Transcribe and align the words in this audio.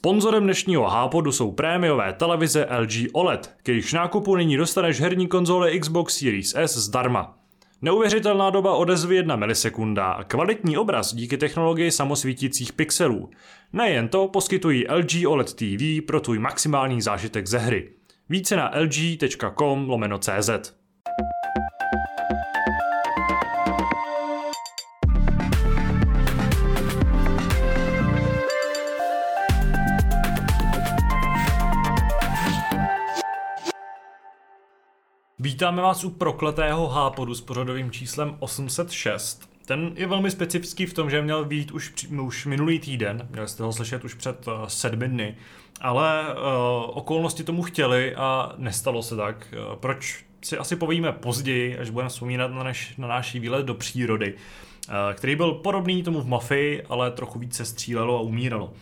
Sponzorem 0.00 0.44
dnešního 0.44 0.88
Hápodu 0.88 1.32
jsou 1.32 1.52
prémiové 1.52 2.12
televize 2.12 2.66
LG 2.80 2.92
OLED, 3.12 3.54
k 3.62 3.68
jejichž 3.68 3.92
nákupu 3.92 4.36
nyní 4.36 4.56
dostaneš 4.56 5.00
herní 5.00 5.28
konzole 5.28 5.78
Xbox 5.78 6.18
Series 6.18 6.54
S 6.54 6.76
zdarma. 6.76 7.38
Neuvěřitelná 7.82 8.50
doba 8.50 8.76
odezvy 8.76 9.16
1 9.16 9.36
milisekunda 9.36 10.12
a 10.12 10.24
kvalitní 10.24 10.76
obraz 10.76 11.14
díky 11.14 11.36
technologii 11.36 11.90
samosvítících 11.90 12.72
pixelů. 12.72 13.30
Nejen 13.72 14.08
to 14.08 14.28
poskytují 14.28 14.84
LG 14.88 15.26
OLED 15.26 15.54
TV 15.54 16.06
pro 16.06 16.20
tvůj 16.20 16.38
maximální 16.38 17.02
zážitek 17.02 17.46
ze 17.46 17.58
hry. 17.58 17.90
Více 18.28 18.56
na 18.56 18.70
lg.com 18.80 19.88
lomeno 19.88 20.18
CZ. 20.18 20.79
Vítáme 35.60 35.82
vás 35.82 36.04
u 36.04 36.10
prokletého 36.10 36.88
hápodu 36.88 37.34
s 37.34 37.40
pořadovým 37.40 37.90
číslem 37.90 38.36
806. 38.38 39.50
Ten 39.66 39.92
je 39.94 40.06
velmi 40.06 40.30
specifický 40.30 40.86
v 40.86 40.94
tom, 40.94 41.10
že 41.10 41.22
měl 41.22 41.44
být 41.44 41.70
už, 41.70 41.92
už 42.22 42.46
minulý 42.46 42.78
týden, 42.78 43.28
měli 43.30 43.48
jste 43.48 43.62
ho 43.62 43.72
slyšet 43.72 44.04
už 44.04 44.14
před 44.14 44.46
uh, 44.46 44.52
sedmi 44.66 45.08
dny, 45.08 45.36
ale 45.80 46.22
uh, 46.22 46.36
okolnosti 46.98 47.44
tomu 47.44 47.62
chtěli 47.62 48.14
a 48.14 48.52
nestalo 48.56 49.02
se 49.02 49.16
tak. 49.16 49.54
Uh, 49.70 49.76
proč 49.76 50.24
si 50.42 50.58
asi 50.58 50.76
povíme 50.76 51.12
později, 51.12 51.78
až 51.78 51.90
budeme 51.90 52.08
vzpomínat 52.08 52.50
na, 52.50 52.62
naš, 52.62 52.96
na 52.96 53.08
náš 53.08 53.34
výlet 53.34 53.66
do 53.66 53.74
přírody, 53.74 54.34
uh, 54.34 54.94
který 55.14 55.36
byl 55.36 55.52
podobný 55.52 56.02
tomu 56.02 56.20
v 56.20 56.28
Mafii, 56.28 56.82
ale 56.88 57.10
trochu 57.10 57.38
více 57.38 57.64
střílelo 57.64 58.18
a 58.18 58.20
umíralo. 58.20 58.72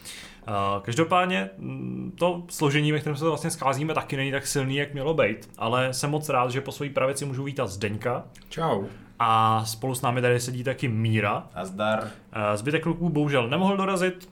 Každopádně 0.82 1.50
mm, 1.58 2.12
to 2.18 2.42
složení, 2.48 2.92
ve 2.92 2.98
kterém 2.98 3.16
se 3.16 3.24
vlastně 3.24 3.50
scházíme, 3.50 3.94
taky 3.94 4.16
není 4.16 4.30
tak 4.30 4.46
silný, 4.46 4.76
jak 4.76 4.92
mělo 4.92 5.14
být, 5.14 5.50
ale 5.58 5.94
jsem 5.94 6.10
moc 6.10 6.28
rád, 6.28 6.50
že 6.50 6.60
po 6.60 6.72
své 6.72 6.88
pravici 6.88 7.24
můžu 7.24 7.44
vítat 7.44 7.66
Zdeňka. 7.66 8.24
Čau. 8.48 8.84
A 9.18 9.64
spolu 9.64 9.94
s 9.94 10.02
námi 10.02 10.20
tady 10.20 10.40
sedí 10.40 10.64
taky 10.64 10.88
Míra. 10.88 11.46
A 11.54 11.64
zdar. 11.64 12.08
Zbytek 12.54 12.82
kluků 12.82 13.08
bohužel 13.08 13.48
nemohl 13.48 13.76
dorazit, 13.76 14.28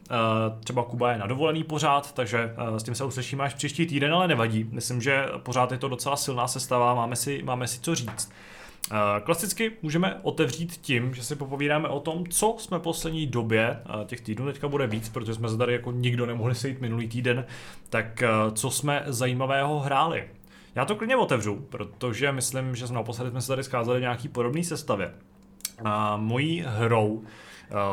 třeba 0.65 0.83
Kuba 0.83 1.13
je 1.13 1.19
na 1.19 1.27
dovolený 1.27 1.65
pořád, 1.65 2.13
takže 2.13 2.55
s 2.77 2.83
tím 2.83 2.95
se 2.95 3.05
uslyšíme 3.05 3.45
až 3.45 3.55
příští 3.55 3.87
týden, 3.87 4.15
ale 4.15 4.29
nevadí. 4.29 4.69
Myslím, 4.73 5.03
že 5.03 5.27
pořád 5.39 5.73
je 5.73 5.79
to 5.79 5.89
docela 5.89 6.17
silná 6.17 6.49
sestava, 6.49 6.95
máme 6.95 7.17
si, 7.17 7.43
máme 7.43 7.67
si 7.67 7.81
co 7.81 7.95
říct. 7.95 8.33
Klasicky 9.25 9.73
můžeme 9.83 10.21
otevřít 10.23 10.77
tím, 10.77 11.15
že 11.15 11.25
si 11.25 11.37
popovídáme 11.37 11.89
o 11.89 12.01
tom, 12.01 12.27
co 12.27 12.57
jsme 12.59 12.79
poslední 12.81 13.27
době, 13.27 13.81
těch 14.07 14.21
týdnů 14.21 14.47
teďka 14.47 14.69
bude 14.69 14.87
víc, 14.87 15.09
protože 15.09 15.35
jsme 15.35 15.49
se 15.49 15.57
tady 15.57 15.73
jako 15.73 15.93
nikdo 15.93 16.27
nemohli 16.27 16.55
sejít 16.55 16.81
minulý 16.81 17.09
týden, 17.09 17.47
tak 17.91 18.23
co 18.55 18.71
jsme 18.71 19.03
zajímavého 19.07 19.81
hráli. 19.81 20.25
Já 20.75 20.85
to 20.85 20.97
klidně 20.97 21.17
otevřu, 21.17 21.67
protože 21.69 22.33
myslím, 22.33 22.77
že 22.77 22.87
jsme 22.87 22.97
naposledy 22.97 23.31
jsme 23.31 23.41
se 23.41 23.49
tady 23.49 23.65
scházeli 23.65 24.01
nějaký 24.01 24.29
podobný 24.29 24.65
sestavě. 24.65 25.13
A 25.85 26.17
mojí 26.17 26.65
hrou, 26.67 27.25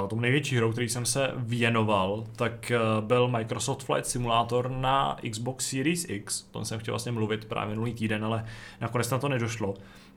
tou 0.09 0.19
největší 0.19 0.57
hrou, 0.57 0.71
který 0.71 0.89
jsem 0.89 1.05
se 1.05 1.31
věnoval, 1.35 2.23
tak 2.35 2.71
byl 3.01 3.27
Microsoft 3.27 3.83
Flight 3.83 4.07
Simulator 4.07 4.71
na 4.71 5.17
Xbox 5.31 5.69
Series 5.69 6.09
X. 6.09 6.47
O 6.49 6.51
tom 6.51 6.65
jsem 6.65 6.79
chtěl 6.79 6.91
vlastně 6.91 7.11
mluvit 7.11 7.45
právě 7.45 7.69
minulý 7.69 7.93
týden, 7.93 8.25
ale 8.25 8.45
nakonec 8.81 9.09
na 9.09 9.17
to 9.17 9.29
nedošlo. 9.29 9.73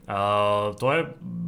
Uh, 0.09 0.75
to 0.75 0.91
je 0.91 1.05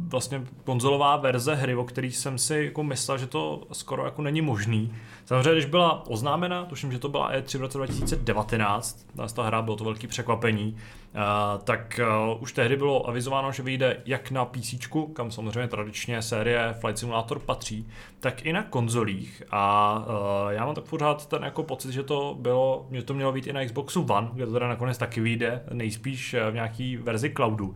vlastně 0.08 0.42
konzolová 0.64 1.16
verze 1.16 1.54
hry, 1.54 1.74
o 1.74 1.84
který 1.84 2.12
jsem 2.12 2.38
si 2.38 2.64
jako 2.64 2.84
myslel, 2.84 3.18
že 3.18 3.26
to 3.26 3.62
skoro 3.72 4.04
jako 4.04 4.22
není 4.22 4.40
možný. 4.40 4.94
Samozřejmě, 5.24 5.52
když 5.52 5.64
byla 5.64 6.06
oznámena, 6.06 6.64
tuším, 6.64 6.92
že 6.92 6.98
to 6.98 7.08
byla 7.08 7.32
E3 7.32 7.58
v 7.58 7.60
roce 7.60 7.78
2019, 7.78 9.06
ta 9.34 9.42
hra 9.42 9.62
bylo 9.62 9.76
to 9.76 9.84
velký 9.84 10.06
překvapení, 10.06 10.76
uh, 10.76 11.20
tak 11.64 12.00
uh, 12.32 12.42
už 12.42 12.52
tehdy 12.52 12.76
bylo 12.76 13.08
avizováno, 13.08 13.52
že 13.52 13.62
vyjde 13.62 14.02
jak 14.06 14.30
na 14.30 14.44
PC, 14.44 14.74
kam 15.12 15.30
samozřejmě 15.30 15.68
tradičně 15.68 16.22
série 16.22 16.74
Flight 16.80 16.98
Simulator 16.98 17.38
patří, 17.38 17.88
tak 18.20 18.46
i 18.46 18.52
na 18.52 18.62
konzolích. 18.62 19.42
A 19.50 20.04
já 20.48 20.66
mám 20.66 20.74
tak 20.74 20.84
pořád 20.84 21.26
ten 21.26 21.42
jako 21.42 21.62
pocit, 21.62 21.92
že 21.92 22.02
to 22.02 22.36
bylo, 22.40 22.86
že 22.90 23.02
to 23.02 23.14
mělo 23.14 23.32
být 23.32 23.46
i 23.46 23.52
na 23.52 23.64
Xboxu 23.64 24.06
One, 24.10 24.28
kde 24.32 24.46
to 24.46 24.52
teda 24.52 24.68
nakonec 24.68 24.98
taky 24.98 25.20
vyjde, 25.20 25.62
nejspíš 25.72 26.36
v 26.50 26.54
nějaký 26.54 26.96
verzi 26.96 27.30
cloudu 27.30 27.74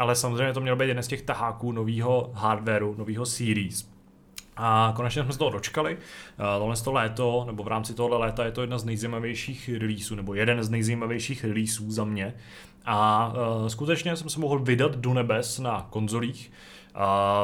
ale 0.00 0.16
samozřejmě 0.16 0.52
to 0.52 0.60
mělo 0.60 0.76
být 0.76 0.88
jeden 0.88 1.02
z 1.02 1.08
těch 1.08 1.22
taháků 1.22 1.72
nového 1.72 2.30
hardwareu, 2.34 2.94
nového 2.98 3.26
series. 3.26 3.90
A 4.56 4.92
konečně 4.96 5.22
jsme 5.22 5.32
se 5.32 5.38
toho 5.38 5.50
dočkali. 5.50 5.98
Tohle 6.58 6.76
to 6.76 6.92
léto, 6.92 7.44
nebo 7.46 7.62
v 7.62 7.68
rámci 7.68 7.94
tohle 7.94 8.18
léta 8.18 8.44
je 8.44 8.52
to 8.52 8.60
jedna 8.60 8.78
z 8.78 8.84
nejzajímavějších 8.84 9.70
releaseů, 9.78 10.16
nebo 10.16 10.34
jeden 10.34 10.62
z 10.62 10.70
nejzajímavějších 10.70 11.44
releaseů 11.44 11.90
za 11.90 12.04
mě. 12.04 12.34
A 12.84 13.28
uh, 13.60 13.66
skutečně 13.66 14.16
jsem 14.16 14.28
se 14.28 14.40
mohl 14.40 14.58
vydat 14.58 14.96
do 14.96 15.14
nebes 15.14 15.58
na 15.58 15.86
konzolích. 15.90 16.52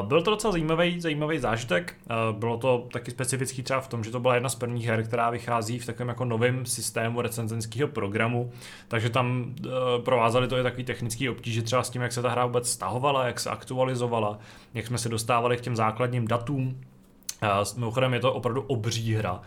Byl 0.02 0.22
to 0.22 0.30
docela 0.30 0.52
zajímavý, 0.52 1.00
zajímavý 1.00 1.38
zážitek. 1.38 1.94
Bylo 2.32 2.56
to 2.56 2.88
taky 2.92 3.10
specifický 3.10 3.62
třeba 3.62 3.80
v 3.80 3.88
tom, 3.88 4.04
že 4.04 4.10
to 4.10 4.20
byla 4.20 4.34
jedna 4.34 4.48
z 4.48 4.54
prvních 4.54 4.86
her, 4.86 5.04
která 5.04 5.30
vychází 5.30 5.78
v 5.78 5.86
takovém 5.86 6.08
jako 6.08 6.24
novém 6.24 6.66
systému 6.66 7.20
recenzenského 7.20 7.88
programu, 7.88 8.50
takže 8.88 9.10
tam 9.10 9.54
uh, 9.64 9.72
provázali 10.04 10.48
to 10.48 10.58
i 10.58 10.62
takový 10.62 10.84
technický 10.84 11.28
obtíže 11.28 11.62
třeba 11.62 11.82
s 11.82 11.90
tím, 11.90 12.02
jak 12.02 12.12
se 12.12 12.22
ta 12.22 12.30
hra 12.30 12.46
vůbec 12.46 12.70
stahovala, 12.70 13.26
jak 13.26 13.40
se 13.40 13.50
aktualizovala, 13.50 14.38
jak 14.74 14.86
jsme 14.86 14.98
se 14.98 15.08
dostávali 15.08 15.56
k 15.56 15.60
těm 15.60 15.76
základním 15.76 16.28
datům, 16.28 16.80
Mimochodem 17.76 18.14
je 18.14 18.20
to 18.20 18.32
opravdu 18.32 18.62
obří 18.62 19.14
hra. 19.14 19.40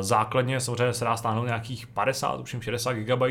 Základně 0.00 0.60
samozřejmě 0.60 0.92
se 0.92 1.04
dá 1.04 1.16
stáhnout 1.16 1.44
nějakých 1.44 1.86
50, 1.86 2.40
už 2.40 2.56
60 2.60 2.92
GB, 2.92 3.22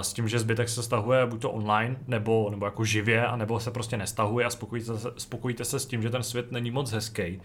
s 0.00 0.12
tím, 0.12 0.28
že 0.28 0.38
zbytek 0.38 0.68
se 0.68 0.82
stahuje 0.82 1.26
buď 1.26 1.40
to 1.40 1.50
online, 1.50 1.96
nebo, 2.06 2.50
nebo 2.50 2.64
jako 2.64 2.84
živě, 2.84 3.26
a 3.26 3.36
nebo 3.36 3.60
se 3.60 3.70
prostě 3.70 3.96
nestahuje 3.96 4.46
a 4.46 4.50
spokojíte 4.50 4.98
se, 4.98 5.10
spokojíte 5.16 5.64
se 5.64 5.78
s 5.78 5.86
tím, 5.86 6.02
že 6.02 6.10
ten 6.10 6.22
svět 6.22 6.52
není 6.52 6.70
moc 6.70 6.92
hezký. 6.92 7.40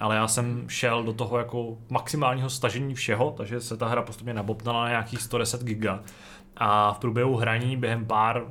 Ale 0.00 0.16
já 0.16 0.28
jsem 0.28 0.68
šel 0.68 1.02
do 1.02 1.12
toho 1.12 1.38
jako 1.38 1.78
maximálního 1.90 2.50
stažení 2.50 2.94
všeho, 2.94 3.34
takže 3.36 3.60
se 3.60 3.76
ta 3.76 3.88
hra 3.88 4.02
postupně 4.02 4.34
nabopnala 4.34 4.82
na 4.82 4.88
nějakých 4.88 5.22
110 5.22 5.62
GB 5.62 5.84
a 6.56 6.92
v 6.92 6.98
průběhu 6.98 7.36
hraní 7.36 7.76
během 7.76 8.06
pár 8.06 8.44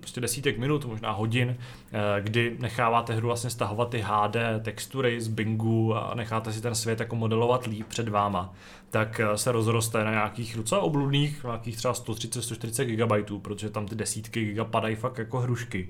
prostě 0.00 0.20
desítek 0.20 0.58
minut, 0.58 0.84
možná 0.84 1.10
hodin, 1.10 1.56
eh, 1.92 2.20
kdy 2.20 2.56
necháváte 2.60 3.14
hru 3.14 3.26
vlastně 3.26 3.50
stahovat 3.50 3.90
ty 3.90 4.04
HD 4.06 4.60
textury 4.62 5.20
z 5.20 5.28
Bingu 5.28 5.94
a 5.94 6.14
necháte 6.14 6.52
si 6.52 6.60
ten 6.60 6.74
svět 6.74 7.00
jako 7.00 7.16
modelovat 7.16 7.66
líp 7.66 7.86
před 7.88 8.08
váma, 8.08 8.52
tak 8.90 9.20
eh, 9.20 9.38
se 9.38 9.52
rozroste 9.52 10.04
na 10.04 10.10
nějakých 10.10 10.56
docela 10.56 10.80
obludných, 10.80 11.44
nějakých 11.44 11.76
třeba 11.76 11.94
130-140 11.94 12.84
GB, 12.84 13.42
protože 13.42 13.70
tam 13.70 13.86
ty 13.86 13.94
desítky 13.94 14.44
giga 14.44 14.64
padají 14.64 14.96
fakt 14.96 15.18
jako 15.18 15.38
hrušky. 15.38 15.88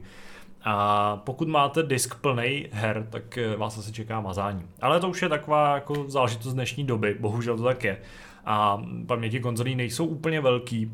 A 0.64 1.16
pokud 1.16 1.48
máte 1.48 1.82
disk 1.82 2.20
plný 2.20 2.66
her, 2.72 3.06
tak 3.10 3.38
eh, 3.38 3.56
vás 3.56 3.78
asi 3.78 3.92
čeká 3.92 4.20
mazání. 4.20 4.62
Ale 4.80 5.00
to 5.00 5.08
už 5.08 5.22
je 5.22 5.28
taková 5.28 5.74
jako 5.74 6.04
záležitost 6.08 6.54
dnešní 6.54 6.84
doby, 6.84 7.16
bohužel 7.20 7.56
to 7.56 7.64
tak 7.64 7.84
je. 7.84 7.98
A 8.44 8.82
paměti 9.06 9.40
konzolí 9.40 9.74
nejsou 9.74 10.06
úplně 10.06 10.40
velký, 10.40 10.92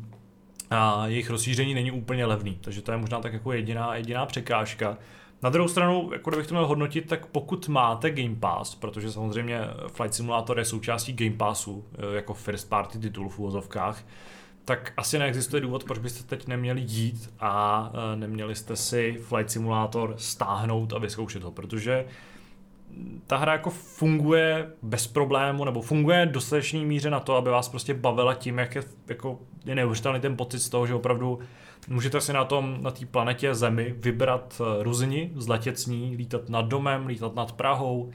a 0.69 1.07
jejich 1.07 1.29
rozšíření 1.29 1.73
není 1.73 1.91
úplně 1.91 2.25
levný, 2.25 2.57
takže 2.61 2.81
to 2.81 2.91
je 2.91 2.97
možná 2.97 3.19
tak 3.19 3.33
jako 3.33 3.51
jediná, 3.51 3.95
jediná 3.95 4.25
překážka. 4.25 4.97
Na 5.43 5.49
druhou 5.49 5.67
stranu, 5.67 6.09
jako 6.13 6.29
kdybych 6.29 6.47
to 6.47 6.53
měl 6.53 6.67
hodnotit, 6.67 7.07
tak 7.07 7.25
pokud 7.25 7.67
máte 7.67 8.11
Game 8.11 8.35
Pass, 8.35 8.75
protože 8.75 9.11
samozřejmě 9.11 9.61
Flight 9.87 10.13
Simulator 10.13 10.59
je 10.59 10.65
součástí 10.65 11.13
Game 11.13 11.37
Passu, 11.37 11.85
eh, 11.93 12.15
jako 12.15 12.33
first 12.33 12.69
party 12.69 12.99
titul 12.99 13.29
v 13.29 13.39
úvozovkách, 13.39 14.03
tak 14.65 14.93
asi 14.97 15.19
neexistuje 15.19 15.61
důvod, 15.61 15.83
proč 15.83 15.99
byste 15.99 16.23
teď 16.23 16.47
neměli 16.47 16.81
jít 16.81 17.33
a 17.39 17.91
eh, 17.93 18.15
neměli 18.15 18.55
jste 18.55 18.75
si 18.75 19.17
Flight 19.21 19.51
Simulator 19.51 20.15
stáhnout 20.17 20.93
a 20.93 20.97
vyzkoušet 20.99 21.43
ho, 21.43 21.51
protože 21.51 22.05
ta 23.27 23.37
hra 23.37 23.51
jako 23.51 23.69
funguje 23.69 24.71
bez 24.81 25.07
problému, 25.07 25.65
nebo 25.65 25.81
funguje 25.81 26.25
v 26.25 26.31
dostatečné 26.31 26.79
míře 26.79 27.09
na 27.09 27.19
to, 27.19 27.35
aby 27.35 27.49
vás 27.49 27.69
prostě 27.69 27.93
bavila 27.93 28.33
tím, 28.33 28.57
jak 28.57 28.75
je, 28.75 28.83
jako, 29.07 29.39
je 29.65 29.75
neuvěřitelný 29.75 30.19
ten 30.19 30.37
pocit 30.37 30.59
z 30.59 30.69
toho, 30.69 30.87
že 30.87 30.93
opravdu 30.93 31.39
můžete 31.87 32.21
si 32.21 32.33
na 32.33 32.45
tom, 32.45 32.77
na 32.81 32.91
té 32.91 33.05
planetě 33.05 33.55
Zemi 33.55 33.95
vybrat 33.97 34.61
eh, 34.61 34.83
zletět 35.35 35.79
s 35.79 35.85
ní, 35.85 36.15
lítat 36.15 36.49
nad 36.49 36.65
domem, 36.65 37.07
lítat 37.07 37.35
nad 37.35 37.51
Prahou, 37.51 38.11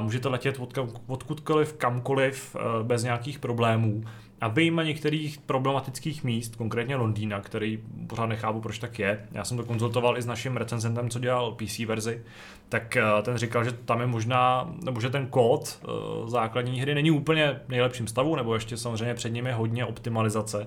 můžete 0.00 0.28
letět 0.28 0.58
od, 0.58 0.78
odkudkoliv, 1.06 1.72
kamkoliv, 1.72 2.56
eh, 2.58 2.82
bez 2.82 3.04
nějakých 3.04 3.38
problémů. 3.38 4.04
A 4.42 4.48
vyjma 4.48 4.82
některých 4.82 5.38
problematických 5.38 6.24
míst, 6.24 6.56
konkrétně 6.56 6.96
Londýna, 6.96 7.40
který 7.40 7.78
pořád 8.06 8.26
nechápu, 8.26 8.60
proč 8.60 8.78
tak 8.78 8.98
je, 8.98 9.26
já 9.32 9.44
jsem 9.44 9.56
to 9.56 9.64
konzultoval 9.64 10.18
i 10.18 10.22
s 10.22 10.26
naším 10.26 10.56
recenzentem, 10.56 11.10
co 11.10 11.18
dělal 11.18 11.52
PC 11.52 11.78
verzi, 11.78 12.22
tak 12.68 12.96
eh, 12.96 13.02
ten 13.22 13.36
říkal, 13.36 13.64
že 13.64 13.72
tam 13.72 14.00
je 14.00 14.06
možná, 14.06 14.74
nebo 14.84 15.00
že 15.00 15.10
ten 15.10 15.26
kód 15.26 15.78
eh, 15.82 15.86
základní 16.30 16.80
hry 16.80 16.94
není 16.94 17.10
úplně 17.10 17.60
v 17.66 17.68
nejlepším 17.68 18.06
stavu, 18.06 18.36
nebo 18.36 18.54
ještě 18.54 18.76
samozřejmě 18.76 19.14
před 19.14 19.30
ním 19.30 19.46
je 19.46 19.54
hodně 19.54 19.84
optimalizace. 19.84 20.66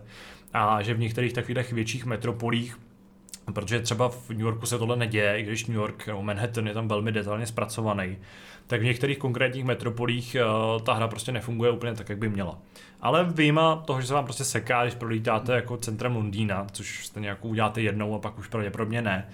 A 0.54 0.82
že 0.82 0.94
v 0.94 1.00
některých 1.00 1.34
takových 1.34 1.74
větších 1.74 2.06
metropolích 2.06 2.78
protože 3.54 3.80
třeba 3.80 4.10
v 4.10 4.30
New 4.30 4.40
Yorku 4.40 4.66
se 4.66 4.78
tohle 4.78 4.96
neděje, 4.96 5.40
i 5.40 5.44
když 5.44 5.66
New 5.66 5.78
York 5.78 6.08
nebo 6.08 6.24
Manhattan 6.24 6.68
je 6.68 6.74
tam 6.74 6.88
velmi 6.88 7.12
detailně 7.12 7.46
zpracovaný, 7.46 8.18
tak 8.68 8.82
v 8.82 8.84
některých 8.84 9.18
konkrétních 9.18 9.66
metropolích 9.66 10.36
uh, 10.76 10.82
ta 10.82 10.94
hra 10.94 11.08
prostě 11.08 11.32
nefunguje 11.32 11.72
úplně 11.72 11.94
tak, 11.94 12.10
jak 12.10 12.18
by 12.18 12.30
měla. 12.30 12.58
Ale 13.06 13.24
výjima 13.24 13.76
toho, 13.76 14.02
že 14.02 14.08
se 14.08 14.14
vám 14.14 14.26
prostě 14.26 14.44
seká, 14.44 14.84
když 14.84 14.96
prolítáte 14.96 15.56
jako 15.56 15.78
centrem 15.78 16.16
Londýna, 16.16 16.68
což 16.72 17.06
jste 17.06 17.20
nějakou 17.20 17.48
uděláte 17.48 17.82
jednou 17.82 18.16
a 18.16 18.20
pak 18.20 18.40
už 18.40 18.48
pravděpodobně 18.48 19.02
ne, 19.02 19.28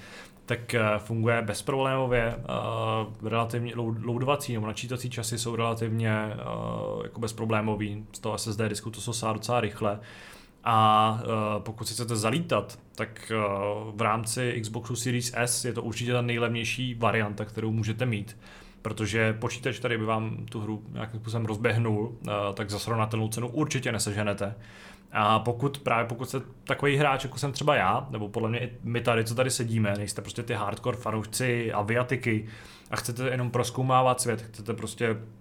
tak 0.45 0.75
uh, 0.75 0.97
funguje 0.97 1.41
bezproblémově, 1.41 2.35
uh, 2.35 3.29
relativně 3.29 3.73
loadovací 4.03 4.53
nebo 4.53 4.67
načítací 4.67 5.09
časy 5.09 5.37
jsou 5.37 5.55
relativně 5.55 6.11
uh, 6.25 7.03
jako 7.03 7.19
bezproblémový, 7.19 8.05
z 8.13 8.19
toho 8.19 8.37
SSD 8.37 8.61
disku 8.67 8.89
to 8.89 9.01
sosá 9.01 9.33
docela 9.33 9.61
rychle. 9.61 9.99
A 10.63 11.19
pokud 11.59 11.87
si 11.87 11.93
chcete 11.93 12.15
zalítat, 12.15 12.79
tak 12.95 13.31
v 13.95 14.01
rámci 14.01 14.59
Xboxu 14.61 14.95
Series 14.95 15.31
S 15.35 15.65
je 15.65 15.73
to 15.73 15.83
určitě 15.83 16.11
ta 16.13 16.21
nejlevnější 16.21 16.93
varianta, 16.95 17.45
kterou 17.45 17.71
můžete 17.71 18.05
mít 18.05 18.37
protože 18.81 19.33
počítač 19.33 19.79
tady 19.79 19.97
by 19.97 20.05
vám 20.05 20.45
tu 20.45 20.61
hru 20.61 20.83
nějakým 20.93 21.19
způsobem 21.19 21.45
rozběhnul, 21.45 21.99
uh, 21.99 22.33
tak 22.53 22.69
za 22.69 22.79
srovnatelnou 22.79 23.27
cenu 23.27 23.47
určitě 23.47 23.91
neseženete. 23.91 24.55
A 25.11 25.39
pokud 25.39 25.79
právě 25.79 26.05
pokud 26.05 26.29
jste 26.29 26.41
takový 26.63 26.95
hráč, 26.95 27.23
jako 27.23 27.37
jsem 27.37 27.51
třeba 27.51 27.75
já, 27.75 28.07
nebo 28.09 28.29
podle 28.29 28.49
mě 28.49 28.59
i 28.59 28.71
my 28.83 29.01
tady, 29.01 29.23
co 29.23 29.35
tady 29.35 29.51
sedíme, 29.51 29.93
nejste 29.97 30.21
prostě 30.21 30.43
ty 30.43 30.53
hardcore 30.53 30.97
fanoušci 30.97 31.73
aviatiky 31.73 32.47
a 32.91 32.95
chcete 32.95 33.29
jenom 33.29 33.51
proskoumávat 33.51 34.21
svět, 34.21 34.41
chcete 34.41 34.73
prostě 34.73 35.15
Eh, 35.15 35.40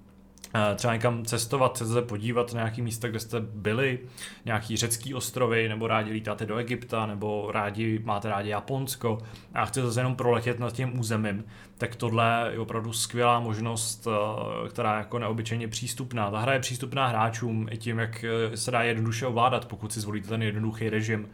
třeba 0.74 0.94
někam 0.94 1.24
cestovat, 1.24 1.76
se 1.76 2.02
podívat 2.02 2.54
na 2.54 2.60
nějaký 2.60 2.82
místa, 2.82 3.08
kde 3.08 3.20
jste 3.20 3.40
byli, 3.40 3.98
nějaký 4.44 4.76
řecký 4.76 5.14
ostrovy, 5.14 5.68
nebo 5.68 5.86
rádi 5.86 6.12
lítáte 6.12 6.46
do 6.46 6.56
Egypta, 6.56 7.06
nebo 7.06 7.50
rádi, 7.52 8.00
máte 8.04 8.28
rádi 8.28 8.48
Japonsko 8.48 9.18
a 9.54 9.66
chcete 9.66 9.86
zase 9.86 10.00
jenom 10.00 10.14
proletět 10.14 10.58
nad 10.58 10.72
tím 10.72 10.98
územím, 10.98 11.44
tak 11.78 11.96
tohle 11.96 12.48
je 12.52 12.58
opravdu 12.58 12.92
skvělá 12.92 13.40
možnost, 13.40 14.06
eh, 14.06 14.68
která 14.68 14.92
je 14.92 14.98
jako 14.98 15.18
neobyčejně 15.18 15.68
přístupná. 15.68 16.30
Ta 16.30 16.38
hra 16.38 16.52
je 16.52 16.60
přístupná 16.60 17.06
hráčům 17.06 17.68
i 17.70 17.78
tím, 17.78 17.98
jak 17.98 18.24
eh, 18.24 18.56
se 18.56 18.70
dá 18.70 18.82
jednoduše 18.82 19.26
ovládat, 19.26 19.64
pokud 19.64 19.92
si 19.92 20.00
zvolíte 20.00 20.28
ten 20.28 20.42
jednoduchý 20.42 20.90
režim. 20.90 21.28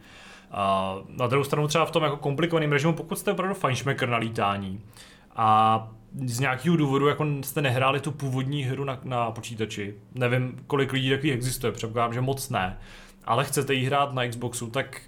A 0.51 0.95
na 1.09 1.27
druhou 1.27 1.45
stranu 1.45 1.69
třeba 1.69 1.85
v 1.85 1.91
tom 1.91 2.03
jako 2.03 2.17
komplikovaném 2.17 2.73
režimu, 2.73 2.93
pokud 2.93 3.19
jste 3.19 3.33
opravdu 3.33 3.55
fajnšmekr 3.55 4.09
na 4.09 4.17
lítání 4.17 4.81
a 5.37 5.89
z 6.25 6.41
nějakého 6.41 6.77
důvodu 6.77 7.07
jako 7.09 7.27
jste 7.45 7.63
nehráli 7.63 8.01
tu 8.01 8.13
původní 8.13 8.63
hru 8.63 8.85
na, 8.85 9.01
na 9.05 9.31
počítači. 9.31 9.95
Nevím, 10.15 10.59
kolik 10.67 10.93
lidí 10.93 11.11
takových 11.11 11.35
existuje, 11.35 11.73
předpokládám, 11.73 12.15
že 12.15 12.21
moc 12.21 12.51
ne. 12.51 12.79
Ale 13.25 13.45
chcete 13.45 13.75
jí 13.75 13.85
hrát 13.85 14.15
na 14.15 14.29
Xboxu, 14.29 14.71
tak 14.71 15.01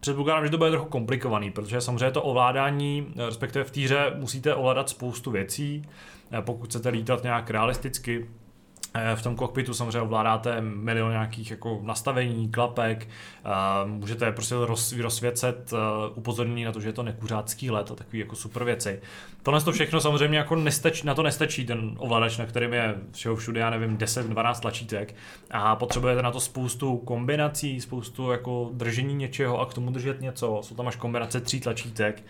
předpokládám, 0.00 0.44
že 0.44 0.50
to 0.50 0.58
bude 0.58 0.70
trochu 0.70 0.88
komplikovaný, 0.88 1.50
protože 1.50 1.80
samozřejmě 1.80 2.10
to 2.10 2.22
ovládání, 2.22 3.06
respektive 3.26 3.64
v 3.64 3.70
týře 3.70 4.12
musíte 4.16 4.54
ovládat 4.54 4.88
spoustu 4.88 5.30
věcí, 5.30 5.82
pokud 6.40 6.66
chcete 6.66 6.88
lítat 6.88 7.22
nějak 7.22 7.50
realisticky, 7.50 8.26
Eh, 8.26 8.45
v 9.14 9.22
tom 9.22 9.36
kokpitu 9.36 9.74
samozřejmě 9.74 10.00
ovládáte 10.00 10.60
milion 10.60 11.10
nějakých 11.10 11.50
jako 11.50 11.80
nastavení, 11.82 12.48
klapek, 12.48 13.08
eh, 13.08 13.50
můžete 13.86 14.32
prostě 14.32 14.54
roz, 14.58 14.92
rozsvěcet 14.92 15.72
eh, 15.72 15.76
upozornění 16.14 16.64
na 16.64 16.72
to, 16.72 16.80
že 16.80 16.88
je 16.88 16.92
to 16.92 17.02
nekuřácký 17.02 17.70
let 17.70 17.90
a 17.90 17.94
takové 17.94 18.18
jako 18.18 18.36
super 18.36 18.64
věci. 18.64 19.00
Tohle 19.42 19.60
to 19.60 19.72
všechno 19.72 20.00
samozřejmě 20.00 20.38
jako 20.38 20.56
nestačí, 20.56 21.06
na 21.06 21.14
to 21.14 21.22
nestačí 21.22 21.66
ten 21.66 21.94
ovladač, 21.98 22.38
na 22.38 22.46
kterým 22.46 22.72
je 22.72 22.94
všeho 23.12 23.36
všude, 23.36 23.60
já 23.60 23.70
nevím, 23.70 23.96
10-12 23.98 24.60
tlačítek 24.60 25.14
a 25.50 25.76
potřebujete 25.76 26.22
na 26.22 26.30
to 26.30 26.40
spoustu 26.40 26.96
kombinací, 26.96 27.80
spoustu 27.80 28.30
jako 28.30 28.70
držení 28.72 29.14
něčeho 29.14 29.60
a 29.60 29.66
k 29.66 29.74
tomu 29.74 29.90
držet 29.90 30.20
něco. 30.20 30.60
Jsou 30.62 30.74
tam 30.74 30.88
až 30.88 30.96
kombinace 30.96 31.40
tří 31.40 31.60
tlačítek, 31.60 32.22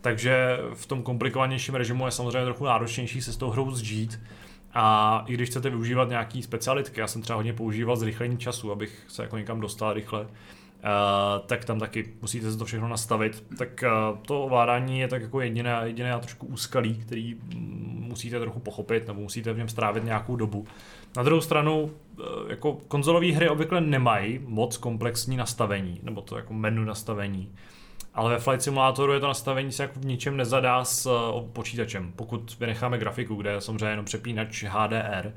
takže 0.00 0.58
v 0.74 0.86
tom 0.86 1.02
komplikovanějším 1.02 1.74
režimu 1.74 2.06
je 2.06 2.10
samozřejmě 2.10 2.44
trochu 2.44 2.64
náročnější 2.64 3.22
se 3.22 3.32
s 3.32 3.36
tou 3.36 3.50
hrou 3.50 3.70
zžít. 3.70 4.20
A 4.74 5.24
i 5.26 5.34
když 5.34 5.48
chcete 5.48 5.70
využívat 5.70 6.08
nějaký 6.08 6.42
specialitky, 6.42 7.00
já 7.00 7.06
jsem 7.06 7.22
třeba 7.22 7.36
hodně 7.36 7.52
používal 7.52 7.96
zrychlení 7.96 8.38
času, 8.38 8.72
abych 8.72 9.04
se 9.08 9.22
jako 9.22 9.38
někam 9.38 9.60
dostal 9.60 9.92
rychle, 9.92 10.20
uh, 10.20 10.28
tak 11.46 11.64
tam 11.64 11.78
taky 11.78 12.12
musíte 12.22 12.52
se 12.52 12.58
to 12.58 12.64
všechno 12.64 12.88
nastavit. 12.88 13.44
Tak 13.58 13.84
uh, 13.84 14.18
to 14.18 14.44
ovládání 14.44 15.00
je 15.00 15.08
tak 15.08 15.22
jako 15.22 15.40
jediné, 15.40 15.80
jediné 15.84 16.12
a 16.12 16.18
trošku 16.18 16.46
úskalí, 16.46 16.94
který 16.94 17.36
musíte 17.92 18.40
trochu 18.40 18.60
pochopit 18.60 19.06
nebo 19.06 19.20
musíte 19.20 19.52
v 19.52 19.58
něm 19.58 19.68
strávit 19.68 20.04
nějakou 20.04 20.36
dobu. 20.36 20.66
Na 21.16 21.22
druhou 21.22 21.40
stranu, 21.40 21.82
uh, 21.82 21.90
jako 22.48 22.72
konzolové 22.88 23.32
hry 23.32 23.48
obvykle 23.48 23.80
nemají 23.80 24.40
moc 24.46 24.76
komplexní 24.76 25.36
nastavení, 25.36 26.00
nebo 26.02 26.20
to 26.20 26.36
jako 26.36 26.54
menu 26.54 26.84
nastavení. 26.84 27.52
Ale 28.14 28.30
ve 28.30 28.38
Flight 28.38 28.62
Simulatoru 28.62 29.12
je 29.12 29.20
to 29.20 29.26
nastavení 29.26 29.72
se 29.72 29.82
jako 29.82 30.00
v 30.00 30.04
ničem 30.04 30.36
nezadá 30.36 30.84
s 30.84 31.06
uh, 31.06 31.48
počítačem, 31.52 32.12
pokud 32.16 32.56
vynecháme 32.60 32.98
grafiku, 32.98 33.34
kde 33.34 33.50
je 33.50 33.60
samozřejmě 33.60 33.86
jenom 33.86 34.04
přepínač 34.04 34.64
HDR, 34.64 35.34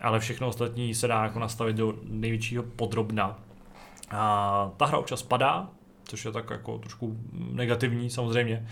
ale 0.00 0.20
všechno 0.20 0.48
ostatní 0.48 0.94
se 0.94 1.08
dá 1.08 1.24
jako 1.24 1.38
nastavit 1.38 1.76
do 1.76 1.94
největšího 2.02 2.62
podrobna. 2.62 3.38
A 4.10 4.70
ta 4.76 4.86
hra 4.86 4.98
občas 4.98 5.22
padá, 5.22 5.68
což 6.04 6.24
je 6.24 6.32
tak 6.32 6.50
jako 6.50 6.78
trošku 6.78 7.16
negativní 7.32 8.10
samozřejmě, 8.10 8.66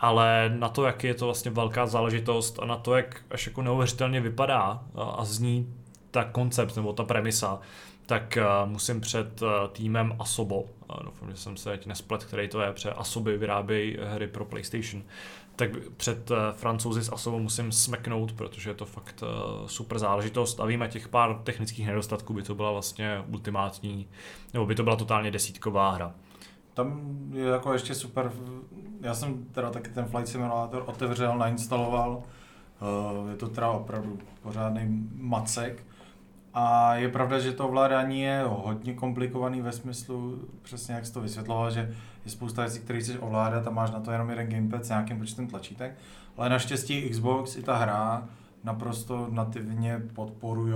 ale 0.00 0.54
na 0.58 0.68
to, 0.68 0.84
jak 0.84 1.04
je 1.04 1.14
to 1.14 1.24
vlastně 1.24 1.50
velká 1.50 1.86
záležitost 1.86 2.58
a 2.62 2.66
na 2.66 2.76
to, 2.76 2.96
jak 2.96 3.22
až 3.30 3.46
jako 3.46 3.62
neuvěřitelně 3.62 4.20
vypadá 4.20 4.82
a, 4.94 5.24
zní 5.24 5.74
ta 6.10 6.24
koncept 6.24 6.76
nebo 6.76 6.92
ta 6.92 7.04
premisa, 7.04 7.60
tak 8.06 8.38
uh, 8.40 8.70
musím 8.70 9.00
před 9.00 9.42
uh, 9.42 9.48
týmem 9.72 10.16
Asobo, 10.18 10.64
uh, 10.90 11.04
doufám, 11.04 11.30
že 11.30 11.36
jsem 11.36 11.56
se 11.56 11.70
teď 11.70 11.86
nesplet, 11.86 12.24
který 12.24 12.48
to 12.48 12.60
je, 12.60 12.72
protože 12.72 12.90
Asoby 12.90 13.38
vyrábějí 13.38 13.96
hry 14.02 14.26
pro 14.26 14.44
PlayStation, 14.44 15.02
tak 15.56 15.70
před 15.96 16.30
uh, 16.30 16.36
francouzi 16.52 17.04
s 17.04 17.12
Asobo 17.12 17.38
musím 17.38 17.72
smeknout, 17.72 18.32
protože 18.32 18.70
je 18.70 18.74
to 18.74 18.86
fakt 18.86 19.22
uh, 19.22 19.66
super 19.66 19.98
záležitost. 19.98 20.60
A 20.60 20.66
víme 20.66 20.88
těch 20.88 21.08
pár 21.08 21.40
technických 21.44 21.86
nedostatků 21.86 22.32
by 22.34 22.42
to 22.42 22.54
byla 22.54 22.72
vlastně 22.72 23.24
ultimátní, 23.32 24.08
nebo 24.52 24.66
by 24.66 24.74
to 24.74 24.82
byla 24.82 24.96
totálně 24.96 25.30
desítková 25.30 25.90
hra. 25.90 26.14
Tam 26.74 27.16
je 27.32 27.44
jako 27.44 27.72
ještě 27.72 27.94
super, 27.94 28.32
já 29.00 29.14
jsem 29.14 29.44
teda 29.44 29.70
taky 29.70 29.90
ten 29.90 30.04
Flight 30.04 30.28
Simulator 30.28 30.82
otevřel, 30.86 31.38
nainstaloval, 31.38 32.22
uh, 33.22 33.30
je 33.30 33.36
to 33.36 33.48
teda 33.48 33.70
opravdu 33.70 34.18
pořádný 34.42 35.08
macek, 35.14 35.86
a 36.58 36.94
je 36.94 37.08
pravda, 37.08 37.38
že 37.38 37.52
to 37.52 37.68
ovládání 37.68 38.20
je 38.20 38.44
hodně 38.48 38.94
komplikovaný 38.94 39.60
ve 39.60 39.72
smyslu, 39.72 40.48
přesně 40.62 40.94
jak 40.94 41.06
jsi 41.06 41.12
to 41.12 41.20
vysvětloval, 41.20 41.70
že 41.70 41.94
je 42.24 42.30
spousta 42.30 42.62
věcí, 42.62 42.80
které 42.80 43.00
chceš 43.00 43.16
ovládat 43.20 43.66
a 43.66 43.70
máš 43.70 43.90
na 43.90 44.00
to 44.00 44.10
jenom 44.10 44.30
jeden 44.30 44.48
gamepad 44.48 44.84
s 44.84 44.88
nějakým 44.88 45.18
počtem 45.18 45.46
tlačítek. 45.46 45.98
Ale 46.36 46.48
naštěstí 46.48 47.10
Xbox 47.10 47.56
i 47.56 47.62
ta 47.62 47.76
hra 47.76 48.28
naprosto 48.64 49.28
nativně 49.30 50.02
podporují 50.14 50.74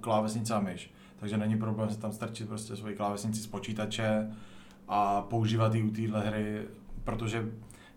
klávesnice 0.00 0.54
a 0.54 0.60
myš. 0.60 0.94
Takže 1.16 1.36
není 1.36 1.58
problém 1.58 1.90
se 1.90 1.98
tam 1.98 2.12
strčit 2.12 2.48
prostě 2.48 2.76
svoji 2.76 2.96
klávesnici 2.96 3.40
z 3.40 3.46
počítače 3.46 4.30
a 4.88 5.22
používat 5.22 5.74
ji 5.74 5.82
u 5.82 5.90
téhle 5.90 6.20
hry, 6.20 6.62
protože 7.04 7.48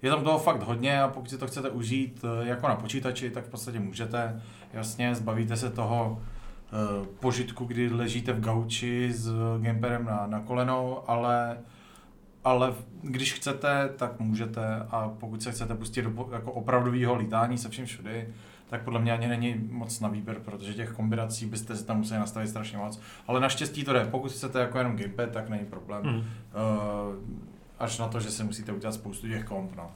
je 0.02 0.12
tam 0.12 0.24
toho 0.24 0.40
fakt 0.40 0.64
hodně 0.64 1.02
a 1.02 1.08
pokud 1.08 1.30
si 1.30 1.38
to 1.38 1.48
chcete 1.48 1.70
užít 1.70 2.26
eh, 2.26 2.48
jako 2.48 2.68
na 2.68 2.76
počítači, 2.76 3.30
tak 3.30 3.46
v 3.46 3.50
podstatě 3.50 3.80
můžete. 3.80 4.42
Jasně, 4.74 5.16
zbavíte 5.16 5.58
se 5.58 5.70
toho 5.70 6.22
požitku, 7.20 7.66
kdy 7.66 7.90
ležíte 7.90 8.34
v 8.34 8.40
gauči 8.40 9.14
s 9.14 9.34
gamepadem 9.62 10.06
na, 10.06 10.28
na 10.28 10.40
kolenou, 10.40 11.04
ale, 11.08 11.58
ale 12.44 12.74
když 13.02 13.34
chcete, 13.34 13.90
tak 13.96 14.20
můžete 14.20 14.76
a 14.90 15.10
pokud 15.20 15.44
se 15.44 15.52
chcete 15.52 15.76
pustit 15.76 16.02
do 16.02 16.30
jako 16.32 16.52
opravdového 16.52 17.16
lítání 17.16 17.58
se 17.58 17.70
vším 17.70 17.86
všudy, 17.86 18.28
tak 18.70 18.82
podle 18.82 19.02
mě 19.02 19.14
ani 19.14 19.28
není 19.28 19.56
moc 19.72 20.00
na 20.00 20.10
výběr, 20.10 20.40
protože 20.40 20.74
těch 20.74 20.92
kombinací 20.92 21.46
byste 21.46 21.76
si 21.76 21.86
tam 21.86 21.98
museli 21.98 22.20
nastavit 22.20 22.48
strašně 22.48 22.78
moc. 22.78 23.00
Ale 23.28 23.40
naštěstí 23.40 23.84
to 23.84 23.94
jde. 23.94 24.06
Pokud 24.06 24.32
chcete 24.32 24.60
jako 24.60 24.78
jenom 24.78 24.96
gamepad, 24.96 25.32
tak 25.32 25.50
není 25.50 25.66
problém. 25.66 26.06
Mm. 26.06 26.16
Uh, 26.18 26.24
až 27.80 28.00
na 28.00 28.08
to, 28.08 28.20
že 28.20 28.32
se 28.32 28.44
musíte 28.44 28.72
udělat 28.72 28.94
spoustu 28.94 29.28
těch 29.28 29.44
komp. 29.44 29.76
No. 29.76 29.92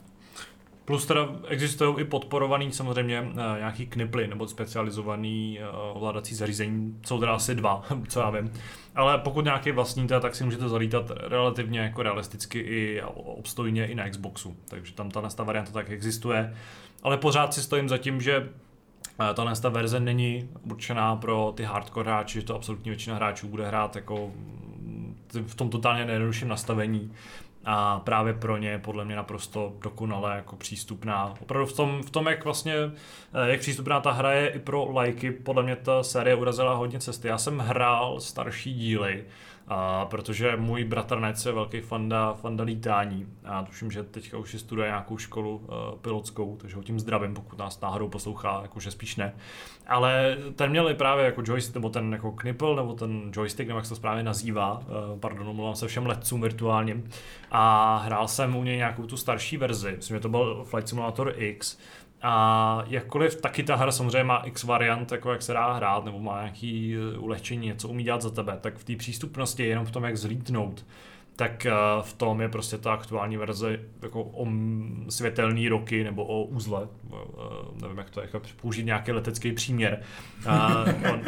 Plus 0.90 1.06
teda 1.06 1.28
existují 1.48 2.00
i 2.00 2.04
podporovaný 2.04 2.72
samozřejmě 2.72 3.22
uh, 3.22 3.36
nějaký 3.58 3.88
kniply 3.88 4.28
nebo 4.28 4.48
specializovaný 4.48 5.60
uh, 5.60 5.98
ovládací 5.98 6.36
zařízení, 6.36 7.00
jsou 7.06 7.20
teda 7.20 7.34
asi 7.36 7.56
dva, 7.56 7.84
co 8.08 8.20
já 8.20 8.30
vím. 8.30 8.52
Ale 8.96 9.18
pokud 9.18 9.46
nějaký 9.46 9.72
vlastníte, 9.72 10.20
tak 10.20 10.36
si 10.36 10.44
můžete 10.44 10.70
zalítat 10.70 11.12
relativně 11.16 11.80
jako 11.80 12.04
realisticky 12.04 12.60
i 12.60 13.02
obstojně 13.16 13.88
i 13.88 13.96
na 13.96 14.10
Xboxu. 14.10 14.56
Takže 14.70 14.94
tam 14.94 15.12
ta 15.12 15.44
varianta 15.44 15.72
tak 15.72 15.90
existuje. 15.90 16.54
Ale 17.04 17.18
pořád 17.18 17.54
si 17.54 17.62
stojím 17.62 17.90
za 17.90 17.98
tím, 17.98 18.22
že 18.22 18.50
eh, 19.20 19.56
ta 19.62 19.70
verze 19.70 20.00
není 20.00 20.50
určená 20.72 21.16
pro 21.16 21.54
ty 21.56 21.64
hardcore 21.64 22.12
hráči, 22.12 22.40
že 22.40 22.46
to 22.46 22.56
absolutní 22.56 22.90
většina 22.90 23.16
hráčů 23.16 23.48
bude 23.48 23.68
hrát 23.68 23.96
jako 23.96 24.32
mm, 24.36 25.16
v 25.48 25.56
tom 25.56 25.70
totálně 25.70 26.06
nejjednodušším 26.06 26.48
nastavení 26.48 27.12
a 27.66 28.00
právě 28.00 28.34
pro 28.34 28.58
ně 28.58 28.70
je 28.70 28.80
podle 28.80 29.06
mě 29.06 29.16
naprosto 29.16 29.74
dokonale 29.82 30.36
jako 30.36 30.56
přístupná. 30.56 31.34
Opravdu 31.42 31.66
v 31.66 31.74
tom, 31.74 32.04
v 32.04 32.10
tom 32.10 32.28
jak 32.28 32.44
vlastně, 32.44 32.76
eh, 33.34 33.50
jak 33.50 33.60
přístupná 33.60 34.00
ta 34.00 34.12
hra 34.12 34.32
je 34.32 34.48
i 34.48 34.60
pro 34.60 34.92
lajky, 34.92 35.32
podle 35.32 35.64
mě 35.64 35.76
ta 35.76 36.04
série 36.04 36.36
urazila 36.36 36.74
hodně 36.74 37.00
cesty. 37.00 37.28
Já 37.28 37.38
jsem 37.38 37.60
hrál 37.60 38.20
starší 38.20 38.74
díly, 38.74 39.26
a 39.70 40.06
protože 40.06 40.56
můj 40.56 40.84
bratranec 40.84 41.46
je 41.46 41.52
velký 41.52 41.82
fanda, 41.82 42.34
fanda 42.34 42.64
lítání 42.64 43.28
a 43.46 43.64
tuším, 43.64 43.92
že 43.92 44.04
teďka 44.04 44.38
už 44.38 44.56
studuje 44.60 44.88
nějakou 44.88 45.18
školu 45.18 45.58
uh, 45.58 46.00
pilotskou, 46.02 46.58
takže 46.58 46.76
ho 46.76 46.84
tím 46.84 47.00
zdravím, 47.00 47.34
pokud 47.34 47.60
nás 47.60 47.82
náhodou 47.82 48.10
poslouchá, 48.10 48.60
jakože 48.62 48.92
spíš 48.92 49.16
ne. 49.16 49.34
Ale 49.90 50.38
ten 50.56 50.70
měl 50.70 50.90
i 50.90 50.94
právě 50.94 51.26
jako 51.26 51.42
joystick, 51.46 51.76
nebo 51.76 51.90
ten 51.90 52.14
jako 52.14 52.32
knipl, 52.32 52.76
nebo 52.76 52.94
ten 52.94 53.32
joystick, 53.36 53.68
nebo 53.68 53.78
jak 53.78 53.86
se 53.86 53.90
to 53.90 53.96
správně 53.96 54.24
nazývá, 54.24 54.80
uh, 54.80 55.20
pardon, 55.20 55.48
omlouvám 55.48 55.76
se 55.76 55.88
všem 55.88 56.06
letcům 56.06 56.42
virtuálním. 56.42 57.10
A 57.52 57.98
hrál 57.98 58.28
jsem 58.28 58.56
u 58.56 58.64
něj 58.64 58.78
nějakou 58.78 59.06
tu 59.06 59.18
starší 59.18 59.58
verzi, 59.58 59.94
myslím, 59.96 60.18
že 60.18 60.22
to 60.22 60.30
byl 60.30 60.64
Flight 60.64 60.90
Simulator 60.90 61.34
X, 61.38 61.78
a 62.22 62.84
jakkoliv 62.88 63.42
taky 63.42 63.64
ta 63.64 63.76
hra 63.76 63.92
samozřejmě 63.92 64.24
má 64.24 64.38
x 64.38 64.64
variant, 64.64 65.12
jako 65.12 65.32
jak 65.32 65.42
se 65.42 65.54
dá 65.54 65.74
hrát, 65.74 66.06
nebo 66.06 66.20
má 66.20 66.42
nějaký 66.42 66.96
eh, 66.96 67.18
ulehčení, 67.18 67.68
něco 67.68 67.88
umí 67.88 68.04
dělat 68.04 68.22
za 68.22 68.30
tebe, 68.30 68.58
tak 68.62 68.78
v 68.78 68.84
té 68.84 68.96
přístupnosti, 68.96 69.66
jenom 69.66 69.86
v 69.86 69.92
tom, 69.92 70.04
jak 70.04 70.18
zlítnout, 70.18 70.86
tak 71.40 71.66
eh, 71.66 71.72
v 72.02 72.14
tom 72.14 72.42
je 72.42 72.50
prostě 72.50 72.78
ta 72.78 72.94
aktuální 72.94 73.38
verze 73.38 73.80
jako 74.02 74.24
o 74.24 74.48
světelný 75.10 75.70
roky 75.70 76.04
nebo 76.04 76.26
o 76.26 76.44
uzle, 76.44 76.88
eh, 77.14 77.82
nevím 77.82 77.98
jak 77.98 78.10
to 78.10 78.22
je, 78.22 78.30
jak 78.34 78.44
použít 78.62 78.84
nějaký 78.84 79.12
letecký 79.12 79.52
příměr, 79.52 80.02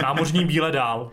námořní 0.01 0.45
bíle 0.45 0.71
dál, 0.71 1.11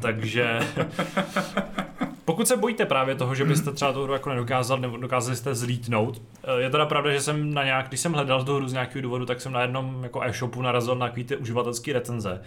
takže 0.00 0.60
pokud 2.24 2.48
se 2.48 2.56
bojíte 2.56 2.86
právě 2.86 3.14
toho, 3.14 3.34
že 3.34 3.44
byste 3.44 3.72
třeba 3.72 3.92
tu 3.92 4.02
hru 4.02 4.12
jako 4.12 4.30
nedokázali 4.30 4.80
nebo 4.80 4.96
dokázali 4.96 5.36
jste 5.36 5.54
zlítnout, 5.54 6.22
eh, 6.44 6.60
je 6.60 6.70
teda 6.70 6.86
pravda, 6.86 7.12
že 7.12 7.20
jsem 7.20 7.54
na 7.54 7.64
nějak, 7.64 7.88
když 7.88 8.00
jsem 8.00 8.12
hledal 8.12 8.44
tu 8.44 8.56
hru 8.56 8.68
z 8.68 8.72
nějakého 8.72 9.02
důvodu, 9.02 9.26
tak 9.26 9.40
jsem 9.40 9.52
na 9.52 9.62
jednom 9.62 10.02
jako 10.02 10.22
e-shopu 10.22 10.62
narazil 10.62 10.94
na 10.94 11.08
ty 11.08 11.36
uživatelský 11.36 11.92
recenze. 11.92 12.42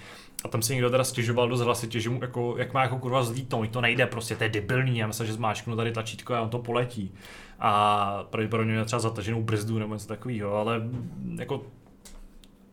A 0.46 0.48
tam 0.48 0.62
se 0.62 0.74
někdo 0.74 0.90
teda 0.90 1.04
stěžoval 1.04 1.50
dost 1.50 1.62
hlasitě, 1.62 2.00
že 2.00 2.10
mu 2.10 2.20
jako, 2.22 2.56
jak 2.58 2.74
má 2.74 2.82
jako 2.82 2.98
kurva 2.98 3.24
zlítnout, 3.24 3.70
to 3.70 3.82
nejde 3.82 4.08
prostě, 4.08 4.36
to 4.36 4.44
je 4.44 4.50
debilní, 4.50 4.98
já 4.98 5.08
myslím, 5.08 5.28
že 5.28 5.34
zmáčknu 5.34 5.76
tady 5.76 5.92
tlačítko 5.92 6.34
a 6.34 6.42
on 6.42 6.50
to 6.50 6.60
poletí. 6.60 7.14
A 7.60 8.24
pravděpodobně 8.30 8.72
měl 8.72 8.86
třeba 8.86 9.00
zataženou 9.00 9.44
brzdu 9.44 9.80
nebo 9.80 9.94
něco 9.94 10.08
takového, 10.08 10.56
ale 10.56 10.82
jako 11.36 11.62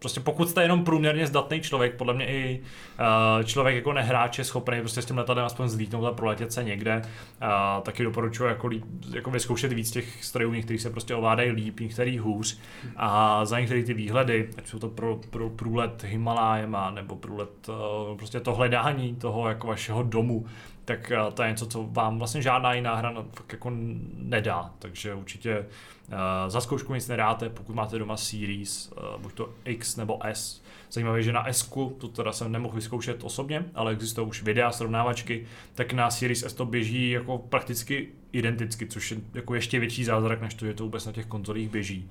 prostě 0.00 0.21
pokud 0.21 0.49
jste 0.49 0.62
jenom 0.62 0.85
průměrně 0.85 1.26
zdatný 1.26 1.61
člověk, 1.61 1.97
podle 1.97 2.14
mě 2.14 2.26
i 2.26 2.61
uh, 2.61 3.45
člověk 3.45 3.76
jako 3.76 3.92
nehráč 3.92 4.38
je 4.38 4.45
schopný 4.45 4.80
prostě 4.80 5.02
s 5.02 5.07
tím 5.07 5.19
letadlem 5.19 5.47
aspoň 5.47 5.69
zlítnout 5.69 6.07
a 6.07 6.12
proletět 6.12 6.52
se 6.52 6.64
někde, 6.64 7.02
uh, 7.42 7.83
taky 7.83 8.04
doporučuji 8.04 8.45
jako, 8.45 8.71
jako 9.14 9.30
vyzkoušet 9.30 9.73
víc 9.73 9.90
těch 9.90 10.25
strojů, 10.25 10.52
některý 10.52 10.78
se 10.78 10.90
prostě 10.90 11.14
ovládají 11.14 11.50
líp, 11.50 11.80
některý 11.80 12.19
hůř. 12.19 12.59
A 12.97 13.45
za 13.45 13.61
některé 13.61 13.83
ty 13.83 13.95
výhledy, 13.95 14.49
ať 14.59 14.66
jsou 14.66 14.78
to 14.78 14.88
pro, 14.88 15.21
pro 15.30 15.50
průlet 15.50 16.04
Himalájema 16.04 16.90
nebo 16.90 17.16
průlet 17.16 17.69
uh, 17.69 18.16
prostě 18.16 18.40
to 18.40 18.54
hledání 18.54 19.16
toho 19.16 19.49
jako 19.49 19.66
vašeho 19.66 20.02
domu, 20.02 20.47
tak 20.90 21.12
uh, 21.26 21.35
to 21.35 21.42
je 21.42 21.50
něco, 21.50 21.66
co 21.66 21.88
vám 21.90 22.18
vlastně 22.18 22.42
žádná 22.42 22.75
jiná 22.75 22.94
hra 22.94 23.14
fakt 23.35 23.52
jako 23.52 23.70
nedá, 24.14 24.70
takže 24.78 25.14
určitě 25.14 25.66
Eh, 26.12 26.50
za 26.50 26.61
zkoušku 26.61 26.94
nic 26.94 27.09
nedáte, 27.09 27.49
pokud 27.49 27.75
máte 27.75 27.99
doma 27.99 28.16
Series, 28.16 28.92
eh, 28.97 29.18
buď 29.18 29.32
to 29.32 29.54
X 29.64 29.97
nebo 29.97 30.18
S. 30.26 30.62
Zajímavé, 30.90 31.23
že 31.23 31.32
na 31.32 31.49
S, 31.49 31.70
to 31.99 32.09
teda 32.09 32.32
jsem 32.32 32.52
nemohl 32.52 32.75
vyzkoušet 32.75 33.25
osobně, 33.25 33.64
ale 33.75 33.92
existují 33.92 34.28
už 34.28 34.42
videa, 34.42 34.73
srovnávačky, 34.73 35.47
tak 35.75 35.92
na 35.92 36.11
Series 36.11 36.42
S 36.42 36.52
to 36.52 36.64
běží 36.64 37.11
jako 37.11 37.38
prakticky 37.38 38.09
identicky, 38.32 38.87
což 38.87 39.11
je 39.11 39.16
jako 39.35 39.54
ještě 39.54 39.80
větší 39.80 40.04
zázrak, 40.04 40.40
než 40.40 40.54
to, 40.54 40.66
že 40.66 40.75
to 40.75 40.85
vůbec 40.85 41.06
na 41.06 41.12
těch 41.12 41.26
konzolích 41.26 41.68
běží 41.68 42.11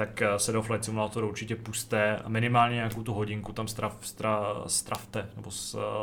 tak 0.00 0.22
eh, 0.22 0.38
se 0.38 0.52
do 0.52 0.62
Flight 0.62 0.84
Simulatoru 0.84 1.28
určitě 1.28 1.56
puste 1.56 2.16
a 2.16 2.28
minimálně 2.28 2.74
nějakou 2.74 3.02
tu 3.02 3.14
hodinku 3.14 3.52
tam 3.52 3.68
strav, 3.68 3.96
stra, 4.00 4.54
stravte 4.66 5.30
nebo 5.36 5.50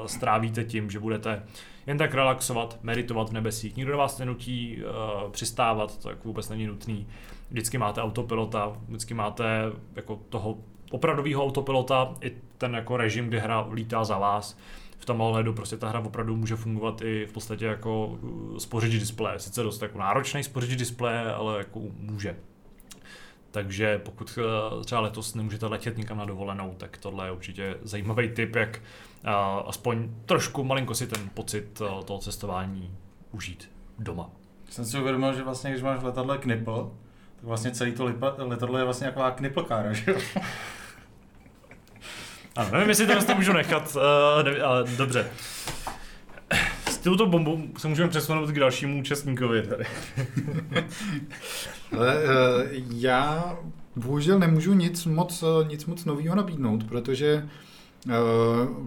strávíte 0.05 0.63
tím, 0.63 0.91
že 0.91 0.99
budete 0.99 1.43
jen 1.87 1.97
tak 1.97 2.13
relaxovat, 2.13 2.79
meditovat 2.83 3.29
v 3.29 3.33
nebesích. 3.33 3.75
Nikdo 3.75 3.97
vás 3.97 4.17
nenutí 4.17 4.77
uh, 4.77 5.31
přistávat, 5.31 5.97
to 5.97 6.09
jako 6.09 6.27
vůbec 6.27 6.49
není 6.49 6.67
nutný 6.67 7.07
vždycky 7.51 7.77
máte 7.77 8.01
autopilota, 8.01 8.77
vždycky 8.87 9.13
máte 9.13 9.61
jako 9.95 10.19
toho 10.29 10.57
opravdového 10.91 11.43
autopilota 11.43 12.13
i 12.21 12.31
ten 12.57 12.73
jako 12.73 12.97
režim, 12.97 13.27
kdy 13.27 13.39
hra 13.39 13.67
lítá 13.71 14.03
za 14.03 14.17
vás. 14.17 14.57
V 14.97 15.05
tom 15.05 15.21
ohledu 15.21 15.53
prostě 15.53 15.77
ta 15.77 15.89
hra 15.89 15.99
opravdu 15.99 16.35
může 16.35 16.55
fungovat 16.55 17.01
i 17.01 17.25
v 17.25 17.33
podstatě 17.33 17.65
jako 17.65 18.19
spořič 18.57 18.99
displeje. 18.99 19.39
Sice 19.39 19.63
dost 19.63 19.81
jako 19.81 19.99
náročný 19.99 20.43
spořič 20.43 20.75
displeje, 20.75 21.33
ale 21.33 21.57
jako 21.57 21.79
může. 21.99 22.35
Takže 23.57 23.97
pokud 23.97 24.37
uh, 24.37 24.83
třeba 24.83 25.01
letos 25.01 25.35
nemůžete 25.35 25.65
letět 25.65 25.97
nikam 25.97 26.17
na 26.17 26.25
dovolenou, 26.25 26.75
tak 26.77 26.97
tohle 26.97 27.27
je 27.27 27.31
určitě 27.31 27.75
zajímavý 27.81 28.29
tip, 28.29 28.55
jak 28.55 28.79
uh, 29.23 29.31
aspoň 29.67 30.09
trošku 30.25 30.63
malinko 30.63 30.95
si 30.95 31.07
ten 31.07 31.29
pocit 31.33 31.81
toho 32.05 32.19
cestování 32.19 32.97
užít 33.31 33.71
doma. 33.99 34.29
Jsem 34.69 34.85
si 34.85 34.99
uvědomil, 34.99 35.33
že 35.33 35.43
vlastně, 35.43 35.71
když 35.71 35.83
máš 35.83 35.99
v 35.99 36.05
letadle 36.05 36.37
knipl, 36.37 36.91
tak 37.35 37.43
vlastně 37.45 37.71
celý 37.71 37.91
to 37.91 38.13
letadlo 38.37 38.77
je 38.77 38.83
vlastně 38.83 39.07
taková 39.07 39.31
kniplkára, 39.31 39.93
že 39.93 40.11
jo? 40.11 40.17
Ano, 42.55 42.69
nevím, 42.71 42.89
jestli 42.89 43.07
to 43.07 43.35
můžu 43.35 43.53
nechat, 43.53 43.97
ale 44.63 44.83
dobře. 44.97 45.31
S 46.97 46.99
touto 46.99 47.25
bombou 47.25 47.61
se 47.77 47.87
můžeme 47.87 48.09
přesunout 48.09 48.49
k 48.49 48.59
dalšímu 48.59 48.99
účastníkovi 48.99 49.61
tady. 49.61 49.85
ale 51.97 52.23
uh, 52.23 52.31
já 52.95 53.57
bohužel 53.95 54.39
nemůžu 54.39 54.73
nic 54.73 55.05
moc, 55.05 55.43
nic 55.67 55.85
moc 55.85 56.05
nového 56.05 56.35
nabídnout, 56.35 56.83
protože 56.83 57.49
uh, 58.05 58.13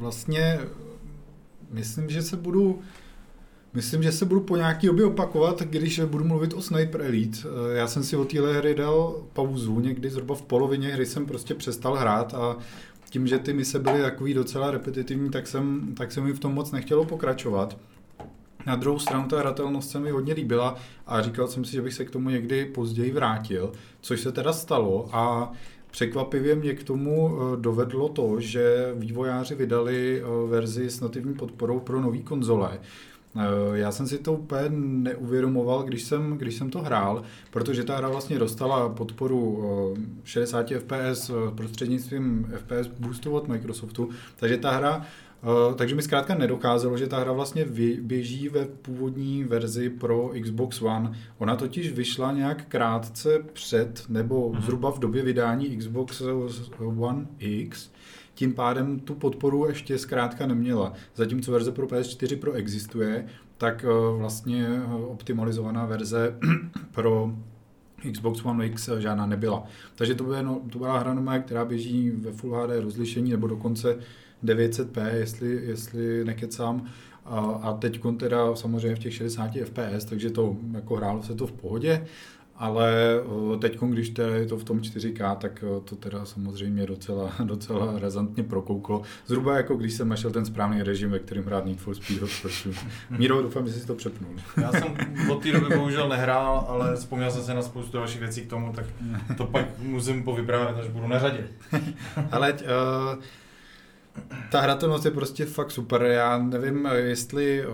vlastně 0.00 0.60
myslím, 1.70 2.10
že 2.10 2.22
se 2.22 2.36
budu 2.36 2.82
Myslím, 3.74 4.02
že 4.02 4.12
se 4.12 4.24
budu 4.24 4.40
po 4.40 4.56
nějaký 4.56 4.86
době 4.86 5.04
opakovat, 5.04 5.62
když 5.62 6.00
budu 6.00 6.24
mluvit 6.24 6.54
o 6.54 6.62
Sniper 6.62 7.02
Elite. 7.02 7.38
Eh, 7.44 7.76
já 7.76 7.86
jsem 7.86 8.04
si 8.04 8.16
o 8.16 8.24
téhle 8.24 8.56
hry 8.56 8.74
dal 8.74 9.22
pauzu, 9.32 9.80
někdy 9.80 10.10
zhruba 10.10 10.34
v 10.34 10.42
polovině 10.42 10.88
hry 10.88 11.06
jsem 11.06 11.26
prostě 11.26 11.54
přestal 11.54 11.94
hrát 11.94 12.34
a 12.34 12.56
tím, 13.10 13.26
že 13.26 13.38
ty 13.38 13.52
mise 13.52 13.78
byly 13.78 14.02
takový 14.02 14.34
docela 14.34 14.70
repetitivní, 14.70 15.30
tak 15.30 15.46
jsem, 15.46 15.94
tak 15.96 16.12
jsem 16.12 16.24
mi 16.24 16.32
v 16.32 16.38
tom 16.38 16.54
moc 16.54 16.70
nechtělo 16.72 17.04
pokračovat. 17.04 17.76
Na 18.66 18.76
druhou 18.76 18.98
stranu 18.98 19.28
ta 19.28 19.38
hratelnost 19.38 19.90
se 19.90 20.00
mi 20.00 20.10
hodně 20.10 20.34
líbila 20.34 20.76
a 21.06 21.22
říkal 21.22 21.48
jsem 21.48 21.64
si, 21.64 21.72
že 21.72 21.82
bych 21.82 21.94
se 21.94 22.04
k 22.04 22.10
tomu 22.10 22.30
někdy 22.30 22.64
později 22.64 23.12
vrátil, 23.12 23.72
což 24.00 24.20
se 24.20 24.32
teda 24.32 24.52
stalo 24.52 25.08
a 25.12 25.52
Překvapivě 25.90 26.54
mě 26.54 26.74
k 26.74 26.84
tomu 26.84 27.30
eh, 27.32 27.56
dovedlo 27.56 28.08
to, 28.08 28.40
že 28.40 28.92
vývojáři 28.94 29.54
vydali 29.54 30.22
eh, 30.22 30.50
verzi 30.50 30.90
s 30.90 31.00
nativní 31.00 31.34
podporou 31.34 31.80
pro 31.80 32.00
nové 32.00 32.18
konzole, 32.18 32.78
Eh, 33.36 33.78
já 33.78 33.92
jsem 33.92 34.06
si 34.06 34.18
to 34.18 34.32
úplně 34.32 34.68
neuvědomoval, 34.78 35.82
když 35.82 36.02
jsem, 36.02 36.38
když 36.38 36.54
jsem 36.54 36.70
to 36.70 36.78
hrál, 36.78 37.22
protože 37.50 37.84
ta 37.84 37.96
hra 37.96 38.08
vlastně 38.08 38.38
dostala 38.38 38.88
podporu 38.88 39.64
60 40.24 40.72
FPS 40.78 41.30
prostřednictvím 41.54 42.52
FPS 42.56 42.86
boostu 42.98 43.32
od 43.32 43.48
Microsoftu, 43.48 44.08
takže 44.36 44.56
ta 44.56 44.70
hra 44.70 45.06
takže 45.76 45.94
mi 45.94 46.02
zkrátka 46.02 46.34
nedocházelo, 46.34 46.96
že 46.96 47.06
ta 47.06 47.18
hra 47.18 47.32
vlastně 47.32 47.66
běží 48.00 48.48
ve 48.48 48.64
původní 48.64 49.44
verzi 49.44 49.90
pro 49.90 50.30
Xbox 50.42 50.82
One. 50.82 51.12
Ona 51.38 51.56
totiž 51.56 51.92
vyšla 51.92 52.32
nějak 52.32 52.64
krátce 52.68 53.38
před, 53.52 54.04
nebo 54.08 54.52
mhm. 54.52 54.62
zhruba 54.62 54.90
v 54.90 54.98
době 54.98 55.22
vydání 55.22 55.76
Xbox 55.76 56.22
One 56.78 57.26
X, 57.38 57.90
tím 58.34 58.54
pádem 58.54 59.00
tu 59.00 59.14
podporu 59.14 59.66
ještě 59.66 59.98
zkrátka 59.98 60.46
neměla. 60.46 60.92
Zatímco 61.14 61.52
verze 61.52 61.72
pro 61.72 61.86
PS4 61.86 62.38
Pro 62.38 62.52
existuje, 62.52 63.26
tak 63.58 63.84
eh, 63.84 64.18
vlastně 64.18 64.66
eh, 64.68 64.94
optimalizovaná 64.94 65.86
verze 65.86 66.38
pro 66.94 67.32
Xbox 68.12 68.44
One 68.44 68.66
X 68.66 68.88
žádná 68.98 69.26
nebyla. 69.26 69.64
Takže 69.94 70.14
to, 70.14 70.24
byla, 70.24 70.42
no, 70.42 70.60
to 70.72 70.78
byla 70.78 70.98
hra 70.98 71.40
která 71.40 71.64
běží 71.64 72.10
ve 72.10 72.32
Full 72.32 72.54
HD 72.54 72.70
rozlišení 72.80 73.30
nebo 73.30 73.46
dokonce 73.46 73.98
900p, 74.44 75.14
jestli, 75.14 75.60
jestli 75.64 76.24
nekecám. 76.24 76.86
A, 77.24 77.38
a 77.40 77.72
teď 77.72 78.00
teda 78.16 78.56
samozřejmě 78.56 78.96
v 78.96 78.98
těch 78.98 79.14
60 79.14 79.50
fps, 79.64 80.04
takže 80.04 80.30
to 80.30 80.56
jako 80.74 80.96
hrálo 80.96 81.22
se 81.22 81.34
to 81.34 81.46
v 81.46 81.52
pohodě 81.52 82.06
ale 82.60 83.20
eh, 83.54 83.58
teď, 83.58 83.80
když 83.80 84.10
teda 84.10 84.34
je 84.34 84.46
to 84.46 84.58
v 84.58 84.64
tom 84.64 84.78
4K, 84.78 85.36
tak 85.36 85.64
eh, 85.66 85.80
to 85.84 85.96
teda 85.96 86.24
samozřejmě 86.24 86.86
docela, 86.86 87.32
docela 87.44 87.98
razantně 87.98 88.42
prokouklo. 88.42 89.02
Zhruba 89.26 89.56
jako 89.56 89.74
když 89.74 89.92
jsem 89.92 90.08
našel 90.08 90.30
ten 90.30 90.44
správný 90.44 90.82
režim, 90.82 91.10
ve 91.10 91.18
kterém 91.18 91.44
hrát 91.44 91.66
Need 91.66 91.78
for 91.78 91.94
Speed 91.94 92.20
Hot 92.20 92.30
Pursuit. 92.42 92.76
Míro, 93.10 93.42
doufám, 93.42 93.66
že 93.66 93.72
jsi 93.72 93.86
to 93.86 93.94
přepnul. 93.94 94.30
Já 94.60 94.72
jsem 94.72 94.96
od 95.30 95.42
té 95.42 95.52
doby 95.52 95.76
bohužel 95.76 96.08
nehrál, 96.08 96.64
ale 96.68 96.96
vzpomněl 96.96 97.30
jsem 97.30 97.42
se 97.42 97.54
na 97.54 97.62
spoustu 97.62 97.96
dalších 97.96 98.20
věcí 98.20 98.42
k 98.42 98.50
tomu, 98.50 98.72
tak 98.72 98.86
to 99.36 99.46
pak 99.46 99.66
musím 99.78 100.22
povyprávět, 100.22 100.76
až 100.76 100.88
budu 100.88 101.06
na 101.06 101.18
řadě. 101.18 101.48
ale 102.30 102.52
uh, 102.52 103.22
ta 104.50 104.60
hratelnost 104.60 105.04
je 105.04 105.10
prostě 105.10 105.46
fakt 105.46 105.70
super. 105.70 106.02
Já 106.02 106.38
nevím, 106.38 106.88
jestli 106.94 107.64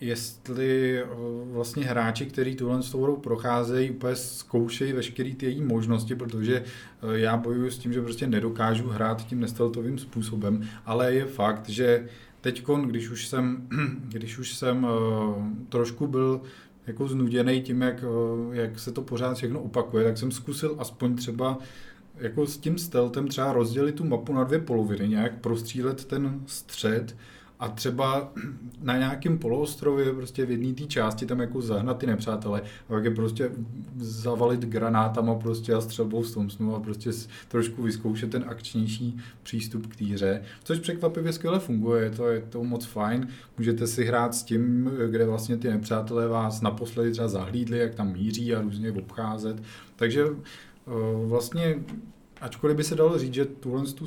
jestli 0.00 1.02
vlastně 1.44 1.84
hráči, 1.84 2.26
kteří 2.26 2.56
tuhle 2.56 2.82
s 2.82 2.90
tou 2.90 3.16
procházejí, 3.16 3.90
úplně 3.90 4.16
zkoušejí 4.16 4.92
veškeré 4.92 5.34
ty 5.34 5.46
její 5.46 5.62
možnosti, 5.62 6.14
protože 6.14 6.64
já 7.12 7.36
bojuju 7.36 7.70
s 7.70 7.78
tím, 7.78 7.92
že 7.92 8.02
prostě 8.02 8.26
nedokážu 8.26 8.88
hrát 8.88 9.26
tím 9.26 9.40
nesteltovým 9.40 9.98
způsobem, 9.98 10.68
ale 10.86 11.14
je 11.14 11.26
fakt, 11.26 11.68
že 11.68 12.08
teď, 12.40 12.64
když 12.86 13.10
už 13.10 13.28
jsem, 13.28 13.68
když 14.08 14.38
už 14.38 14.54
jsem 14.54 14.86
trošku 15.68 16.06
byl 16.06 16.40
jako 16.86 17.08
znuděný 17.08 17.62
tím, 17.62 17.82
jak, 17.82 18.04
jak 18.52 18.78
se 18.78 18.92
to 18.92 19.02
pořád 19.02 19.36
všechno 19.36 19.60
opakuje, 19.60 20.04
tak 20.04 20.18
jsem 20.18 20.30
zkusil 20.30 20.76
aspoň 20.78 21.16
třeba 21.16 21.58
jako 22.20 22.46
s 22.46 22.58
tím 22.58 22.78
stealthem 22.78 23.28
třeba 23.28 23.52
rozdělit 23.52 23.94
tu 23.94 24.04
mapu 24.04 24.32
na 24.32 24.44
dvě 24.44 24.58
poloviny, 24.58 25.08
nějak 25.08 25.40
prostřílet 25.40 26.04
ten 26.04 26.40
střed 26.46 27.16
a 27.60 27.68
třeba 27.68 28.32
na 28.82 28.98
nějakém 28.98 29.38
poloostrově 29.38 30.12
prostě 30.12 30.46
v 30.46 30.50
jedné 30.50 30.72
té 30.72 30.84
části 30.84 31.26
tam 31.26 31.40
jako 31.40 31.60
zahnat 31.60 31.98
ty 31.98 32.06
nepřátele 32.06 32.60
a 32.60 32.64
pak 32.88 33.04
je 33.04 33.10
prostě 33.10 33.50
zavalit 33.96 34.60
granátama 34.60 35.34
prostě 35.34 35.74
a 35.74 35.80
střelbou 35.80 36.24
z 36.24 36.34
Thompsonu 36.34 36.76
a 36.76 36.80
prostě 36.80 37.10
trošku 37.48 37.82
vyzkoušet 37.82 38.30
ten 38.30 38.44
akčnější 38.48 39.18
přístup 39.42 39.86
k 39.86 39.96
týře, 39.96 40.42
což 40.64 40.78
překvapivě 40.78 41.32
skvěle 41.32 41.58
funguje, 41.58 42.10
to 42.10 42.28
je 42.28 42.40
to 42.40 42.64
moc 42.64 42.84
fajn, 42.84 43.28
můžete 43.58 43.86
si 43.86 44.04
hrát 44.04 44.34
s 44.34 44.42
tím, 44.42 44.90
kde 45.10 45.26
vlastně 45.26 45.56
ty 45.56 45.68
nepřátelé 45.68 46.28
vás 46.28 46.60
naposledy 46.60 47.10
třeba 47.12 47.28
zahlídli, 47.28 47.78
jak 47.78 47.94
tam 47.94 48.12
míří 48.12 48.54
a 48.54 48.60
různě 48.60 48.92
obcházet, 48.92 49.62
takže 49.96 50.24
vlastně 51.26 51.84
ačkoliv 52.40 52.76
by 52.76 52.84
se 52.84 52.94
dalo 52.94 53.18
říct, 53.18 53.34
že 53.34 53.44
tuhle 53.44 53.84
tu, 53.84 54.06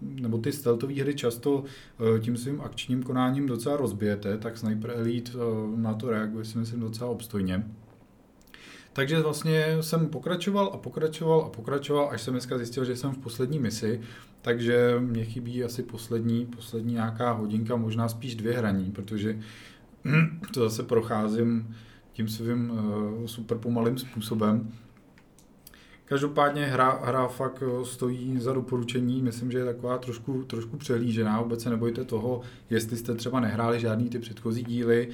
nebo 0.00 0.38
ty 0.38 0.52
stealthové 0.52 0.94
hry 0.94 1.14
často 1.14 1.64
eh, 2.16 2.20
tím 2.20 2.36
svým 2.36 2.60
akčním 2.60 3.02
konáním 3.02 3.46
docela 3.46 3.76
rozbijete, 3.76 4.38
tak 4.38 4.58
Sniper 4.58 4.90
Elite 4.90 5.32
eh, 5.34 5.76
na 5.76 5.94
to 5.94 6.10
reaguje 6.10 6.44
si 6.44 6.58
myslím 6.58 6.80
docela 6.80 7.10
obstojně. 7.10 7.66
Takže 8.92 9.20
vlastně 9.20 9.76
jsem 9.80 10.08
pokračoval 10.08 10.70
a 10.74 10.76
pokračoval 10.76 11.40
a 11.40 11.48
pokračoval, 11.48 12.08
až 12.10 12.22
jsem 12.22 12.34
dneska 12.34 12.58
zjistil, 12.58 12.84
že 12.84 12.96
jsem 12.96 13.12
v 13.12 13.18
poslední 13.18 13.58
misi, 13.58 14.00
takže 14.42 14.96
mě 15.00 15.24
chybí 15.24 15.64
asi 15.64 15.82
poslední, 15.82 16.46
poslední 16.46 16.92
nějaká 16.94 17.32
hodinka, 17.32 17.76
možná 17.76 18.08
spíš 18.08 18.34
dvě 18.34 18.52
hraní, 18.52 18.92
protože 18.92 19.38
to 20.54 20.60
zase 20.60 20.82
procházím 20.82 21.76
tím 22.12 22.28
svým 22.28 22.70
uh, 22.70 23.26
super 23.26 23.58
pomalým 23.58 23.98
způsobem. 23.98 24.72
Každopádně 26.06 26.66
hra, 26.66 27.00
hra 27.04 27.28
fakt 27.28 27.62
stojí 27.82 28.38
za 28.40 28.52
doporučení, 28.52 29.22
myslím, 29.22 29.50
že 29.50 29.58
je 29.58 29.64
taková 29.64 29.98
trošku, 29.98 30.44
trošku 30.44 30.76
přehlížená, 30.76 31.42
vůbec 31.42 31.62
se 31.62 31.70
nebojte 31.70 32.04
toho, 32.04 32.40
jestli 32.70 32.96
jste 32.96 33.14
třeba 33.14 33.40
nehráli 33.40 33.80
žádný 33.80 34.08
ty 34.08 34.18
předchozí 34.18 34.64
díly, 34.64 35.08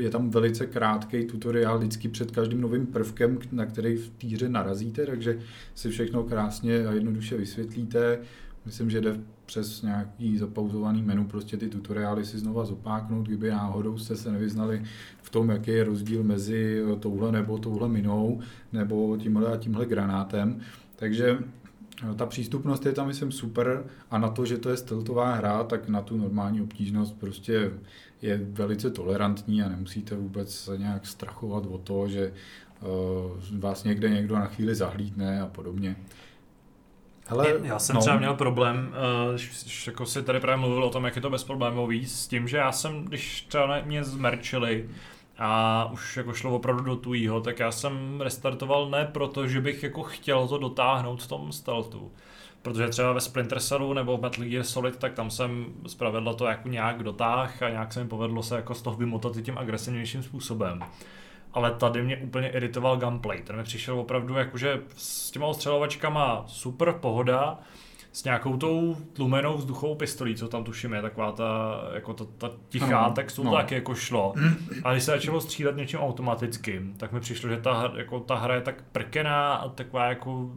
je 0.00 0.10
tam 0.10 0.30
velice 0.30 0.66
krátký 0.66 1.24
tutoriál 1.24 1.78
vždycky 1.78 2.08
před 2.08 2.30
každým 2.30 2.60
novým 2.60 2.86
prvkem, 2.86 3.38
na 3.52 3.66
který 3.66 3.96
v 3.96 4.10
týře 4.10 4.48
narazíte, 4.48 5.06
takže 5.06 5.38
si 5.74 5.90
všechno 5.90 6.22
krásně 6.22 6.86
a 6.86 6.92
jednoduše 6.92 7.36
vysvětlíte. 7.36 8.18
Myslím, 8.66 8.90
že 8.90 9.00
jde 9.00 9.20
přes 9.52 9.82
nějaký 9.82 10.38
zapauzovaný 10.38 11.02
menu 11.02 11.24
prostě 11.24 11.56
ty 11.56 11.68
tutoriály 11.68 12.24
si 12.24 12.38
znova 12.38 12.64
zopáknout, 12.64 13.26
kdyby 13.26 13.50
náhodou 13.50 13.98
jste 13.98 14.16
se 14.16 14.32
nevyznali 14.32 14.82
v 15.22 15.30
tom, 15.30 15.50
jaký 15.50 15.70
je 15.70 15.84
rozdíl 15.84 16.22
mezi 16.22 16.82
touhle 17.00 17.32
nebo 17.32 17.58
touhle 17.58 17.88
minou, 17.88 18.40
nebo 18.72 19.16
tímhle 19.16 19.52
a 19.52 19.56
tímhle 19.56 19.86
granátem. 19.86 20.60
Takže 20.96 21.38
eh, 21.38 22.14
ta 22.14 22.26
přístupnost 22.26 22.86
je 22.86 22.92
tam, 22.92 23.06
myslím, 23.06 23.32
super 23.32 23.84
a 24.10 24.18
na 24.18 24.28
to, 24.28 24.46
že 24.46 24.58
to 24.58 24.70
je 24.70 24.76
steltová 24.76 25.34
hra, 25.34 25.64
tak 25.64 25.88
na 25.88 26.02
tu 26.02 26.16
normální 26.16 26.60
obtížnost 26.60 27.20
prostě 27.20 27.70
je 28.22 28.40
velice 28.42 28.90
tolerantní 28.90 29.62
a 29.62 29.68
nemusíte 29.68 30.14
vůbec 30.14 30.70
nějak 30.76 31.06
strachovat 31.06 31.66
o 31.66 31.78
to, 31.78 32.08
že 32.08 32.32
uh, 32.82 33.60
vás 33.60 33.84
někde 33.84 34.10
někdo 34.10 34.34
na 34.34 34.46
chvíli 34.46 34.74
zahlídne 34.74 35.40
a 35.40 35.46
podobně. 35.46 35.96
Hele, 37.26 37.54
já 37.62 37.78
jsem 37.78 37.94
no. 37.94 38.00
třeba 38.00 38.18
měl 38.18 38.34
problém, 38.34 38.94
uh, 39.32 39.40
jako 39.86 40.06
si 40.06 40.22
tady 40.22 40.40
právě 40.40 40.56
mluvil 40.56 40.84
o 40.84 40.90
tom, 40.90 41.04
jak 41.04 41.16
je 41.16 41.22
to 41.22 41.30
bezproblémový, 41.30 42.06
s 42.06 42.26
tím, 42.26 42.48
že 42.48 42.56
já 42.56 42.72
jsem, 42.72 43.04
když 43.04 43.40
třeba 43.40 43.80
mě 43.84 44.04
zmerčili 44.04 44.88
a 45.38 45.84
už 45.92 46.16
jako 46.16 46.32
šlo 46.32 46.54
opravdu 46.54 46.82
do 46.84 46.96
tujího, 46.96 47.40
tak 47.40 47.58
já 47.58 47.72
jsem 47.72 48.20
restartoval 48.20 48.90
ne 48.90 49.08
proto, 49.12 49.46
že 49.46 49.60
bych 49.60 49.82
jako 49.82 50.02
chtěl 50.02 50.48
to 50.48 50.58
dotáhnout 50.58 51.22
v 51.22 51.26
tom 51.26 51.52
stealthu, 51.52 52.12
protože 52.62 52.88
třeba 52.88 53.12
ve 53.12 53.20
Splinter 53.20 53.60
Cellu 53.60 53.92
nebo 53.92 54.16
v 54.16 54.22
Metal 54.22 54.44
Gear 54.44 54.64
Solid, 54.64 54.96
tak 54.96 55.12
tam 55.12 55.30
jsem 55.30 55.66
zpravedla 55.86 56.34
to 56.34 56.46
jako 56.46 56.68
nějak 56.68 57.02
dotáh 57.02 57.62
a 57.62 57.68
nějak 57.68 57.92
se 57.92 58.02
mi 58.02 58.08
povedlo 58.08 58.42
se 58.42 58.56
jako 58.56 58.74
z 58.74 58.82
toho 58.82 58.96
vymotat 58.96 59.32
tím 59.42 59.58
agresivnějším 59.58 60.22
způsobem 60.22 60.80
ale 61.54 61.70
tady 61.70 62.02
mě 62.02 62.16
úplně 62.16 62.48
iritoval 62.48 62.96
gameplay. 62.96 63.42
Ten 63.42 63.56
mi 63.56 63.62
přišel 63.62 64.00
opravdu 64.00 64.34
jakože 64.34 64.80
s 64.96 65.30
těma 65.30 65.46
ostřelovačkama 65.46 66.44
super 66.46 66.92
pohoda, 66.92 67.58
s 68.12 68.24
nějakou 68.24 68.56
tou 68.56 68.96
tlumenou 69.12 69.56
vzduchovou 69.56 69.94
pistolí, 69.94 70.36
co 70.36 70.48
tam 70.48 70.64
tuším 70.64 70.92
je, 70.92 71.02
taková 71.02 71.32
ta, 71.32 71.80
jako 71.94 72.14
ta, 72.14 72.24
ta 72.38 72.50
tichá, 72.68 73.08
no, 73.08 73.14
tak 73.14 73.32
to 73.32 73.44
no. 73.44 73.52
taky 73.52 73.74
jako 73.74 73.94
šlo. 73.94 74.34
A 74.84 74.92
když 74.92 75.04
se 75.04 75.10
začalo 75.10 75.40
střílet 75.40 75.76
něčím 75.76 76.00
automatickým, 76.00 76.94
tak 76.96 77.12
mi 77.12 77.20
přišlo, 77.20 77.48
že 77.48 77.56
ta, 77.56 77.92
jako, 77.96 78.20
ta 78.20 78.34
hra 78.34 78.54
je 78.54 78.60
tak 78.60 78.84
prkená 78.92 79.54
a 79.54 79.68
taková 79.68 80.04
jako, 80.04 80.50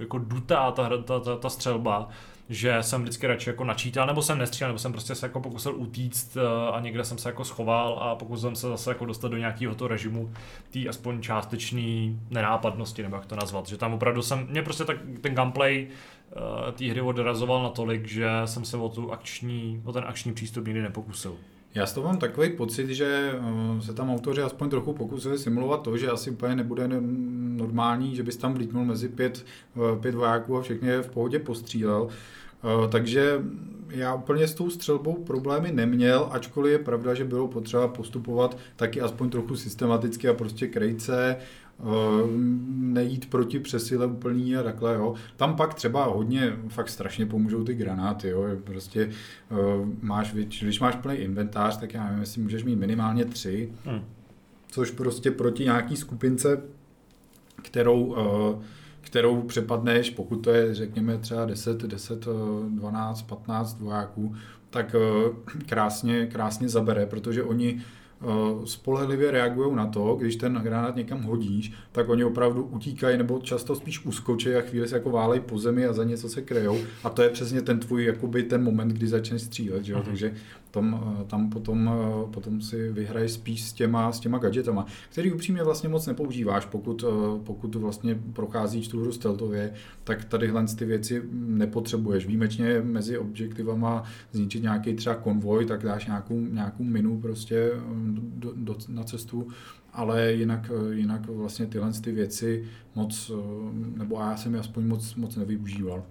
jako 0.00 0.18
dutá 0.18 0.70
ta, 0.70 0.88
ta, 1.04 1.20
ta, 1.20 1.36
ta 1.36 1.50
střelba, 1.50 2.08
že 2.48 2.82
jsem 2.82 3.02
vždycky 3.02 3.26
radši 3.26 3.50
jako 3.50 3.64
načítal, 3.64 4.06
nebo 4.06 4.22
jsem 4.22 4.38
nestřílel, 4.38 4.68
nebo 4.68 4.78
jsem 4.78 4.92
prostě 4.92 5.14
se 5.14 5.26
jako 5.26 5.40
pokusil 5.40 5.74
utíct 5.76 6.36
eh, 6.36 6.72
a 6.72 6.80
někde 6.80 7.04
jsem 7.04 7.18
se 7.18 7.28
jako 7.28 7.44
schoval 7.44 7.98
a 8.02 8.14
pokusil 8.14 8.48
jsem 8.48 8.56
se 8.56 8.68
zase 8.68 8.90
jako 8.90 9.04
dostat 9.04 9.28
do 9.28 9.36
nějakého 9.36 9.74
toho 9.74 9.88
režimu 9.88 10.30
té 10.70 10.88
aspoň 10.88 11.22
částečné 11.22 12.14
nenápadnosti, 12.30 13.02
nebo 13.02 13.16
jak 13.16 13.26
to 13.26 13.36
nazvat, 13.36 13.68
že 13.68 13.76
tam 13.76 13.94
opravdu 13.94 14.22
jsem, 14.22 14.46
mě 14.50 14.62
prostě 14.62 14.84
tak 14.84 14.96
ten 15.20 15.34
gameplay 15.34 15.86
uh, 15.86 16.72
té 16.72 16.84
hry 16.84 17.00
odrazoval 17.00 17.62
natolik, 17.62 18.08
že 18.08 18.28
jsem 18.44 18.64
se 18.64 18.76
o, 18.76 18.88
tu 18.88 19.12
akční, 19.12 19.82
o 19.84 19.92
ten 19.92 20.04
akční 20.06 20.32
přístup 20.32 20.66
nikdy 20.66 20.82
nepokusil. 20.82 21.36
Já 21.74 21.86
z 21.86 21.92
toho 21.92 22.06
mám 22.06 22.18
takový 22.18 22.50
pocit, 22.50 22.88
že 22.88 23.32
eh, 23.34 23.82
se 23.82 23.94
tam 23.94 24.10
autoři 24.10 24.42
aspoň 24.42 24.70
trochu 24.70 24.92
pokusili 24.92 25.38
simulovat 25.38 25.82
to, 25.82 25.96
že 25.96 26.10
asi 26.10 26.30
úplně 26.30 26.56
nebude 26.56 26.88
normální, 27.38 28.16
že 28.16 28.22
bys 28.22 28.36
tam 28.36 28.54
vlítnul 28.54 28.84
mezi 28.84 29.08
pět, 29.08 29.44
pět 30.00 30.14
vojáků 30.14 30.56
a 30.56 30.62
všechny 30.62 30.88
je 30.88 31.02
v 31.02 31.10
pohodě 31.10 31.38
postřílel. 31.38 32.08
Eh, 32.64 32.88
takže 32.88 33.42
já 33.88 34.14
úplně 34.14 34.48
s 34.48 34.54
tou 34.54 34.70
střelbou 34.70 35.14
problémy 35.14 35.72
neměl, 35.72 36.28
ačkoliv 36.30 36.72
je 36.72 36.78
pravda, 36.78 37.14
že 37.14 37.24
bylo 37.24 37.48
potřeba 37.48 37.88
postupovat 37.88 38.58
taky 38.76 39.00
aspoň 39.00 39.30
trochu 39.30 39.56
systematicky 39.56 40.28
a 40.28 40.34
prostě 40.34 40.66
krejce, 40.66 41.36
eh, 41.36 41.42
nejít 42.68 43.30
proti 43.30 43.58
přesile 43.58 44.06
úplný 44.06 44.56
a 44.56 44.62
takhle, 44.62 44.94
jo. 44.94 45.14
Tam 45.36 45.56
pak 45.56 45.74
třeba 45.74 46.04
hodně, 46.04 46.56
fakt 46.68 46.88
strašně 46.88 47.26
pomůžou 47.26 47.64
ty 47.64 47.74
granáty, 47.74 48.28
jo. 48.28 48.44
Prostě 48.64 49.10
eh, 49.50 49.54
máš, 50.00 50.32
když 50.32 50.80
máš 50.80 50.96
plný 50.96 51.16
inventář, 51.16 51.76
tak 51.76 51.94
já 51.94 52.04
nevím, 52.04 52.20
jestli 52.20 52.42
můžeš 52.42 52.64
mít 52.64 52.76
minimálně 52.76 53.24
tři, 53.24 53.72
hmm. 53.84 54.00
což 54.68 54.90
prostě 54.90 55.30
proti 55.30 55.64
nějaký 55.64 55.96
skupince, 55.96 56.62
kterou 57.62 58.16
kterou 59.00 59.42
přepadneš, 59.42 60.10
pokud 60.10 60.36
to 60.36 60.50
je, 60.50 60.74
řekněme, 60.74 61.18
třeba 61.18 61.44
10, 61.44 61.82
10, 61.82 62.26
12, 62.68 63.22
15 63.22 63.80
vojáků, 63.80 64.34
tak 64.70 64.94
eh, 64.94 65.30
krásně, 65.66 66.26
krásně 66.26 66.68
zabere, 66.68 67.06
protože 67.06 67.42
oni 67.42 67.80
Eh, 67.80 67.97
spolehlivě 68.64 69.30
reagují 69.30 69.76
na 69.76 69.86
to, 69.86 70.16
když 70.20 70.36
ten 70.36 70.54
granát 70.54 70.96
někam 70.96 71.22
hodíš, 71.22 71.72
tak 71.92 72.08
oni 72.08 72.24
opravdu 72.24 72.62
utíkají 72.62 73.18
nebo 73.18 73.38
často 73.38 73.74
spíš 73.74 74.04
uskočí 74.04 74.54
a 74.54 74.60
chvíli 74.60 74.88
se 74.88 74.96
jako 74.96 75.10
válej 75.10 75.40
po 75.40 75.58
zemi 75.58 75.86
a 75.86 75.92
za 75.92 76.04
něco 76.04 76.28
se 76.28 76.42
kryjou. 76.42 76.78
A 77.04 77.10
to 77.10 77.22
je 77.22 77.28
přesně 77.28 77.62
ten 77.62 77.78
tvůj 77.80 78.04
jakoby 78.04 78.42
ten 78.42 78.62
moment, 78.62 78.88
kdy 78.88 79.06
začneš 79.06 79.42
střílet, 79.42 79.84
že? 79.84 79.94
Uh-huh. 79.94 80.02
takže 80.02 80.34
tam, 80.78 81.16
eh, 81.20 81.24
tam 81.24 81.50
potom, 81.50 81.90
eh, 81.90 82.30
potom 82.30 82.60
si 82.60 82.92
vyhraješ 82.92 83.32
spíš 83.32 83.64
s 83.64 83.72
těma, 83.72 84.12
s 84.12 84.20
těma 84.20 84.38
gadgetama, 84.38 84.86
který 85.10 85.32
upřímně 85.32 85.62
vlastně 85.62 85.88
moc 85.88 86.06
nepoužíváš, 86.06 86.64
pokud, 86.64 87.04
pokud 87.44 87.74
vlastně 87.74 88.14
procházíš 88.32 88.88
tu 88.88 89.00
hru 89.00 89.12
stealthově, 89.12 89.72
tak 90.04 90.24
tadyhle 90.24 90.64
ty 90.78 90.84
věci 90.84 91.22
nepotřebuješ. 91.32 92.26
Výjimečně 92.26 92.82
mezi 92.82 93.18
objektivama 93.18 94.02
zničit 94.32 94.62
nějaký 94.62 94.94
třeba 94.94 95.14
konvoj, 95.14 95.66
tak 95.66 95.82
dáš 95.82 96.06
nějakou, 96.06 96.40
nějakou 96.40 96.82
minu 96.82 97.20
prostě 97.20 97.70
do, 98.36 98.52
do, 98.56 98.76
na 98.88 99.04
cestu, 99.04 99.48
ale 99.92 100.32
jinak, 100.32 100.70
jinak 100.90 101.26
vlastně 101.26 101.66
tyhle 101.66 101.92
ty 101.92 102.12
věci 102.12 102.64
moc, 102.94 103.32
nebo 103.96 104.20
já 104.20 104.36
jsem 104.36 104.54
je 104.54 104.60
aspoň 104.60 104.86
moc, 104.86 105.14
moc 105.14 105.36
nevyužíval. 105.36 106.04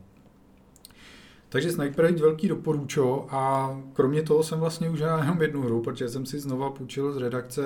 Takže 1.49 1.71
Sniper 1.71 2.05
Elite 2.05 2.21
velký 2.21 2.47
doporučo 2.47 3.27
a 3.29 3.75
kromě 3.93 4.21
toho 4.21 4.43
jsem 4.43 4.59
vlastně 4.59 4.89
už 4.89 4.99
jenom 4.99 5.41
jednu 5.41 5.61
hru, 5.61 5.81
protože 5.81 6.09
jsem 6.09 6.25
si 6.25 6.39
znova 6.39 6.69
půjčil 6.69 7.13
z 7.13 7.17
redakce 7.17 7.61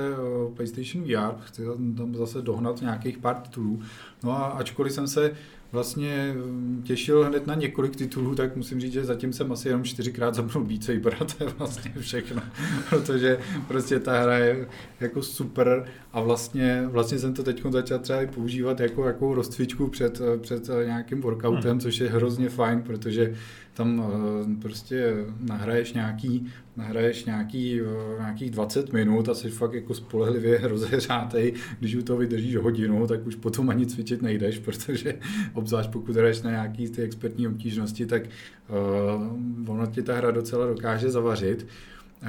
PlayStation 0.55 1.03
VR, 1.03 1.41
chci 1.41 1.61
tam 1.97 2.15
zase 2.15 2.41
dohnat 2.41 2.81
nějakých 2.81 3.17
pár 3.17 3.35
titulů. 3.35 3.79
No 4.23 4.31
a 4.31 4.45
ačkoliv 4.45 4.93
jsem 4.93 5.07
se 5.07 5.31
vlastně 5.71 6.33
mm, 6.35 6.81
těšil 6.85 7.23
hned 7.23 7.47
na 7.47 7.55
několik 7.55 7.95
titulů, 7.95 8.35
tak 8.35 8.55
musím 8.55 8.81
říct, 8.81 8.93
že 8.93 9.05
zatím 9.05 9.33
jsem 9.33 9.51
asi 9.51 9.67
jenom 9.67 9.83
čtyřikrát 9.83 10.35
zapnul 10.35 10.63
Beat 10.63 10.83
Saber 10.83 11.15
a 11.19 11.25
to 11.25 11.43
je 11.43 11.49
vlastně 11.57 11.91
všechno, 11.99 12.41
protože 12.89 13.39
prostě 13.67 13.99
ta 13.99 14.21
hra 14.21 14.37
je 14.37 14.67
jako 14.99 15.23
super 15.23 15.85
a 16.13 16.21
vlastně, 16.21 16.83
vlastně 16.85 17.19
jsem 17.19 17.33
to 17.33 17.43
teď 17.43 17.63
začal 17.69 17.99
třeba 17.99 18.21
i 18.21 18.27
používat 18.27 18.79
jako, 18.79 19.05
jako 19.05 19.35
rozcvičku 19.35 19.87
před, 19.87 20.21
před 20.41 20.69
nějakým 20.85 21.21
workoutem, 21.21 21.71
hmm. 21.71 21.79
což 21.79 21.99
je 21.99 22.09
hrozně 22.09 22.49
fajn, 22.49 22.81
protože 22.81 23.35
tam 23.73 24.03
eh, 24.03 24.61
prostě 24.61 25.13
nahraješ 25.39 25.93
nějaký, 25.93 26.47
nahraješ 26.77 27.25
nějaký, 27.25 27.81
eh, 27.81 28.19
nějakých 28.19 28.51
20 28.51 28.93
minut 28.93 29.29
a 29.29 29.33
jsi 29.33 29.49
fakt 29.49 29.73
jako 29.73 29.93
spolehlivě 29.93 30.59
rozehřátej, 30.63 31.53
když 31.79 31.95
u 31.95 32.01
toho 32.01 32.19
vydržíš 32.19 32.55
hodinu, 32.55 33.07
tak 33.07 33.27
už 33.27 33.35
potom 33.35 33.69
ani 33.69 33.85
cvičit 33.85 34.21
nejdeš, 34.21 34.59
protože 34.59 35.19
obzvlášť 35.53 35.89
pokud 35.89 36.15
hraješ 36.15 36.41
na 36.41 36.51
nějaký 36.51 36.89
ty 36.89 37.01
expertní 37.01 37.47
obtížnosti, 37.47 38.05
tak 38.05 38.23
uh, 38.23 39.69
ono 39.71 39.87
ti 39.87 40.01
ta 40.01 40.15
hra 40.15 40.31
docela 40.31 40.65
dokáže 40.65 41.11
zavařit. 41.11 41.67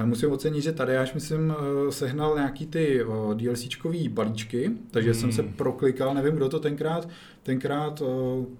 Musím 0.04 0.32
ocenit, 0.32 0.62
že 0.62 0.72
tady 0.72 0.96
až 0.96 1.14
myslím 1.14 1.54
sehnal 1.90 2.34
nějaký 2.34 2.66
ty 2.66 3.04
DLCčkový 3.34 4.08
balíčky, 4.08 4.70
takže 4.90 5.10
hmm. 5.10 5.20
jsem 5.20 5.32
se 5.32 5.42
proklikal, 5.42 6.14
nevím, 6.14 6.34
kdo 6.34 6.48
to 6.48 6.60
tenkrát 6.60 7.08
tenkrát 7.42 8.00
uh, 8.00 8.08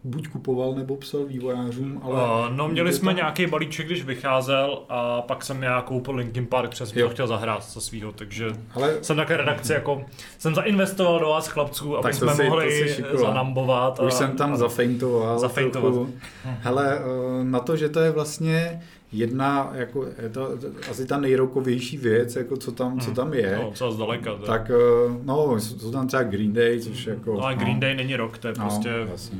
buď 0.05 0.29
kupoval 0.29 0.75
nebo 0.75 0.97
psal 0.97 1.25
vývojářům, 1.25 2.01
ale... 2.03 2.14
Uh, 2.14 2.57
no 2.57 2.68
měli 2.68 2.92
jsme 2.92 3.07
tam... 3.07 3.16
nějaký 3.16 3.47
balíček, 3.47 3.87
když 3.87 4.05
vycházel 4.05 4.83
a 4.88 5.23
pak 5.23 5.45
jsem 5.45 5.62
já 5.62 5.83
koupil 5.83 6.14
Linkin 6.14 6.47
Park, 6.47 6.71
protože 6.71 6.87
jsem 6.87 7.03
to 7.03 7.09
chtěl 7.09 7.27
zahrát 7.27 7.64
ze 7.64 7.81
svého, 7.81 8.12
takže 8.12 8.51
ale... 8.75 8.95
jsem 9.03 9.16
také 9.16 9.37
redakci 9.37 9.73
jako, 9.73 10.05
jsem 10.38 10.55
zainvestoval 10.55 11.21
do 11.21 11.29
vás 11.29 11.49
chlapců, 11.49 11.97
aby 11.97 12.12
jsme 12.14 12.35
si, 12.35 12.45
mohli 12.45 12.97
zanambovat. 13.14 13.99
Už 13.99 14.12
a, 14.12 14.16
jsem 14.16 14.37
tam 14.37 14.53
a, 14.53 14.57
zafeintoval. 14.57 15.38
Zafeintovat. 15.38 16.09
Hele, 16.45 16.99
na 17.42 17.61
to, 17.61 17.77
že 17.77 17.88
to 17.88 18.01
je 18.01 18.11
vlastně 18.11 18.83
jedna, 19.12 19.70
jako 19.75 20.07
je 20.22 20.29
to 20.29 20.51
asi 20.90 21.07
ta 21.07 21.18
nejrokovější 21.18 21.98
věc, 21.98 22.37
jako 22.37 22.57
co 22.57 22.72
tam, 22.72 23.01
co 23.01 23.07
hmm. 23.07 23.14
tam 23.14 23.35
je. 23.35 23.59
No, 23.62 23.72
co 23.75 23.92
zdaleka. 23.92 24.35
Tak, 24.35 24.46
tak 24.46 24.70
eh, 24.70 25.18
no, 25.22 25.61
jsou 25.61 25.92
tam 25.92 26.07
třeba 26.07 26.22
Green 26.22 26.53
Day, 26.53 26.81
což 26.81 27.07
jako... 27.07 27.35
No, 27.35 27.44
ale 27.44 27.55
Green 27.55 27.75
no. 27.75 27.81
Day 27.81 27.94
není 27.94 28.16
rok, 28.16 28.38
to 28.38 28.48
je 28.48 28.55
no, 28.59 28.64
prostě 28.64 28.88
jasně. 29.11 29.38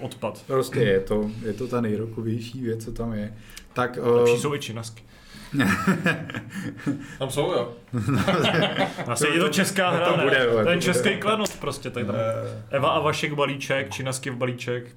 odpad. 0.00 0.44
Prostě 0.46 0.80
je 0.80 1.00
to, 1.00 1.30
je 1.46 1.52
to 1.52 1.68
ta 1.68 1.80
nejrokovější 1.80 2.60
věc, 2.60 2.84
co 2.84 2.92
tam 2.92 3.12
je. 3.12 3.34
Tak, 3.72 3.98
Lepší 4.02 4.34
uh, 4.34 4.40
jsou 4.40 4.54
i 4.54 4.58
činasky. 4.58 5.02
tam 7.18 7.30
jsou, 7.30 7.52
jo. 7.52 7.72
Asi 9.06 9.26
je 9.26 9.40
to 9.40 9.48
česká 9.48 9.90
hra, 9.90 10.12
to 10.12 10.22
bude, 10.22 10.50
ne? 10.56 10.64
Ten 10.64 10.80
český 10.80 11.16
klenost 11.16 11.60
prostě. 11.60 11.90
Tady 11.90 12.06
tam. 12.06 12.14
Eva 12.70 12.90
a 12.90 13.00
Vašek 13.00 13.34
balíček, 13.34 13.90
Činasky 13.90 14.30
v 14.30 14.36
balíček. 14.36 14.84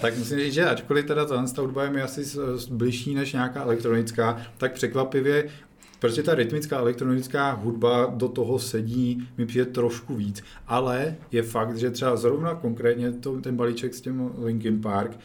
tak 0.00 0.18
musím 0.18 0.38
říct, 0.38 0.54
že 0.54 0.68
ačkoliv 0.68 1.06
teda 1.06 1.24
ta 1.24 1.44
hudba 1.58 1.84
je 1.84 1.90
mi 1.90 2.02
asi 2.02 2.38
bližší 2.70 3.14
než 3.14 3.32
nějaká 3.32 3.62
elektronická, 3.62 4.40
tak 4.58 4.72
překvapivě 4.72 5.44
Prostě 6.00 6.22
ta 6.22 6.34
rytmická 6.34 6.78
elektronická 6.78 7.52
hudba 7.52 8.12
do 8.14 8.28
toho 8.28 8.58
sedí, 8.58 9.28
mi 9.38 9.46
přijde 9.46 9.64
trošku 9.64 10.14
víc. 10.14 10.42
Ale 10.66 11.16
je 11.32 11.42
fakt, 11.42 11.76
že 11.76 11.90
třeba 11.90 12.16
zrovna 12.16 12.54
konkrétně 12.54 13.12
to, 13.12 13.40
ten 13.40 13.56
balíček 13.56 13.94
s 13.94 14.00
tím 14.00 14.30
Linkin 14.38 14.80
Park, 14.80 15.18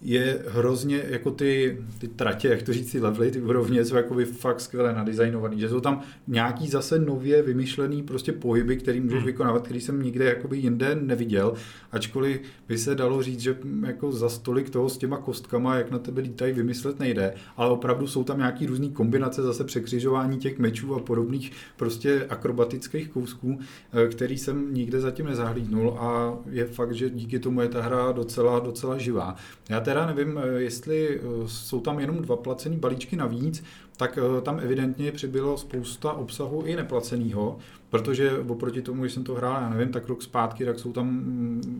je 0.00 0.42
hrozně, 0.48 1.02
jako 1.08 1.30
ty, 1.30 1.78
ty 1.98 2.08
tratě, 2.08 2.48
jak 2.48 2.62
to 2.62 2.72
říct, 2.72 2.92
ty 2.92 3.00
levely, 3.00 3.30
ty 3.30 3.40
úrovně 3.40 3.84
jsou 3.84 3.96
jakoby 3.96 4.24
fakt 4.24 4.60
skvěle 4.60 4.94
nadizajnovaný, 4.94 5.60
že 5.60 5.68
jsou 5.68 5.80
tam 5.80 6.02
nějaký 6.26 6.68
zase 6.68 6.98
nově 6.98 7.42
vymyšlený 7.42 8.02
prostě 8.02 8.32
pohyby, 8.32 8.76
který 8.76 9.00
můžeš 9.00 9.18
hmm. 9.18 9.26
vykonávat, 9.26 9.62
který 9.64 9.80
jsem 9.80 10.02
nikde 10.02 10.24
jakoby 10.24 10.58
jinde 10.58 10.94
neviděl, 10.94 11.54
ačkoliv 11.92 12.40
by 12.68 12.78
se 12.78 12.94
dalo 12.94 13.22
říct, 13.22 13.40
že 13.40 13.56
jako 13.86 14.12
za 14.12 14.28
stolik 14.28 14.70
toho 14.70 14.88
s 14.88 14.98
těma 14.98 15.16
kostkama, 15.16 15.74
jak 15.74 15.90
na 15.90 15.98
tebe 15.98 16.20
lítají, 16.20 16.52
vymyslet 16.52 16.98
nejde, 16.98 17.34
ale 17.56 17.70
opravdu 17.70 18.06
jsou 18.06 18.24
tam 18.24 18.38
nějaký 18.38 18.66
různý 18.66 18.90
kombinace, 18.90 19.42
zase 19.42 19.64
překřižování 19.64 20.38
těch 20.38 20.58
mečů 20.58 20.94
a 20.94 20.98
podobných 20.98 21.52
prostě 21.76 22.26
akrobatických 22.28 23.08
kousků, 23.08 23.60
eh, 23.92 24.08
který 24.08 24.38
jsem 24.38 24.74
nikde 24.74 25.00
zatím 25.00 25.26
nezahlídnul 25.26 25.96
a 26.00 26.38
je 26.50 26.64
fakt, 26.64 26.92
že 26.94 27.10
díky 27.10 27.38
tomu 27.38 27.60
je 27.60 27.68
ta 27.68 27.82
hra 27.82 28.12
docela, 28.12 28.58
docela 28.58 28.98
živá. 28.98 29.36
Já 29.68 29.80
teda 29.88 30.06
nevím, 30.06 30.38
eh, 30.38 30.60
jestli 30.60 31.20
eh, 31.20 31.22
jsou 31.46 31.80
tam 31.80 32.00
jenom 32.00 32.22
dva 32.22 32.36
placený 32.36 32.76
balíčky 32.76 33.16
navíc, 33.16 33.64
tak 33.96 34.18
eh, 34.18 34.40
tam 34.40 34.60
evidentně 34.60 35.12
přibylo 35.12 35.58
spousta 35.58 36.12
obsahu 36.12 36.62
i 36.62 36.76
neplaceného, 36.76 37.58
protože 37.90 38.38
oproti 38.38 38.82
tomu, 38.82 39.02
když 39.02 39.12
jsem 39.12 39.24
to 39.24 39.34
hrál, 39.34 39.62
já 39.62 39.68
nevím, 39.68 39.92
tak 39.92 40.08
rok 40.08 40.22
zpátky, 40.22 40.64
tak 40.64 40.78
jsou 40.78 40.92
tam 40.92 41.22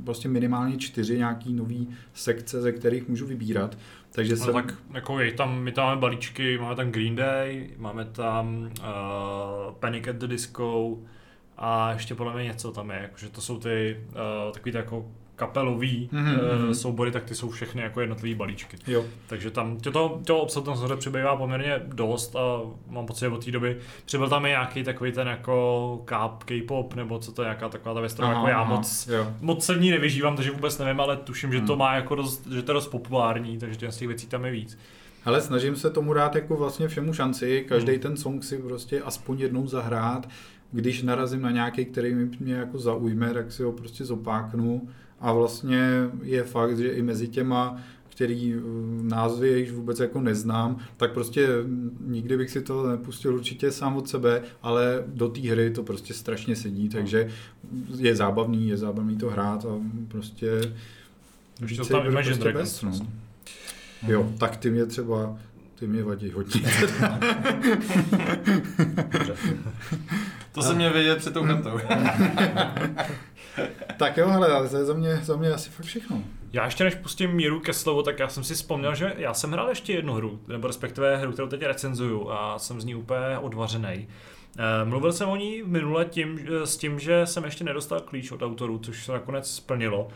prostě 0.04 0.28
minimálně 0.28 0.78
čtyři 0.78 1.18
nějaký 1.18 1.52
nový 1.52 1.88
sekce, 2.14 2.60
ze 2.60 2.72
kterých 2.72 3.08
můžu 3.08 3.26
vybírat. 3.26 3.78
Takže 4.12 4.36
no, 4.36 4.44
jsem... 4.44 4.54
tak 4.54 4.74
jako 4.94 5.20
je 5.20 5.32
tam, 5.32 5.62
my 5.62 5.72
tam 5.72 5.86
máme 5.86 6.00
balíčky, 6.00 6.58
máme 6.58 6.76
tam 6.76 6.90
Green 6.90 7.16
Day, 7.16 7.70
máme 7.76 8.04
tam 8.04 8.70
uh, 8.78 9.74
Panic 9.80 10.08
at 10.08 10.16
the 10.16 10.26
Disco 10.26 10.98
a 11.56 11.92
ještě 11.92 12.14
podle 12.14 12.34
mě 12.34 12.44
něco 12.44 12.72
tam 12.72 12.90
je, 12.90 12.98
jakože 13.02 13.28
to 13.28 13.40
jsou 13.40 13.58
ty 13.58 14.00
uh, 14.08 14.52
takový 14.52 14.74
jako 14.74 15.06
kapelový 15.38 16.10
mm-hmm. 16.12 16.70
soubory, 16.70 17.10
tak 17.10 17.24
ty 17.24 17.34
jsou 17.34 17.50
všechny 17.50 17.82
jako 17.82 18.00
jednotlivý 18.00 18.34
balíčky. 18.34 18.76
Jo. 18.86 19.04
Takže 19.26 19.50
tam 19.50 19.76
to, 19.76 20.20
to 20.24 20.38
obsah 20.38 20.64
tam 20.64 20.76
samozřejmě 20.76 20.96
přibývá 20.96 21.36
poměrně 21.36 21.80
dost 21.86 22.36
a 22.36 22.60
mám 22.88 23.06
pocit, 23.06 23.20
že 23.20 23.28
od 23.28 23.44
té 23.44 23.50
doby 23.50 23.76
přibyl 24.04 24.28
tam 24.28 24.46
i 24.46 24.48
nějaký 24.48 24.84
takový 24.84 25.12
ten 25.12 25.28
jako 25.28 26.02
K-pop 26.44 26.94
nebo 26.94 27.18
co 27.18 27.32
to 27.32 27.42
je, 27.42 27.46
nějaká 27.46 27.68
taková 27.68 27.94
ta 27.94 28.00
věc, 28.00 28.12
kterou 28.12 28.28
jako 28.28 28.48
já 28.48 28.60
aha, 28.60 28.74
moc, 28.74 29.08
jo. 29.12 29.32
moc 29.40 29.64
se 29.64 29.74
v 29.74 29.80
ní 29.80 29.90
nevyžívám, 29.90 30.36
takže 30.36 30.50
vůbec 30.50 30.78
nevím, 30.78 31.00
ale 31.00 31.16
tuším, 31.16 31.52
že 31.52 31.60
to 31.60 31.72
hmm. 31.72 31.78
má 31.78 31.94
jako 31.94 32.14
dost, 32.14 32.46
že 32.46 32.62
to 32.62 32.72
je 32.72 32.74
dost 32.74 32.88
populární, 32.88 33.58
takže 33.58 33.78
těch, 33.78 33.92
z 33.92 33.96
těch 33.96 34.08
věcí 34.08 34.26
tam 34.26 34.44
je 34.44 34.50
víc. 34.50 34.78
Ale 35.24 35.40
snažím 35.40 35.76
se 35.76 35.90
tomu 35.90 36.12
dát 36.12 36.34
jako 36.34 36.56
vlastně 36.56 36.88
všemu 36.88 37.12
šanci, 37.12 37.64
každý 37.68 37.92
hmm. 37.92 38.00
ten 38.00 38.16
song 38.16 38.44
si 38.44 38.58
prostě 38.58 39.02
aspoň 39.02 39.40
jednou 39.40 39.66
zahrát, 39.66 40.28
když 40.72 41.02
narazím 41.02 41.42
na 41.42 41.50
nějaký, 41.50 41.84
který 41.84 42.14
mě 42.40 42.54
jako 42.54 42.78
zaujme, 42.78 43.34
tak 43.34 43.52
si 43.52 43.62
ho 43.62 43.72
prostě 43.72 44.04
zopáknu 44.04 44.88
a 45.20 45.32
vlastně 45.32 46.10
je 46.22 46.44
fakt, 46.44 46.78
že 46.78 46.88
i 46.88 47.02
mezi 47.02 47.28
těma, 47.28 47.80
který 48.08 48.54
eh, 48.54 48.60
názvy 49.02 49.48
jejich 49.48 49.72
vůbec 49.72 50.00
jako 50.00 50.20
neznám, 50.20 50.78
tak 50.96 51.12
prostě 51.12 51.48
nikdy 52.00 52.36
bych 52.36 52.50
si 52.50 52.62
to 52.62 52.88
nepustil 52.88 53.34
určitě 53.34 53.72
sám 53.72 53.96
od 53.96 54.08
sebe, 54.08 54.42
ale 54.62 55.04
do 55.06 55.28
té 55.28 55.40
hry 55.40 55.70
to 55.70 55.82
prostě 55.82 56.14
strašně 56.14 56.56
sedí, 56.56 56.88
takže 56.88 57.28
je 57.96 58.16
zábavný, 58.16 58.68
je 58.68 58.76
zábavný 58.76 59.16
to 59.16 59.30
hrát 59.30 59.64
a 59.64 59.68
prostě 60.08 60.60
Už 61.64 61.76
to 61.76 61.84
tam 61.84 62.06
Imagine 62.06 62.36
prostě 62.36 62.52
Dragons. 62.52 62.82
no. 62.82 62.92
Jo, 64.08 64.32
tak 64.38 64.56
ty 64.56 64.70
mě 64.70 64.86
třeba 64.86 65.38
ty 65.74 65.86
mě 65.86 66.02
vadí 66.02 66.30
hodně. 66.30 66.62
to 70.52 70.62
se 70.62 70.74
mě 70.74 70.90
vědět 70.90 71.18
před 71.18 71.34
tou 71.34 71.46
kartou. 71.46 71.78
tak 73.96 74.16
jo, 74.16 74.28
ale 74.28 74.68
to 74.68 74.76
je 74.76 74.84
za 74.84 74.94
mě, 74.94 75.16
za 75.16 75.36
mě 75.36 75.52
asi 75.52 75.70
fakt 75.70 75.86
všechno. 75.86 76.22
Já 76.52 76.64
ještě 76.64 76.84
než 76.84 76.94
pustím 76.94 77.30
míru 77.30 77.60
ke 77.60 77.72
slovu, 77.72 78.02
tak 78.02 78.18
já 78.18 78.28
jsem 78.28 78.44
si 78.44 78.54
vzpomněl, 78.54 78.94
že 78.94 79.14
já 79.16 79.34
jsem 79.34 79.52
hrál 79.52 79.68
ještě 79.68 79.92
jednu 79.92 80.14
hru, 80.14 80.40
nebo 80.48 80.66
respektive 80.66 81.16
hru, 81.16 81.32
kterou 81.32 81.48
teď 81.48 81.62
recenzuju 81.62 82.30
a 82.30 82.58
jsem 82.58 82.80
z 82.80 82.84
ní 82.84 82.94
úplně 82.94 83.38
odvařený. 83.40 84.08
Eh, 84.58 84.84
mluvil 84.84 85.12
jsem 85.12 85.28
o 85.28 85.36
ní 85.36 85.62
minule 85.66 86.04
tím, 86.04 86.40
s 86.64 86.76
tím, 86.76 86.98
že 86.98 87.26
jsem 87.26 87.44
ještě 87.44 87.64
nedostal 87.64 88.00
klíč 88.00 88.30
od 88.30 88.42
autorů, 88.42 88.78
což 88.78 89.04
se 89.04 89.12
nakonec 89.12 89.50
splnilo 89.50 90.08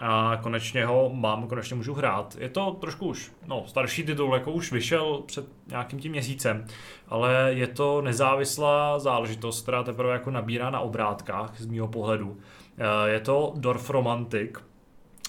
a 0.00 0.38
konečně 0.42 0.86
ho 0.86 1.10
mám, 1.14 1.48
konečně 1.48 1.76
můžu 1.76 1.94
hrát. 1.94 2.36
Je 2.40 2.48
to 2.48 2.70
trošku 2.80 3.06
už 3.06 3.32
no, 3.46 3.64
starší 3.66 4.04
titul, 4.04 4.34
jako 4.34 4.52
už 4.52 4.72
vyšel 4.72 5.22
před 5.26 5.44
nějakým 5.66 5.98
tím 5.98 6.12
měsícem, 6.12 6.64
ale 7.08 7.48
je 7.48 7.66
to 7.66 8.02
nezávislá 8.02 8.98
záležitost, 8.98 9.62
která 9.62 9.82
teprve 9.82 10.12
jako 10.12 10.30
nabírá 10.30 10.70
na 10.70 10.80
obrátkách 10.80 11.60
z 11.60 11.66
mého 11.66 11.88
pohledu. 11.88 12.38
Eh, 12.78 13.10
je 13.10 13.20
to 13.20 13.52
Dorf 13.56 13.90
Romantic, 13.90 14.69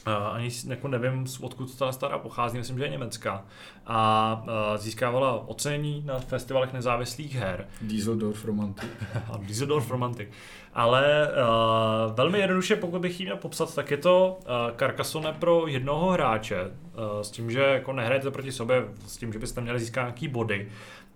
ani 0.06 0.50
jako 0.68 0.88
nevím, 0.88 1.26
odkud 1.42 1.78
ta 1.78 1.92
stará 1.92 2.18
pochází, 2.18 2.58
myslím, 2.58 2.78
že 2.78 2.84
je 2.84 2.90
německá. 2.90 3.46
A 3.88 4.44
uh, 4.44 4.78
získávala 4.78 5.48
ocenění 5.48 6.04
na 6.06 6.20
festivalech 6.20 6.74
nezávislých 6.74 7.36
her. 7.36 7.68
Dieseldorf 7.82 8.46
Romantic. 8.46 8.90
Dieseldorf 9.38 9.92
Romantic. 9.92 10.30
Ale 10.74 11.30
uh, 11.30 12.16
velmi 12.16 12.40
jednoduše, 12.40 12.76
pokud 12.76 13.02
bych 13.02 13.20
ji 13.20 13.26
měl 13.26 13.38
popsat, 13.38 13.76
tak 13.76 13.92
je 13.92 13.98
to 13.98 14.40
uh, 14.40 14.78
Carcassonne 14.78 15.34
pro 15.34 15.68
jednoho 15.68 16.12
hráče. 16.12 16.62
Uh, 16.64 17.22
s 17.22 17.32
tím, 17.32 17.52
že 17.52 17.60
jako 17.60 17.94
nehrajete 17.94 18.32
proti 18.32 18.52
sobě, 18.52 18.86
s 19.08 19.18
tím, 19.18 19.34
že 19.34 19.40
byste 19.40 19.62
měli 19.62 19.80
získat 19.80 20.02
nějaký 20.02 20.28
body 20.28 20.70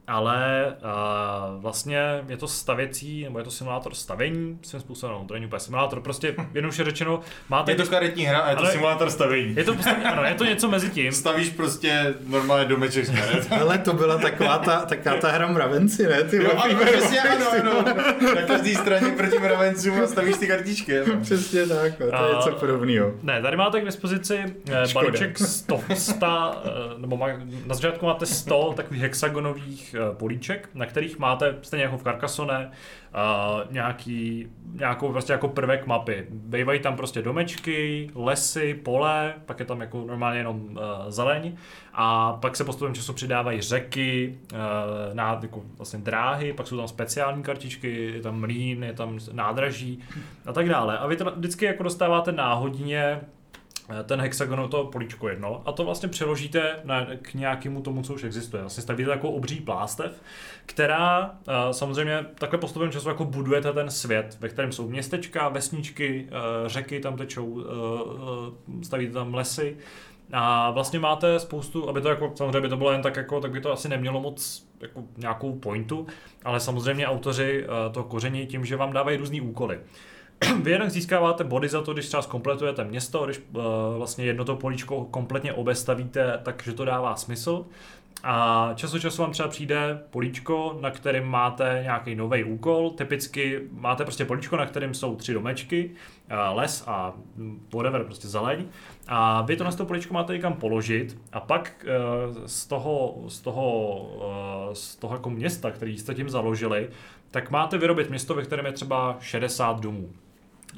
ale 0.08 0.66
uh, 0.84 1.62
vlastně 1.62 2.24
je 2.28 2.38
to 2.38 2.48
stavěcí, 2.48 3.24
nebo 3.24 3.38
je 3.40 3.44
to 3.46 3.52
simulátor 3.52 3.94
stavění, 3.94 4.60
svým 4.62 4.82
způsobem, 4.82 5.16
no, 5.22 5.26
to 5.28 5.34
není 5.34 5.46
úplně 5.46 5.60
simulátor, 5.60 6.02
prostě 6.02 6.36
jednoduše 6.54 6.84
řečeno, 6.84 7.20
máte... 7.50 7.72
Je 7.72 7.76
to 7.76 7.86
karetní 7.86 8.24
hra 8.26 8.40
a 8.40 8.50
je 8.50 8.56
to 8.56 8.66
simulátor 8.66 9.10
stavění. 9.10 9.56
je 9.56 9.64
to, 9.64 9.74
prostě, 9.74 9.92
ano, 9.92 10.24
je 10.24 10.36
to 10.36 10.46
něco 10.46 10.70
mezi 10.70 10.90
tím. 10.90 11.12
Stavíš 11.12 11.50
prostě 11.50 12.14
normálně 12.28 12.66
domeček 12.66 13.06
z 13.06 13.10
karet. 13.20 13.48
Ale 13.62 13.78
to 13.78 13.94
byla 13.94 14.18
taková 14.18 14.58
ta, 14.58 14.86
taková 14.86 15.16
ta 15.18 15.32
hra 15.32 15.48
mravenci, 15.48 16.08
ne? 16.08 16.24
Ty 16.24 16.36
Jo, 16.38 16.52
ano, 16.58 16.80
přesně, 16.86 17.20
ano, 17.22 17.46
ano. 17.62 17.84
Na 18.36 18.42
každý 18.42 18.76
straně 18.76 19.08
proti 19.18 19.40
mravencům 19.40 20.02
a 20.04 20.08
stavíš 20.08 20.38
ty 20.38 20.48
kartičky. 20.48 21.00
ano. 21.00 21.22
Přesně 21.22 21.68
tak, 21.68 22.00
no, 22.00 22.06
to 22.10 22.24
je 22.26 22.32
A- 22.32 22.36
něco 22.36 22.52
podobného. 22.52 23.12
Ne, 23.24 23.42
tady 23.42 23.58
máte 23.58 23.82
k 23.82 23.86
dispozici 23.86 24.40
eh, 24.72 24.88
Škoda. 24.88 25.06
balíček 25.06 25.38
100, 25.40 25.82
100 25.94 26.26
eh, 26.66 26.70
nebo 26.98 27.18
má, 27.18 27.28
na 27.66 27.76
začátku 27.76 28.06
máte 28.06 28.26
100 28.26 28.74
takových 28.76 29.02
hexagonových 29.02 29.95
eh, 29.96 30.16
políček, 30.16 30.70
na 30.74 30.86
kterých 30.86 31.20
máte, 31.20 31.56
stejně 31.62 31.84
jako 31.84 31.98
v 31.98 32.04
Carcassonne, 32.04 32.72
eh, 32.72 33.18
nějaký, 33.72 34.48
nějakou 34.74 35.12
prostě 35.12 35.34
jako 35.34 35.48
prvek 35.48 35.88
mapy. 35.88 36.28
Bývají 36.30 36.80
tam 36.80 36.96
prostě 36.96 37.22
domečky, 37.22 38.10
lesy, 38.16 38.74
pole, 38.74 39.34
pak 39.46 39.60
je 39.60 39.66
tam 39.66 39.82
jako 39.82 40.06
normálně 40.08 40.40
jenom 40.40 40.70
eh, 40.78 41.12
zeleň 41.12 41.58
a 41.94 42.34
pak 42.34 42.56
se 42.56 42.64
postupem 42.64 42.94
času 42.94 43.14
přidávají 43.14 43.62
řeky, 43.62 44.38
ná, 45.14 45.40
jako 45.42 45.62
vlastně 45.78 46.00
dráhy, 46.00 46.54
pak 46.54 46.68
jsou 46.68 46.78
tam 46.78 46.88
speciální 46.88 47.44
kartičky, 47.44 48.12
je 48.16 48.22
tam 48.22 48.40
mlín, 48.40 48.84
je 48.84 48.94
tam 48.94 49.20
nádraží 49.32 50.00
a 50.46 50.54
tak 50.54 50.70
dále. 50.70 50.98
A 50.98 51.08
vy 51.08 51.16
to 51.16 51.26
vždycky 51.26 51.66
jako 51.66 51.84
dostáváte 51.84 52.32
náhodně 52.32 53.22
ten 54.04 54.22
hexagon, 54.22 54.70
to 54.70 54.86
políčko 54.86 55.30
jedno, 55.30 55.62
a 55.66 55.72
to 55.72 55.86
vlastně 55.86 56.10
přeložíte 56.10 56.80
na, 56.84 57.06
k 57.22 57.34
nějakému 57.34 57.82
tomu, 57.82 58.02
co 58.02 58.14
už 58.14 58.24
existuje. 58.24 58.62
Vlastně 58.62 58.84
stavíte 58.84 59.10
takovou 59.10 59.34
obří 59.34 59.62
plástev, 59.62 60.22
která 60.66 61.36
eh, 61.48 61.74
samozřejmě 61.74 62.26
takhle 62.40 62.60
postupem 62.60 62.92
času 62.92 63.10
jako 63.10 63.26
budujete 63.26 63.74
ten 63.74 63.90
svět, 63.90 64.38
ve 64.40 64.50
kterém 64.50 64.72
jsou 64.72 64.90
městečka, 64.90 65.50
vesničky, 65.50 66.28
eh, 66.28 66.70
řeky 66.70 67.00
tam 67.00 67.18
tečou, 67.18 67.62
eh, 67.62 67.66
eh, 68.80 68.84
stavíte 68.86 69.14
tam 69.14 69.34
lesy, 69.34 69.78
a 70.34 70.72
vlastně 70.72 71.00
máte 71.00 71.40
spoustu, 71.40 71.90
aby 71.90 72.02
to 72.02 72.10
jako, 72.10 72.32
samozřejmě 72.36 72.62
by 72.62 72.70
to 72.70 72.78
bylo 72.78 72.92
jen 72.92 73.02
tak 73.02 73.16
jako, 73.16 73.42
tak 73.42 73.52
by 73.52 73.62
to 73.62 73.72
asi 73.72 73.90
nemělo 73.90 74.22
moc 74.22 74.66
jako 74.80 75.04
nějakou 75.18 75.54
pointu, 75.54 76.08
ale 76.44 76.60
samozřejmě 76.60 77.08
autoři 77.08 77.66
eh, 77.66 77.94
to 77.94 78.04
koření 78.04 78.48
tím, 78.48 78.66
že 78.66 78.76
vám 78.76 78.94
dávají 78.94 79.18
různý 79.18 79.42
úkoly. 79.42 79.80
Vy 80.62 80.72
jednak 80.72 80.92
získáváte 80.92 81.44
body 81.44 81.70
za 81.70 81.82
to, 81.82 81.94
když 81.94 82.08
třeba 82.08 82.22
zkompletujete 82.22 82.84
město, 82.84 83.26
když 83.26 83.38
uh, 83.38 83.64
vlastně 83.98 84.26
jedno 84.26 84.46
to 84.46 84.56
políčko 84.56 85.06
kompletně 85.06 85.54
obestavíte, 85.54 86.40
takže 86.44 86.74
to 86.74 86.86
dává 86.86 87.16
smysl. 87.16 87.66
A 88.24 88.72
čas 88.76 88.94
od 88.94 89.00
času 89.00 89.22
vám 89.22 89.32
třeba 89.32 89.50
přijde 89.50 90.00
políčko, 90.10 90.78
na 90.82 90.92
kterém 90.92 91.26
máte 91.26 91.80
nějaký 91.84 92.16
nový 92.16 92.44
úkol. 92.44 92.90
Typicky 92.90 93.62
máte 93.72 94.04
prostě 94.04 94.26
políčko, 94.26 94.58
na 94.58 94.66
kterém 94.66 94.94
jsou 94.94 95.16
tři 95.16 95.34
domečky, 95.34 95.92
eh, 96.30 96.36
les 96.36 96.84
a 96.88 97.14
mm, 97.36 97.68
whatever, 97.74 98.04
prostě 98.04 98.28
zeleň. 98.28 98.66
A 99.08 99.42
vy 99.42 99.56
to 99.56 99.64
na 99.64 99.72
to 99.72 99.86
políčko 99.86 100.14
máte 100.14 100.34
někam 100.34 100.54
položit 100.54 101.18
a 101.32 101.40
pak 101.40 101.86
eh, 101.88 102.48
z 102.48 102.68
toho, 102.68 103.24
z 103.28 103.40
toho, 103.40 104.72
z 104.74 104.96
toho 104.96 105.16
jako 105.16 105.30
města, 105.30 105.72
který 105.72 105.98
jste 105.98 106.14
tím 106.16 106.30
založili, 106.30 106.90
tak 107.32 107.52
máte 107.52 107.78
vyrobit 107.78 108.10
město, 108.10 108.36
ve 108.36 108.44
kterém 108.44 108.66
je 108.66 108.72
třeba 108.72 109.18
60 109.20 109.80
domů. 109.80 110.10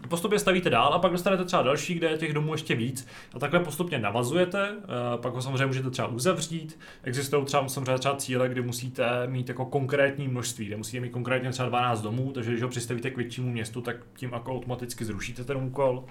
Postupně 0.09 0.39
stavíte 0.39 0.69
dál 0.69 0.93
a 0.93 0.99
pak 0.99 1.11
dostanete 1.11 1.45
třeba 1.45 1.61
další, 1.61 1.93
kde 1.93 2.07
je 2.07 2.17
těch 2.17 2.33
domů 2.33 2.51
ještě 2.51 2.75
víc 2.75 3.07
a 3.33 3.39
takhle 3.39 3.59
postupně 3.59 3.99
navazujete, 3.99 4.69
eh, 4.69 5.17
pak 5.17 5.33
ho 5.33 5.41
samozřejmě 5.41 5.65
můžete 5.65 5.89
třeba 5.89 6.07
uzavřít, 6.07 6.79
existují 7.03 7.45
třeba 7.45 7.67
samozřejmě 7.67 7.97
třeba 7.97 8.15
cíle, 8.15 8.49
kdy 8.49 8.61
musíte 8.61 9.27
mít 9.27 9.49
jako 9.49 9.65
konkrétní 9.65 10.27
množství, 10.27 10.65
kde 10.65 10.77
musíte 10.77 10.99
mít 10.99 11.09
konkrétně 11.09 11.51
třeba 11.51 11.69
12 11.69 12.01
domů, 12.01 12.31
takže 12.31 12.51
když 12.51 12.63
ho 12.63 12.69
přistavíte 12.69 13.09
k 13.11 13.17
většímu 13.17 13.51
městu, 13.51 13.81
tak 13.81 13.95
tím 14.15 14.33
jako 14.33 14.51
automaticky 14.51 15.05
zrušíte 15.05 15.43
ten 15.43 15.57
úkol. 15.57 16.05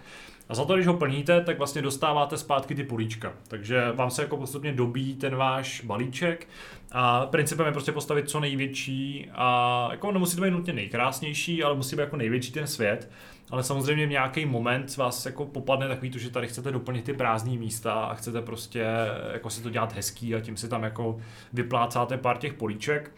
A 0.48 0.54
za 0.54 0.64
to, 0.64 0.74
když 0.74 0.86
ho 0.86 0.94
plníte, 0.94 1.40
tak 1.40 1.58
vlastně 1.58 1.82
dostáváte 1.82 2.36
zpátky 2.36 2.74
ty 2.74 2.84
políčka. 2.84 3.32
Takže 3.48 3.92
vám 3.94 4.10
se 4.10 4.22
jako 4.22 4.36
postupně 4.36 4.72
dobí 4.72 5.14
ten 5.14 5.36
váš 5.36 5.80
balíček 5.80 6.48
a 6.92 7.26
principem 7.26 7.66
je 7.66 7.72
prostě 7.72 7.92
postavit 7.92 8.30
co 8.30 8.40
největší 8.40 9.30
a 9.32 9.88
jako 9.90 10.12
nemusí 10.12 10.36
to 10.36 10.42
být 10.42 10.50
nutně 10.50 10.72
nejkrásnější, 10.72 11.62
ale 11.62 11.76
musí 11.76 11.96
být 11.96 12.02
jako 12.02 12.16
největší 12.16 12.52
ten 12.52 12.66
svět. 12.66 13.10
Ale 13.50 13.62
samozřejmě 13.62 14.06
v 14.06 14.10
nějaký 14.10 14.46
moment 14.46 14.96
vás 14.96 15.26
jako 15.26 15.46
popadne 15.46 15.88
takový 15.88 16.10
to, 16.10 16.18
že 16.18 16.30
tady 16.30 16.48
chcete 16.48 16.70
doplnit 16.70 17.04
ty 17.04 17.12
prázdné 17.12 17.56
místa 17.56 17.92
a 17.92 18.14
chcete 18.14 18.42
prostě 18.42 18.86
jako 19.32 19.50
si 19.50 19.62
to 19.62 19.70
dělat 19.70 19.92
hezký 19.92 20.34
a 20.34 20.40
tím 20.40 20.56
si 20.56 20.68
tam 20.68 20.82
jako 20.82 21.18
vyplácáte 21.52 22.16
pár 22.16 22.38
těch 22.38 22.54
políček. 22.54 23.12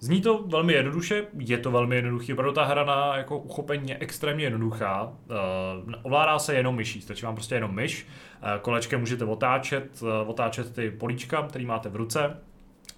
Zní 0.00 0.20
to 0.20 0.42
velmi 0.46 0.72
jednoduše, 0.72 1.26
je 1.38 1.58
to 1.58 1.70
velmi 1.70 1.96
jednoduchý, 1.96 2.32
opravdu 2.32 2.52
ta 2.52 2.64
hra 2.64 2.84
na 2.84 3.16
jako 3.16 3.38
uchopení 3.38 3.90
je 3.90 3.98
extrémně 4.00 4.44
jednoduchá. 4.44 5.02
Uh, 5.04 5.94
ovládá 6.02 6.38
se 6.38 6.54
jenom 6.54 6.76
myší, 6.76 7.00
stačí 7.00 7.26
vám 7.26 7.34
prostě 7.34 7.54
jenom 7.54 7.74
myš. 7.74 8.06
Uh, 8.42 8.60
kolečkem 8.62 9.00
můžete 9.00 9.24
otáčet, 9.24 10.02
uh, 10.02 10.30
otáčet 10.30 10.74
ty 10.74 10.90
políčka, 10.90 11.42
který 11.42 11.66
máte 11.66 11.88
v 11.88 11.96
ruce. 11.96 12.36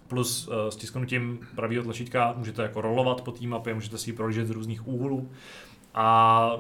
Plus 0.09 0.51
stisknutím 0.69 1.49
pravého 1.55 1.85
tlačítka 1.85 2.35
můžete 2.37 2.63
jako 2.63 2.81
rolovat 2.81 3.21
po 3.21 3.33
té 3.33 3.47
mapě, 3.47 3.75
můžete 3.75 3.99
si 3.99 4.11
ji 4.11 4.17
prohlížet 4.17 4.47
z 4.47 4.51
různých 4.51 4.89
úhlů. 4.89 5.31
A 5.95 6.51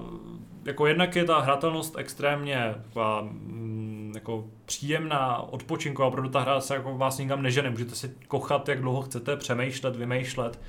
jako 0.64 0.86
jednak 0.86 1.16
je 1.16 1.24
ta 1.24 1.40
hratelnost 1.40 1.98
extrémně 1.98 2.74
taková, 2.84 3.20
mm, 3.22 4.12
jako 4.14 4.44
příjemná, 4.66 5.36
odpočinková, 5.38 6.08
opravdu 6.08 6.30
ta 6.30 6.40
hra 6.40 6.60
se 6.60 6.74
jako 6.74 6.98
vás 6.98 7.18
nikam 7.18 7.42
nežene, 7.42 7.70
můžete 7.70 7.94
si 7.94 8.14
kochat, 8.28 8.68
jak 8.68 8.80
dlouho 8.80 9.02
chcete, 9.02 9.36
přemýšlet, 9.36 9.96
vymýšlet. 9.96 10.60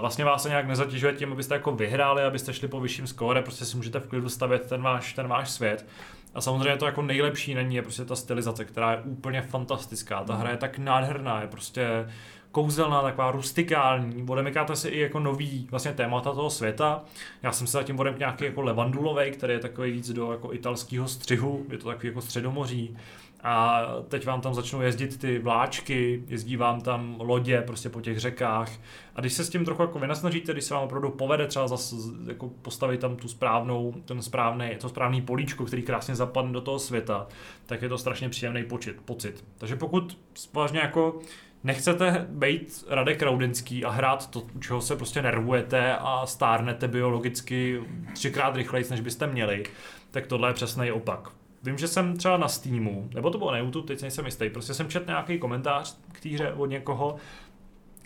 Vlastně 0.00 0.24
vás 0.24 0.42
se 0.42 0.48
nějak 0.48 0.66
nezatěžuje 0.66 1.12
tím, 1.12 1.32
abyste 1.32 1.54
jako 1.54 1.72
vyhráli, 1.72 2.22
abyste 2.22 2.54
šli 2.54 2.68
po 2.68 2.80
vyšším 2.80 3.06
skóre, 3.06 3.42
prostě 3.42 3.64
si 3.64 3.76
můžete 3.76 4.00
v 4.00 4.06
klidu 4.06 4.28
stavět 4.28 4.68
ten 4.68 4.82
váš, 4.82 5.12
ten 5.12 5.28
váš 5.28 5.50
svět. 5.50 5.86
A 6.34 6.40
samozřejmě 6.40 6.76
to 6.76 6.86
jako 6.86 7.02
nejlepší 7.02 7.54
není 7.54 7.76
je 7.76 7.82
prostě 7.82 8.04
ta 8.04 8.16
stylizace, 8.16 8.64
která 8.64 8.92
je 8.92 8.98
úplně 9.04 9.42
fantastická. 9.42 10.24
Ta 10.24 10.34
hra 10.34 10.50
je 10.50 10.56
tak 10.56 10.78
nádherná, 10.78 11.40
je 11.40 11.46
prostě 11.46 12.08
kouzelná, 12.52 13.02
taková 13.02 13.30
rustikální, 13.30 14.24
odemykáte 14.28 14.76
si 14.76 14.88
i 14.88 15.00
jako 15.00 15.20
nový 15.20 15.68
vlastně 15.70 15.92
témata 15.92 16.32
toho 16.32 16.50
světa. 16.50 17.04
Já 17.42 17.52
jsem 17.52 17.66
se 17.66 17.72
zatím 17.72 18.00
odemk 18.00 18.18
nějaký 18.18 18.44
jako 18.44 18.62
levandulovej, 18.62 19.30
který 19.30 19.52
je 19.52 19.58
takový 19.58 19.92
víc 19.92 20.10
do 20.10 20.32
jako 20.32 20.54
italského 20.54 21.08
střihu, 21.08 21.66
je 21.68 21.78
to 21.78 21.88
takový 21.88 22.08
jako 22.08 22.20
středomoří. 22.20 22.96
A 23.44 23.82
teď 24.08 24.26
vám 24.26 24.40
tam 24.40 24.54
začnou 24.54 24.80
jezdit 24.80 25.20
ty 25.20 25.38
vláčky, 25.38 26.22
jezdí 26.26 26.56
vám 26.56 26.80
tam 26.80 27.16
lodě 27.20 27.62
prostě 27.66 27.88
po 27.88 28.00
těch 28.00 28.20
řekách. 28.20 28.70
A 29.16 29.20
když 29.20 29.32
se 29.32 29.44
s 29.44 29.50
tím 29.50 29.64
trochu 29.64 29.82
jako 29.82 29.98
vynasnažíte, 29.98 30.52
když 30.52 30.64
se 30.64 30.74
vám 30.74 30.84
opravdu 30.84 31.10
povede 31.10 31.46
třeba 31.46 31.68
zase 31.68 31.96
jako 32.26 32.48
postavit 32.62 33.00
tam 33.00 33.16
tu 33.16 33.28
správnou, 33.28 33.94
ten 34.04 34.22
správný, 34.22 34.70
to 34.80 34.88
správný 34.88 35.22
políčko, 35.22 35.64
který 35.64 35.82
krásně 35.82 36.14
zapadne 36.14 36.52
do 36.52 36.60
toho 36.60 36.78
světa, 36.78 37.26
tak 37.66 37.82
je 37.82 37.88
to 37.88 37.98
strašně 37.98 38.28
příjemný 38.28 38.64
počit, 38.64 38.96
pocit. 39.04 39.44
Takže 39.58 39.76
pokud 39.76 40.18
vážně 40.52 40.80
jako 40.80 41.18
nechcete 41.64 42.26
být 42.28 42.84
Radek 42.88 43.22
Raudenský 43.22 43.84
a 43.84 43.90
hrát 43.90 44.30
to, 44.30 44.42
čeho 44.60 44.80
se 44.80 44.96
prostě 44.96 45.22
nervujete 45.22 45.96
a 45.96 46.26
stárnete 46.26 46.88
biologicky 46.88 47.82
třikrát 48.14 48.56
rychleji, 48.56 48.84
než 48.90 49.00
byste 49.00 49.26
měli, 49.26 49.64
tak 50.10 50.26
tohle 50.26 50.50
je 50.50 50.54
přesný 50.54 50.92
opak. 50.92 51.28
Vím, 51.62 51.78
že 51.78 51.88
jsem 51.88 52.16
třeba 52.16 52.36
na 52.36 52.48
Steamu, 52.48 53.10
nebo 53.14 53.30
to 53.30 53.38
bylo 53.38 53.50
na 53.50 53.58
YouTube, 53.58 53.86
teď 53.86 54.02
nejsem 54.02 54.24
jistý, 54.24 54.50
prostě 54.50 54.74
jsem 54.74 54.88
četl 54.88 55.06
nějaký 55.06 55.38
komentář 55.38 55.98
k 56.12 56.20
té 56.20 56.28
hře 56.28 56.52
od 56.52 56.66
někoho 56.66 57.16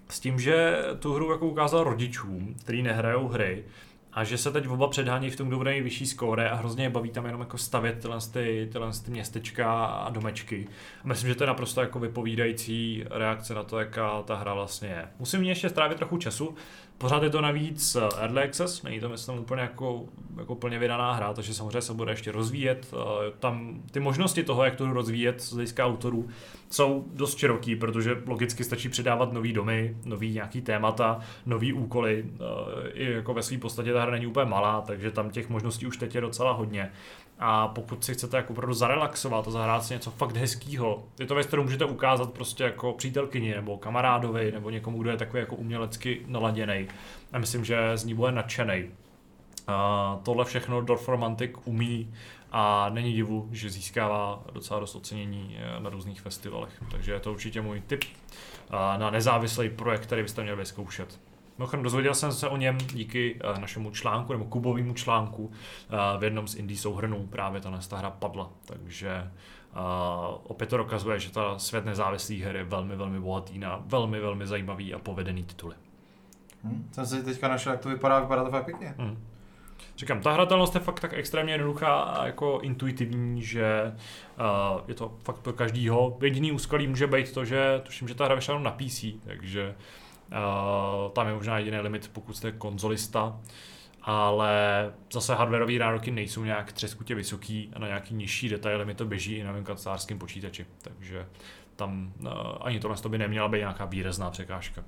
s 0.09 0.21
tím, 0.21 0.39
že 0.41 0.79
tu 0.99 1.15
hru 1.15 1.31
jako 1.31 1.47
ukázal 1.47 1.85
rodičům, 1.85 2.55
který 2.61 2.83
nehrajou 2.83 3.29
hry, 3.29 3.65
a 4.17 4.25
že 4.25 4.39
se 4.39 4.53
teď 4.53 4.69
oba 4.69 4.89
předhání 4.89 5.31
v 5.31 5.37
tom, 5.37 5.49
kdo 5.49 5.57
bude 5.57 5.73
mít 5.73 5.81
vyšší 5.81 6.07
skóre 6.07 6.51
a 6.51 6.55
hrozně 6.55 6.85
je 6.85 6.91
baví 6.91 7.11
tam 7.11 7.25
jenom 7.25 7.41
jako 7.41 7.59
stavět 7.59 7.99
tyhle, 8.01 8.19
ty, 8.33 8.69
tyhle 8.73 8.91
ty 9.05 9.11
městečka 9.11 9.85
a 9.85 10.11
domečky. 10.11 10.69
A 11.05 11.09
myslím, 11.09 11.29
že 11.29 11.35
to 11.35 11.43
je 11.43 11.47
naprosto 11.49 11.81
jako 11.81 11.99
vypovídající 11.99 13.05
reakce 13.11 13.55
na 13.55 13.63
to, 13.63 13.79
jaká 13.79 14.23
ta 14.23 14.37
hra 14.37 14.55
vlastně 14.55 14.89
je. 14.89 15.09
Musím 15.19 15.41
mě 15.41 15.51
ještě 15.51 15.69
strávit 15.69 15.99
trochu 15.99 16.19
času, 16.19 16.55
Pořád 16.99 17.23
je 17.23 17.31
to 17.31 17.41
navíc 17.41 17.97
eh, 17.97 18.01
Early 18.21 18.43
Access, 18.43 18.83
není 18.83 19.01
to 19.01 19.09
myslím 19.09 19.39
úplně 19.39 19.63
jako, 19.63 20.05
jako 20.37 20.55
plně 20.55 20.79
vydaná 20.79 21.13
hra, 21.13 21.33
takže 21.33 21.55
samozřejmě 21.55 21.81
se 21.83 21.95
bude 21.95 22.13
ještě 22.13 22.33
rozvíjet. 22.33 22.95
Eh, 22.95 23.33
Tam 23.39 23.83
ty 23.91 24.01
možnosti 24.01 24.43
toho, 24.45 24.65
jak 24.65 24.77
to 24.77 24.93
rozvíjet 24.93 25.43
z 25.43 25.53
hlediska 25.53 25.87
autorů, 25.87 26.29
jsou 26.71 27.05
dost 27.15 27.39
široký, 27.39 27.77
protože 27.77 28.23
logicky 28.27 28.65
stačí 28.65 28.89
přidávat 28.89 29.33
nový 29.33 29.53
domy, 29.53 29.97
nový 30.05 30.33
nějaký 30.33 30.61
témata, 30.61 31.21
nový 31.47 31.73
úkoly. 31.73 32.25
Eh, 32.27 32.89
I 32.91 33.13
jako 33.13 33.35
ve 33.35 33.43
své 33.43 33.59
podstatě 33.59 33.93
ta 33.93 34.03
hra 34.03 34.11
není 34.11 34.27
úplně 34.27 34.47
malá, 34.47 34.81
takže 34.81 35.11
tam 35.11 35.31
těch 35.31 35.49
možností 35.49 35.87
už 35.87 35.97
teď 35.97 36.15
je 36.15 36.21
docela 36.21 36.53
hodně. 36.53 36.93
A 37.39 37.69
pokud 37.69 38.05
si 38.05 38.15
chcete 38.15 38.37
jako 38.37 38.53
opravdu 38.53 38.75
zarelaxovat 38.75 39.49
a 39.49 39.51
zahrát 39.51 39.85
si 39.85 39.95
něco 39.95 40.11
fakt 40.11 40.37
hezkýho, 40.37 41.05
je 41.19 41.27
to 41.27 41.35
věc, 41.35 41.47
kterou 41.47 41.63
můžete 41.63 41.85
ukázat 41.85 42.33
prostě 42.33 42.65
jako 42.65 42.93
přítelkyni 42.93 43.55
nebo 43.55 43.79
kamarádovi 43.79 44.53
nebo 44.53 44.71
někomu, 44.71 45.03
kdo 45.03 45.11
je 45.11 45.17
takový 45.17 45.41
jako 45.41 45.57
umělecky 45.57 46.23
naladěný. 46.27 46.89
A 47.33 47.39
myslím, 47.39 47.65
že 47.65 47.97
z 47.97 48.05
ní 48.05 48.15
bude 48.15 48.33
nadšený. 48.33 48.91
A 49.67 50.21
tohle 50.23 50.45
všechno 50.45 50.81
Dorf 50.81 51.09
Romantic 51.09 51.51
umí 51.65 52.15
a 52.53 52.89
není 52.89 53.13
divu, 53.13 53.49
že 53.53 53.71
získává 53.71 54.43
docela 54.53 54.81
dost 54.81 54.95
ocenění 54.95 55.57
eh, 55.59 55.81
na 55.81 55.91
různých 55.91 56.21
festivalech. 56.21 56.83
Takže 56.91 57.13
je 57.13 57.21
to 57.21 57.33
určitě 57.33 57.61
můj 57.61 57.81
tip. 57.81 58.05
na 58.71 59.11
nezávislý 59.11 59.71
projekt, 59.71 60.07
který 60.07 60.23
byste 60.23 60.43
měli 60.43 60.59
vyzkoušet. 60.59 61.19
Mimochodem, 61.59 61.83
dozvěděl 61.83 62.15
jsem 62.15 62.33
se 62.33 62.49
o 62.49 62.57
něm 62.57 62.79
díky 62.79 63.35
uh, 63.35 63.59
našemu 63.59 63.91
článku, 63.91 64.33
nebo 64.33 64.45
Kubovému 64.45 64.95
článku 64.95 65.45
uh, 65.45 66.21
v 66.21 66.25
jednom 66.25 66.49
z 66.49 66.55
indie 66.55 66.79
souhrnů. 66.79 67.27
Právě 67.27 67.61
ta 67.61 67.81
ta 67.89 67.97
hra 67.97 68.11
padla, 68.11 68.51
takže 68.65 69.31
uh, 69.77 69.81
opět 70.43 70.67
to 70.67 70.77
dokazuje, 70.77 71.19
že 71.19 71.33
ta 71.33 71.59
svět 71.59 71.85
nezávislých 71.85 72.43
her 72.43 72.57
je 72.57 72.65
velmi, 72.65 72.97
velmi 72.97 73.21
bohatý 73.21 73.59
na 73.59 73.83
velmi, 73.87 74.21
velmi 74.21 74.47
zajímavý 74.47 74.95
a 74.95 74.99
povedený 74.99 75.45
tituly. 75.45 75.75
Hmm, 76.65 76.89
jsem 76.93 77.07
si 77.07 77.23
teďka 77.23 77.49
našel, 77.49 77.73
jak 77.73 77.81
to 77.81 77.89
vypadá, 77.89 78.21
vypadá 78.21 78.45
to 78.45 78.51
fakt 78.51 78.65
pěkně. 78.65 78.95
Hmm. 78.99 79.19
Říkám, 79.97 80.21
ta 80.21 80.33
hratelnost 80.33 80.75
je 80.75 80.81
fakt 80.81 81.01
tak 81.01 81.13
extrémně 81.13 81.55
jednoduchá 81.55 82.01
a 82.01 82.27
jako 82.27 82.61
intuitivní, 82.63 83.43
že 83.43 83.95
uh, 84.39 84.81
je 84.89 84.95
to 84.95 85.15
fakt 85.25 85.39
pro 85.39 85.53
každýho. 85.53 86.19
Jediný 86.23 86.53
úskalí 86.53 86.87
může 86.87 87.07
být 87.07 87.33
to, 87.33 87.45
že 87.45 87.81
tuším, 87.85 88.09
že 88.09 88.15
ta 88.15 88.25
hra 88.25 88.35
vyšla 88.35 88.59
na 88.59 88.71
PC, 88.71 89.05
takže 89.27 89.69
uh, 89.69 90.06
tam 91.13 91.27
je 91.27 91.35
možná 91.35 91.59
jediný 91.59 91.79
limit, 91.79 92.11
pokud 92.13 92.37
jste 92.37 92.53
konzolista. 92.53 93.41
Ale 94.03 94.93
zase 95.13 95.35
hardwareové 95.35 95.73
nároky 95.73 96.11
nejsou 96.11 96.45
nějak 96.45 96.73
třeskutě 96.73 97.15
vysoký 97.15 97.71
a 97.73 97.79
na 97.79 97.87
nějaký 97.87 98.15
nižší 98.15 98.49
detaily 98.49 98.85
mi 98.85 98.95
to 98.95 99.05
běží 99.05 99.35
i 99.35 99.45
na 99.45 99.53
mém 99.53 99.65
kancelářském 99.65 100.19
počítači. 100.19 100.67
Takže 100.83 101.27
tam 101.77 102.13
uh, 102.21 102.29
ani 102.61 102.81
tohle 102.81 102.97
by 103.09 103.19
neměla 103.19 103.49
být 103.49 103.59
nějaká 103.59 103.85
výrazná 103.85 104.31
překážka. 104.31 104.85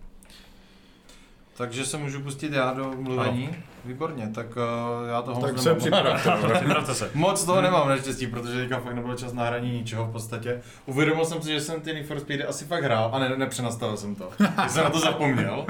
Takže 1.59 1.87
se 1.87 1.99
můžu 1.99 2.21
pustit 2.21 2.53
já 2.53 2.73
do 2.73 2.93
mluvení? 2.99 3.49
Ano. 3.49 3.57
Výborně, 3.85 4.31
tak 4.35 4.47
uh, 4.57 5.09
já 5.09 5.23
toho 5.23 5.41
tak 5.41 5.53
moc 5.53 5.63
se 5.63 5.75
připravte 5.75 6.95
se. 6.95 7.11
Moc 7.15 7.45
toho 7.45 7.63
nemám 7.63 7.89
naštěstí, 7.89 8.27
protože 8.27 8.61
teďka 8.61 8.81
fakt 8.81 8.95
nebyl 8.95 9.17
čas 9.17 9.33
na 9.33 9.45
hraní 9.45 9.73
ničeho 9.73 10.07
v 10.07 10.13
podstatě. 10.13 10.61
Uvědomil 10.87 11.25
jsem 11.25 11.43
si, 11.43 11.49
že 11.49 11.61
jsem 11.61 11.81
ty 11.81 11.95
Need 11.95 12.07
for 12.07 12.21
Speed 12.21 12.49
asi 12.49 12.65
fakt 12.65 12.85
hrál 12.85 13.11
a 13.13 13.19
ne, 13.19 13.37
nepřenastavil 13.37 13.97
jsem 13.97 14.15
to. 14.15 14.31
Já 14.57 14.69
jsem 14.69 14.85
na 14.85 14.91
to 14.91 15.01
zapomněl. 15.01 15.67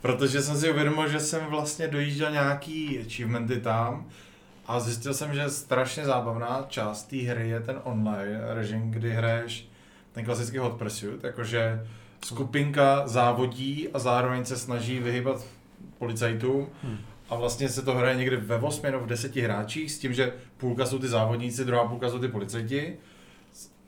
Protože 0.00 0.42
jsem 0.42 0.56
si 0.56 0.70
uvědomil, 0.70 1.08
že 1.08 1.20
jsem 1.20 1.46
vlastně 1.46 1.88
dojížděl 1.88 2.30
nějaký 2.30 2.98
achievementy 3.06 3.60
tam 3.60 4.06
a 4.66 4.80
zjistil 4.80 5.14
jsem, 5.14 5.34
že 5.34 5.50
strašně 5.50 6.04
zábavná 6.04 6.64
část 6.68 7.02
té 7.04 7.16
hry 7.16 7.48
je 7.48 7.60
ten 7.60 7.80
online 7.84 8.40
režim, 8.54 8.90
kdy 8.90 9.10
hraješ 9.10 9.68
ten 10.12 10.24
klasický 10.24 10.58
hot 10.58 10.72
pursuit, 10.72 11.24
jakože 11.24 11.86
skupinka 12.24 13.02
závodí 13.06 13.88
a 13.94 13.98
zároveň 13.98 14.44
se 14.44 14.56
snaží 14.56 14.98
vyhybat 14.98 15.44
policajtům. 15.98 16.66
Hmm. 16.82 16.98
A 17.30 17.36
vlastně 17.36 17.68
se 17.68 17.82
to 17.82 17.94
hraje 17.94 18.16
někde 18.16 18.36
ve 18.36 18.56
8 18.56 18.86
nebo 18.86 19.04
v 19.04 19.06
10 19.06 19.36
hráčích 19.36 19.92
s 19.92 19.98
tím, 19.98 20.12
že 20.12 20.32
půlka 20.56 20.86
jsou 20.86 20.98
ty 20.98 21.08
závodníci, 21.08 21.64
druhá 21.64 21.88
půlka 21.88 22.10
jsou 22.10 22.18
ty 22.18 22.28
policajti. 22.28 22.96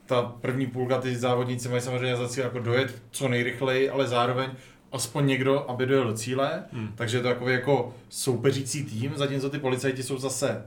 Ta 0.05 0.21
první 0.21 0.67
půlka 0.67 1.01
ty 1.01 1.15
závodníci 1.15 1.69
mají 1.69 1.81
samozřejmě 1.81 2.15
za 2.15 2.29
cíl 2.29 2.43
jako 2.43 2.59
dojet 2.59 3.01
co 3.11 3.27
nejrychleji, 3.27 3.89
ale 3.89 4.07
zároveň 4.07 4.49
aspoň 4.91 5.27
někdo, 5.27 5.69
aby 5.69 5.85
dojel 5.85 6.07
do 6.07 6.13
cíle. 6.13 6.63
Hmm. 6.71 6.89
Takže 6.95 7.17
je 7.17 7.21
to 7.21 7.27
takový 7.27 7.53
jako 7.53 7.93
soupeřící 8.09 8.83
tým, 8.83 9.13
zatímco 9.15 9.49
ty 9.49 9.59
policajti 9.59 10.03
jsou 10.03 10.17
zase 10.17 10.63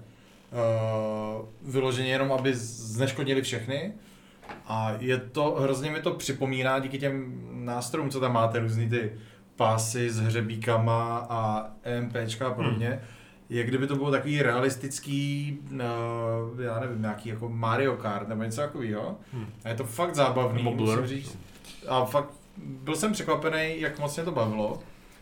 uh, 0.53 1.47
vyloženě 1.73 2.09
jenom, 2.09 2.33
aby 2.33 2.55
zneškodnili 2.55 3.43
všechny. 3.43 3.93
A 4.67 4.93
je 4.99 5.19
to, 5.19 5.57
hrozně 5.61 5.91
mi 5.91 6.01
to 6.01 6.11
připomíná 6.11 6.79
díky 6.79 6.99
těm 6.99 7.43
nástrojům, 7.53 8.11
co 8.11 8.21
tam 8.21 8.33
máte, 8.33 8.59
různý 8.59 8.89
ty 8.89 9.13
pásy 9.57 10.11
s 10.11 10.21
hřebíkama 10.21 11.27
a 11.31 11.71
EMPčka 11.83 12.49
a 12.49 12.55
podobně. 12.55 12.89
Hmm. 12.89 12.99
Je 13.49 13.65
kdyby 13.65 13.87
to 13.87 13.97
bylo 13.97 14.11
takový 14.11 14.43
realistický, 14.43 15.59
uh, 15.73 16.61
já 16.61 16.81
nevím, 16.81 17.03
nějaký 17.03 17.29
jako 17.29 17.49
Mario 17.49 17.97
Kart 17.97 18.29
nebo 18.29 18.43
něco 18.43 18.61
takového. 18.61 19.17
Hmm. 19.33 19.47
A 19.65 19.69
je 19.69 19.75
to 19.75 19.85
fakt 19.85 20.15
zábavný, 20.15 20.63
musím 20.63 21.07
říct. 21.07 21.39
A 21.89 22.05
fakt 22.05 22.31
byl 22.57 22.97
jsem 22.97 23.13
překvapený, 23.13 23.81
jak 23.81 23.99
moc 23.99 24.17
mě 24.17 24.25
to 24.25 24.33
bavilo. 24.33 24.79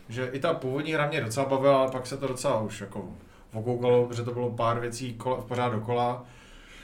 Že 0.09 0.29
i 0.33 0.39
ta 0.39 0.53
původní 0.53 0.93
hra 0.93 1.07
mě 1.07 1.21
docela 1.21 1.49
bavila, 1.49 1.79
ale 1.79 1.91
pak 1.91 2.07
se 2.07 2.17
to 2.17 2.27
docela 2.27 2.61
už 2.61 2.81
jako 2.81 3.09
okoukalo, 3.53 4.05
protože 4.05 4.23
to 4.23 4.31
bylo 4.31 4.51
pár 4.51 4.79
věcí 4.79 5.13
kola, 5.13 5.41
pořád 5.41 5.69
dokola 5.69 6.25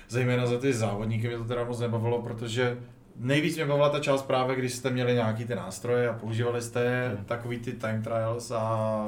zejména 0.10 0.46
za 0.46 0.58
ty 0.58 0.74
závodníky 0.74 1.28
mě 1.28 1.38
to 1.38 1.44
teda 1.44 1.64
moc 1.64 1.80
nebavilo, 1.80 2.22
protože 2.22 2.78
nejvíc 3.16 3.56
mě 3.56 3.66
bavila 3.66 3.90
ta 3.90 4.00
část 4.00 4.22
právě, 4.22 4.56
když 4.56 4.74
jste 4.74 4.90
měli 4.90 5.14
nějaký 5.14 5.46
ty 5.46 5.56
nástroje 5.56 6.10
a 6.10 6.14
používali 6.14 6.62
jste 6.62 7.08
hmm. 7.08 7.26
takový 7.26 7.60
ty 7.60 7.72
time 7.72 8.04
trials 8.04 8.52
a 8.52 9.06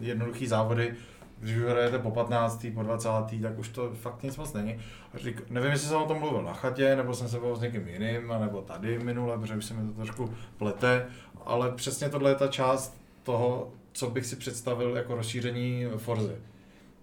jednoduchý 0.00 0.46
závody, 0.46 0.94
když 1.40 1.56
už 1.56 1.62
hrajete 1.62 1.98
po 1.98 2.10
15. 2.10 2.66
po 2.74 2.82
20. 2.82 3.08
tak 3.42 3.58
už 3.58 3.68
to 3.68 3.90
fakt 3.94 4.22
nic 4.22 4.36
moc 4.36 4.52
není. 4.52 4.78
A 5.14 5.18
řík, 5.18 5.50
nevím, 5.50 5.70
jestli 5.70 5.88
jsem 5.88 6.02
o 6.02 6.06
tom 6.06 6.18
mluvil 6.18 6.42
na 6.42 6.52
chatě, 6.52 6.96
nebo 6.96 7.14
jsem 7.14 7.28
se 7.28 7.40
bavil 7.40 7.56
s 7.56 7.60
někým 7.60 7.88
jiným, 7.88 8.34
nebo 8.40 8.62
tady 8.62 8.98
minule, 8.98 9.38
protože 9.38 9.56
už 9.56 9.64
se 9.64 9.74
mi 9.74 9.88
to 9.88 9.94
trošku 9.94 10.34
plete, 10.56 11.06
ale 11.44 11.72
přesně 11.72 12.08
tohle 12.08 12.30
je 12.30 12.34
ta 12.34 12.46
část 12.46 13.00
toho, 13.22 13.72
co 13.92 14.10
bych 14.10 14.26
si 14.26 14.36
představil 14.36 14.96
jako 14.96 15.14
rozšíření 15.14 15.86
Forzy. 15.96 16.36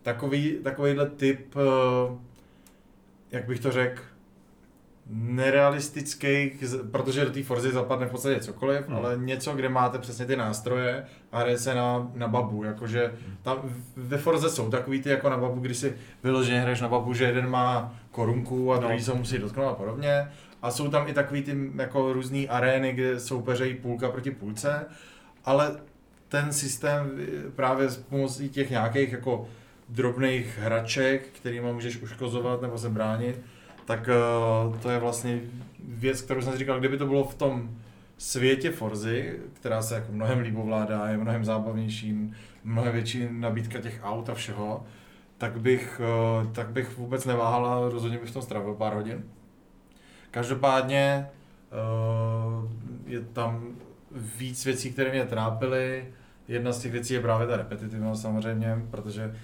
Takový, 0.01 0.57
takovýhle 0.63 1.09
typ 1.09 1.55
uh, 1.55 2.17
jak 3.35 3.47
bych 3.47 3.59
to 3.59 3.71
řekl, 3.71 4.01
nerealistický, 5.09 6.51
protože 6.91 7.25
do 7.25 7.31
té 7.31 7.43
Forzy 7.43 7.71
zapadne 7.71 8.05
v 8.05 8.11
podstatě 8.11 8.39
cokoliv, 8.39 8.87
hmm. 8.87 8.97
ale 8.97 9.17
něco, 9.17 9.53
kde 9.55 9.69
máte 9.69 9.99
přesně 9.99 10.25
ty 10.25 10.35
nástroje 10.35 11.05
a 11.31 11.39
hraje 11.39 11.57
se 11.57 11.75
na, 11.75 12.11
na 12.15 12.27
babu, 12.27 12.63
jakože 12.63 13.13
tam 13.41 13.57
ve 13.95 14.17
Forze 14.17 14.49
jsou 14.49 14.69
takový 14.69 15.01
ty 15.01 15.09
jako 15.09 15.29
na 15.29 15.37
babu, 15.37 15.61
kdy 15.61 15.73
si 15.73 15.93
vyloženě 16.23 16.59
hraješ 16.59 16.81
na 16.81 16.87
babu, 16.87 17.13
že 17.13 17.25
jeden 17.25 17.49
má 17.49 17.95
korunku 18.11 18.73
a 18.73 18.77
druhý 18.77 18.97
no. 18.97 19.03
se 19.03 19.13
musí 19.13 19.37
dotknout 19.37 19.71
a 19.71 19.73
podobně. 19.73 20.31
A 20.61 20.71
jsou 20.71 20.89
tam 20.89 21.07
i 21.07 21.13
takový 21.13 21.43
ty 21.43 21.57
jako 21.75 22.13
různé 22.13 22.47
arény, 22.47 22.93
kde 22.93 23.19
soupeřejí 23.19 23.73
půlka 23.73 24.09
proti 24.09 24.31
půlce, 24.31 24.85
ale 25.45 25.75
ten 26.27 26.53
systém 26.53 27.11
právě 27.55 27.89
s 27.89 27.97
pomocí 27.97 28.49
těch 28.49 28.69
nějakých 28.69 29.11
jako 29.11 29.47
drobných 29.89 30.59
hraček, 30.61 31.27
kterými 31.27 31.73
můžeš 31.73 32.01
uškozovat 32.01 32.61
nebo 32.61 32.77
se 32.77 32.89
bránit, 32.89 33.41
tak 33.85 34.09
uh, 34.67 34.77
to 34.77 34.89
je 34.89 34.99
vlastně 34.99 35.41
věc, 35.79 36.21
kterou 36.21 36.41
jsem 36.41 36.53
si 36.53 36.59
říkal, 36.59 36.79
kdyby 36.79 36.97
to 36.97 37.05
bylo 37.05 37.23
v 37.23 37.35
tom 37.35 37.69
světě 38.17 38.71
Forzy, 38.71 39.39
která 39.53 39.81
se 39.81 39.95
jako 39.95 40.11
mnohem 40.11 40.39
líp 40.39 40.57
ovládá, 40.57 41.07
je 41.07 41.17
mnohem 41.17 41.45
zábavnější, 41.45 42.33
mnohem 42.63 42.93
větší 42.93 43.27
nabídka 43.31 43.79
těch 43.79 43.99
aut 44.03 44.29
a 44.29 44.33
všeho, 44.33 44.83
tak 45.37 45.59
bych, 45.59 46.01
uh, 46.43 46.51
tak 46.51 46.69
bych 46.69 46.97
vůbec 46.97 47.25
neváhal 47.25 47.65
a 47.65 47.89
rozhodně 47.89 48.17
bych 48.17 48.29
v 48.29 48.33
tom 48.33 48.41
strávil 48.41 48.73
pár 48.73 48.93
hodin. 48.93 49.23
Každopádně 50.31 51.27
uh, 51.71 52.71
je 53.07 53.21
tam 53.21 53.67
víc 54.11 54.65
věcí, 54.65 54.91
které 54.91 55.11
mě 55.11 55.25
trápily. 55.25 56.05
Jedna 56.47 56.71
z 56.71 56.79
těch 56.79 56.91
věcí 56.91 57.13
je 57.13 57.21
právě 57.21 57.47
ta 57.47 57.57
repetitivnost 57.57 58.21
samozřejmě, 58.21 58.81
protože 58.91 59.35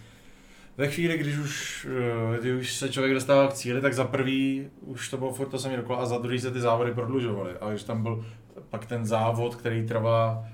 ve 0.82 0.88
chvíli, 0.88 1.18
když 1.18 1.38
už, 1.38 1.88
eh, 2.36 2.40
když 2.40 2.54
už 2.54 2.74
se 2.74 2.90
člověk 2.90 3.14
dostával 3.14 3.48
k 3.48 3.54
cíli, 3.54 3.82
tak 3.82 3.94
za 3.94 4.04
prvý 4.04 4.70
už 4.82 5.10
to 5.10 5.18
bylo 5.18 5.34
furt 5.34 5.48
to 5.48 5.60
samé 5.60 5.78
dokola 5.78 6.00
a 6.00 6.06
za 6.06 6.18
druhý 6.18 6.40
se 6.40 6.52
ty 6.52 6.60
závody 6.60 6.94
prodlužovaly. 6.94 7.52
A 7.62 7.70
když 7.70 7.84
tam 7.84 8.04
byl 8.04 8.26
pak 8.70 8.86
ten 8.86 9.06
závod, 9.06 9.56
který 9.56 9.88
trvá 9.88 10.46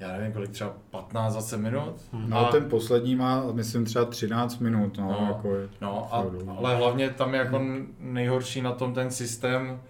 já 0.00 0.12
nevím 0.12 0.32
kolik, 0.32 0.50
třeba 0.50 0.74
15-20 0.90 1.58
minut. 1.58 1.94
Hmm. 2.12 2.30
No 2.30 2.38
a 2.38 2.50
ten 2.50 2.64
poslední 2.64 3.16
má, 3.16 3.44
myslím, 3.52 3.84
třeba 3.84 4.04
13 4.04 4.58
minut. 4.58 4.98
No, 4.98 5.16
no, 5.20 5.26
jako 5.26 5.56
je, 5.56 5.68
no 5.80 6.14
a, 6.14 6.26
ale 6.56 6.76
hlavně 6.76 7.10
tam 7.10 7.34
je 7.34 7.40
jako 7.40 7.60
nejhorší 8.00 8.62
na 8.62 8.72
tom 8.72 8.94
ten 8.94 9.10
systém 9.10 9.80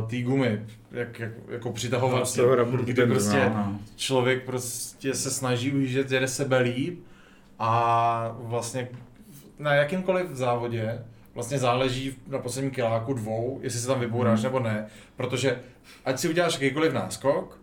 uh, 0.00 0.08
té 0.08 0.22
gumy, 0.22 0.66
jak, 0.90 1.20
jak, 1.20 1.32
jako 1.48 1.72
přitahovat, 1.72 2.36
no, 2.38 2.66
kdy 2.76 3.06
prostě 3.06 3.50
no, 3.54 3.56
no. 3.56 3.78
člověk 3.96 4.44
prostě 4.44 5.14
se 5.14 5.30
snaží 5.30 5.72
ujíždět, 5.72 6.12
jede 6.12 6.28
sebe 6.28 6.58
líp 6.58 7.04
a 7.58 8.36
vlastně 8.38 8.88
na 9.62 9.74
jakýmkoliv 9.74 10.30
závodě 10.30 11.04
vlastně 11.34 11.58
záleží 11.58 12.16
na 12.26 12.38
posledním 12.38 12.70
kiláku 12.70 13.14
dvou, 13.14 13.58
jestli 13.62 13.80
se 13.80 13.86
tam 13.86 14.00
vybouráš 14.00 14.38
hmm. 14.38 14.44
nebo 14.44 14.60
ne, 14.60 14.86
protože 15.16 15.60
ať 16.04 16.18
si 16.18 16.28
uděláš 16.28 16.52
jakýkoliv 16.52 16.92
náskok, 16.92 17.58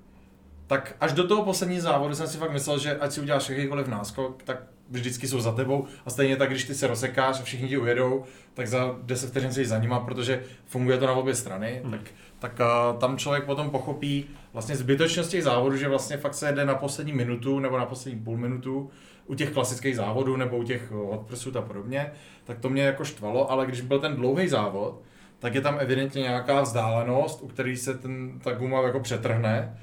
tak 0.68 0.96
až 1.02 1.14
do 1.14 1.28
toho 1.28 1.44
posledního 1.44 1.82
závodu 1.82 2.16
jsem 2.16 2.28
si 2.28 2.38
fakt 2.38 2.52
myslel, 2.52 2.80
že 2.80 2.98
ať 3.00 3.12
si 3.12 3.22
uděláš 3.22 3.50
jakýkoliv 3.50 3.88
náskok, 3.88 4.44
tak 4.44 4.64
vždycky 4.90 5.28
jsou 5.28 5.40
za 5.40 5.52
tebou 5.52 5.86
a 6.06 6.10
stejně 6.10 6.36
tak, 6.36 6.50
když 6.50 6.64
ty 6.64 6.76
se 6.76 6.88
rozsekáš 6.88 7.40
a 7.40 7.44
všichni 7.44 7.68
ti 7.68 7.78
ujedou, 7.78 8.24
tak 8.54 8.68
za 8.68 8.96
10 9.04 9.30
vteřin 9.30 9.54
se 9.54 9.66
za 9.66 9.80
nima, 9.80 10.00
protože 10.00 10.44
funguje 10.66 10.98
to 10.98 11.08
na 11.08 11.14
obě 11.14 11.36
strany, 11.36 11.82
hmm. 11.84 11.92
tak, 11.92 12.02
tak 12.40 12.60
uh, 12.60 13.00
tam 13.00 13.18
člověk 13.18 13.46
potom 13.46 13.70
pochopí 13.70 14.26
vlastně 14.54 14.76
zbytočnost 14.76 15.32
těch 15.32 15.44
závodů, 15.44 15.78
že 15.78 15.88
vlastně 15.88 16.18
fakt 16.18 16.34
se 16.34 16.48
jede 16.48 16.66
na 16.66 16.76
poslední 16.76 17.14
minutu 17.14 17.60
nebo 17.60 17.78
na 17.78 17.86
poslední 17.86 18.20
půl 18.20 18.38
minutu 18.38 18.90
u 19.30 19.36
těch 19.36 19.52
klasických 19.52 19.96
závodů 19.96 20.38
nebo 20.38 20.58
u 20.58 20.64
těch 20.64 20.92
odprsů 20.92 21.58
a 21.58 21.62
podobně, 21.62 22.12
tak 22.44 22.60
to 22.60 22.70
mě 22.70 22.84
jako 22.84 23.04
štvalo, 23.06 23.52
ale 23.52 23.66
když 23.66 23.82
byl 23.82 24.00
ten 24.00 24.16
dlouhý 24.16 24.48
závod, 24.48 25.02
tak 25.40 25.56
je 25.56 25.62
tam 25.62 25.78
evidentně 25.80 26.22
nějaká 26.22 26.62
vzdálenost, 26.62 27.42
u 27.42 27.48
který 27.48 27.78
se 27.78 27.98
ten, 27.98 28.40
ta 28.40 28.52
guma 28.52 28.82
jako 28.82 29.00
přetrhne 29.00 29.80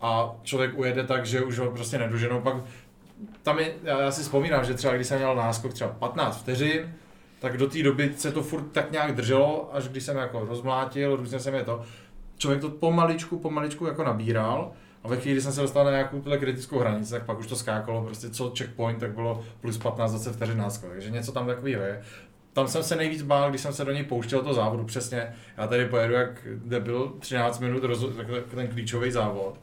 a 0.00 0.34
člověk 0.42 0.78
ujede 0.78 1.04
tak, 1.04 1.26
že 1.26 1.42
už 1.42 1.58
ho 1.58 1.70
prostě 1.70 1.98
nedoženou. 1.98 2.40
Pak 2.40 2.56
tam 3.42 3.58
je, 3.58 3.74
já 3.82 4.10
si 4.10 4.22
vzpomínám, 4.22 4.64
že 4.64 4.74
třeba 4.74 4.94
když 4.94 5.06
jsem 5.06 5.18
měl 5.18 5.36
náskok 5.36 5.72
třeba 5.72 5.90
15 5.90 6.40
vteřin, 6.40 6.94
tak 7.40 7.56
do 7.56 7.68
té 7.68 7.82
doby 7.82 8.12
se 8.16 8.32
to 8.32 8.42
furt 8.42 8.62
tak 8.72 8.90
nějak 8.90 9.14
drželo, 9.14 9.70
až 9.72 9.88
když 9.88 10.02
jsem 10.02 10.16
jako 10.16 10.44
rozmlátil, 10.44 11.16
různě 11.16 11.40
jsem 11.40 11.54
je 11.54 11.64
to, 11.64 11.82
člověk 12.38 12.60
to 12.60 12.70
pomaličku, 12.70 13.38
pomaličku 13.38 13.86
jako 13.86 14.04
nabíral 14.04 14.72
A 15.02 15.08
ve 15.08 15.16
chvíli, 15.16 15.34
kdy 15.34 15.42
jsem 15.42 15.52
se 15.52 15.60
dostal 15.60 15.84
na 15.84 15.90
nějakou 15.90 16.20
tuhle 16.20 16.38
kritickou 16.38 16.78
hranici, 16.78 17.10
tak 17.10 17.24
pak 17.24 17.38
už 17.38 17.46
to 17.46 17.56
skákalo, 17.56 18.02
prostě 18.02 18.30
co 18.30 18.52
checkpoint, 18.58 19.00
tak 19.00 19.10
bylo 19.14 19.44
plus 19.60 19.78
15 19.78 20.10
20 20.10 20.32
vteřin 20.32 20.58
náskok, 20.58 20.90
takže 20.90 21.10
něco 21.10 21.32
tam 21.32 21.46
takového 21.46 21.82
je. 21.82 22.02
Tam 22.52 22.68
jsem 22.68 22.82
se 22.82 22.96
nejvíc 22.96 23.22
bál, 23.22 23.50
když 23.50 23.60
jsem 23.60 23.72
se 23.72 23.84
do 23.84 23.92
něj 23.92 24.04
pouštěl 24.04 24.42
to 24.42 24.54
závodu, 24.54 24.84
přesně. 24.84 25.34
Já 25.56 25.66
tady 25.66 25.86
pojedu 25.86 26.14
jak 26.14 26.46
debil, 26.54 27.12
13 27.18 27.58
minut 27.58 27.84
roz, 27.84 28.04
ten 28.54 28.68
klíčový 28.68 29.10
závod. 29.10 29.60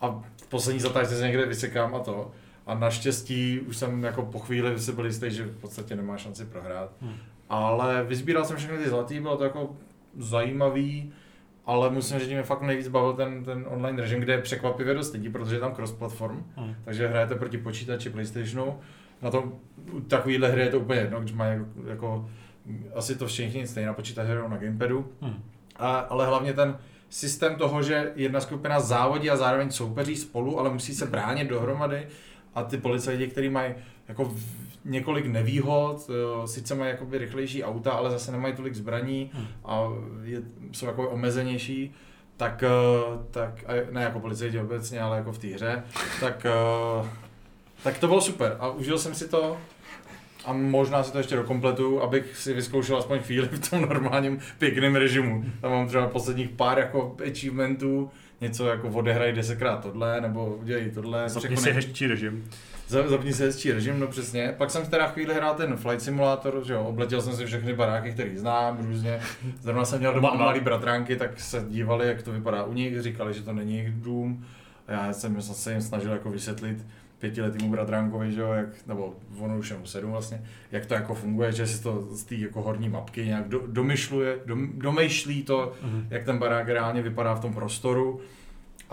A 0.00 0.22
v 0.42 0.46
poslední 0.46 0.80
zatáčce 0.80 1.16
se 1.16 1.26
někde 1.26 1.46
vysekám 1.46 1.94
a 1.94 1.98
to. 1.98 2.30
A 2.66 2.74
naštěstí 2.74 3.60
už 3.60 3.76
jsem 3.76 4.04
jako 4.04 4.22
po 4.22 4.38
chvíli 4.38 4.78
si 4.78 4.92
byl 4.92 5.06
jistý, 5.06 5.30
že 5.30 5.44
v 5.44 5.60
podstatě 5.60 5.96
nemá 5.96 6.16
šanci 6.16 6.44
prohrát. 6.44 6.90
Hmm. 7.00 7.16
Ale 7.48 8.04
vyzbíral 8.04 8.44
jsem 8.44 8.56
všechny 8.56 8.78
ty 8.78 8.88
zlatý, 8.88 9.20
bylo 9.20 9.36
to 9.36 9.44
jako 9.44 9.76
zajímavý, 10.18 11.12
ale 11.66 11.90
musím 11.90 12.18
říct, 12.18 12.28
že 12.28 12.34
mě 12.34 12.42
fakt 12.42 12.62
nejvíc 12.62 12.88
bavil 12.88 13.12
ten, 13.12 13.44
ten 13.44 13.64
online 13.68 14.02
režim, 14.02 14.20
kde 14.20 14.32
je 14.32 14.42
překvapivě 14.42 14.94
dost 14.94 15.12
lidí, 15.12 15.28
protože 15.28 15.56
je 15.56 15.60
tam 15.60 15.74
cross-platform, 15.74 16.44
hmm. 16.56 16.74
takže 16.84 17.08
hrajete 17.08 17.34
proti 17.34 17.58
počítači 17.58 18.10
PlayStationu. 18.10 18.78
Na 19.22 19.30
tom 19.30 19.52
takovýhle 20.08 20.48
hry 20.48 20.60
je 20.60 20.68
to 20.68 20.80
úplně 20.80 21.00
jedno, 21.00 21.20
když 21.20 21.32
mají 21.32 21.52
jako, 21.52 21.88
jako 21.88 22.30
asi 22.94 23.16
to 23.16 23.26
všichni 23.26 23.66
stejně 23.66 23.86
na 23.86 23.92
počítači 23.92 24.30
na 24.48 24.56
gamepadu. 24.56 25.08
Hmm. 25.20 25.42
A, 25.76 25.98
ale 25.98 26.26
hlavně 26.26 26.52
ten 26.52 26.78
systém 27.08 27.56
toho, 27.56 27.82
že 27.82 28.12
jedna 28.14 28.40
skupina 28.40 28.80
závodí 28.80 29.30
a 29.30 29.36
zároveň 29.36 29.70
soupeří 29.70 30.16
spolu, 30.16 30.60
ale 30.60 30.70
musí 30.70 30.94
se 30.94 31.06
bránit 31.06 31.48
dohromady 31.48 32.06
a 32.54 32.62
ty 32.64 32.76
policajti, 32.76 33.26
kteří 33.26 33.48
mají 33.48 33.74
jako 34.08 34.34
několik 34.84 35.26
nevýhod, 35.26 36.10
sice 36.46 36.74
mají 36.74 36.90
jakoby 36.90 37.18
rychlejší 37.18 37.64
auta, 37.64 37.92
ale 37.92 38.10
zase 38.10 38.32
nemají 38.32 38.54
tolik 38.54 38.74
zbraní 38.74 39.30
hmm. 39.34 39.46
a 39.64 39.88
je, 40.22 40.42
jsou 40.72 40.86
jako 40.86 41.10
omezenější, 41.10 41.94
tak, 42.36 42.62
eh, 42.62 42.68
tak 43.30 43.64
ne 43.90 44.02
jako 44.02 44.20
policajti 44.20 44.60
obecně, 44.60 45.00
ale 45.00 45.16
jako 45.16 45.32
v 45.32 45.38
té 45.38 45.46
hře, 45.46 45.82
tak, 46.20 46.46
eh, 46.46 47.08
tak 47.82 47.98
to 47.98 48.06
bylo 48.06 48.20
super 48.20 48.56
a 48.60 48.70
užil 48.70 48.98
jsem 48.98 49.14
si 49.14 49.28
to 49.28 49.56
a 50.44 50.52
možná 50.52 51.02
si 51.02 51.12
to 51.12 51.18
ještě 51.18 51.36
dokompletu, 51.36 52.02
abych 52.02 52.36
si 52.36 52.52
vyzkoušel 52.52 52.96
aspoň 52.96 53.18
chvíli 53.18 53.48
v 53.48 53.70
tom 53.70 53.82
normálním 53.82 54.38
pěkném 54.58 54.96
režimu. 54.96 55.44
Tam 55.60 55.70
mám 55.70 55.88
třeba 55.88 56.08
posledních 56.08 56.48
pár 56.48 56.78
jako 56.78 57.16
achievementů, 57.30 58.10
něco 58.40 58.66
jako 58.66 58.88
odehraj 58.88 59.32
desetkrát 59.32 59.82
tohle, 59.82 60.20
nebo 60.20 60.46
udělej 60.46 60.90
tohle. 60.90 61.28
Zapni 61.28 61.56
si 61.56 61.72
hezčí 61.72 62.06
režim. 62.06 62.50
Zapni 62.88 63.32
si 63.32 63.42
hezčí 63.42 63.72
režim, 63.72 64.00
no 64.00 64.06
přesně. 64.06 64.54
Pak 64.58 64.70
jsem 64.70 64.86
teda 64.86 65.06
chvíli 65.06 65.34
hrál 65.34 65.54
ten 65.54 65.76
Flight 65.76 66.02
Simulator, 66.02 66.62
že 66.66 66.72
jo, 66.72 66.82
obletěl 66.82 67.22
jsem 67.22 67.36
si 67.36 67.46
všechny 67.46 67.74
baráky, 67.74 68.12
které 68.12 68.30
znám 68.36 68.78
různě. 68.86 69.20
Zrovna 69.60 69.84
jsem 69.84 69.98
měl 69.98 70.14
doma 70.14 70.34
malý 70.34 70.60
bratránky, 70.60 71.16
tak 71.16 71.40
se 71.40 71.64
dívali, 71.68 72.08
jak 72.08 72.22
to 72.22 72.32
vypadá 72.32 72.64
u 72.64 72.72
nich, 72.72 73.02
říkali, 73.02 73.34
že 73.34 73.42
to 73.42 73.52
není 73.52 73.76
jejich 73.76 73.92
dům. 73.92 74.44
A 74.86 74.92
já 74.92 75.12
jsem 75.12 75.42
se 75.42 75.72
jim 75.72 75.82
snažil 75.82 76.12
jako 76.12 76.30
vysvětlit, 76.30 76.86
pětiletýmu 77.18 77.70
bratránkovi, 77.70 78.32
že 78.32 78.40
jo, 78.40 78.52
jak, 78.52 78.68
nebo 78.86 79.14
ono 79.38 79.58
už 79.58 79.70
je 79.70 79.76
mu 79.76 79.86
sedm 79.86 80.10
vlastně, 80.10 80.42
jak 80.72 80.86
to 80.86 80.94
jako 80.94 81.14
funguje, 81.14 81.52
že 81.52 81.66
si 81.66 81.82
to 81.82 82.02
z 82.10 82.24
té 82.24 82.34
jako 82.34 82.62
horní 82.62 82.88
mapky 82.88 83.26
nějak 83.26 83.48
do, 83.48 83.62
domyšluje, 83.66 84.38
dom, 84.46 84.68
domyšlí 84.74 85.42
to, 85.42 85.72
mm-hmm. 85.84 86.06
jak 86.10 86.24
ten 86.24 86.38
barák 86.38 86.68
reálně 86.68 87.02
vypadá 87.02 87.34
v 87.34 87.40
tom 87.40 87.54
prostoru 87.54 88.20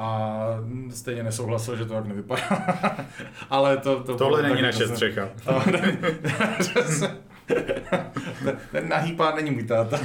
a 0.01 0.45
stejně 0.89 1.23
nesouhlasil, 1.23 1.75
že 1.75 1.85
to 1.85 1.93
tak 1.93 2.05
nevypadá. 2.05 2.41
Ale 3.49 3.77
to, 3.77 4.03
to 4.03 4.17
Tohle 4.17 4.43
není 4.43 4.61
naše 4.61 4.87
střecha. 4.87 5.29
ten 8.71 8.89
nahý 8.89 9.13
pán 9.13 9.35
není 9.35 9.51
můj 9.51 9.63
táta. 9.63 9.99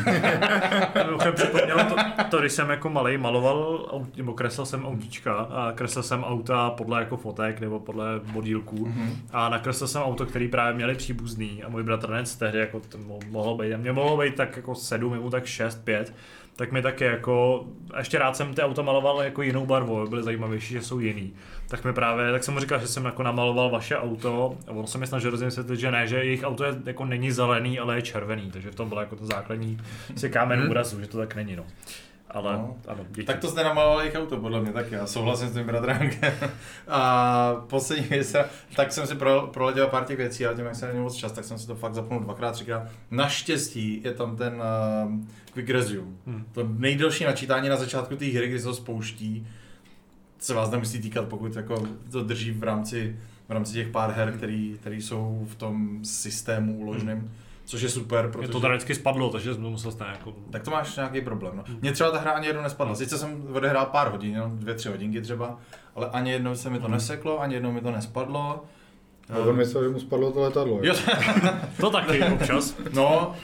Mimochodem 1.04 1.34
připomnělo 1.34 1.84
to, 1.84 1.96
to, 2.30 2.40
když 2.40 2.52
jsem 2.52 2.70
jako 2.70 2.90
malý 2.90 3.18
maloval, 3.18 3.88
nebo 4.16 4.34
kreslil 4.34 4.66
jsem 4.66 4.86
autíčka 4.86 5.34
a 5.34 5.72
kreslil 5.72 6.02
jsem 6.02 6.24
auta 6.24 6.70
podle 6.70 7.00
jako 7.00 7.16
fotek 7.16 7.60
nebo 7.60 7.80
podle 7.80 8.20
modílků 8.32 8.76
mm-hmm. 8.76 9.16
a 9.32 9.48
nakreslil 9.48 9.88
jsem 9.88 10.02
auto, 10.02 10.26
který 10.26 10.48
právě 10.48 10.74
měli 10.74 10.94
příbuzný 10.94 11.62
a 11.62 11.68
můj 11.68 11.82
bratranec 11.82 12.36
tehdy 12.36 12.58
jako 12.58 12.80
to 12.80 12.98
mohlo 13.30 13.56
být, 13.56 13.76
mě 13.76 13.92
mohlo 13.92 14.16
být 14.16 14.34
tak 14.34 14.56
jako 14.56 14.74
sedm, 14.74 15.18
mu 15.18 15.30
tak 15.30 15.46
šest, 15.46 15.84
pět 15.84 16.12
tak 16.56 16.72
mi 16.72 16.82
taky 16.82 17.04
jako, 17.04 17.66
ještě 17.98 18.18
rád 18.18 18.36
jsem 18.36 18.54
ty 18.54 18.62
auta 18.62 18.82
maloval 18.82 19.22
jako 19.22 19.42
jinou 19.42 19.66
barvou, 19.66 20.06
byly 20.08 20.22
zajímavější, 20.22 20.74
že 20.74 20.82
jsou 20.82 20.98
jiný. 20.98 21.32
Tak 21.68 21.84
mi 21.84 21.92
právě, 21.92 22.32
tak 22.32 22.44
jsem 22.44 22.54
mu 22.54 22.60
říkal, 22.60 22.80
že 22.80 22.86
jsem 22.86 23.04
jako 23.04 23.22
namaloval 23.22 23.70
vaše 23.70 23.96
auto 23.96 24.58
a 24.68 24.70
on 24.70 24.86
se 24.86 24.98
mi 24.98 25.06
snažil 25.06 25.30
rozmyslet, 25.30 25.68
že 25.70 25.90
ne, 25.90 26.06
že 26.06 26.16
jejich 26.16 26.42
auto 26.42 26.64
je, 26.64 26.74
jako 26.84 27.04
není 27.04 27.30
zelený, 27.30 27.78
ale 27.78 27.96
je 27.96 28.02
červený, 28.02 28.50
takže 28.50 28.70
v 28.70 28.74
tom 28.74 28.88
bylo 28.88 29.00
jako 29.00 29.16
to 29.16 29.26
základní 29.26 29.78
si 30.16 30.30
kámen 30.30 30.64
mm. 30.64 30.70
úrazu, 30.70 31.00
že 31.00 31.06
to 31.06 31.18
tak 31.18 31.34
není, 31.34 31.56
no. 31.56 31.64
Ale 32.30 32.52
no. 32.52 32.76
ano, 32.86 33.04
děti. 33.08 33.26
Tak 33.26 33.38
to 33.38 33.48
jste 33.48 33.64
namaloval 33.64 34.00
jejich 34.00 34.14
auto, 34.14 34.36
podle 34.36 34.60
mě 34.60 34.72
taky, 34.72 34.94
já 34.94 35.06
souhlasím 35.06 35.48
s 35.48 35.52
tím 35.52 35.66
bratránkem. 35.66 36.32
a 36.88 37.54
poslední 37.66 38.06
věc, 38.06 38.36
tak 38.76 38.92
jsem 38.92 39.06
si 39.06 39.14
pro, 39.14 39.46
proletěl 39.52 39.86
pár 39.86 40.04
těch 40.04 40.16
věcí, 40.16 40.46
ale 40.46 40.56
tím, 40.56 40.64
jak 40.64 40.74
jsem 40.74 40.88
neměl 40.88 41.04
moc 41.04 41.14
čas, 41.14 41.32
tak 41.32 41.44
jsem 41.44 41.58
si 41.58 41.66
to 41.66 41.74
fakt 41.74 41.94
zapnul 41.94 42.20
dvakrát, 42.20 42.52
třikrát. 42.52 42.88
Naštěstí 43.10 44.00
je 44.04 44.12
tam 44.14 44.36
ten 44.36 44.54
uh, 44.54 45.12
quick 45.52 45.70
resume. 45.70 46.12
Hmm. 46.26 46.44
To 46.52 46.68
nejdelší 46.68 47.24
načítání 47.24 47.68
na 47.68 47.76
začátku 47.76 48.16
té 48.16 48.24
hry, 48.24 48.48
kdy 48.48 48.58
se 48.58 48.64
to 48.64 48.74
spouští, 48.74 49.46
se 50.38 50.54
vás 50.54 50.70
nemusí 50.70 51.00
týkat, 51.00 51.28
pokud 51.28 51.56
jako 51.56 51.88
to 52.10 52.24
drží 52.24 52.50
v 52.50 52.62
rámci, 52.62 53.16
v 53.48 53.52
rámci 53.52 53.72
těch 53.72 53.88
pár 53.88 54.10
her, 54.10 54.32
které 54.80 54.96
jsou 54.96 55.46
v 55.50 55.54
tom 55.54 56.04
systému 56.04 56.78
uloženém. 56.78 57.18
Hmm 57.18 57.30
což 57.66 57.82
je 57.82 57.88
super. 57.88 58.28
Protože... 58.28 58.38
Mě 58.38 58.48
to 58.48 58.60
teda 58.60 58.74
vždycky 58.74 58.94
spadlo, 58.94 59.30
takže 59.30 59.54
jsem 59.54 59.62
to 59.62 59.70
musel 59.70 59.92
stát 59.92 60.08
jako... 60.08 60.32
Tak 60.50 60.62
to 60.62 60.70
máš 60.70 60.96
nějaký 60.96 61.20
problém. 61.20 61.56
No. 61.56 61.64
Mně 61.80 61.92
třeba 61.92 62.10
ta 62.10 62.18
hra 62.18 62.32
ani 62.32 62.46
jednou 62.46 62.62
nespadla. 62.62 62.94
Sice 62.94 63.18
jsem 63.18 63.46
odehrál 63.52 63.86
pár 63.86 64.10
hodin, 64.10 64.36
no, 64.36 64.50
dvě, 64.54 64.74
tři 64.74 64.88
hodinky 64.88 65.20
třeba, 65.20 65.58
ale 65.94 66.10
ani 66.10 66.30
jednou 66.30 66.54
se 66.54 66.70
mi 66.70 66.80
to 66.80 66.88
neseklo, 66.88 67.40
ani 67.40 67.54
jednou 67.54 67.72
mi 67.72 67.80
to 67.80 67.90
nespadlo. 67.90 68.64
A 69.34 69.38
on 69.38 69.56
myslel, 69.56 69.84
že 69.84 69.88
mu 69.88 70.00
spadlo 70.00 70.32
to 70.32 70.40
letadlo. 70.40 70.80
Jo. 70.82 70.94
to 71.80 71.90
taky 71.90 72.24
občas. 72.24 72.74
No, 72.92 73.34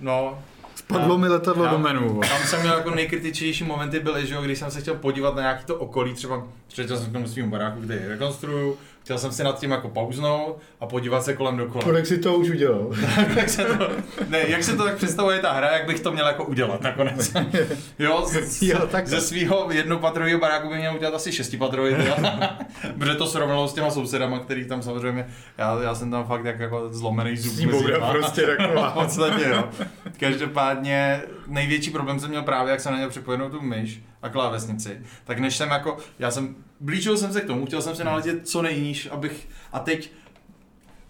no, 0.00 0.38
Spadlo 0.74 1.18
mi 1.18 1.28
letadlo 1.28 1.66
do 1.66 1.78
menu. 1.78 2.20
Tam 2.20 2.42
jsem 2.46 2.60
měl 2.60 2.74
jako 2.74 2.90
nejkritičnější 2.90 3.64
momenty 3.64 4.00
byly, 4.00 4.26
že 4.26 4.34
jo, 4.34 4.42
když 4.42 4.58
jsem 4.58 4.70
se 4.70 4.80
chtěl 4.80 4.94
podívat 4.94 5.34
na 5.34 5.42
nějaký 5.42 5.64
to 5.64 5.76
okolí, 5.76 6.14
třeba 6.14 6.46
přišel 6.68 6.96
jsem 6.96 7.10
k 7.10 7.12
tomu 7.12 7.28
svým 7.28 7.50
baráku, 7.50 7.80
kde 7.80 8.08
rekonstruju, 8.08 8.76
chtěl 9.02 9.18
jsem 9.18 9.32
si 9.32 9.44
nad 9.44 9.60
tím 9.60 9.70
jako 9.70 9.88
pauznout 9.88 10.58
a 10.80 10.86
podívat 10.86 11.24
se 11.24 11.34
kolem 11.34 11.56
dokola. 11.56 11.84
Kolik 11.84 12.06
si 12.06 12.18
to 12.18 12.34
už 12.34 12.50
udělal? 12.50 12.90
jak 13.36 13.48
se 13.48 13.64
to, 13.64 13.90
ne, 14.28 14.48
jak 14.48 14.64
se 14.64 14.76
to 14.76 14.84
tak 14.84 14.96
představuje 14.96 15.38
ta 15.38 15.52
hra, 15.52 15.70
jak 15.72 15.86
bych 15.86 16.00
to 16.00 16.12
měl 16.12 16.26
jako 16.26 16.44
udělat 16.44 16.80
nakonec. 16.80 17.32
jo, 17.98 18.26
z, 18.26 18.62
jo 18.62 18.86
tak 18.86 19.06
ze 19.06 19.20
svého 19.20 19.68
jednopatrového 19.70 20.40
baráku 20.40 20.68
bych 20.68 20.78
měl 20.78 20.94
udělat 20.94 21.14
asi 21.14 21.32
šestipatrový, 21.32 21.94
protože 22.98 23.14
to 23.14 23.26
srovnalo 23.26 23.68
s 23.68 23.74
těma 23.74 23.90
sousedama, 23.90 24.38
který 24.38 24.64
tam 24.64 24.82
samozřejmě, 24.82 25.26
já, 25.58 25.82
já 25.82 25.94
jsem 25.94 26.10
tam 26.10 26.24
fakt 26.24 26.44
jak 26.44 26.60
jako 26.60 26.88
zlomený 26.92 27.36
zub. 27.36 27.70
prostě 28.10 28.42
taková. 28.42 28.90
podstatě, 28.90 29.48
jo. 29.48 29.68
Každopádně 30.20 31.22
největší 31.46 31.90
problém 31.90 32.20
jsem 32.20 32.30
měl 32.30 32.42
právě, 32.42 32.70
jak 32.70 32.80
jsem 32.80 32.92
neměl 32.92 33.10
připojenou 33.10 33.48
tu 33.50 33.60
myš 33.60 34.02
a 34.22 34.28
klávesnici. 34.28 35.00
Tak 35.24 35.38
než 35.38 35.56
jsem 35.56 35.70
jako, 35.70 35.98
já 36.18 36.30
jsem, 36.30 36.56
blížil 36.80 37.16
jsem 37.16 37.32
se 37.32 37.40
k 37.40 37.46
tomu, 37.46 37.66
chtěl 37.66 37.82
jsem 37.82 37.96
se 37.96 38.04
naletět 38.04 38.48
co 38.48 38.62
nejníž, 38.62 39.08
abych, 39.10 39.48
a 39.72 39.78
teď 39.78 40.12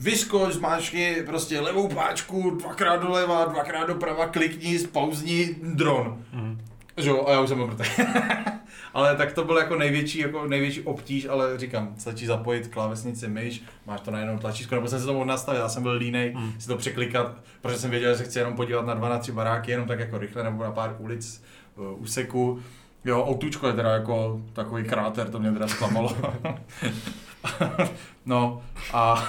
vyskoč, 0.00 0.54
zmáčkni 0.54 1.16
prostě 1.26 1.61
levou 1.61 1.88
páčku, 1.88 2.50
dvakrát 2.50 2.96
doleva, 2.96 3.44
dvakrát 3.44 3.86
doprava, 3.86 4.26
klikni, 4.26 4.78
spauzni, 4.78 5.56
dron. 5.62 6.24
Mm. 6.32 6.61
Jo, 6.96 7.24
a 7.26 7.32
já 7.32 7.40
už 7.40 7.48
jsem 7.48 7.58
mrtvý. 7.58 7.84
ale 8.94 9.16
tak 9.16 9.32
to 9.32 9.44
byl 9.44 9.56
jako 9.56 9.76
největší, 9.76 10.18
jako 10.18 10.46
největší 10.46 10.82
obtíž, 10.82 11.26
ale 11.26 11.58
říkám, 11.58 11.94
stačí 11.98 12.26
zapojit 12.26 12.68
klávesnici, 12.68 13.28
myš, 13.28 13.62
máš 13.86 14.00
to 14.00 14.11
na 14.11 14.18
jednom 14.18 14.38
tlačítku, 14.38 14.74
nebo 14.74 14.88
jsem 14.88 15.00
se 15.00 15.06
to 15.06 15.12
mohl 15.12 15.24
nastavit, 15.24 15.58
já 15.58 15.68
jsem 15.68 15.82
byl 15.82 15.92
línej 15.92 16.34
mm. 16.34 16.52
si 16.58 16.68
to 16.68 16.76
překlikat, 16.76 17.34
protože 17.62 17.78
jsem 17.78 17.90
věděl, 17.90 18.12
že 18.12 18.18
se 18.18 18.24
chci 18.24 18.38
jenom 18.38 18.54
podívat 18.54 18.86
na 18.86 18.94
dva, 18.94 19.08
na 19.08 19.18
tři 19.18 19.32
baráky, 19.32 19.70
jenom 19.70 19.88
tak 19.88 20.00
jako 20.00 20.18
rychle, 20.18 20.44
nebo 20.44 20.64
na 20.64 20.72
pár 20.72 20.96
ulic, 20.98 21.42
uh, 21.76 22.02
úseku. 22.02 22.61
Jo, 23.05 23.24
autůčko 23.24 23.66
je 23.66 23.72
teda 23.72 23.90
jako 23.90 24.40
takový 24.53 24.84
kráter, 24.84 25.30
to 25.30 25.38
mě 25.38 25.53
teda 25.53 25.68
zklamalo. 25.68 26.16
no 28.26 28.62
a, 28.92 29.28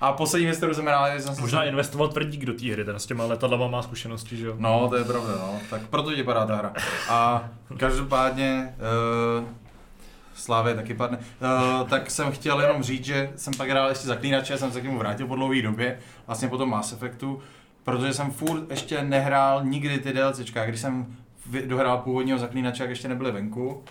a 0.00 0.12
poslední 0.12 0.46
věc, 0.46 0.56
kterou 0.56 0.74
jsem 0.74 0.86
rád, 0.86 1.20
jsem 1.20 1.34
Možná 1.40 1.60
se... 1.60 1.66
investoval 1.66 2.08
tvrdík 2.08 2.44
do 2.44 2.52
té 2.52 2.72
hry, 2.72 2.84
ten 2.84 2.98
s 2.98 3.06
těma 3.06 3.24
letadlama 3.24 3.68
má 3.68 3.82
zkušenosti, 3.82 4.36
že 4.36 4.46
jo? 4.46 4.54
No, 4.58 4.88
to 4.88 4.96
je 4.96 5.04
pravda, 5.04 5.32
no. 5.32 5.58
Tak 5.70 5.82
proto 5.82 6.14
ti 6.14 6.22
padá 6.22 6.46
ta 6.46 6.56
hra. 6.56 6.72
A 7.08 7.48
každopádně, 7.76 8.74
uh, 9.40 9.48
Slávě 10.34 10.74
taky 10.74 10.94
padne. 10.94 11.18
Uh, 11.18 11.88
tak 11.88 12.10
jsem 12.10 12.32
chtěl 12.32 12.60
jenom 12.60 12.82
říct, 12.82 13.04
že 13.04 13.30
jsem 13.36 13.52
pak 13.56 13.70
hrál 13.70 13.88
ještě 13.88 14.06
zaklínače, 14.06 14.58
jsem 14.58 14.72
se 14.72 14.80
k 14.80 14.84
němu 14.84 14.98
vrátil 14.98 15.26
po 15.26 15.34
dlouhé 15.34 15.62
době, 15.62 15.98
vlastně 16.26 16.48
po 16.48 16.58
tom 16.58 16.70
Mass 16.70 16.92
Effectu, 16.92 17.40
protože 17.84 18.14
jsem 18.14 18.30
furt 18.30 18.70
ještě 18.70 19.04
nehrál 19.04 19.64
nikdy 19.64 19.98
ty 19.98 20.12
DLCčka. 20.12 20.66
Když 20.66 20.80
jsem 20.80 21.16
dohrál 21.66 21.98
původního 21.98 22.38
zaklínače, 22.38 22.82
jak 22.82 22.90
ještě 22.90 23.08
nebyly 23.08 23.32
venku, 23.32 23.82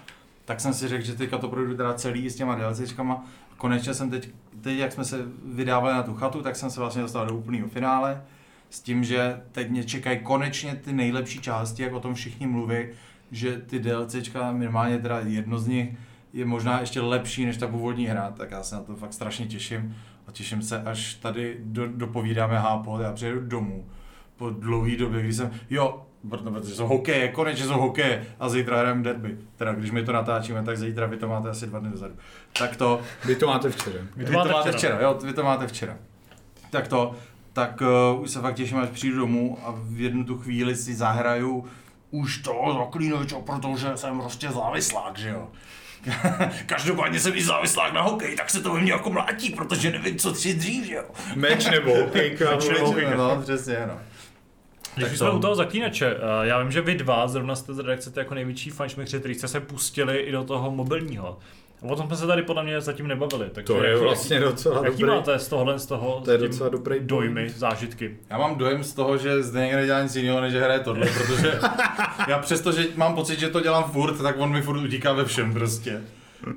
tak 0.46 0.60
jsem 0.60 0.74
si 0.74 0.88
řekl, 0.88 1.06
že 1.06 1.16
teďka 1.16 1.38
to 1.38 1.48
projdu 1.48 1.78
teda 1.78 1.94
celý 1.94 2.30
s 2.30 2.36
těma 2.36 2.56
DLCčkama. 2.56 3.26
Konečně 3.58 3.94
jsem 3.94 4.10
teď, 4.10 4.30
teď, 4.62 4.78
jak 4.78 4.92
jsme 4.92 5.06
se 5.06 5.18
vydávali 5.46 5.94
na 5.94 6.04
tu 6.04 6.14
chatu, 6.14 6.42
tak 6.42 6.56
jsem 6.56 6.70
se 6.70 6.80
vlastně 6.80 7.02
dostal 7.02 7.26
do 7.26 7.36
úplného 7.36 7.68
finále. 7.68 8.22
S 8.70 8.80
tím, 8.80 9.04
že 9.04 9.42
teď 9.52 9.70
mě 9.70 9.84
čekají 9.84 10.20
konečně 10.20 10.76
ty 10.76 10.94
nejlepší 10.94 11.42
části, 11.42 11.84
jak 11.84 11.94
o 11.94 12.00
tom 12.00 12.14
všichni 12.14 12.48
mluví, 12.48 12.88
že 13.32 13.58
ty 13.58 13.80
DLCčka, 13.80 14.52
minimálně 14.52 14.98
teda 14.98 15.20
jedno 15.20 15.60
z 15.60 15.68
nich, 15.68 15.90
je 16.34 16.46
možná 16.46 16.80
ještě 16.80 17.02
lepší 17.02 17.46
než 17.46 17.58
ta 17.58 17.68
původní 17.68 18.06
hra, 18.06 18.32
tak 18.38 18.52
já 18.52 18.64
se 18.64 18.76
na 18.76 18.82
to 18.82 18.96
fakt 18.96 19.14
strašně 19.14 19.46
těším 19.46 19.96
a 20.28 20.32
těším 20.32 20.62
se, 20.62 20.84
až 20.84 21.14
tady 21.14 21.58
do, 21.60 21.88
dopovídáme 21.88 22.60
hápo, 22.60 23.00
já 23.00 23.12
přijedu 23.14 23.40
domů 23.40 23.86
po 24.38 24.50
dlouhé 24.50 24.96
době, 24.96 25.22
kdy 25.22 25.34
jsem, 25.34 25.52
jo, 25.70 26.06
protože 26.30 26.76
jsou 26.76 26.88
hokeje, 26.88 27.28
konečně 27.28 27.66
jsou 27.66 27.80
hokeje 27.80 28.26
a 28.40 28.50
zítra 28.50 28.78
hrajeme 28.80 29.04
derby. 29.04 29.38
Teda 29.56 29.74
když 29.74 29.92
my 29.92 30.04
to 30.04 30.12
natáčíme, 30.12 30.64
tak 30.64 30.78
zítra 30.78 31.06
vy 31.06 31.18
to 31.18 31.28
máte 31.28 31.50
asi 31.50 31.68
dva 31.68 31.80
dny 31.80 31.90
dozadu. 31.90 32.16
Tak 32.60 32.76
to... 32.76 33.02
Vy 33.26 33.36
to 33.36 33.48
máte 33.48 33.70
včera. 33.70 34.00
Vy 34.16 34.26
to, 34.26 34.32
vy 34.32 34.38
máte, 34.38 34.50
máte 34.50 34.72
včera. 34.72 34.96
včera, 34.96 35.08
jo, 35.08 35.20
vy 35.24 35.34
to 35.34 35.44
máte 35.44 35.68
včera. 35.68 35.98
Tak 36.70 36.88
to, 36.88 37.16
tak 37.54 37.82
uh, 38.14 38.22
už 38.22 38.32
se 38.32 38.40
fakt 38.40 38.56
těším, 38.56 38.78
až 38.78 38.90
přijdu 38.90 39.18
domů 39.18 39.58
a 39.64 39.74
v 39.78 40.02
jednu 40.02 40.24
tu 40.24 40.38
chvíli 40.38 40.76
si 40.76 40.96
zahraju 40.96 41.66
už 42.12 42.38
to 42.38 42.78
zaklínovičo, 42.80 43.42
protože 43.42 43.98
jsem 43.98 44.20
prostě 44.20 44.50
závislák, 44.50 45.18
že 45.18 45.30
jo. 45.30 45.48
Každopádně 46.66 47.20
jsem 47.20 47.36
i 47.36 47.44
závislák 47.44 47.94
na 47.94 48.02
hokej, 48.02 48.36
tak 48.36 48.50
se 48.50 48.62
to 48.62 48.74
ve 48.74 48.82
mně 48.82 48.92
jako 48.92 49.10
mlátí, 49.10 49.50
protože 49.50 49.92
nevím, 49.92 50.18
co 50.18 50.34
tři 50.34 50.54
dřív, 50.54 50.86
že 50.86 50.96
jo. 50.96 51.04
Meč 51.36 51.66
nebo 51.66 51.96
hokejka. 51.96 52.52
Meč 52.52 52.70
nebo 52.70 52.86
hokejka. 52.86 53.16
No, 53.16 53.42
přesně, 53.42 53.84
no. 53.88 54.00
Když 54.96 55.18
jsme 55.18 55.32
u 55.32 55.40
toho 55.40 55.56
zaklínače, 55.56 56.16
eh, 56.18 56.48
já 56.48 56.60
vím, 56.60 56.72
že 56.72 56.82
vy 56.82 56.96
dva 56.96 57.28
zrovna 57.28 57.56
jste 57.56 57.74
z 57.74 57.80
redakce 57.80 58.12
jako 58.16 58.34
největší 58.34 58.70
fanšmekři, 58.70 59.20
kteří 59.20 59.36
jste 59.36 59.48
se 59.48 59.60
pustili 59.60 60.18
i 60.18 60.32
do 60.32 60.44
toho 60.44 60.72
mobilního. 60.72 61.38
O 61.82 61.96
tom 61.96 62.08
jsme 62.08 62.16
se 62.16 62.28
tady 62.28 62.42
podle 62.44 62.64
mě 62.64 62.82
zatím 62.82 63.08
nebavili. 63.08 63.50
Takže 63.52 63.74
to 63.74 63.84
je 63.84 63.92
jaký, 63.92 64.04
vlastně 64.04 64.40
docela 64.40 64.86
jaký 64.86 65.02
dobrý. 65.02 65.16
máte 65.16 65.40
z 65.40 65.48
tohohle, 65.48 65.80
z 65.80 65.86
toho, 65.86 66.22
to 66.26 66.32
je 66.32 66.38
docela 66.38 66.70
dobrý 66.70 67.00
dojmy, 67.00 67.50
zážitky? 67.50 68.18
Já 68.30 68.38
mám 68.38 68.56
dojem 68.56 68.84
z 68.84 68.94
toho, 68.94 69.18
že 69.18 69.44
zde 69.44 69.62
někde 69.62 69.78
nedělá 69.78 70.04
nic 70.04 70.16
jiného, 70.16 70.42
než 70.42 70.54
že 70.54 70.62
hraje 70.62 70.80
tohle, 70.80 71.08
protože 71.18 71.60
já 72.28 72.40
přesto, 72.40 72.72
že 72.72 72.88
mám 72.96 73.16
pocit, 73.16 73.40
že 73.40 73.50
to 73.50 73.62
dělám 73.62 73.84
furt, 73.84 74.22
tak 74.22 74.36
on 74.40 74.52
mi 74.52 74.62
furt 74.62 74.78
utíká 74.78 75.14
ve 75.14 75.26
všem 75.26 75.54
prostě. 75.54 76.02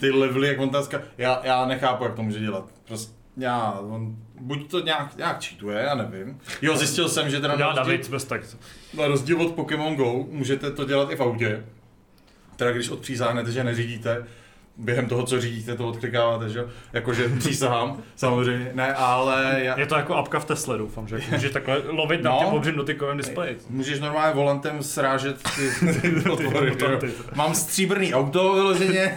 Ty 0.00 0.10
levely, 0.10 0.48
jak 0.48 0.60
on 0.60 0.70
tam 0.70 0.84
já, 1.18 1.40
já 1.44 1.66
nechápu, 1.66 2.04
jak 2.04 2.14
to 2.14 2.22
může 2.22 2.38
dělat. 2.38 2.64
Prostě 2.88 3.12
já, 3.36 3.80
on 3.80 4.16
buď 4.42 4.70
to 4.70 4.80
nějak, 4.80 5.16
nějak 5.16 5.44
cheatuje, 5.44 5.78
já 5.78 5.94
nevím. 5.94 6.40
Jo, 6.62 6.76
zjistil 6.76 7.08
jsem, 7.08 7.30
že 7.30 7.40
teda 7.40 7.56
na 7.56 7.82
rozdíl, 7.82 8.10
bez 8.10 8.24
tak. 8.24 8.42
na 8.94 9.06
rozdíl 9.06 9.42
od 9.42 9.54
Pokémon 9.54 9.96
Go 9.96 10.12
můžete 10.30 10.70
to 10.70 10.84
dělat 10.84 11.10
i 11.10 11.16
v 11.16 11.20
autě. 11.20 11.64
Teda 12.56 12.72
když 12.72 12.88
odpřísáhnete, 12.88 13.52
že 13.52 13.64
neřídíte, 13.64 14.26
během 14.76 15.06
toho, 15.06 15.22
co 15.22 15.40
řídíte, 15.40 15.76
to 15.76 15.88
odklikáváte, 15.88 16.48
že 16.48 16.64
Jakože 16.92 17.28
přísahám, 17.38 18.02
samozřejmě, 18.16 18.70
ne, 18.74 18.94
ale... 18.94 19.54
Já... 19.56 19.80
Je 19.80 19.86
to 19.86 19.94
jako 19.94 20.14
apka 20.14 20.38
v 20.40 20.44
Tesle, 20.44 20.78
doufám, 20.78 21.08
že 21.08 21.18
můžeš 21.30 21.50
takhle 21.52 21.82
lovit 21.86 22.22
no, 22.22 22.30
na 22.30 22.38
těm 22.38 22.48
obřím 22.48 22.74
dotykovém 22.74 23.16
displeji. 23.16 23.58
Můžeš 23.70 24.00
normálně 24.00 24.34
volantem 24.34 24.82
srážet 24.82 25.36
ty, 25.56 25.92
ty 26.00 26.30
otvory, 26.30 26.76
Mám 27.34 27.54
stříbrný 27.54 28.14
auto 28.14 28.54
vyloženě, 28.54 29.16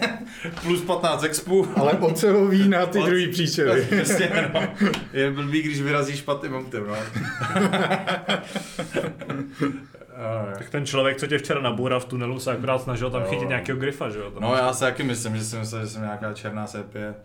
plus 0.63 0.81
15 0.81 1.23
expu. 1.23 1.67
Ale 1.75 1.93
ocelový 1.93 2.69
na 2.69 2.85
ty 2.85 2.99
druhý 2.99 3.27
příčely. 3.27 3.81
Přesně, 3.85 4.49
no. 4.53 4.61
Je 5.13 5.31
blbý, 5.31 5.61
když 5.61 5.81
vyrazíš 5.81 6.17
špatným 6.19 6.55
autem, 6.55 6.83
no. 6.87 6.95
Tak 10.57 10.69
ten 10.69 10.85
člověk, 10.85 11.17
co 11.17 11.27
tě 11.27 11.37
včera 11.37 11.61
naboural 11.61 11.99
v 11.99 12.05
tunelu, 12.05 12.39
se 12.39 12.51
akorát 12.51 12.81
snažil 12.81 13.11
tam 13.11 13.23
chytit 13.23 13.49
nějakého 13.49 13.79
grifa, 13.79 14.09
že 14.09 14.19
jo? 14.19 14.31
No 14.39 14.55
já 14.55 14.73
si 14.73 14.79
taky 14.79 15.03
myslím, 15.03 15.37
že 15.37 15.43
si 15.43 15.57
myslel, 15.57 15.81
že 15.81 15.87
jsem 15.87 16.01
nějaká 16.01 16.33
černá 16.33 16.67
sepě 16.67 17.15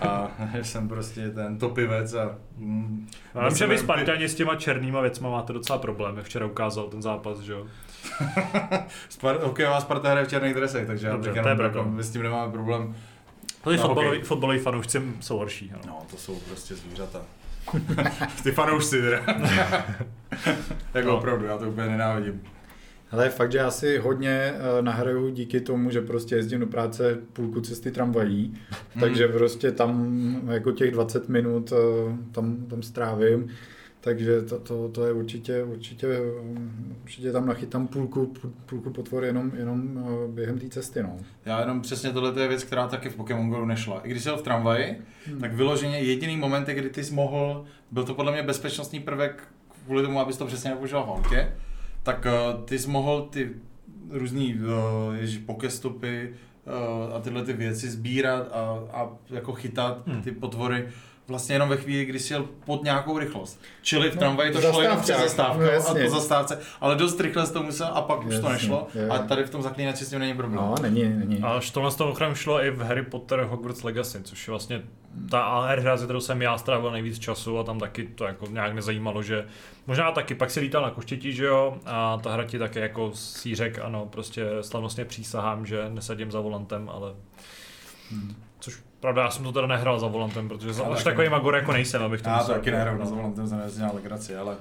a 0.00 0.28
že 0.54 0.64
jsem 0.64 0.88
prostě 0.88 1.30
ten 1.30 1.58
topivec 1.58 2.14
a... 2.14 2.36
Mm, 2.56 3.08
já 3.34 3.48
vím, 3.48 3.56
že 3.56 3.66
vy 3.66 3.78
Spartani 3.78 4.28
s 4.28 4.34
těma 4.34 4.56
černýma 4.56 5.00
věcma 5.00 5.30
máte 5.30 5.52
docela 5.52 5.78
problémy, 5.78 6.22
včera 6.22 6.46
ukázal 6.46 6.84
ten 6.84 7.02
zápas, 7.02 7.38
že 7.40 7.52
jo? 7.52 7.66
Spar- 9.10 9.40
hokejová 9.42 9.80
Sparta 9.80 10.10
hraje 10.10 10.26
v 10.26 10.28
černých 10.28 10.54
dresech, 10.54 10.86
takže 10.86 11.08
Dobře, 11.10 11.32
já 11.34 11.42
to 11.42 11.48
je 11.48 11.56
jako, 11.62 11.84
my 11.84 12.02
s 12.02 12.10
tím 12.10 12.22
nemáme 12.22 12.52
problém. 12.52 12.94
Ty 13.64 13.76
fotbalový, 13.76 14.20
fotbalový 14.20 14.58
fanoušci 14.58 15.02
jsou 15.20 15.38
horší. 15.38 15.72
No. 15.72 15.78
no, 15.86 16.02
to 16.10 16.16
jsou 16.16 16.38
prostě 16.48 16.74
zvířata. 16.74 17.20
Ty 18.42 18.52
fanoušci 18.52 19.00
teda. 19.00 19.20
jako 20.94 21.08
no. 21.08 21.18
opravdu, 21.18 21.46
já 21.46 21.58
to 21.58 21.68
úplně 21.68 21.88
nenávidím. 21.88 22.42
Ale 23.10 23.28
fakt, 23.28 23.52
že 23.52 23.58
já 23.58 23.70
si 23.70 23.98
hodně 23.98 24.52
uh, 24.52 24.84
nahraju 24.84 25.30
díky 25.30 25.60
tomu, 25.60 25.90
že 25.90 26.00
prostě 26.00 26.34
jezdím 26.34 26.60
do 26.60 26.66
práce 26.66 27.18
půlku 27.32 27.60
cesty 27.60 27.90
tramvají, 27.90 28.54
hmm. 28.70 29.00
takže 29.00 29.28
prostě 29.28 29.72
tam 29.72 30.20
jako 30.50 30.72
těch 30.72 30.90
20 30.90 31.28
minut 31.28 31.72
uh, 31.72 31.78
tam, 32.32 32.56
tam 32.66 32.82
strávím. 32.82 33.48
Takže 34.00 34.42
to, 34.42 34.58
to, 34.58 34.88
to 34.88 35.06
je 35.06 35.12
určitě, 35.12 35.62
určitě, 35.62 36.20
určitě 37.02 37.32
tam 37.32 37.46
nachytám 37.46 37.86
půlku, 37.86 38.34
půlku 38.66 38.90
potvor 38.90 39.24
jenom, 39.24 39.52
jenom 39.54 39.98
eh, 39.98 40.28
během 40.28 40.58
té 40.58 40.68
cesty. 40.68 41.02
No. 41.02 41.16
Já 41.44 41.60
jenom 41.60 41.80
přesně 41.80 42.10
tohle 42.10 42.42
je 42.42 42.48
věc, 42.48 42.64
která 42.64 42.88
taky 42.88 43.08
v 43.08 43.16
Pokémon 43.16 43.50
Go 43.50 43.66
nešla. 43.66 44.00
I 44.00 44.10
když 44.10 44.22
jsi 44.22 44.30
v 44.30 44.42
tramvaji, 44.42 44.96
hmm. 45.26 45.40
tak 45.40 45.54
vyloženě 45.54 45.98
jediný 45.98 46.36
moment, 46.36 46.66
kdy 46.68 46.90
ty 46.90 47.04
jsi 47.04 47.14
mohl, 47.14 47.64
byl 47.90 48.04
to 48.04 48.14
podle 48.14 48.32
mě 48.32 48.42
bezpečnostní 48.42 49.00
prvek 49.00 49.48
kvůli 49.84 50.02
tomu, 50.02 50.20
abys 50.20 50.36
to 50.36 50.46
přesně 50.46 50.70
nepoužíval 50.70 51.06
v 51.06 51.10
autě, 51.10 51.52
tak 52.02 52.26
uh, 52.26 52.64
ty 52.64 52.78
jsi 52.78 52.88
mohl 52.88 53.28
ty 53.30 53.50
různý 54.10 54.54
uh, 54.54 55.14
ježi, 55.14 55.38
pokestopy 55.38 56.34
uh, 56.66 57.16
a 57.16 57.20
tyhle 57.20 57.44
ty 57.44 57.52
věci 57.52 57.90
sbírat 57.90 58.48
a, 58.52 58.84
a 58.92 59.10
jako 59.30 59.52
chytat 59.52 60.06
hmm. 60.06 60.22
ty 60.22 60.32
potvory 60.32 60.88
vlastně 61.30 61.54
jenom 61.54 61.68
ve 61.68 61.76
chvíli, 61.76 62.04
kdy 62.04 62.18
jsi 62.18 62.32
jel 62.32 62.48
pod 62.64 62.82
nějakou 62.82 63.18
rychlost. 63.18 63.60
Čili 63.82 64.10
v 64.10 64.14
no, 64.14 64.18
tramvaji 64.18 64.52
to 64.52 64.60
šlo 64.60 64.82
jenom 64.82 65.00
přes 65.00 65.18
zastávku 65.18 65.62
no, 65.62 65.88
a 65.88 65.94
po 66.04 66.10
zastávce, 66.10 66.58
ale 66.80 66.96
dost 66.96 67.20
rychle 67.20 67.46
to 67.46 67.62
musel 67.62 67.86
a 67.86 68.02
pak 68.02 68.18
jasně, 68.22 68.36
už 68.36 68.42
to 68.42 68.48
nešlo. 68.48 68.88
Je. 68.94 69.08
A 69.08 69.18
tady 69.18 69.44
v 69.44 69.50
tom 69.50 69.62
zaklínači 69.62 70.04
s 70.04 70.10
tím 70.10 70.18
není 70.18 70.34
problém. 70.34 70.64
No, 70.64 70.74
není, 70.82 71.08
není. 71.08 71.42
A 71.42 71.60
tohle 71.72 71.90
z 71.90 71.94
toho 71.94 72.10
ochranu 72.10 72.34
šlo 72.34 72.64
i 72.64 72.70
v 72.70 72.80
Harry 72.80 73.02
Potter 73.02 73.40
Hogwarts 73.40 73.82
Legacy, 73.82 74.22
což 74.22 74.48
je 74.48 74.50
vlastně 74.50 74.82
ta 75.30 75.40
AR 75.40 75.80
hra, 75.80 75.96
kterou 75.96 76.20
jsem 76.20 76.42
já 76.42 76.58
strávil 76.58 76.90
nejvíc 76.90 77.18
času 77.18 77.58
a 77.58 77.64
tam 77.64 77.78
taky 77.78 78.04
to 78.04 78.24
jako 78.24 78.46
nějak 78.46 78.74
nezajímalo, 78.74 79.22
že 79.22 79.46
možná 79.86 80.12
taky, 80.12 80.34
pak 80.34 80.50
si 80.50 80.60
lítal 80.60 80.82
na 80.82 80.90
koštětí, 80.90 81.32
že 81.32 81.44
jo, 81.44 81.78
a 81.86 82.18
ta 82.22 82.32
hra 82.32 82.44
ti 82.44 82.58
také 82.58 82.80
jako 82.80 83.10
si 83.14 83.54
řek, 83.54 83.78
ano, 83.78 84.06
prostě 84.06 84.46
slavnostně 84.60 85.04
přísahám, 85.04 85.66
že 85.66 85.88
nesedím 85.88 86.30
za 86.30 86.40
volantem, 86.40 86.88
ale 86.88 87.14
hmm. 88.10 88.34
což 88.60 88.78
Pravda, 89.00 89.22
já 89.22 89.30
jsem 89.30 89.44
to 89.44 89.52
teda 89.52 89.66
nehrál 89.66 90.00
za 90.00 90.06
volantem, 90.06 90.48
protože 90.48 90.72
za, 90.72 90.84
až 90.84 91.04
takový 91.04 91.28
magor 91.28 91.54
jako 91.54 91.72
nejsem, 91.72 92.02
abych 92.02 92.22
to 92.22 92.28
Já 92.28 92.44
to 92.44 92.52
taky 92.52 92.70
nehrál 92.70 93.06
za 93.06 93.14
volantem, 93.14 93.48
jsem 93.48 93.58
nedělal 93.58 93.94
legraci, 93.94 94.36
ale, 94.36 94.56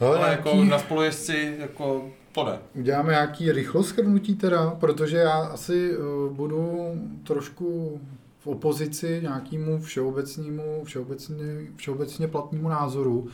ale, 0.00 0.18
ale 0.18 0.30
jako 0.30 0.64
na 0.64 0.78
spolujezdci 0.78 1.56
jako 1.58 2.10
to 2.32 2.58
Uděláme 2.74 3.12
nějaký 3.12 3.52
rychlost 3.52 3.88
schrnutí 3.88 4.34
teda, 4.34 4.70
protože 4.70 5.16
já 5.16 5.38
asi 5.38 5.96
uh, 5.96 6.32
budu 6.32 6.92
trošku 7.26 8.00
v 8.38 8.46
opozici 8.46 9.18
nějakému 9.22 9.78
všeobecnému, 9.78 10.84
všeobecně, 10.84 11.44
všeobecně 11.76 12.28
platnému 12.28 12.68
názoru, 12.68 13.28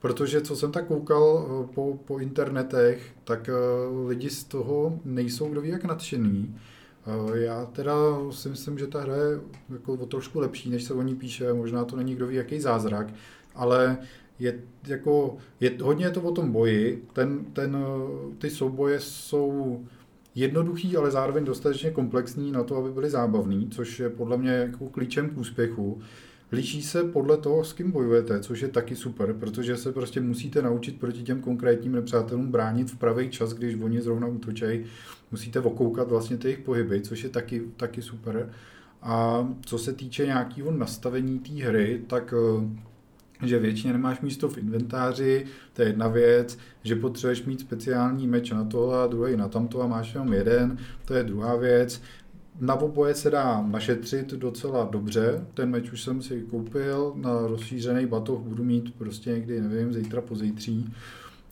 protože 0.00 0.40
co 0.40 0.56
jsem 0.56 0.72
tak 0.72 0.86
koukal 0.86 1.22
uh, 1.22 1.66
po, 1.66 1.98
po 2.04 2.18
internetech, 2.18 3.12
tak 3.24 3.50
uh, 3.92 4.08
lidi 4.08 4.30
z 4.30 4.44
toho 4.44 4.98
nejsou 5.04 5.48
kdo 5.48 5.60
ví 5.60 5.68
jak 5.68 5.84
nadšený. 5.84 6.54
Eh, 6.56 6.73
já 7.34 7.66
teda 7.66 7.94
si 8.30 8.48
myslím, 8.48 8.78
že 8.78 8.86
ta 8.86 9.00
hra 9.00 9.16
je 9.16 9.40
jako 9.72 9.92
o 9.92 10.06
trošku 10.06 10.40
lepší, 10.40 10.70
než 10.70 10.84
se 10.84 10.94
o 10.94 11.02
ní 11.02 11.14
píše, 11.14 11.52
možná 11.52 11.84
to 11.84 11.96
není 11.96 12.14
kdo 12.14 12.26
ví 12.26 12.36
jaký 12.36 12.60
zázrak, 12.60 13.06
ale 13.54 13.98
je, 14.38 14.60
jako, 14.86 15.36
je, 15.60 15.72
hodně 15.82 16.06
je 16.06 16.10
to 16.10 16.20
o 16.20 16.32
tom 16.32 16.52
boji, 16.52 17.04
ten, 17.12 17.44
ten, 17.44 17.76
eh, 17.76 18.34
ty 18.38 18.50
souboje 18.50 19.00
jsou 19.00 19.80
jednoduchý, 20.34 20.96
ale 20.96 21.10
zároveň 21.10 21.44
dostatečně 21.44 21.90
komplexní 21.90 22.52
na 22.52 22.64
to, 22.64 22.76
aby 22.76 22.90
byly 22.90 23.10
zábavný, 23.10 23.68
což 23.70 24.00
je 24.00 24.10
podle 24.10 24.36
mě 24.36 24.50
jako 24.50 24.88
klíčem 24.88 25.30
k 25.30 25.38
úspěchu. 25.38 26.00
Liší 26.52 26.82
se 26.82 27.04
podle 27.04 27.36
toho, 27.36 27.64
s 27.64 27.72
kým 27.72 27.90
bojujete, 27.90 28.40
což 28.40 28.60
je 28.60 28.68
taky 28.68 28.96
super, 28.96 29.32
protože 29.32 29.76
se 29.76 29.92
prostě 29.92 30.20
musíte 30.20 30.62
naučit 30.62 31.00
proti 31.00 31.22
těm 31.22 31.40
konkrétním 31.40 31.92
nepřátelům 31.92 32.50
bránit 32.50 32.90
v 32.90 32.98
pravý 32.98 33.30
čas, 33.30 33.52
když 33.52 33.74
oni 33.74 34.02
zrovna 34.02 34.26
útočejí. 34.26 34.84
Musíte 35.34 35.60
okoukat 35.60 36.08
vlastně 36.08 36.36
ty 36.36 36.48
jejich 36.48 36.58
pohyby, 36.58 37.00
což 37.00 37.24
je 37.24 37.28
taky, 37.28 37.62
taky 37.76 38.02
super. 38.02 38.50
A 39.02 39.48
co 39.60 39.78
se 39.78 39.92
týče 39.92 40.26
nějakého 40.26 40.70
nastavení 40.70 41.38
té 41.38 41.52
hry, 41.52 42.02
tak 42.06 42.34
eh, 43.42 43.46
že 43.46 43.58
většině 43.58 43.92
nemáš 43.92 44.20
místo 44.20 44.48
v 44.48 44.58
inventáři, 44.58 45.46
to 45.72 45.82
je 45.82 45.88
jedna 45.88 46.08
věc, 46.08 46.58
že 46.82 46.96
potřebuješ 46.96 47.44
mít 47.44 47.60
speciální 47.60 48.26
meč 48.26 48.50
na 48.50 48.64
to 48.64 48.92
a 48.92 49.06
druhý 49.06 49.36
na 49.36 49.48
tamto 49.48 49.82
a 49.82 49.86
máš 49.86 50.14
jenom 50.14 50.32
jeden, 50.32 50.78
to 51.04 51.14
je 51.14 51.22
druhá 51.22 51.56
věc. 51.56 52.02
Na 52.60 52.74
oboje 52.74 53.14
se 53.14 53.30
dá 53.30 53.62
našetřit 53.62 54.30
docela 54.30 54.88
dobře. 54.92 55.46
Ten 55.54 55.70
meč 55.70 55.92
už 55.92 56.02
jsem 56.02 56.22
si 56.22 56.42
koupil, 56.50 57.12
na 57.16 57.46
rozšířený 57.46 58.06
batoh 58.06 58.40
budu 58.40 58.64
mít 58.64 58.94
prostě 58.94 59.30
někdy, 59.30 59.60
nevím, 59.60 59.92
zítra 59.92 60.20
po 60.20 60.36
zítří. 60.36 60.92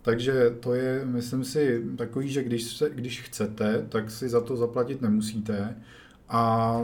Takže 0.03 0.57
to 0.61 0.75
je, 0.75 1.03
myslím 1.05 1.45
si, 1.45 1.83
takový, 1.97 2.29
že 2.29 2.43
když, 2.43 2.63
se, 2.63 2.91
když 2.95 3.23
chcete, 3.23 3.87
tak 3.89 4.11
si 4.11 4.29
za 4.29 4.41
to 4.41 4.57
zaplatit 4.57 5.03
nemusíte. 5.03 5.77
A 6.29 6.77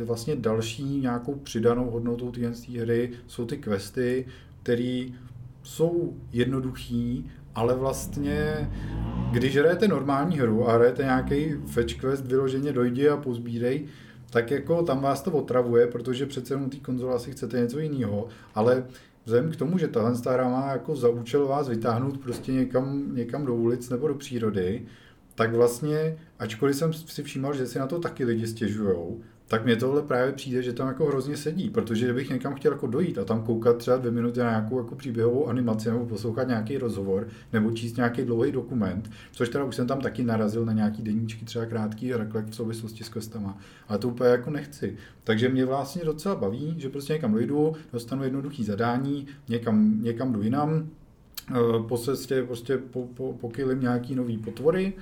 e, 0.00 0.04
vlastně 0.04 0.36
další 0.36 1.00
nějakou 1.00 1.34
přidanou 1.34 1.90
hodnotou 1.90 2.30
té 2.30 2.52
hry 2.80 3.10
jsou 3.26 3.46
ty 3.46 3.56
questy, 3.56 4.26
které 4.62 5.04
jsou 5.62 6.16
jednoduchý, 6.32 7.30
ale 7.54 7.74
vlastně, 7.74 8.70
když 9.30 9.56
hrajete 9.56 9.88
normální 9.88 10.38
hru 10.38 10.68
a 10.68 10.74
hrajete 10.74 11.02
nějaký 11.02 11.54
fetch 11.66 12.00
quest, 12.00 12.26
vyloženě 12.26 12.72
dojdi 12.72 13.08
a 13.08 13.16
pozbírej, 13.16 13.86
tak 14.30 14.50
jako 14.50 14.82
tam 14.82 15.00
vás 15.00 15.22
to 15.22 15.30
otravuje, 15.30 15.86
protože 15.86 16.26
přece 16.26 16.54
jenom 16.54 16.70
té 16.70 16.76
konzole 16.76 17.14
asi 17.14 17.32
chcete 17.32 17.60
něco 17.60 17.78
jiného, 17.78 18.28
ale 18.54 18.84
vzhledem 19.24 19.50
k 19.50 19.56
tomu, 19.56 19.78
že 19.78 19.88
tahle 19.88 20.14
hra 20.26 20.48
má 20.48 20.72
jako 20.72 20.96
za 20.96 21.08
účel 21.08 21.46
vás 21.46 21.68
vytáhnout 21.68 22.18
prostě 22.18 22.52
někam, 22.52 23.14
někam 23.14 23.46
do 23.46 23.54
ulic 23.54 23.90
nebo 23.90 24.08
do 24.08 24.14
přírody, 24.14 24.86
tak 25.34 25.54
vlastně, 25.54 26.18
ačkoliv 26.38 26.76
jsem 26.76 26.92
si 26.92 27.22
všímal, 27.22 27.54
že 27.54 27.66
si 27.66 27.78
na 27.78 27.86
to 27.86 27.98
taky 27.98 28.24
lidi 28.24 28.46
stěžujou, 28.46 29.20
tak 29.52 29.64
mně 29.64 29.76
tohle 29.76 30.02
právě 30.02 30.32
přijde, 30.32 30.62
že 30.62 30.72
tam 30.72 30.88
jako 30.88 31.06
hrozně 31.06 31.36
sedí, 31.36 31.70
protože 31.70 32.04
kdybych 32.04 32.30
někam 32.30 32.54
chtěl 32.54 32.72
jako 32.72 32.86
dojít 32.86 33.18
a 33.18 33.24
tam 33.24 33.42
koukat 33.42 33.76
třeba 33.76 33.96
dvě 33.96 34.10
minuty 34.10 34.40
na 34.40 34.50
nějakou 34.50 34.78
jako 34.78 34.94
příběhovou 34.94 35.48
animaci 35.48 35.90
nebo 35.90 36.06
poslouchat 36.06 36.48
nějaký 36.48 36.78
rozhovor 36.78 37.28
nebo 37.52 37.72
číst 37.72 37.96
nějaký 37.96 38.22
dlouhý 38.22 38.52
dokument, 38.52 39.10
což 39.32 39.48
teda 39.48 39.64
už 39.64 39.76
jsem 39.76 39.86
tam 39.86 40.00
taky 40.00 40.22
narazil 40.22 40.64
na 40.64 40.72
nějaký 40.72 41.02
deníčky 41.02 41.44
třeba 41.44 41.66
krátký 41.66 42.12
reklek 42.12 42.46
v 42.46 42.54
souvislosti 42.54 43.04
s 43.04 43.08
questama, 43.08 43.58
ale 43.88 43.98
to 43.98 44.08
úplně 44.08 44.30
jako 44.30 44.50
nechci. 44.50 44.96
Takže 45.24 45.48
mě 45.48 45.64
vlastně 45.64 46.04
docela 46.04 46.34
baví, 46.34 46.74
že 46.78 46.88
prostě 46.88 47.12
někam 47.12 47.32
dojdu, 47.32 47.72
dostanu 47.92 48.24
jednoduchý 48.24 48.64
zadání, 48.64 49.26
někam, 49.48 50.02
někam 50.02 50.32
jdu 50.32 50.42
jinam, 50.42 50.88
eh, 51.50 51.54
po 51.88 51.98
cestě 51.98 52.42
prostě 52.42 52.78
po, 52.78 53.06
po, 53.06 53.32
pokylím 53.32 53.80
nějaký 53.80 54.14
nový 54.14 54.38
potvory, 54.38 54.92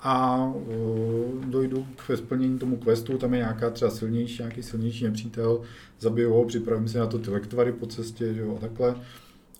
a 0.00 0.44
uh, 0.46 1.44
dojdu 1.44 1.86
k 1.96 2.16
splnění 2.16 2.58
tomu 2.58 2.76
questu, 2.76 3.18
tam 3.18 3.34
je 3.34 3.38
nějaká 3.38 3.70
třeba 3.70 3.90
silnější, 3.90 4.42
nějaký 4.42 4.62
silnější 4.62 5.04
nepřítel, 5.04 5.60
zabiju 6.00 6.32
ho, 6.32 6.44
připravím 6.44 6.88
si 6.88 6.98
na 6.98 7.06
to 7.06 7.18
ty 7.18 7.30
lektvary 7.30 7.72
po 7.72 7.86
cestě, 7.86 8.34
že 8.34 8.40
jo, 8.40 8.56
a 8.56 8.60
takhle. 8.60 8.94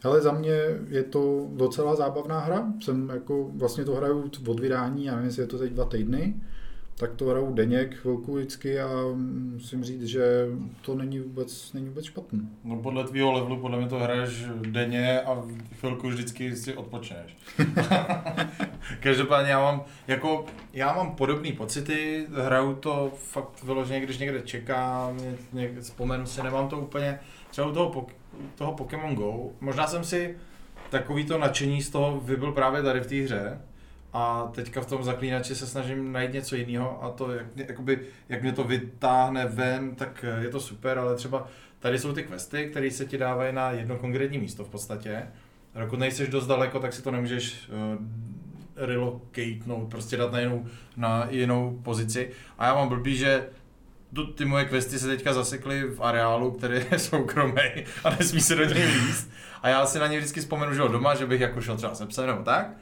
Ale 0.03 0.21
za 0.21 0.33
mě 0.33 0.61
je 0.89 1.03
to 1.03 1.49
docela 1.53 1.97
zábavná 1.97 2.39
hra, 2.39 2.73
jsem 2.81 3.09
jako, 3.09 3.51
vlastně 3.55 3.85
to 3.85 3.95
hraju 3.95 4.31
od 4.47 4.61
vydání, 4.61 5.05
já 5.05 5.13
nevím, 5.13 5.27
jestli 5.27 5.43
je 5.43 5.47
to 5.47 5.59
teď 5.59 5.73
dva 5.73 5.85
týdny, 5.85 6.35
tak 6.99 7.15
to 7.15 7.25
hraju 7.25 7.53
denně, 7.53 7.91
chvilku 7.93 8.35
vždycky 8.35 8.81
a 8.81 8.89
musím 9.53 9.85
říct, 9.85 10.05
že 10.05 10.47
to 10.83 10.95
není 10.95 11.21
vůbec, 11.21 11.73
není 11.73 11.89
vůbec 11.89 12.05
špatný. 12.05 12.49
No 12.65 12.77
podle 12.77 13.05
tvýho 13.05 13.33
levelu 13.33 13.61
podle 13.61 13.79
mě 13.79 13.89
to 13.89 13.99
hraješ 13.99 14.45
denně 14.67 15.21
a 15.21 15.43
chvilku 15.81 16.09
vždycky 16.09 16.57
si 16.57 16.75
odpočneš. 16.75 17.37
Každopádně 19.01 19.51
já 19.51 19.59
mám, 19.59 19.85
jako, 20.07 20.45
já 20.73 20.93
mám 20.93 21.17
podobné 21.17 21.53
pocity, 21.53 22.27
hraju 22.35 22.75
to 22.75 23.13
fakt 23.17 23.63
vyloženě, 23.63 24.01
když 24.01 24.19
někde 24.19 24.43
čekám, 24.43 25.17
ně, 25.17 25.35
ně, 25.53 25.81
vzpomenu 25.81 26.27
si, 26.27 26.43
nemám 26.43 26.69
to 26.69 26.79
úplně, 26.79 27.19
třeba 27.51 27.69
u 27.69 27.73
toho, 27.73 28.07
toho 28.55 28.73
Pokémon 28.73 29.15
Go, 29.15 29.51
možná 29.61 29.87
jsem 29.87 30.05
si 30.05 30.37
takový 30.91 31.25
to 31.25 31.39
nadšení 31.39 31.83
z 31.83 31.91
toho 31.91 32.21
vybil 32.21 32.53
právě 32.53 32.83
tady 32.83 33.01
v 33.01 33.07
té 33.07 33.15
hře, 33.15 33.61
a 34.13 34.51
teďka 34.55 34.81
v 34.81 34.87
tom 34.87 35.05
zaklínači 35.05 35.55
se 35.55 35.67
snažím 35.67 36.13
najít 36.13 36.33
něco 36.33 36.57
jiného 36.57 37.05
a 37.05 37.11
to, 37.11 37.33
jak, 37.33 37.47
jakoby, 37.57 38.01
jak 38.29 38.43
mě 38.43 38.53
to 38.53 38.65
vytáhne 38.65 39.47
ven, 39.47 39.95
tak 39.95 40.25
je 40.41 40.49
to 40.49 40.61
super, 40.61 40.99
ale 40.99 41.17
třeba 41.17 41.47
tady 41.79 41.99
jsou 41.99 42.13
ty 42.13 42.23
questy, 42.23 42.69
které 42.71 42.91
se 42.91 43.07
ti 43.07 43.19
dávají 43.19 43.55
na 43.55 43.71
jedno 43.71 43.97
konkrétní 43.97 44.39
místo 44.39 44.65
v 44.65 44.69
podstatě. 44.69 45.27
A 45.75 45.81
dokud 45.81 45.99
nejseš 45.99 46.29
dost 46.29 46.47
daleko, 46.47 46.81
tak 46.81 46.93
si 46.93 47.03
to 47.03 47.11
nemůžeš 47.11 47.69
uh, 47.69 48.05
relocatenout, 48.77 49.91
prostě 49.91 50.17
dát 50.17 50.33
na 50.33 50.41
jinou, 50.41 50.67
na 50.97 51.27
jinou 51.31 51.81
pozici. 51.83 52.31
A 52.59 52.67
já 52.67 52.75
mám 52.75 52.89
blbý, 52.89 53.17
že 53.17 53.49
ty 54.35 54.45
moje 54.45 54.65
questy 54.65 54.99
se 54.99 55.07
teďka 55.07 55.33
zasekly 55.33 55.83
v 55.83 56.01
areálu, 56.01 56.51
který 56.51 56.75
je 56.91 56.99
soukromý 56.99 57.85
a 58.05 58.11
nesmí 58.11 58.41
se 58.41 58.55
do 58.55 58.65
něj 58.65 58.87
líst. 58.87 59.31
A 59.63 59.69
já 59.69 59.87
si 59.87 59.99
na 59.99 60.07
ně 60.07 60.19
vždycky 60.19 60.41
vzpomenu, 60.41 60.75
že 60.75 60.81
doma, 60.81 61.15
že 61.15 61.27
bych 61.27 61.41
jako 61.41 61.61
šel 61.61 61.77
třeba 61.77 61.95
se 61.95 62.07
psem 62.07 62.27
nebo 62.27 62.43
tak 62.43 62.77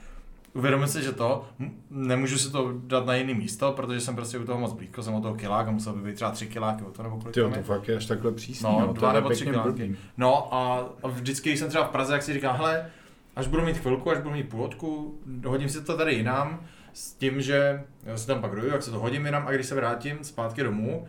uvědomil 0.56 0.88
si, 0.88 1.02
že 1.02 1.12
to, 1.12 1.44
nemůžu 1.90 2.38
si 2.38 2.52
to 2.52 2.72
dát 2.84 3.06
na 3.06 3.14
jiný 3.14 3.34
místo, 3.34 3.72
protože 3.72 4.00
jsem 4.00 4.16
prostě 4.16 4.38
u 4.38 4.44
toho 4.44 4.60
moc 4.60 4.72
blízko, 4.72 5.02
jsem 5.02 5.14
od 5.14 5.20
toho 5.20 5.34
kiláka, 5.34 5.70
musel 5.70 5.92
by 5.92 6.00
být 6.08 6.14
třeba 6.14 6.30
tři 6.30 6.46
kiláky 6.46 6.84
o 6.84 6.90
to 6.90 7.02
nebo 7.02 7.16
kolik 7.16 7.34
Tyjo, 7.34 7.50
to 7.50 7.62
fakt 7.62 7.88
je 7.88 7.96
až 7.96 8.06
takhle 8.06 8.32
přísný. 8.32 8.70
No, 8.72 8.86
no 8.86 8.92
dva 8.92 9.12
nebo 9.12 9.30
tři 9.30 9.44
kiláky. 9.44 9.96
No 10.16 10.54
a, 10.54 10.88
a 11.02 11.08
vždycky, 11.08 11.48
když 11.48 11.58
jsem 11.60 11.68
třeba 11.68 11.84
v 11.84 11.90
Praze, 11.90 12.12
jak 12.12 12.22
si 12.22 12.32
říkám, 12.32 12.56
hele, 12.56 12.90
až 13.36 13.46
budu 13.46 13.62
mít 13.62 13.76
chvilku, 13.76 14.10
až 14.10 14.18
budu 14.18 14.34
mít 14.34 14.48
půlotku, 14.48 15.18
hodím 15.46 15.68
si 15.68 15.84
to 15.84 15.96
tady 15.96 16.14
jinam, 16.14 16.60
s 16.92 17.12
tím, 17.12 17.40
že 17.40 17.84
si 18.14 18.26
tam 18.26 18.40
pak 18.40 18.54
doju, 18.54 18.68
jak 18.68 18.82
se 18.82 18.90
to 18.90 18.98
hodím 18.98 19.26
jinam 19.26 19.46
a 19.46 19.52
když 19.52 19.66
se 19.66 19.74
vrátím 19.74 20.18
zpátky 20.22 20.62
domů, 20.62 21.06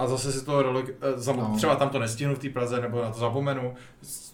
a 0.00 0.06
zase 0.06 0.32
si 0.32 0.44
to 0.44 0.62
roli, 0.62 0.84
eh, 0.88 1.32
no. 1.36 1.54
třeba 1.56 1.76
tam 1.76 1.88
to 1.88 1.98
nestihnu 1.98 2.34
v 2.34 2.38
té 2.38 2.48
Praze, 2.48 2.80
nebo 2.80 3.02
na 3.02 3.10
to 3.10 3.18
zapomenu, 3.18 3.74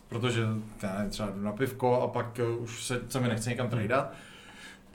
protože 0.09 0.47
já 0.83 0.95
nevím, 0.95 1.11
třeba 1.11 1.31
jdu 1.31 1.43
na 1.43 1.53
pivko 1.53 2.01
a 2.01 2.09
pak 2.09 2.39
eh, 2.39 2.45
už 2.45 2.85
se, 2.85 3.01
se 3.09 3.21
mi 3.21 3.29
nechce 3.29 3.51
někam 3.51 3.69
tradat, 3.69 4.13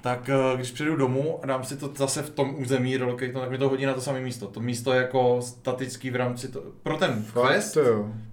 tak 0.02 0.30
eh, 0.30 0.56
když 0.56 0.72
přijdu 0.72 0.96
domů 0.96 1.40
a 1.44 1.46
dám 1.46 1.64
si 1.64 1.78
to 1.78 1.92
zase 1.96 2.22
v 2.22 2.30
tom 2.30 2.56
území 2.58 2.98
relocate, 2.98 3.32
tak 3.32 3.50
mi 3.50 3.58
to 3.58 3.70
hodí 3.70 3.86
na 3.86 3.94
to 3.94 4.02
samé 4.02 4.22
místo. 4.22 4.48
To 4.48 4.60
místo 4.60 4.94
je 4.94 5.02
jako 5.02 5.42
statický 5.42 6.10
v 6.10 6.16
rámci 6.16 6.48
to, 6.48 6.64
pro 6.84 6.98
ten 6.98 7.26
quest, 7.34 7.78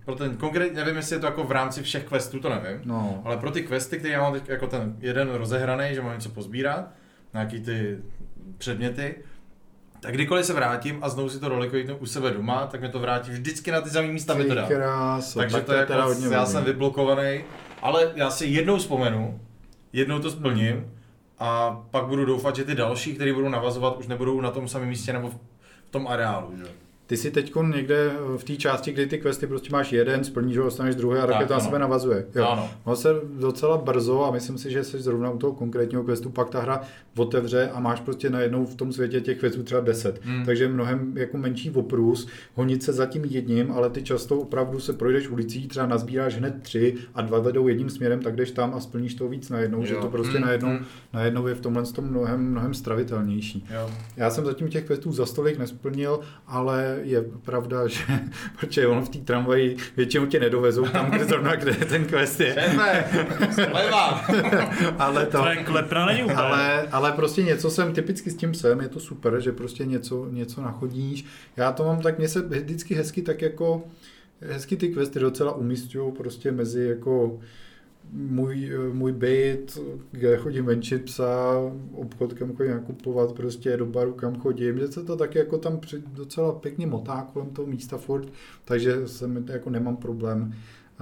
pro 0.05 0.15
ten 0.15 0.37
konkrétně, 0.37 0.81
nevím 0.81 0.97
jestli 0.97 1.17
je 1.17 1.21
to 1.21 1.27
jako 1.27 1.45
v 1.45 1.53
rámci 1.53 1.83
všech 1.83 2.05
questů, 2.05 2.41
to 2.41 2.49
nevím, 2.49 2.81
no. 2.85 3.23
ale 3.25 3.37
pro 3.37 3.51
ty 3.51 3.63
questy, 3.63 3.99
které 3.99 4.15
já 4.15 4.21
mám 4.21 4.33
teď 4.33 4.49
jako 4.49 4.67
ten 4.67 4.97
jeden 5.01 5.29
rozehraný, 5.35 5.95
že 5.95 6.03
mám 6.03 6.15
něco 6.15 6.29
pozbírat, 6.29 6.91
nějaký 7.33 7.61
ty 7.61 7.99
předměty, 8.59 9.15
tak 10.01 10.15
kdykoliv 10.15 10.47
se 10.47 10.53
vrátím 10.53 10.99
a 11.03 11.09
znovu 11.09 11.29
si 11.29 11.41
to 11.41 11.49
rolikuji 11.49 11.89
u 11.99 12.07
sebe 12.07 12.31
doma, 12.31 12.67
tak 12.67 12.81
mi 12.81 12.89
to 12.89 12.99
vrátí 12.99 13.31
vždycky 13.31 13.71
na 13.71 13.81
ty 13.81 13.91
samé 13.91 14.09
místa, 14.09 14.35
mi 14.35 14.45
to 14.45 14.55
dá. 14.55 14.67
Krása, 14.67 15.41
Takže 15.41 15.57
tak 15.57 15.65
to 15.65 15.73
je 15.73 15.79
jako, 15.79 16.15
já 16.31 16.47
jsem 16.47 16.65
vyblokovaný, 16.65 17.45
ale 17.83 18.13
já 18.15 18.31
si 18.31 18.47
jednou 18.47 18.77
vzpomenu, 18.77 19.41
jednou 19.93 20.19
to 20.19 20.31
splním, 20.31 20.77
hmm 20.77 20.98
a 21.41 21.83
pak 21.91 22.05
budu 22.05 22.25
doufat, 22.25 22.57
že 22.57 22.65
ty 22.65 22.75
další, 22.75 23.15
které 23.15 23.33
budou 23.33 23.49
navazovat, 23.49 23.97
už 23.97 24.07
nebudou 24.07 24.41
na 24.41 24.51
tom 24.51 24.69
samém 24.69 24.89
místě 24.89 25.13
nebo 25.13 25.31
v 25.31 25.39
tom 25.91 26.09
areálu. 26.09 26.57
Že? 26.57 26.88
Ty 27.09 27.17
si 27.17 27.31
teď 27.31 27.53
někde 27.75 28.11
v 28.37 28.45
té 28.45 28.57
části, 28.57 28.93
kdy 28.93 29.07
ty 29.07 29.19
questy 29.19 29.47
prostě 29.47 29.69
máš 29.73 29.93
jeden, 29.93 30.25
splníš 30.25 30.59
ho, 30.59 30.65
dostaneš 30.65 30.95
druhý 30.95 31.19
a 31.19 31.27
tak, 31.27 31.49
to 31.49 31.55
na 31.55 31.61
sebe 31.61 31.79
navazuje. 31.79 32.27
Jo. 32.35 32.45
Ano. 32.45 32.71
No 32.87 32.97
se 32.97 33.09
docela 33.41 33.77
brzo 33.77 34.25
a 34.25 34.31
myslím 34.31 34.59
si, 34.59 34.71
že 34.71 34.85
jsi 34.85 34.99
zrovna 34.99 35.31
u 35.31 35.39
toho 35.39 35.53
konkrétního 35.53 36.05
questu, 36.05 36.31
pak 36.31 36.51
ta 36.51 36.61
hra 36.61 36.81
otevře 37.17 37.71
a 37.75 37.81
máš 37.81 38.01
prostě 38.01 38.31
najednou 38.31 38.67
v 38.67 38.75
tom 38.75 38.93
světě 38.93 39.21
těch 39.21 39.41
questů 39.41 39.63
třeba 39.63 39.81
10. 39.81 40.21
Hmm. 40.25 40.45
Takže 40.45 40.69
mnohem 40.69 41.13
jako 41.17 41.39
menší 41.39 41.71
oprus, 41.71 42.29
honit 42.55 42.83
se 42.83 42.93
za 42.93 43.07
tím 43.07 43.25
jedním, 43.25 43.73
ale 43.73 43.91
ty 43.91 44.03
často 44.03 44.39
opravdu 44.39 44.81
se 44.81 44.93
projdeš 44.93 45.29
ulicí, 45.29 45.69
třeba 45.69 45.87
nazbíráš 45.87 46.37
hned 46.37 46.63
tři 46.63 46.95
a 47.15 47.23
dva 47.23 47.39
vedou 47.39 47.69
jedním 47.69 47.91
směrem, 47.91 48.21
tak 48.21 48.37
jdeš 48.37 48.51
tam 48.51 48.75
a 48.75 48.81
splníš 48.81 49.15
to 49.15 49.29
víc 49.29 49.51
najednou, 49.51 49.79
jo. 49.79 49.85
že 49.85 49.95
to 49.95 50.09
prostě 50.09 50.39
hmm. 50.39 50.47
najednou, 50.47 50.69
hmm. 50.69 50.85
najednou 51.13 51.47
je 51.47 51.55
v 51.55 51.61
tomhle 51.61 51.83
tom 51.83 52.05
mnohem, 52.05 52.51
mnohem 52.51 52.75
stravitelnější. 52.75 53.67
Jo. 53.75 53.91
Já 54.17 54.31
jsem 54.31 54.45
zatím 54.45 54.69
těch 54.69 54.85
questů 54.85 55.13
za 55.13 55.27
stolik 55.27 55.59
nesplnil, 55.59 56.21
ale 56.47 56.98
je 57.03 57.23
pravda, 57.23 57.87
že 57.87 58.03
protože 58.61 58.87
on 58.87 59.03
v 59.03 59.09
té 59.09 59.19
tramvaji 59.19 59.77
většinou 59.97 60.27
tě 60.27 60.41
nedovezou 60.41 60.89
tam, 60.89 61.11
kde 61.11 61.25
zrovna 61.25 61.57
kde 61.57 61.73
ten 61.73 62.05
quest 62.05 62.41
je. 62.41 62.55
ale 64.99 65.27
to, 65.27 65.45
ale, 66.37 66.89
ale 66.93 67.13
prostě 67.13 67.43
něco 67.43 67.71
jsem, 67.71 67.93
typicky 67.93 68.31
s 68.31 68.37
tím 68.37 68.55
jsem, 68.55 68.81
je 68.81 68.89
to 68.89 69.01
super, 69.01 69.41
že 69.41 69.53
prostě 69.53 69.87
něco, 69.87 70.27
něco 70.31 70.63
nachodíš. 70.63 71.25
Já 71.57 71.73
to 71.73 71.85
mám 71.85 72.01
tak, 72.01 72.19
mně 72.19 72.29
se 72.29 72.43
vždycky 72.43 72.95
hezky 72.95 73.23
tak 73.23 73.43
jako, 73.43 73.85
hezky 74.41 74.77
ty 74.77 74.89
questy 74.89 75.21
docela 75.21 75.53
umístují 75.53 76.13
prostě 76.13 76.53
mezi 76.53 76.85
jako 76.85 77.41
můj, 78.13 78.73
můj 78.93 79.13
byt, 79.13 79.79
kde 80.11 80.37
chodím 80.37 80.65
venčit 80.65 81.05
psa, 81.05 81.55
obchod, 81.93 82.33
kam 82.33 82.57
chodím 82.57 82.73
nakupovat, 82.73 83.33
prostě 83.33 83.77
do 83.77 83.87
baru, 83.87 84.13
kam 84.13 84.41
chodím, 84.41 84.79
že 84.79 84.89
se 84.89 85.05
to 85.05 85.17
tak 85.17 85.35
jako 85.35 85.59
tam 85.59 85.81
docela 86.13 86.53
pěkně 86.53 86.87
motá 86.87 87.29
kolem 87.33 87.51
toho 87.51 87.67
místa 87.67 87.99
furt, 87.99 88.29
takže 88.65 89.09
jsem, 89.09 89.45
jako 89.49 89.71
nemám 89.71 89.97
problém 89.97 90.55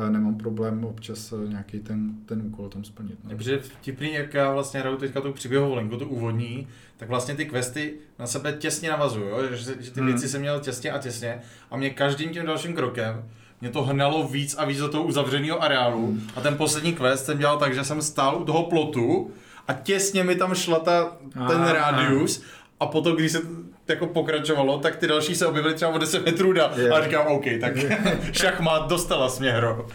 nemám 0.09 0.35
problém 0.35 0.85
občas 0.85 1.35
nějaký 1.49 1.81
ten, 1.81 2.15
ten 2.27 2.43
úkol 2.47 2.69
tam 2.69 2.85
splnit. 2.85 3.19
No. 3.25 3.37
Protože 3.37 3.59
vtipný, 3.59 4.15
jak 4.15 4.35
já 4.35 4.53
vlastně 4.53 4.81
hraju 4.81 4.97
teďka 4.97 5.21
tu 5.21 5.33
příběhovou 5.33 5.75
linku, 5.75 5.97
tu 5.97 6.09
úvodní, 6.09 6.69
tak 6.97 7.09
vlastně 7.09 7.35
ty 7.35 7.45
questy 7.47 7.95
na 8.19 8.27
sebe 8.27 8.53
těsně 8.53 8.91
navazují, 8.91 9.29
že, 9.51 9.57
že 9.81 9.91
ty 9.91 10.01
hmm. 10.01 10.07
věci 10.07 10.29
jsem 10.29 10.41
měl 10.41 10.61
těsně 10.61 10.91
a 10.91 10.99
těsně 10.99 11.41
a 11.71 11.77
mě 11.77 11.91
každým 11.91 12.31
tím 12.31 12.47
dalším 12.47 12.75
krokem 12.75 13.25
mě 13.61 13.71
to 13.71 13.83
hnalo 13.83 14.29
víc 14.29 14.55
a 14.59 14.65
víc 14.65 14.79
do 14.79 14.89
toho 14.89 15.05
uzavřeného 15.05 15.63
areálu. 15.63 16.17
A 16.37 16.41
ten 16.41 16.57
poslední 16.57 16.93
quest 16.93 17.27
jsem 17.27 17.39
dělal 17.39 17.59
tak, 17.59 17.75
že 17.75 17.85
jsem 17.85 18.03
stál 18.03 18.37
u 18.37 18.45
toho 18.45 18.63
plotu 18.63 19.31
a 19.69 19.73
těsně 19.73 20.25
mi 20.25 20.35
tam 20.35 20.55
šla 20.55 20.79
ta, 20.79 21.17
ten 21.33 21.61
ah, 21.63 21.73
rádius 21.73 22.43
a 22.81 22.87
potom, 22.87 23.17
když 23.17 23.33
se 23.33 23.41
jako 23.89 24.07
pokračovalo, 24.07 24.79
tak 24.79 24.97
ty 24.97 25.07
další 25.07 25.35
se 25.35 25.47
objevily 25.47 25.75
třeba 25.75 25.91
o 25.91 25.99
10 25.99 26.25
metrů 26.25 26.53
dál. 26.53 26.71
Yeah. 26.77 26.97
A 26.97 27.05
říkám, 27.05 27.27
OK, 27.27 27.45
tak 27.61 27.73
šachmát 28.33 28.89
dostala 28.89 29.33
mě 29.39 29.51
hro. 29.51 29.87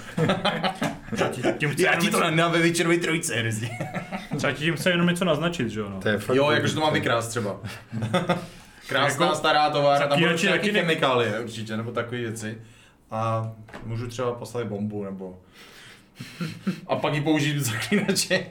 tím 1.58 1.76
Já 1.78 1.96
ti 1.96 2.10
to 2.10 2.30
na 2.30 2.48
ve 2.48 2.60
večerové 2.60 2.98
trojice 2.98 3.36
hrozně. 3.36 3.70
Třeba 4.38 4.54
tím 4.54 4.76
chce 4.76 4.90
jenom 4.90 5.08
něco 5.08 5.26
naznačit, 5.26 5.70
že 5.70 5.80
jo? 5.80 5.90
No. 5.90 6.00
jo, 6.34 6.52
jakože 6.52 6.74
to 6.74 6.80
mám 6.80 6.94
vykrást 6.94 7.30
třeba. 7.30 7.60
Krásná 8.88 9.26
jako, 9.26 9.38
stará 9.38 9.70
továrna, 9.70 10.08
tam 10.08 10.20
budou 10.20 10.38
nějaké 10.44 10.72
chemikálie 10.72 11.40
určitě, 11.40 11.78
nebo 11.78 11.92
takové 11.92 12.18
věci 12.18 12.58
a 13.12 13.52
můžu 13.86 14.08
třeba 14.08 14.32
poslat 14.32 14.68
bombu 14.68 15.04
nebo 15.04 15.40
A 16.88 16.96
pak 16.96 17.14
ji 17.14 17.22
použít 17.22 17.58
v 17.58 17.62
zaklínači. 17.62 18.46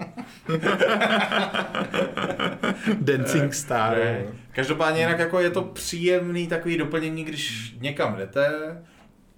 Dancing 3.00 3.54
Star. 3.54 3.96
Ne. 3.96 4.24
Každopádně 4.52 5.00
jinak 5.00 5.18
jako 5.18 5.40
je 5.40 5.50
to 5.50 5.62
příjemný 5.62 6.46
takový 6.46 6.76
doplnění, 6.76 7.24
když 7.24 7.74
někam 7.80 8.16
jdete, 8.16 8.48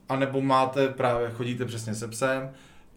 anebo 0.09 0.41
máte 0.41 0.89
právě, 0.89 1.31
chodíte 1.31 1.65
přesně 1.65 1.95
se 1.95 2.09
psem, 2.09 2.51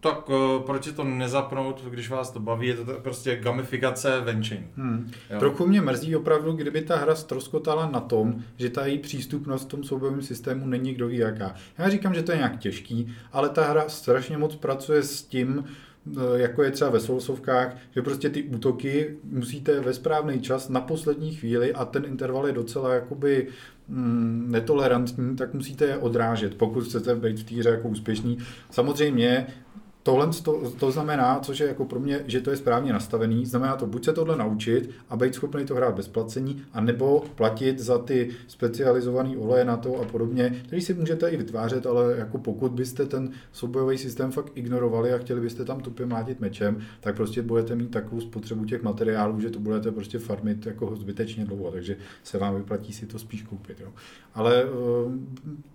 tak 0.05 0.29
uh, 0.29 0.35
proč 0.65 0.91
to 0.95 1.03
nezapnout, 1.03 1.83
když 1.89 2.09
vás 2.09 2.31
to 2.31 2.39
baví, 2.39 2.67
je 2.67 2.75
to 2.75 2.85
prostě 2.85 3.35
gamifikace 3.35 4.21
venčení. 4.21 4.67
Hmm. 4.75 5.11
Jo. 5.29 5.39
Trochu 5.39 5.67
mě 5.67 5.81
mrzí 5.81 6.15
opravdu, 6.15 6.51
kdyby 6.51 6.81
ta 6.81 6.97
hra 6.97 7.15
ztroskotala 7.15 7.89
na 7.89 7.99
tom, 7.99 8.35
že 8.57 8.69
ta 8.69 8.85
její 8.85 8.99
přístupnost 8.99 9.63
v 9.65 9.67
tom 9.67 9.83
soubojovém 9.83 10.21
systému 10.21 10.67
není 10.67 10.93
kdo 10.93 11.07
ví 11.07 11.17
jaká. 11.17 11.55
Já 11.77 11.89
říkám, 11.89 12.13
že 12.13 12.23
to 12.23 12.31
je 12.31 12.37
nějak 12.37 12.59
těžký, 12.59 13.13
ale 13.31 13.49
ta 13.49 13.65
hra 13.65 13.89
strašně 13.89 14.37
moc 14.37 14.55
pracuje 14.55 15.03
s 15.03 15.23
tím, 15.23 15.65
eh, 16.07 16.19
jako 16.35 16.63
je 16.63 16.71
třeba 16.71 16.89
ve 16.89 16.99
Soulsovkách, 16.99 17.77
že 17.95 18.01
prostě 18.01 18.29
ty 18.29 18.43
útoky 18.43 19.17
musíte 19.23 19.79
ve 19.79 19.93
správný 19.93 20.41
čas 20.41 20.69
na 20.69 20.81
poslední 20.81 21.35
chvíli 21.35 21.73
a 21.73 21.85
ten 21.85 22.05
interval 22.05 22.47
je 22.47 22.53
docela 22.53 22.93
jakoby 22.93 23.47
mm, 23.87 24.45
netolerantní, 24.51 25.35
tak 25.35 25.53
musíte 25.53 25.85
je 25.85 25.97
odrážet, 25.97 26.55
pokud 26.55 26.83
chcete 26.83 27.15
být 27.15 27.39
v 27.39 27.43
té 27.43 27.55
hře 27.55 27.69
jako 27.69 27.87
úspěšný. 27.87 28.37
Samozřejmě 28.71 29.47
Tohle 30.05 30.29
to, 30.43 30.71
to 30.79 30.91
znamená, 30.91 31.39
což 31.39 31.59
je 31.59 31.67
jako 31.67 31.85
pro 31.85 31.99
mě, 31.99 32.23
že 32.27 32.41
to 32.41 32.49
je 32.49 32.57
správně 32.57 32.93
nastavený, 32.93 33.45
znamená 33.45 33.75
to 33.75 33.87
buď 33.87 34.05
se 34.05 34.13
tohle 34.13 34.37
naučit 34.37 34.89
a 35.09 35.17
být 35.17 35.35
schopný 35.35 35.65
to 35.65 35.75
hrát 35.75 35.95
bez 35.95 36.07
placení, 36.07 36.63
anebo 36.73 37.23
platit 37.35 37.79
za 37.79 37.97
ty 37.97 38.29
specializované 38.47 39.37
oleje 39.37 39.65
na 39.65 39.77
to 39.77 40.01
a 40.01 40.05
podobně, 40.05 40.61
který 40.67 40.81
si 40.81 40.93
můžete 40.93 41.29
i 41.29 41.37
vytvářet, 41.37 41.85
ale 41.85 42.17
jako 42.17 42.37
pokud 42.37 42.71
byste 42.71 43.05
ten 43.05 43.31
soubojový 43.51 43.97
systém 43.97 44.31
fakt 44.31 44.51
ignorovali 44.55 45.13
a 45.13 45.17
chtěli 45.17 45.41
byste 45.41 45.65
tam 45.65 45.81
tupě 45.81 46.05
mlátit 46.05 46.39
mečem, 46.39 46.81
tak 46.99 47.15
prostě 47.15 47.41
budete 47.41 47.75
mít 47.75 47.91
takovou 47.91 48.21
spotřebu 48.21 48.65
těch 48.65 48.83
materiálů, 48.83 49.39
že 49.39 49.49
to 49.49 49.59
budete 49.59 49.91
prostě 49.91 50.19
farmit 50.19 50.65
jako 50.65 50.95
zbytečně 50.95 51.45
dlouho, 51.45 51.71
takže 51.71 51.97
se 52.23 52.37
vám 52.37 52.55
vyplatí 52.55 52.93
si 52.93 53.05
to 53.05 53.19
spíš 53.19 53.41
koupit. 53.43 53.79
Jo. 53.79 53.93
Ale 54.33 54.65
uh, 54.65 55.11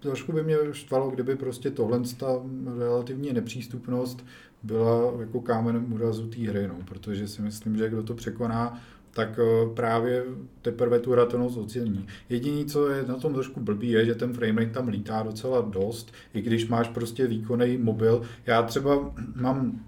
trošku 0.01 0.33
by 0.33 0.43
mě 0.43 0.57
štvalo, 0.73 1.11
kdyby 1.11 1.37
prostě 1.37 1.71
tohle 1.71 2.01
ta 2.19 2.43
relativní 2.79 3.33
nepřístupnost 3.33 4.20
byla 4.63 5.13
jako 5.21 5.41
kámenem 5.41 5.93
úrazu 5.93 6.27
té 6.27 6.41
hry, 6.41 6.69
no, 6.69 6.75
protože 6.85 7.29
si 7.29 7.43
myslím, 7.43 7.77
že 7.77 7.89
kdo 7.89 8.03
to 8.03 8.15
překoná, 8.15 8.81
tak 9.11 9.39
eh, 9.39 9.75
právě 9.75 10.25
teprve 10.63 10.99
tu 11.01 11.13
hratelnost 11.13 11.57
ocení. 11.57 12.07
Jediné, 12.29 12.65
co 12.65 12.89
je 12.89 13.05
na 13.09 13.15
tom 13.15 13.35
trošku 13.35 13.61
blbý, 13.61 13.91
je, 13.91 14.05
že 14.05 14.15
ten 14.15 14.33
framerate 14.33 14.73
tam 14.73 14.89
lítá 14.89 15.23
docela 15.23 15.61
dost, 15.61 16.13
i 16.35 16.43
když 16.43 16.69
máš 16.69 16.89
prostě 16.89 17.27
výkonný 17.27 17.77
mobil. 17.77 18.23
Já 18.47 18.63
třeba 18.63 19.13
mám 19.35 19.81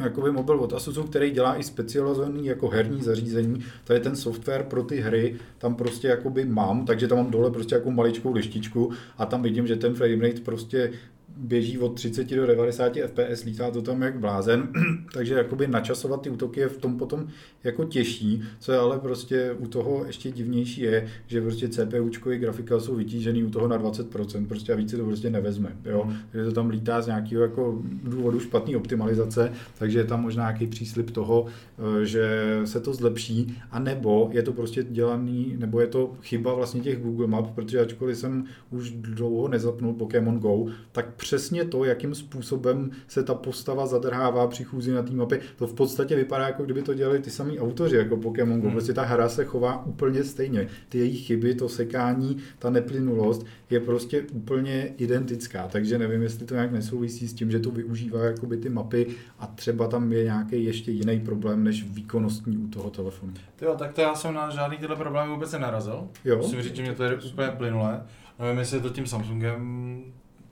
jakoby 0.00 0.32
mobil 0.32 0.56
od 0.60 0.72
Asusu, 0.72 1.02
který 1.02 1.30
dělá 1.30 1.56
i 1.56 1.62
specializovaný 1.62 2.46
jako 2.46 2.68
herní 2.68 3.02
zařízení, 3.02 3.64
to 3.84 3.92
je 3.92 4.00
ten 4.00 4.16
software 4.16 4.62
pro 4.62 4.82
ty 4.82 5.00
hry, 5.00 5.36
tam 5.58 5.74
prostě 5.74 6.08
jakoby 6.08 6.44
mám, 6.44 6.86
takže 6.86 7.08
tam 7.08 7.18
mám 7.18 7.30
dole 7.30 7.50
prostě 7.50 7.74
jako 7.74 7.90
maličkou 7.90 8.32
lištičku 8.32 8.90
a 9.18 9.26
tam 9.26 9.42
vidím, 9.42 9.66
že 9.66 9.76
ten 9.76 9.94
framerate 9.94 10.40
prostě 10.40 10.92
běží 11.36 11.78
od 11.78 11.88
30 11.88 12.34
do 12.34 12.46
90 12.46 12.92
fps, 12.96 13.44
lítá 13.44 13.70
to 13.70 13.82
tam 13.82 14.02
jak 14.02 14.18
blázen, 14.18 14.68
takže 15.12 15.34
jakoby 15.34 15.66
načasovat 15.66 16.22
ty 16.22 16.30
útoky 16.30 16.60
je 16.60 16.68
v 16.68 16.76
tom 16.76 16.98
potom 16.98 17.26
jako 17.64 17.84
těžší, 17.84 18.42
co 18.58 18.72
je 18.72 18.78
ale 18.78 18.98
prostě 18.98 19.52
u 19.58 19.66
toho 19.66 20.04
ještě 20.06 20.30
divnější 20.30 20.80
je, 20.80 21.06
že 21.26 21.40
prostě 21.40 21.68
CPUčkový 21.68 22.38
grafika 22.38 22.80
jsou 22.80 22.94
vytížený 22.94 23.44
u 23.44 23.50
toho 23.50 23.68
na 23.68 23.78
20%, 23.78 24.46
prostě 24.46 24.72
a 24.72 24.76
více 24.76 24.96
to 24.96 25.04
prostě 25.04 25.30
nevezme, 25.30 25.76
jo, 25.84 26.08
že 26.34 26.44
to 26.44 26.52
tam 26.52 26.70
lítá 26.70 27.02
z 27.02 27.06
nějakého 27.06 27.42
jako 27.42 27.82
důvodu 27.84 28.40
špatné 28.40 28.76
optimalizace, 28.76 29.52
takže 29.78 29.98
je 29.98 30.04
tam 30.04 30.22
možná 30.22 30.42
nějaký 30.42 30.66
příslip 30.66 31.10
toho, 31.10 31.46
eh, 31.46 32.06
že 32.06 32.60
se 32.64 32.80
to 32.80 32.94
zlepší, 32.94 33.58
a 33.70 33.78
nebo 33.78 34.30
je 34.32 34.42
to 34.42 34.52
prostě 34.52 34.82
dělaný, 34.82 35.56
nebo 35.58 35.80
je 35.80 35.86
to 35.86 36.12
chyba 36.22 36.54
vlastně 36.54 36.80
těch 36.80 37.02
Google 37.02 37.26
Map, 37.26 37.54
protože 37.54 37.80
ačkoliv 37.80 38.18
jsem 38.18 38.44
už 38.70 38.90
dlouho 38.90 39.48
nezapnul 39.48 39.92
Pokémon 39.92 40.38
Go, 40.38 40.66
tak 40.92 41.14
přesně 41.24 41.64
to, 41.64 41.84
jakým 41.84 42.14
způsobem 42.14 42.90
se 43.08 43.22
ta 43.22 43.34
postava 43.34 43.86
zadrhává 43.86 44.46
při 44.46 44.64
chůzi 44.64 44.92
na 44.92 45.02
té 45.02 45.10
mapě, 45.10 45.40
to 45.56 45.66
v 45.66 45.74
podstatě 45.74 46.16
vypadá, 46.16 46.46
jako 46.46 46.64
kdyby 46.64 46.82
to 46.82 46.94
dělali 46.94 47.18
ty 47.18 47.30
samý 47.30 47.60
autoři, 47.60 47.96
jako 47.96 48.16
Pokémon 48.16 48.60
Go. 48.60 48.66
Hmm. 48.66 48.72
Prostě 48.72 48.92
ta 48.92 49.02
hra 49.02 49.28
se 49.28 49.44
chová 49.44 49.86
úplně 49.86 50.24
stejně. 50.24 50.68
Ty 50.88 50.98
její 50.98 51.16
chyby, 51.16 51.54
to 51.54 51.68
sekání, 51.68 52.36
ta 52.58 52.70
neplynulost 52.70 53.46
je 53.70 53.80
prostě 53.80 54.22
úplně 54.32 54.94
identická. 54.98 55.68
Takže 55.68 55.98
nevím, 55.98 56.22
jestli 56.22 56.46
to 56.46 56.54
nějak 56.54 56.72
nesouvisí 56.72 57.28
s 57.28 57.34
tím, 57.34 57.50
že 57.50 57.58
to 57.58 57.70
využívá 57.70 58.24
jakoby 58.24 58.56
ty 58.56 58.68
mapy 58.68 59.06
a 59.38 59.46
třeba 59.46 59.88
tam 59.88 60.12
je 60.12 60.24
nějaký 60.24 60.64
ještě 60.64 60.90
jiný 60.90 61.20
problém 61.20 61.64
než 61.64 61.84
výkonnostní 61.84 62.56
u 62.56 62.68
toho 62.68 62.90
telefonu. 62.90 63.32
Jo, 63.62 63.74
tak 63.78 63.92
to 63.92 64.00
já 64.00 64.14
jsem 64.14 64.34
na 64.34 64.50
žádný 64.50 64.76
tyhle 64.76 64.96
problémy 64.96 65.32
vůbec 65.32 65.52
nenarazil. 65.52 66.08
Jo? 66.24 66.36
Musím 66.36 66.62
říct, 66.62 66.76
že 66.76 66.82
mě 66.82 66.92
to 66.92 67.04
je 67.04 67.14
úplně 67.32 67.48
plynulé. 67.48 68.02
Nevím, 68.38 68.58
jestli 68.58 68.76
je 68.76 68.82
to 68.82 68.90
tím 68.90 69.06
Samsungem, 69.06 70.04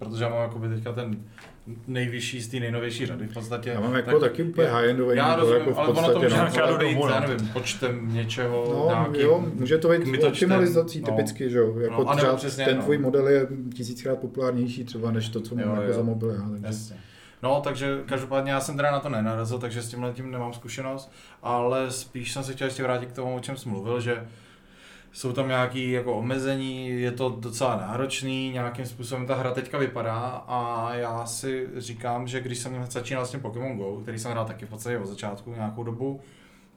protože 0.04 0.24
já 0.24 0.30
mám 0.30 0.42
jakoby 0.42 0.68
teďka 0.68 0.92
ten 0.92 1.16
nejvyšší 1.86 2.40
z 2.40 2.48
té 2.48 2.60
nejnovější 2.60 3.06
řady 3.06 3.26
v 3.26 3.34
podstatě. 3.34 3.70
Já 3.70 3.80
mám 3.80 3.94
jako 3.94 4.20
taky 4.20 4.42
úplně 4.42 4.68
high-endový 4.68 5.14
Já 5.14 5.36
rozumím, 5.36 5.60
jako 5.60 5.74
v 5.74 5.78
ale 5.78 5.88
ono 5.88 6.12
to 6.12 6.18
může 6.18 6.28
no. 6.28 6.34
nějaká 6.34 6.66
domů, 6.66 7.08
já 7.08 7.20
no. 7.20 7.28
nevím, 7.28 7.48
počtem 7.48 8.14
něčeho, 8.14 8.64
No, 8.68 8.88
nějakým, 8.88 9.20
jo, 9.20 9.44
může 9.54 9.78
to 9.78 9.88
být 9.88 10.02
kmitočtem, 10.02 10.50
optimalizací 10.52 11.00
no. 11.00 11.06
typicky, 11.06 11.50
že 11.50 11.58
jo, 11.58 11.78
jako 11.78 12.04
No, 12.04 12.16
třeba 12.16 12.36
přesně, 12.36 12.64
ten 12.64 12.76
no. 12.76 12.82
tvůj 12.82 12.98
model 12.98 13.28
je 13.28 13.46
tisíckrát 13.74 14.18
populárnější 14.18 14.84
třeba 14.84 15.10
než 15.10 15.28
to, 15.28 15.40
co 15.40 15.54
mám 15.54 15.64
Jo, 15.64 15.70
jako 15.70 15.86
jo. 15.86 15.92
za 15.92 16.02
mobil 16.02 16.30
já, 16.30 16.48
takže. 16.50 16.66
Jasně. 16.66 16.96
No, 17.42 17.60
takže 17.64 17.98
každopádně 18.06 18.52
já 18.52 18.60
jsem 18.60 18.76
teda 18.76 18.90
na 18.90 19.00
to 19.00 19.08
nenarazil, 19.08 19.58
takže 19.58 19.82
s 19.82 19.88
tímhle 19.88 20.12
tím 20.12 20.30
nemám 20.30 20.52
zkušenost, 20.52 21.12
ale 21.42 21.90
spíš 21.90 22.32
jsem 22.32 22.42
se 22.44 22.52
chtěl 22.52 22.66
ještě 22.66 22.82
vrátit 22.82 23.06
k 23.06 23.12
tomu, 23.12 23.36
o 23.36 23.40
čem 23.40 23.56
jsem 23.56 23.72
mluvil, 23.72 24.00
že 24.00 24.26
jsou 25.12 25.32
tam 25.32 25.48
nějaké 25.48 25.80
jako 25.80 26.14
omezení, 26.14 26.88
je 26.88 27.12
to 27.12 27.28
docela 27.28 27.76
náročný, 27.76 28.50
nějakým 28.50 28.86
způsobem 28.86 29.26
ta 29.26 29.34
hra 29.34 29.50
teďka 29.50 29.78
vypadá 29.78 30.44
a 30.48 30.90
já 30.94 31.26
si 31.26 31.68
říkám, 31.76 32.26
že 32.26 32.40
když 32.40 32.58
jsem 32.58 32.86
začínal 32.90 33.26
s 33.26 33.30
tím 33.30 33.40
Pokémon 33.40 33.76
Go, 33.76 34.00
který 34.02 34.18
jsem 34.18 34.30
hrál 34.30 34.44
taky 34.44 34.66
v 34.66 34.68
podstatě 34.68 34.98
od 34.98 35.06
začátku 35.06 35.52
nějakou 35.52 35.84
dobu, 35.84 36.20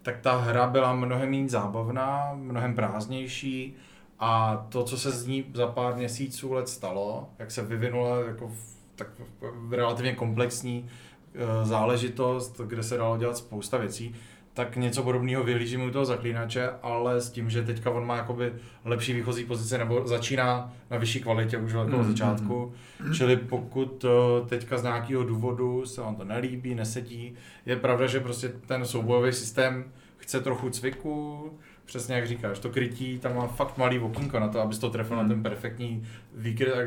tak 0.01 0.19
ta 0.19 0.37
hra 0.37 0.67
byla 0.67 0.93
mnohem 0.93 1.29
méně 1.29 1.49
zábavná, 1.49 2.31
mnohem 2.35 2.75
prázdnější 2.75 3.75
a 4.19 4.57
to, 4.69 4.83
co 4.83 4.97
se 4.97 5.11
z 5.11 5.27
ní 5.27 5.45
za 5.53 5.67
pár 5.67 5.95
měsíců 5.95 6.53
let 6.53 6.69
stalo, 6.69 7.29
jak 7.39 7.51
se 7.51 7.63
vyvinula 7.63 8.19
jako 8.19 8.47
v, 8.47 8.75
tak 8.95 9.07
v 9.41 9.73
relativně 9.73 10.15
komplexní 10.15 10.87
eh, 11.33 11.65
záležitost, 11.65 12.61
kde 12.65 12.83
se 12.83 12.97
dalo 12.97 13.17
dělat 13.17 13.37
spousta 13.37 13.77
věcí, 13.77 14.15
tak 14.55 14.75
něco 14.75 15.03
podobného 15.03 15.43
vyhlížím 15.43 15.81
u 15.81 15.91
toho 15.91 16.05
zaklínače, 16.05 16.69
ale 16.81 17.21
s 17.21 17.29
tím, 17.29 17.49
že 17.49 17.63
teďka 17.63 17.89
on 17.91 18.05
má 18.05 18.15
jakoby 18.17 18.53
lepší 18.85 19.13
výchozí 19.13 19.43
pozici 19.45 19.77
nebo 19.77 20.07
začíná 20.07 20.73
na 20.91 20.97
vyšší 20.97 21.19
kvalitě 21.19 21.57
už 21.57 21.73
od 21.73 21.87
Mm, 21.87 22.03
začátku. 22.03 22.73
Čili 23.13 23.37
pokud 23.37 24.05
eh, 24.05 24.47
teďka 24.49 24.77
z 24.77 24.83
nějakého 24.83 25.23
důvodu 25.23 25.85
se 25.85 26.01
vám 26.01 26.15
to 26.15 26.23
nelíbí, 26.23 26.75
nesedí, 26.75 27.33
je 27.65 27.75
pravda, 27.75 28.07
že 28.07 28.19
prostě 28.19 28.49
ten 28.49 28.85
soubojový 28.85 29.33
systém 29.33 29.85
chce 30.17 30.39
trochu 30.41 30.69
cviku, 30.69 31.51
přesně 31.85 32.15
jak 32.15 32.27
říkáš, 32.27 32.59
to 32.59 32.69
krytí, 32.69 33.19
tam 33.19 33.35
má 33.35 33.47
fakt 33.47 33.77
malý 33.77 33.99
okýnko 33.99 34.39
na 34.39 34.47
to, 34.47 34.59
abys 34.59 34.79
to 34.79 34.89
trefil 34.89 35.17
Hmm. 35.17 35.27
na 35.29 35.33
ten 35.33 35.43
perfektní 35.43 36.03
výkryt 36.35 36.73
a 36.73 36.77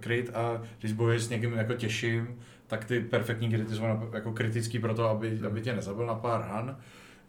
kryt 0.00 0.30
a 0.34 0.62
když 0.80 0.92
bojuješ 0.92 1.22
s 1.22 1.28
někým 1.28 1.52
jako 1.52 1.74
těžším, 1.74 2.28
tak 2.66 2.84
ty 2.84 3.00
perfektní 3.00 3.48
kryty 3.50 3.74
jsou 3.74 3.84
jako 4.14 4.32
kritický 4.32 4.78
pro 4.78 4.94
to, 4.94 5.08
aby, 5.08 5.40
aby 5.46 5.60
tě 5.60 5.72
nezabil 5.74 6.06
na 6.06 6.14
pár 6.14 6.40
ran. 6.40 6.76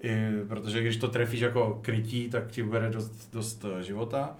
I, 0.06 0.32
protože 0.48 0.82
když 0.82 0.98
to 0.98 1.08
trefíš 1.08 1.40
jako 1.40 1.80
krytí, 1.82 2.30
tak 2.30 2.52
ti 2.52 2.64
ubere 2.64 2.90
dost, 2.90 3.30
dost 3.34 3.66
eh, 3.66 3.84
života. 3.84 4.38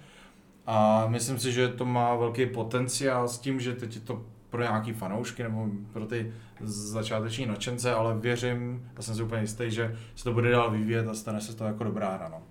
A 0.66 1.06
myslím 1.08 1.38
si, 1.38 1.52
že 1.52 1.68
to 1.68 1.84
má 1.84 2.14
velký 2.14 2.46
potenciál 2.46 3.28
s 3.28 3.38
tím, 3.38 3.60
že 3.60 3.72
teď 3.72 3.94
je 3.94 4.00
to 4.00 4.22
pro 4.50 4.62
nějaký 4.62 4.92
fanoušky 4.92 5.42
nebo 5.42 5.66
pro 5.92 6.06
ty 6.06 6.32
začáteční 6.64 7.46
nadšence, 7.46 7.94
ale 7.94 8.18
věřím, 8.18 8.90
já 8.96 9.02
jsem 9.02 9.14
si 9.14 9.22
úplně 9.22 9.40
jistý, 9.40 9.70
že 9.70 9.96
se 10.14 10.24
to 10.24 10.32
bude 10.32 10.50
dál 10.50 10.70
vyvíjet 10.70 11.08
a 11.08 11.14
stane 11.14 11.40
se 11.40 11.56
to 11.56 11.64
jako 11.64 11.84
dobrá 11.84 12.10
hra. 12.10 12.28
No. 12.28 12.42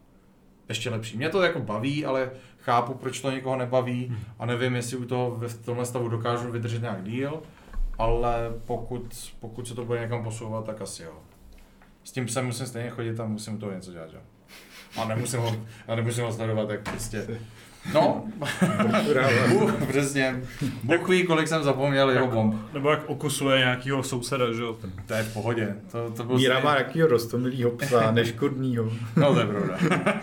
Ještě 0.69 0.89
lepší. 0.89 1.17
Mě 1.17 1.29
to 1.29 1.43
jako 1.43 1.59
baví, 1.59 2.05
ale 2.05 2.31
chápu, 2.59 2.93
proč 2.93 3.21
to 3.21 3.31
někoho 3.31 3.55
nebaví 3.55 4.17
a 4.39 4.45
nevím, 4.45 4.75
jestli 4.75 4.97
u 4.97 5.05
toho 5.05 5.37
v 5.47 5.65
tomhle 5.65 5.85
stavu 5.85 6.09
dokážu 6.09 6.51
vydržet 6.51 6.81
nějak 6.81 7.03
díl, 7.03 7.41
ale 7.97 8.53
pokud, 8.65 9.33
pokud 9.39 9.67
se 9.67 9.75
to 9.75 9.85
bude 9.85 9.99
někam 9.99 10.23
posouvat, 10.23 10.65
tak 10.65 10.81
asi 10.81 11.03
jo. 11.03 11.13
S 12.05 12.11
tím 12.11 12.25
psem 12.25 12.45
musím 12.45 12.65
stejně 12.65 12.89
chodit 12.89 13.19
a 13.19 13.25
musím 13.25 13.57
toho 13.57 13.71
něco 13.71 13.91
dělat, 13.91 14.09
že? 14.09 14.15
jo. 14.17 14.21
A 15.01 15.05
nemusím 15.07 15.39
ho, 15.39 15.55
a 15.87 15.95
nemusím 15.95 16.23
ho 16.23 16.33
sledovat, 16.33 16.67
tak 16.67 16.79
prostě. 16.89 17.27
No, 17.93 18.23
Bůh, 19.49 19.73
přesně. 19.89 20.41
Bůh 20.83 21.09
ví, 21.09 21.23
kolik 21.25 21.47
jsem 21.47 21.63
zapomněl 21.63 22.09
jeho 22.09 22.27
bomb. 22.27 22.73
Nebo 22.73 22.89
jak 22.89 23.09
okusuje 23.09 23.57
nějakýho 23.57 24.03
souseda, 24.03 24.53
že 24.53 24.61
jo? 24.61 24.77
To 25.05 25.13
je 25.13 25.23
v 25.23 25.33
pohodě. 25.33 25.75
To, 25.91 26.11
to 26.11 26.23
byl 26.23 26.35
Míra 26.35 26.55
stejný- 26.55 26.63
má 26.65 26.75
jakýho 26.77 27.07
rostomilýho 27.07 27.71
psa, 27.71 28.11
neškodnýho. 28.11 28.91
No, 29.15 29.33
to 29.33 29.39
je 29.39 29.45
pravda. 29.45 29.77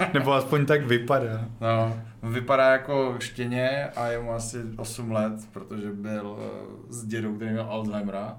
Nebo 0.15 0.33
aspoň 0.33 0.67
tak 0.67 0.87
vypadá. 0.87 1.49
No, 1.61 1.97
vypadá 2.23 2.73
jako 2.73 3.17
štěně 3.19 3.85
a 3.97 4.07
je 4.09 4.19
mu 4.21 4.33
asi 4.33 4.59
8 4.77 5.11
let, 5.13 5.33
protože 5.53 5.93
byl 5.93 6.37
eh, 6.41 6.49
s 6.89 7.05
dědou, 7.05 7.35
který 7.37 7.51
měl 7.51 7.67
Alzheimera. 7.71 8.37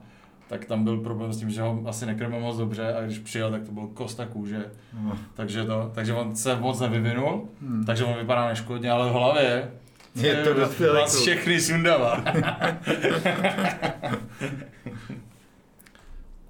Tak 0.53 0.65
tam 0.65 0.83
byl 0.83 0.97
problém 0.97 1.33
s 1.33 1.39
tím, 1.39 1.49
že 1.49 1.61
ho 1.61 1.83
asi 1.85 2.05
nekrmil 2.05 2.39
moc 2.39 2.57
dobře 2.57 2.93
a 2.95 3.01
když 3.01 3.19
přijel, 3.19 3.51
tak 3.51 3.63
to 3.63 3.71
byl 3.71 3.87
kosta 3.87 4.25
kůže. 4.25 4.65
No. 5.01 5.17
Takže, 5.33 5.63
to, 5.65 5.91
takže 5.95 6.13
on 6.13 6.35
se 6.35 6.55
moc 6.55 6.79
nevyvinul, 6.79 7.47
Hmm. 7.61 7.85
takže 7.85 8.03
on 8.05 8.17
vypadá 8.17 8.47
neškodně, 8.47 8.91
ale 8.91 9.09
v 9.09 9.13
hlavě 9.13 9.71
Je 10.15 10.35
to 10.43 10.53
dospělý 10.53 10.99
vás 10.99 11.19
všechny 11.21 11.61
sundává. 11.61 12.23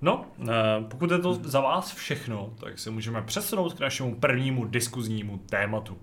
No, 0.02 0.26
eh, 0.50 0.54
pokud 0.88 1.12
je 1.12 1.20
to 1.20 1.34
za 1.34 1.60
vás 1.62 1.94
všechno, 1.96 2.54
tak 2.60 2.80
se 2.80 2.92
můžeme 2.92 3.22
přesunout 3.22 3.74
k 3.74 3.80
našemu 3.80 4.16
prvnímu 4.16 4.66
diskuznímu 4.66 5.38
tématu. 5.38 5.98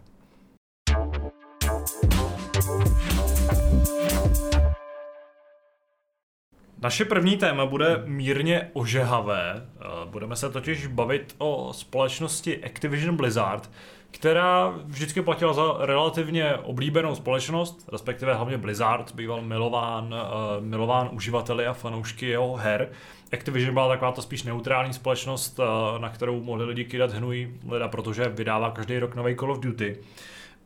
Naše 6.82 7.04
první 7.04 7.36
téma 7.36 7.66
bude 7.66 8.02
mírně 8.06 8.70
ožehavé. 8.72 9.54
Eh, 9.56 9.84
Budeme 10.04 10.36
se 10.36 10.50
totiž 10.50 10.86
bavit 10.86 11.34
o 11.38 11.72
společnosti 11.72 12.64
Activision 12.64 13.16
Blizzard, 13.16 13.70
která 14.10 14.74
vždycky 14.84 15.22
platila 15.22 15.52
za 15.52 15.62
relativně 15.78 16.54
oblíbenou 16.54 17.14
společnost, 17.14 17.88
respektive 17.92 18.34
hlavně 18.34 18.58
Blizzard 18.58 19.14
býval 19.14 19.42
milován, 19.42 20.14
eh, 20.14 20.60
milován 20.60 21.08
uživateli 21.12 21.66
a 21.66 21.72
fanoušky 21.72 22.26
jeho 22.26 22.56
her. 22.56 22.88
Activision 23.32 23.74
byla 23.74 23.88
taková 23.88 24.12
ta 24.12 24.22
spíš 24.22 24.42
neutrální 24.42 24.92
společnost, 24.92 25.60
eh, 25.60 25.98
na 25.98 26.08
kterou 26.08 26.42
mohli 26.42 26.64
lidi 26.64 26.84
kydat 26.84 27.12
hnůj, 27.12 27.54
leda, 27.68 27.88
protože 27.88 28.28
vydává 28.28 28.70
každý 28.70 28.98
rok 28.98 29.14
nový 29.14 29.36
Call 29.36 29.52
of 29.52 29.60
Duty 29.60 29.96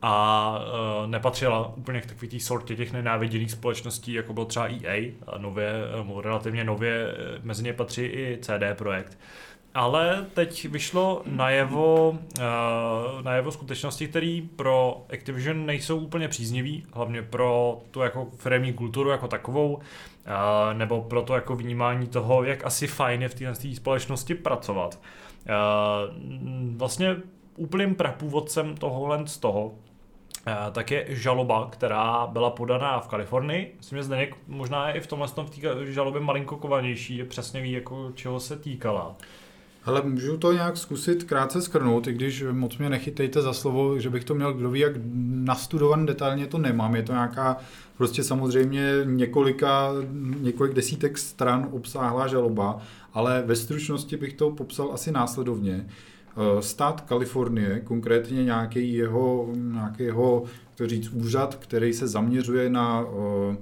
a 0.07 0.59
uh, 0.59 1.09
nepatřila 1.09 1.73
úplně 1.77 2.01
k 2.01 2.05
takový 2.05 2.27
té 2.27 2.39
sortě 2.39 2.75
těch 2.75 2.93
nenáviděných 2.93 3.51
společností, 3.51 4.13
jako 4.13 4.33
byl 4.33 4.45
třeba 4.45 4.67
EA, 4.67 5.11
a 5.27 5.37
nově, 5.37 5.73
nebo 5.97 6.21
relativně 6.21 6.63
nově 6.63 7.07
eh, 7.07 7.39
mezi 7.43 7.63
ně 7.63 7.73
patří 7.73 8.01
i 8.01 8.37
CD 8.41 8.77
Projekt. 8.77 9.17
Ale 9.73 10.25
teď 10.33 10.65
vyšlo 10.69 11.21
najevo, 11.25 12.09
uh, 12.09 13.21
najevo 13.21 13.51
skutečnosti, 13.51 14.07
které 14.07 14.41
pro 14.55 15.05
Activision 15.13 15.65
nejsou 15.65 15.97
úplně 15.97 16.27
příznivý, 16.27 16.85
hlavně 16.93 17.21
pro 17.21 17.79
tu 17.91 17.99
jako 17.99 18.27
firmní 18.37 18.73
kulturu 18.73 19.09
jako 19.09 19.27
takovou, 19.27 19.73
uh, 19.73 19.81
nebo 20.73 21.01
pro 21.01 21.21
to 21.21 21.35
jako 21.35 21.55
vnímání 21.55 22.07
toho, 22.07 22.43
jak 22.43 22.65
asi 22.65 22.87
fajn 22.87 23.21
je 23.21 23.29
v 23.29 23.35
této 23.35 23.75
společnosti 23.75 24.35
pracovat. 24.35 24.99
Uh, 25.45 26.15
vlastně 26.77 27.15
úplným 27.57 27.95
prapůvodcem 27.95 28.77
tohohle 28.77 29.27
z 29.27 29.37
toho 29.37 29.71
tak 30.71 30.91
je 30.91 31.05
žaloba, 31.09 31.67
která 31.71 32.27
byla 32.27 32.49
podaná 32.49 32.99
v 32.99 33.07
Kalifornii. 33.07 33.75
Myslím, 33.77 33.97
že 33.97 34.03
Zdeněk 34.03 34.35
možná 34.47 34.87
je 34.87 34.93
i 34.93 34.99
v 34.99 35.07
tomhle 35.07 35.27
tom 35.27 35.45
v 35.45 35.49
té 35.49 35.91
žalobě 35.91 36.21
malinko 36.21 36.57
kovanější, 36.57 37.17
je 37.17 37.25
přesně 37.25 37.61
ví, 37.61 37.71
jako 37.71 38.11
čeho 38.15 38.39
se 38.39 38.55
týkala. 38.55 39.15
Ale 39.85 40.01
můžu 40.01 40.37
to 40.37 40.53
nějak 40.53 40.77
zkusit 40.77 41.23
krátce 41.23 41.61
skrnout, 41.61 42.07
i 42.07 42.13
když 42.13 42.43
moc 42.51 42.77
mě 42.77 42.89
nechytejte 42.89 43.41
za 43.41 43.53
slovo, 43.53 43.99
že 43.99 44.09
bych 44.09 44.23
to 44.23 44.35
měl 44.35 44.53
kdo 44.53 44.69
ví 44.69 44.79
jak 44.79 44.93
nastudovan 45.27 46.05
detailně, 46.05 46.47
to 46.47 46.57
nemám. 46.57 46.95
Je 46.95 47.03
to 47.03 47.11
nějaká 47.11 47.57
prostě 47.97 48.23
samozřejmě 48.23 48.91
několika, 49.03 49.91
několik 50.39 50.73
desítek 50.73 51.17
stran 51.17 51.69
obsáhlá 51.71 52.27
žaloba, 52.27 52.81
ale 53.13 53.43
ve 53.45 53.55
stručnosti 53.55 54.17
bych 54.17 54.33
to 54.33 54.51
popsal 54.51 54.89
asi 54.93 55.11
následovně. 55.11 55.85
Eh, 55.87 56.14
Stát 56.59 57.01
Kalifornie, 57.01 57.79
konkrétně 57.79 58.43
nějaký 58.43 58.93
jeho, 58.93 59.49
nějaký 59.53 60.03
jeho 60.03 60.43
to 60.75 60.87
říct, 60.87 61.09
úřad, 61.09 61.55
který 61.55 61.93
se 61.93 62.07
zaměřuje 62.07 62.69
na 62.69 63.05
eh, 63.51 63.57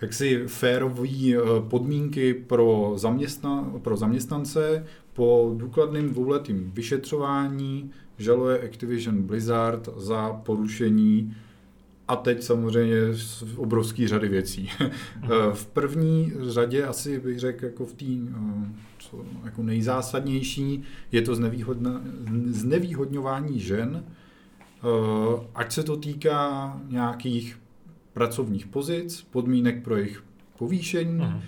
jaksi 0.00 0.42
férové 0.46 1.08
podmínky 1.68 2.34
pro, 2.34 2.92
zaměstna, 2.96 3.72
pro 3.82 3.96
zaměstnance, 3.96 4.86
po 5.12 5.54
důkladným 5.56 6.10
dvouletým 6.10 6.70
vyšetřování 6.74 7.90
žaluje 8.18 8.68
Activision 8.68 9.22
Blizzard 9.22 9.88
za 9.96 10.32
porušení 10.32 11.36
a 12.08 12.16
teď 12.16 12.42
samozřejmě 12.42 12.96
obrovský 13.56 14.08
řady 14.08 14.28
věcí. 14.28 14.70
v 15.52 15.66
první 15.66 16.32
řadě 16.40 16.84
asi 16.84 17.20
bych 17.20 17.38
řekl 17.38 17.64
jako 17.64 17.86
v 17.86 17.92
té 17.92 18.04
jako 19.44 19.62
nejzásadnější 19.62 20.82
je 21.12 21.22
to 21.22 21.34
znevýhodňování 22.46 23.60
žen, 23.60 24.04
eh, 24.04 24.86
ať 25.54 25.72
se 25.72 25.82
to 25.82 25.96
týká 25.96 26.80
nějakých 26.88 27.58
pracovních 28.12 28.66
pozic, 28.66 29.22
podmínek 29.22 29.82
pro 29.84 29.96
jejich 29.96 30.24
povýšení, 30.58 31.14
Mhm. 31.18 31.40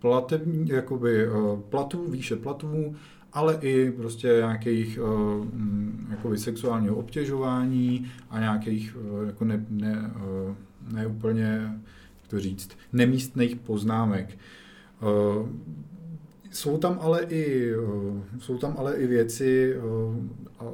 platební, 0.00 0.68
jakoby 0.68 1.26
eh, 1.26 1.30
platů, 1.70 2.10
výše 2.10 2.36
platů, 2.36 2.94
ale 3.32 3.58
i 3.60 3.90
prostě 3.90 4.28
nějakých 4.28 4.98
eh, 4.98 5.06
mm, 5.56 6.06
jakoby 6.10 6.38
sexuálního 6.38 6.96
obtěžování 6.96 8.06
a 8.30 8.40
nějakých 8.40 8.96
jako 9.26 9.44
ne, 9.44 9.66
ne, 9.70 10.10
ne 10.92 11.06
úplně, 11.06 11.42
jak 12.22 12.30
to 12.30 12.40
říct, 12.40 12.70
nemístných 12.92 13.56
poznámek. 13.56 14.38
Jsou 16.56 16.78
tam 16.78 16.98
ale 17.00 17.22
i, 17.22 17.72
eh, 17.72 18.40
jsou 18.40 18.58
tam 18.58 18.74
ale 18.78 18.96
i 18.96 19.06
věci 19.06 19.74
eh, 19.74 20.64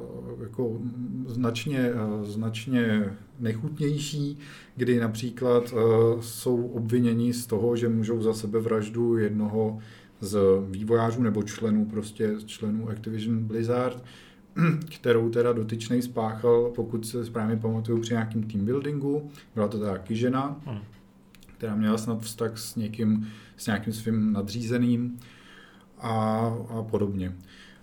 jako 0.41 0.81
značně, 1.25 1.79
eh, 1.79 2.25
značně 2.25 3.13
nechutnější, 3.39 4.37
kdy 4.75 4.99
například 4.99 5.73
jsou 6.21 6.67
obviněni 6.67 7.33
z 7.33 7.45
toho, 7.45 7.75
že 7.75 7.89
můžou 7.89 8.21
za 8.21 8.33
sebevraždu 8.33 9.17
jednoho 9.17 9.79
z 10.21 10.37
vývojářů 10.69 11.23
nebo 11.23 11.43
členů 11.43 11.85
prostě 11.85 12.35
členů 12.45 12.89
Activision 12.89 13.39
Blizzard, 13.43 14.03
kterou 14.95 15.29
teda 15.29 15.53
dotyčnej 15.53 16.01
spáchal, 16.01 16.71
pokud 16.75 17.07
se 17.07 17.25
správně 17.25 17.57
pamatuju, 17.57 18.01
při 18.01 18.13
nějakým 18.13 18.43
team 18.43 18.65
buildingu. 18.65 19.29
Byla 19.55 19.67
to 19.67 19.79
taky 19.79 20.15
žena, 20.15 20.61
Hmm. 20.65 20.79
která 21.57 21.75
měla 21.75 21.97
snad 21.97 22.21
vztah 22.21 22.57
s 22.57 22.75
někým, 22.75 23.27
s 23.57 23.65
nějakým 23.65 23.93
svým 23.93 24.33
nadřízeným 24.33 25.19
a, 26.03 26.47
a 26.69 26.83
podobně. 26.83 27.35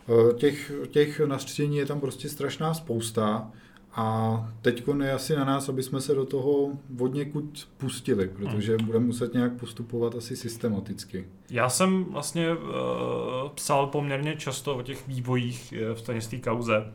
Eh, 0.09 0.35
Těch, 0.35 0.73
těch 0.91 1.21
nařčení 1.21 1.77
je 1.77 1.87
tam 1.87 2.01
prostě 2.01 2.29
strašná 2.29 2.75
spousta 2.75 3.51
a 3.95 4.49
teď 4.63 4.85
je 5.03 5.13
asi 5.13 5.37
na 5.37 5.45
nás, 5.45 5.69
aby 5.69 5.83
jsme 5.83 6.01
se 6.01 6.15
do 6.15 6.27
toho 6.27 6.79
od 6.99 7.15
někud 7.15 7.69
pustili, 7.77 8.29
protože 8.29 8.77
budeme 8.85 9.07
muset 9.07 9.35
nějak 9.35 9.53
postupovat 9.53 10.15
asi 10.15 10.37
systematicky. 10.37 11.27
Já 11.51 11.69
jsem 11.69 12.05
vlastně 12.05 12.53
uh, 12.53 12.59
psal 13.55 13.87
poměrně 13.87 14.37
často 14.37 14.77
o 14.77 14.83
těch 14.83 15.09
vývojích 15.09 15.73
eh, 15.73 15.95
v 15.95 16.03
té 16.03 16.39
kauze, 16.39 16.93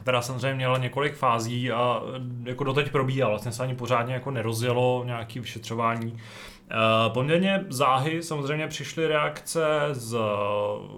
která 0.00 0.22
samozřejmě 0.22 0.54
měla 0.54 0.78
několik 0.78 1.14
fází 1.14 1.70
a 1.72 2.02
jako 2.44 2.64
doteď 2.64 2.90
probíhá, 2.90 3.28
vlastně 3.28 3.52
se 3.52 3.62
ani 3.62 3.74
pořádně 3.74 4.14
jako 4.14 4.30
nerozjelo 4.30 5.02
nějaké 5.06 5.40
vyšetřování. 5.40 6.12
Uh, 6.12 7.12
poměrně 7.12 7.64
záhy 7.68 8.22
samozřejmě 8.22 8.68
přišly 8.68 9.06
reakce 9.06 9.64
z, 9.92 10.18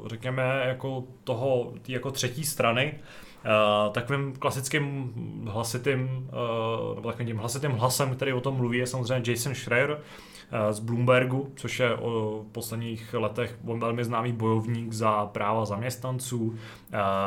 řekněme, 0.06 0.62
jako 0.66 1.04
toho, 1.24 1.72
jako 1.88 2.10
třetí 2.10 2.44
strany, 2.44 2.94
Uh, 3.86 3.92
takovým 3.92 4.36
klasickým 4.38 5.12
hlasitým, 5.46 6.28
uh, 6.88 6.94
nebo 6.94 7.08
takovým 7.08 7.28
tím 7.28 7.36
hlasitým 7.36 7.70
hlasem, 7.70 8.16
který 8.16 8.32
o 8.32 8.40
tom 8.40 8.54
mluví, 8.54 8.78
je 8.78 8.86
samozřejmě 8.86 9.30
Jason 9.30 9.54
Schreier 9.54 9.98
z 10.70 10.80
Bloombergu, 10.80 11.52
což 11.56 11.80
je 11.80 11.96
v 11.96 12.44
posledních 12.52 13.14
letech 13.14 13.58
velmi 13.64 14.04
známý 14.04 14.32
bojovník 14.32 14.92
za 14.92 15.26
práva 15.26 15.64
zaměstnanců, 15.64 16.42
uh, 16.42 16.54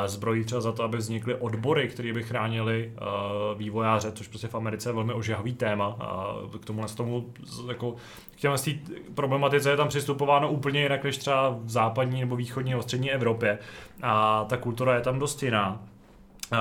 zbrojí 0.06 0.44
třeba 0.44 0.60
za 0.60 0.72
to, 0.72 0.82
aby 0.82 0.96
vznikly 0.96 1.34
odbory, 1.34 1.88
které 1.88 2.12
by 2.12 2.22
chránili 2.22 2.92
uh, 2.92 3.58
vývojáře, 3.58 4.12
což 4.12 4.28
prostě 4.28 4.48
v 4.48 4.54
Americe 4.54 4.88
je 4.88 4.92
velmi 4.92 5.12
ožehavý 5.12 5.54
téma. 5.54 5.86
A 5.86 6.34
k 6.60 6.64
tomu 6.64 6.88
z 6.88 6.94
tomu 6.94 7.26
jako 7.68 7.94
k 8.36 8.40
té 8.40 8.74
problematice 9.14 9.70
je 9.70 9.76
tam 9.76 9.88
přistupováno 9.88 10.50
úplně 10.50 10.82
jinak, 10.82 11.04
než 11.04 11.16
třeba 11.16 11.50
v 11.50 11.70
západní 11.70 12.20
nebo 12.20 12.36
východní 12.36 12.70
nebo 12.70 12.82
střední 12.82 13.12
Evropě. 13.12 13.58
A 14.02 14.44
ta 14.44 14.56
kultura 14.56 14.94
je 14.94 15.00
tam 15.00 15.18
dost 15.18 15.42
jiná. 15.42 15.80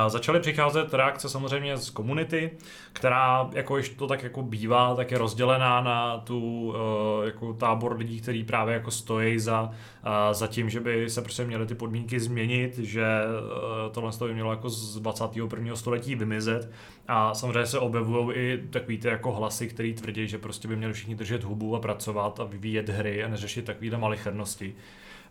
Začaly 0.07 0.39
přicházet 0.39 0.93
reakce 0.93 1.29
samozřejmě 1.29 1.77
z 1.77 1.89
komunity, 1.89 2.51
která, 2.93 3.49
jako 3.53 3.77
již 3.77 3.89
to 3.89 4.07
tak 4.07 4.23
jako 4.23 4.41
bývá, 4.41 4.95
tak 4.95 5.11
je 5.11 5.17
rozdělená 5.17 5.81
na 5.81 6.17
tu 6.17 6.73
eh, 6.75 7.25
jako 7.25 7.53
tábor 7.53 7.97
lidí, 7.97 8.21
kteří 8.21 8.43
právě 8.43 8.73
jako 8.73 8.91
stojí 8.91 9.39
za, 9.39 9.71
eh, 10.03 10.33
za 10.33 10.47
tím, 10.47 10.69
že 10.69 10.79
by 10.79 11.09
se 11.09 11.21
prostě 11.21 11.45
měly 11.45 11.65
ty 11.65 11.75
podmínky 11.75 12.19
změnit, 12.19 12.77
že 12.77 13.05
eh, 13.05 13.89
tohle 13.91 14.11
by 14.27 14.33
mělo 14.33 14.51
jako 14.51 14.69
z 14.69 14.99
21. 14.99 15.75
století 15.75 16.15
vymizet. 16.15 16.71
A 17.07 17.33
samozřejmě 17.33 17.65
se 17.65 17.79
objevují 17.79 18.37
i 18.37 18.63
takový 18.69 18.97
ty 18.97 19.07
jako 19.07 19.31
hlasy, 19.31 19.67
který 19.67 19.93
tvrdí, 19.93 20.27
že 20.27 20.37
prostě 20.37 20.67
by 20.67 20.75
měli 20.75 20.93
všichni 20.93 21.15
držet 21.15 21.43
hubu 21.43 21.75
a 21.75 21.79
pracovat 21.79 22.39
a 22.39 22.43
vyvíjet 22.43 22.89
hry 22.89 23.23
a 23.23 23.27
neřešit 23.27 23.65
takovýhle 23.65 23.97
malichernosti. 23.97 24.75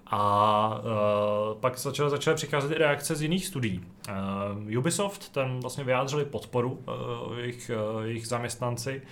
A 0.07 0.81
uh, 0.85 1.61
pak 1.61 1.79
začaly, 1.79 2.11
začaly 2.11 2.37
přicházet 2.37 2.73
i 2.73 2.79
reakce 2.79 3.15
z 3.15 3.23
jiných 3.23 3.47
studií. 3.47 3.85
Uh, 4.71 4.79
Ubisoft, 4.79 5.33
ten 5.33 5.61
vlastně 5.61 5.85
vyjádřili 5.85 6.25
podporu 6.25 6.71
uh, 6.71 7.39
jejich, 7.39 7.71
uh, 7.97 8.05
jejich 8.05 8.27
zaměstnanci. 8.27 9.03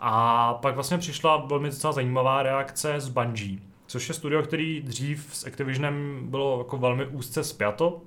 A 0.00 0.54
pak 0.54 0.74
vlastně 0.74 0.98
přišla 0.98 1.36
velmi 1.36 1.70
docela 1.70 1.92
zajímavá 1.92 2.42
reakce 2.42 3.00
z 3.00 3.08
Bungie, 3.08 3.58
což 3.86 4.08
je 4.08 4.14
studio, 4.14 4.42
který 4.42 4.80
dřív 4.80 5.28
s 5.32 5.46
Activisionem 5.46 6.26
bylo 6.30 6.58
jako 6.58 6.78
velmi 6.78 7.06
úzce 7.06 7.44
spjato. 7.44 8.00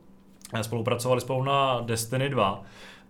Spolupracovali 0.62 1.22
spolu 1.22 1.44
na 1.44 1.82
Destiny 1.82 2.30
2 2.30 2.64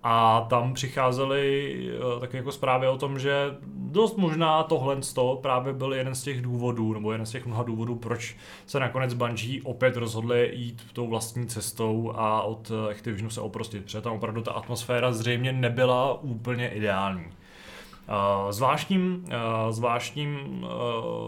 a 0.03 0.45
tam 0.49 0.73
přicházely 0.73 1.75
uh, 2.13 2.19
taky 2.19 2.37
jako 2.37 2.51
zprávy 2.51 2.87
o 2.87 2.97
tom, 2.97 3.19
že 3.19 3.55
dost 3.67 4.17
možná 4.17 4.63
tohle 4.63 4.97
právě 5.41 5.73
byl 5.73 5.93
jeden 5.93 6.15
z 6.15 6.23
těch 6.23 6.41
důvodů, 6.41 6.93
nebo 6.93 7.11
jeden 7.11 7.25
z 7.25 7.31
těch 7.31 7.45
mnoha 7.45 7.63
důvodů, 7.63 7.95
proč 7.95 8.35
se 8.65 8.79
nakonec 8.79 9.13
Bungie 9.13 9.61
opět 9.63 9.97
rozhodli 9.97 10.51
jít 10.53 10.81
tou 10.93 11.07
vlastní 11.07 11.47
cestou 11.47 12.13
a 12.15 12.41
od 12.41 12.71
Activisionu 12.91 13.29
se 13.29 13.41
oprostit, 13.41 13.83
protože 13.83 14.01
tam 14.01 14.13
opravdu 14.13 14.41
ta 14.41 14.51
atmosféra 14.51 15.11
zřejmě 15.11 15.51
nebyla 15.51 16.21
úplně 16.21 16.69
ideální. 16.69 17.25
Uh, 17.25 18.51
zvláštním, 18.51 19.25
zvláštním 19.69 20.65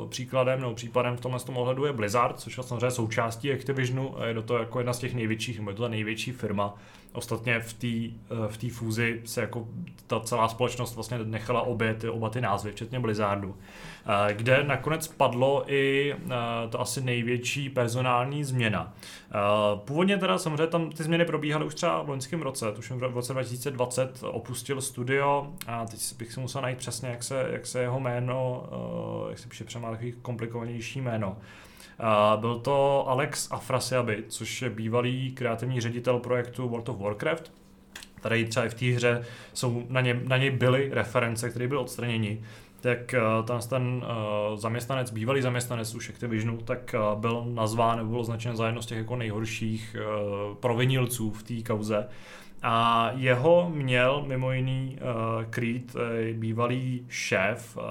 příkladem 0.09 0.61
nebo 0.61 0.73
případem 0.73 1.17
v 1.17 1.21
tomhle 1.21 1.39
tom 1.39 1.57
ohledu 1.57 1.85
je 1.85 1.93
Blizzard, 1.93 2.39
což 2.39 2.57
je 2.57 2.63
samozřejmě 2.63 2.91
součástí 2.91 3.51
Activisionu 3.51 4.19
a 4.19 4.25
je 4.25 4.41
toho 4.41 4.59
jako 4.59 4.79
jedna 4.79 4.93
z 4.93 4.99
těch 4.99 5.13
největších, 5.13 5.57
nebo 5.57 5.69
je 5.69 5.75
to 5.75 5.83
ta 5.83 5.89
největší 5.89 6.31
firma, 6.31 6.75
Ostatně 7.15 7.59
v 7.59 7.73
té 7.73 7.87
eh, 7.87 8.67
v 8.67 8.71
fúzi 8.71 9.21
se 9.25 9.41
jako 9.41 9.67
ta 10.07 10.19
celá 10.19 10.47
společnost 10.47 10.95
vlastně 10.95 11.17
nechala 11.23 11.61
obě 11.61 11.93
ty, 11.93 12.09
oba 12.09 12.29
ty 12.29 12.41
názvy, 12.41 12.71
včetně 12.71 12.99
Blizzardu, 12.99 13.55
eh, 14.29 14.33
kde 14.33 14.63
nakonec 14.63 15.07
padlo 15.07 15.63
i 15.67 16.13
eh, 16.13 16.29
to 16.69 16.81
asi 16.81 17.01
největší 17.01 17.69
personální 17.69 18.43
změna. 18.43 18.93
Původně 19.85 20.17
teda 20.17 20.37
samozřejmě 20.37 20.67
tam 20.67 20.89
ty 20.89 21.03
změny 21.03 21.25
probíhaly 21.25 21.65
už 21.65 21.75
třeba 21.75 22.01
v 22.01 22.09
loňském 22.09 22.41
roce, 22.41 22.71
tuším 22.71 22.97
v 22.97 23.03
roce 23.03 23.33
2020 23.33 24.23
opustil 24.23 24.81
studio 24.81 25.53
a 25.67 25.85
teď 25.85 25.99
bych 26.17 26.33
si 26.33 26.39
musel 26.39 26.61
najít 26.61 26.77
přesně, 26.77 27.09
jak 27.09 27.23
se, 27.23 27.47
jak 27.51 27.65
se 27.65 27.81
jeho 27.81 27.99
jméno, 27.99 28.63
jak 29.29 29.39
se 29.39 29.49
píše 29.49 29.63
přemá 29.63 29.91
takový 29.91 30.13
komplikovanější 30.21 31.01
jméno. 31.01 31.37
Uh, 31.99 32.39
byl 32.39 32.59
to 32.59 33.09
Alex 33.09 33.51
Afrasiabi, 33.51 34.23
což 34.27 34.61
je 34.61 34.69
bývalý 34.69 35.31
kreativní 35.31 35.81
ředitel 35.81 36.19
projektu 36.19 36.69
World 36.69 36.89
of 36.89 36.99
Warcraft. 36.99 37.53
Tady 38.21 38.45
třeba 38.45 38.65
i 38.65 38.69
v 38.69 38.73
té 38.73 38.85
hře 38.85 39.25
jsou 39.53 39.83
na, 39.89 40.01
ně, 40.01 40.21
na 40.27 40.37
něj 40.37 40.49
byly 40.49 40.89
reference, 40.93 41.49
které 41.49 41.67
byly 41.67 41.79
odstraněni 41.79 42.41
tak 42.81 43.15
uh, 43.39 43.45
ten, 43.45 43.59
ten 43.69 43.83
uh, 43.83 44.57
zaměstnanec, 44.57 45.11
bývalý 45.11 45.41
zaměstnanec 45.41 45.95
už 45.95 46.09
Activisionu, 46.09 46.57
tak 46.57 46.95
uh, 47.13 47.19
byl 47.19 47.45
nazván 47.47 47.97
nebo 47.97 48.09
byl 48.09 48.19
označen 48.19 48.55
za 48.55 48.65
jedno 48.65 48.81
z 48.81 48.85
těch 48.85 48.97
jako 48.97 49.15
nejhorších 49.15 49.95
provinilců 50.59 51.31
v 51.31 51.43
té 51.43 51.61
kauze. 51.61 52.07
A 52.61 53.11
jeho 53.15 53.71
měl 53.73 54.23
mimo 54.27 54.51
jiný 54.51 54.97
uh, 55.01 55.95
uh, 55.95 56.01
bývalý 56.33 57.05
šéf 57.09 57.77
uh, 57.77 57.83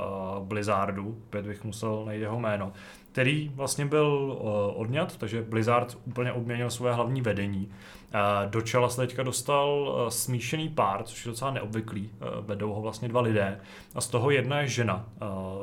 Blizzardu, 0.47 1.19
opět 1.27 1.47
bych 1.47 1.65
musel 1.65 2.03
najít 2.05 2.23
jeho 2.23 2.41
jméno, 2.41 2.73
který 3.15 3.51
vlastně 3.55 3.87
byl 3.87 4.39
uh, 4.41 4.81
odňat, 4.81 5.17
takže 5.17 5.43
Blizzard 5.43 5.99
úplně 6.05 6.33
obměnil 6.33 6.71
svoje 6.71 6.95
hlavní 6.95 7.21
vedení. 7.21 7.69
Uh, 7.69 8.51
do 8.51 8.61
čela 8.61 8.89
se 8.89 9.07
teďka 9.07 9.23
dostal 9.23 9.69
uh, 9.69 10.09
smíšený 10.09 10.69
pár, 10.69 11.03
což 11.03 11.27
je 11.27 11.31
docela 11.31 11.51
neobvyklý. 11.51 12.11
Vedou 12.41 12.73
ho 12.73 12.81
vlastně 12.81 13.09
dva 13.09 13.21
lidé 13.21 13.61
a 13.95 14.01
z 14.01 14.09
toho 14.09 14.31
jedna 14.31 14.61
je 14.61 14.69
žena. 14.69 15.05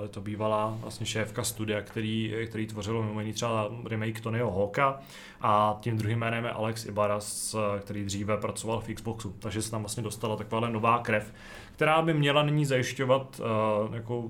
Je 0.02 0.08
to 0.08 0.22
bývalá 0.22 0.78
vlastně 0.82 1.06
šéfka 1.06 1.44
studia, 1.44 1.82
který, 1.82 2.36
který 2.48 2.68
tvořilo 2.68 3.04
mimo 3.04 3.20
jiný 3.20 3.34
třeba 3.34 3.70
remake 3.90 4.22
Tonyho 4.22 4.52
Hawka 4.52 5.00
a 5.42 5.78
tím 5.82 5.98
druhým 5.98 6.20
jménem 6.20 6.46
je 6.46 6.52
Alex 6.52 6.86
Ibaras, 6.86 7.56
který 7.80 8.06
dříve 8.06 8.38
pracoval 8.38 8.80
v 8.82 8.94
Xboxu. 8.94 9.36
Takže 9.40 9.62
se 9.62 9.72
tam 9.72 9.82
vlastně 9.82 10.04
dostala 10.04 10.36
taková 10.36 10.70
nová 10.70 11.00
krev, 11.00 11.34
která 11.82 12.02
by 12.02 12.14
měla 12.14 12.44
nyní 12.44 12.66
zajišťovat 12.66 13.42
uh, 13.88 13.96
jako 13.96 14.24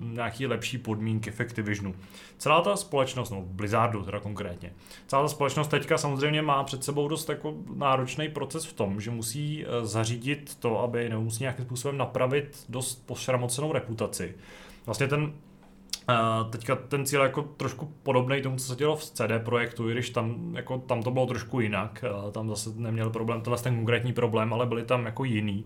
nějaký 0.00 0.46
lepší 0.46 0.78
podmínky 0.78 1.30
v 1.30 1.40
Activisionu. 1.40 1.94
Celá 2.38 2.60
ta 2.60 2.76
společnost, 2.76 3.30
no 3.30 3.42
Blizzardu 3.42 4.02
teda 4.02 4.20
konkrétně, 4.20 4.72
celá 5.06 5.22
ta 5.22 5.28
společnost 5.28 5.68
teďka 5.68 5.98
samozřejmě 5.98 6.42
má 6.42 6.64
před 6.64 6.84
sebou 6.84 7.08
dost 7.08 7.28
jako 7.28 7.54
náročný 7.74 8.28
proces 8.28 8.64
v 8.64 8.72
tom, 8.72 9.00
že 9.00 9.10
musí 9.10 9.64
uh, 9.64 9.84
zařídit 9.84 10.56
to, 10.58 10.80
aby 10.80 11.08
nebo 11.08 11.22
musí 11.22 11.42
nějakým 11.42 11.64
způsobem 11.64 11.96
napravit 11.96 12.64
dost 12.68 13.06
pošramocenou 13.06 13.72
reputaci. 13.72 14.34
Vlastně 14.86 15.08
ten 15.08 15.32
Uh, 16.08 16.50
teďka 16.50 16.76
ten 16.76 17.06
cíl 17.06 17.20
je 17.20 17.26
jako 17.26 17.42
trošku 17.42 17.92
podobný 18.02 18.42
tomu, 18.42 18.56
co 18.56 18.64
se 18.64 18.76
dělo 18.76 18.96
v 18.96 19.04
CD 19.04 19.32
projektu, 19.44 19.90
i 19.90 19.92
když 19.92 20.10
tam, 20.10 20.54
jako, 20.56 20.78
tam 20.78 21.02
to 21.02 21.10
bylo 21.10 21.26
trošku 21.26 21.60
jinak. 21.60 22.04
Tam 22.32 22.48
zase 22.48 22.70
neměl 22.76 23.10
problém, 23.10 23.40
tenhle 23.40 23.62
ten 23.62 23.76
konkrétní 23.76 24.12
problém, 24.12 24.52
ale 24.52 24.66
byly 24.66 24.82
tam 24.82 25.06
jako 25.06 25.24
jiný 25.24 25.64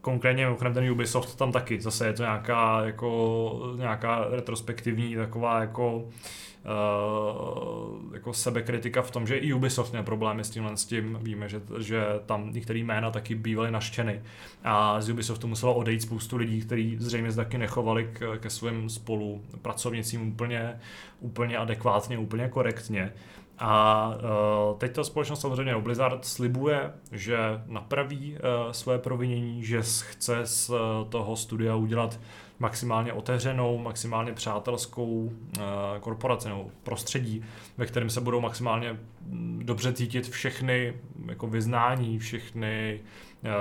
konkrétně 0.00 0.44
mimochodem 0.44 0.74
ten 0.74 0.90
Ubisoft 0.90 1.36
tam 1.36 1.52
taky, 1.52 1.80
zase 1.80 2.06
je 2.06 2.12
to 2.12 2.22
nějaká, 2.22 2.84
jako, 2.84 3.72
nějaká 3.76 4.26
retrospektivní 4.30 5.16
taková 5.16 5.60
jako 5.60 6.04
Uh, 6.64 8.14
jako 8.14 8.32
sebekritika 8.32 9.02
v 9.02 9.10
tom, 9.10 9.26
že 9.26 9.36
i 9.36 9.52
Ubisoft 9.52 9.92
měl 9.92 10.02
problémy 10.02 10.44
s 10.44 10.50
tímhle 10.50 10.76
s 10.76 10.84
tím. 10.84 11.18
Víme, 11.22 11.48
že, 11.48 11.60
že 11.78 12.04
tam 12.26 12.52
některé 12.52 12.78
jména 12.78 13.10
taky 13.10 13.34
bývaly 13.34 13.70
naštěny 13.70 14.22
a 14.64 15.00
z 15.00 15.10
Ubisoftu 15.10 15.48
muselo 15.48 15.74
odejít 15.74 16.02
spoustu 16.02 16.36
lidí, 16.36 16.60
kteří 16.60 16.96
zřejmě 16.98 17.32
taky 17.32 17.58
nechovali 17.58 18.10
k, 18.12 18.38
ke 18.40 18.50
svým 18.50 18.88
spolupracovnicím 18.88 20.28
úplně, 20.28 20.80
úplně 21.20 21.58
adekvátně, 21.58 22.18
úplně 22.18 22.48
korektně. 22.48 23.12
A 23.60 24.08
uh, 24.72 24.78
teď 24.78 24.92
ta 24.92 25.04
společnost 25.04 25.40
samozřejmě 25.40 25.76
Blizzard 25.76 26.24
slibuje, 26.24 26.92
že 27.12 27.38
napraví 27.66 28.32
uh, 28.32 28.72
své 28.72 28.98
provinění, 28.98 29.64
že 29.64 29.82
chce 29.82 30.46
z 30.46 30.70
uh, 30.70 30.76
toho 31.08 31.36
studia 31.36 31.76
udělat 31.76 32.20
maximálně 32.58 33.12
otevřenou, 33.12 33.78
maximálně 33.78 34.32
přátelskou 34.32 35.32
korporaci 36.00 36.48
nebo 36.48 36.66
prostředí, 36.82 37.42
ve 37.78 37.86
kterém 37.86 38.10
se 38.10 38.20
budou 38.20 38.40
maximálně 38.40 38.98
mm, 39.26 39.60
dobře 39.64 39.92
cítit 39.92 40.28
všechny 40.28 40.94
jako 41.26 41.46
vyznání, 41.46 42.18
všechny 42.18 43.00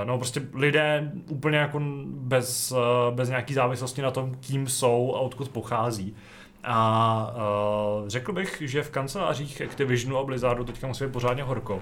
No 0.03 0.17
prostě 0.17 0.41
lidé 0.53 1.11
úplně 1.29 1.57
jako 1.57 1.81
bez, 2.05 2.73
bez 3.11 3.29
nějaký 3.29 3.53
závislosti 3.53 4.01
na 4.01 4.11
tom, 4.11 4.35
kým 4.39 4.67
jsou 4.67 5.15
a 5.15 5.19
odkud 5.19 5.49
pochází. 5.49 6.15
A 6.63 7.33
uh, 8.01 8.07
řekl 8.07 8.33
bych, 8.33 8.61
že 8.65 8.83
v 8.83 8.89
kancelářích 8.89 9.61
Activisionu 9.61 10.17
a 10.17 10.23
Blizzardu 10.23 10.63
teďka 10.63 10.87
musí 10.87 11.03
být 11.03 11.13
pořádně 11.13 11.43
horko. 11.43 11.75
Uh, 11.75 11.81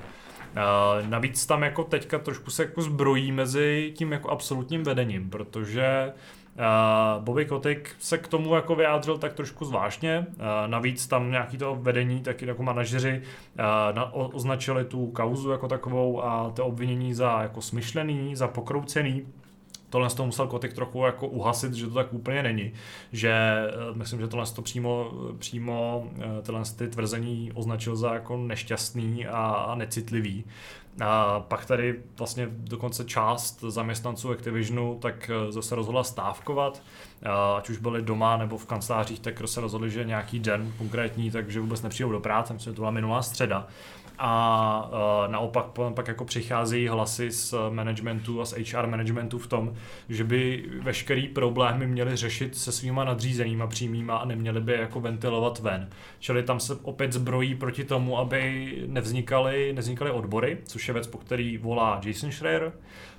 navíc 1.09 1.45
tam 1.45 1.63
jako 1.63 1.84
teďka 1.84 2.19
trošku 2.19 2.51
se 2.51 2.63
jako 2.63 2.82
zbrojí 2.82 3.32
mezi 3.32 3.93
tím 3.95 4.11
jako 4.11 4.30
absolutním 4.30 4.84
vedením, 4.84 5.30
protože 5.30 6.13
Uh, 6.57 7.23
Bobby 7.23 7.45
Kotick 7.45 7.95
se 7.99 8.17
k 8.17 8.28
tomu 8.28 8.55
jako 8.55 8.75
vyjádřil 8.75 9.17
tak 9.17 9.34
trošku 9.34 9.65
zvláštně. 9.65 10.25
Uh, 10.30 10.43
navíc 10.67 11.07
tam 11.07 11.32
nějaký 11.32 11.57
to 11.57 11.75
vedení, 11.75 12.21
taky 12.21 12.47
jako 12.47 12.63
manažeři 12.63 13.21
uh, 13.21 13.95
na, 13.95 14.13
o, 14.13 14.28
označili 14.28 14.86
tu 14.86 15.07
kauzu 15.07 15.51
jako 15.51 15.67
takovou 15.67 16.23
a 16.23 16.51
to 16.55 16.65
obvinění 16.65 17.13
za 17.13 17.41
jako 17.41 17.61
smyšlený, 17.61 18.36
za 18.36 18.47
pokroucený 18.47 19.25
tohle 19.89 20.09
to 20.09 20.25
musel 20.25 20.47
Kotik 20.47 20.73
trochu 20.73 21.01
jako 21.01 21.27
uhasit, 21.27 21.73
že 21.73 21.88
to 21.88 21.93
tak 21.93 22.13
úplně 22.13 22.43
není. 22.43 22.71
Že 23.11 23.63
uh, 23.89 23.97
myslím, 23.97 24.19
že 24.19 24.27
tohle 24.27 24.45
to 24.45 24.61
přímo, 24.61 25.11
přímo 25.39 26.07
uh, 26.15 26.23
tyhle 26.41 26.61
ty 26.75 26.88
tvrzení 26.88 27.51
označil 27.53 27.95
za 27.95 28.13
jako 28.13 28.38
nešťastný 28.38 29.27
a, 29.27 29.41
a 29.43 29.75
necitlivý. 29.75 30.45
A 31.01 31.39
pak 31.39 31.65
tady 31.65 31.95
vlastně 32.17 32.47
dokonce 32.51 33.05
část 33.05 33.63
zaměstnanců 33.67 34.31
Activisionu 34.31 34.97
tak 35.01 35.29
eh, 35.29 35.51
zase 35.51 35.75
rozhodla 35.75 36.03
stávkovat, 36.03 36.83
ať 37.57 37.69
už 37.69 37.77
byli 37.77 38.01
doma 38.01 38.38
nebo 38.38 38.57
v 38.57 38.65
kancelářích, 38.65 39.19
tak 39.19 39.41
se 39.45 39.61
rozhodli, 39.61 39.91
že 39.91 40.03
nějaký 40.03 40.39
den 40.39 40.73
konkrétní, 40.77 41.31
takže 41.31 41.59
vůbec 41.59 41.81
nepřijdou 41.81 42.11
do 42.11 42.19
práce, 42.19 42.53
myslím, 42.53 42.71
že 42.71 42.75
to 42.75 42.81
byla 42.81 42.91
minulá 42.91 43.21
středa 43.21 43.67
a 44.18 44.89
uh, 45.26 45.32
naopak 45.32 45.65
pak 45.93 46.07
jako 46.07 46.26
přicházejí 46.26 46.88
hlasy 46.88 47.32
z 47.32 47.53
managementu 47.70 48.41
a 48.41 48.45
z 48.45 48.53
HR 48.72 48.88
managementu 48.88 49.39
v 49.39 49.47
tom, 49.47 49.74
že 50.09 50.24
by 50.24 50.65
veškerý 50.82 51.28
problémy 51.28 51.88
měli 51.88 52.15
řešit 52.15 52.57
se 52.57 52.72
svýma 52.72 53.03
nadřízenýma 53.03 53.68
přímýma 53.68 54.18
a 54.18 54.26
neměli 54.26 54.61
by 54.61 54.74
jako 54.74 54.99
ventilovat 54.99 55.59
ven. 55.59 55.89
Čili 56.20 56.43
tam 56.43 56.59
se 56.59 56.76
opět 56.82 57.13
zbrojí 57.13 57.55
proti 57.55 57.84
tomu, 57.84 58.18
aby 58.18 58.74
nevznikaly, 58.88 59.74
nevznikaly 59.74 60.11
odbory, 60.11 60.57
což 60.65 60.88
je 60.88 60.93
věc, 60.93 61.07
po 61.07 61.18
který 61.18 61.57
volá 61.57 62.01
Jason 62.05 62.32
Schreier, 62.32 62.72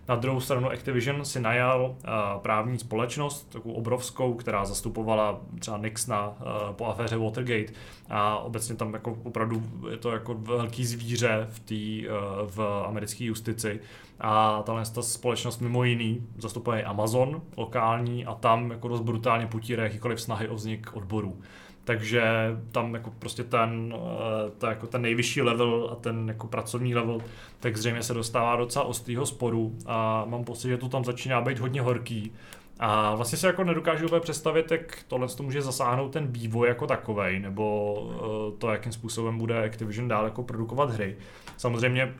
na 0.08 0.16
druhou 0.16 0.40
stranu 0.40 0.70
Activision 0.70 1.24
si 1.24 1.40
najal 1.40 1.84
uh, 1.90 2.40
právní 2.42 2.78
společnost, 2.78 3.52
takovou 3.52 3.74
obrovskou, 3.74 4.34
která 4.34 4.64
zastupovala 4.64 5.40
třeba 5.58 5.78
Nixona 5.78 6.28
uh, 6.28 6.34
po 6.72 6.86
aféře 6.86 7.16
Watergate. 7.16 7.72
A 8.10 8.38
obecně 8.38 8.74
tam 8.74 8.94
jako 8.94 9.18
opravdu 9.22 9.62
je 9.90 9.96
to 9.96 10.10
jako 10.10 10.34
velký 10.34 10.86
zvíře 10.86 11.46
v, 11.50 11.60
tý, 11.60 12.06
uh, 12.08 12.14
v 12.50 12.84
americké 12.86 13.24
justici. 13.24 13.80
A 14.20 14.62
tahle 14.62 14.82
ta 14.94 15.02
společnost 15.02 15.60
mimo 15.60 15.84
jiný 15.84 16.26
zastupuje 16.38 16.84
Amazon 16.84 17.42
lokální 17.56 18.26
a 18.26 18.34
tam 18.34 18.70
jako 18.70 18.88
dost 18.88 19.00
brutálně 19.00 19.46
potírá 19.46 19.82
jakýkoliv 19.82 20.20
snahy 20.20 20.48
o 20.48 20.54
vznik 20.54 20.96
odborů 20.96 21.40
takže 21.88 22.22
tam 22.72 22.94
jako 22.94 23.10
prostě 23.10 23.44
ten, 23.44 23.94
eh, 23.96 24.50
to 24.58 24.66
jako 24.66 24.86
ten 24.86 25.02
nejvyšší 25.02 25.42
level 25.42 25.88
a 25.92 25.94
ten 25.94 26.28
jako 26.28 26.46
pracovní 26.46 26.94
level, 26.94 27.20
tak 27.60 27.76
zřejmě 27.76 28.02
se 28.02 28.14
dostává 28.14 28.56
docela 28.56 28.84
ostrýho 28.84 29.26
sporu 29.26 29.76
a 29.86 30.24
mám 30.24 30.44
pocit, 30.44 30.68
že 30.68 30.76
to 30.76 30.88
tam 30.88 31.04
začíná 31.04 31.40
být 31.40 31.58
hodně 31.58 31.80
horký 31.80 32.32
A 32.78 33.14
vlastně 33.14 33.38
se 33.38 33.46
jako 33.46 33.64
nedokážu 33.64 34.06
úplně 34.06 34.20
představit, 34.20 34.70
jak 34.70 34.98
tohle 35.08 35.28
to 35.28 35.42
může 35.42 35.62
zasáhnout 35.62 36.12
ten 36.12 36.26
vývoj 36.26 36.68
jako 36.68 36.86
takový, 36.86 37.38
nebo 37.38 37.94
uh, 37.94 38.58
to, 38.58 38.70
jakým 38.70 38.92
způsobem 38.92 39.38
bude 39.38 39.66
Activision 39.66 40.08
dál 40.08 40.24
jako 40.24 40.42
produkovat 40.42 40.90
hry. 40.90 41.16
Samozřejmě 41.56 42.14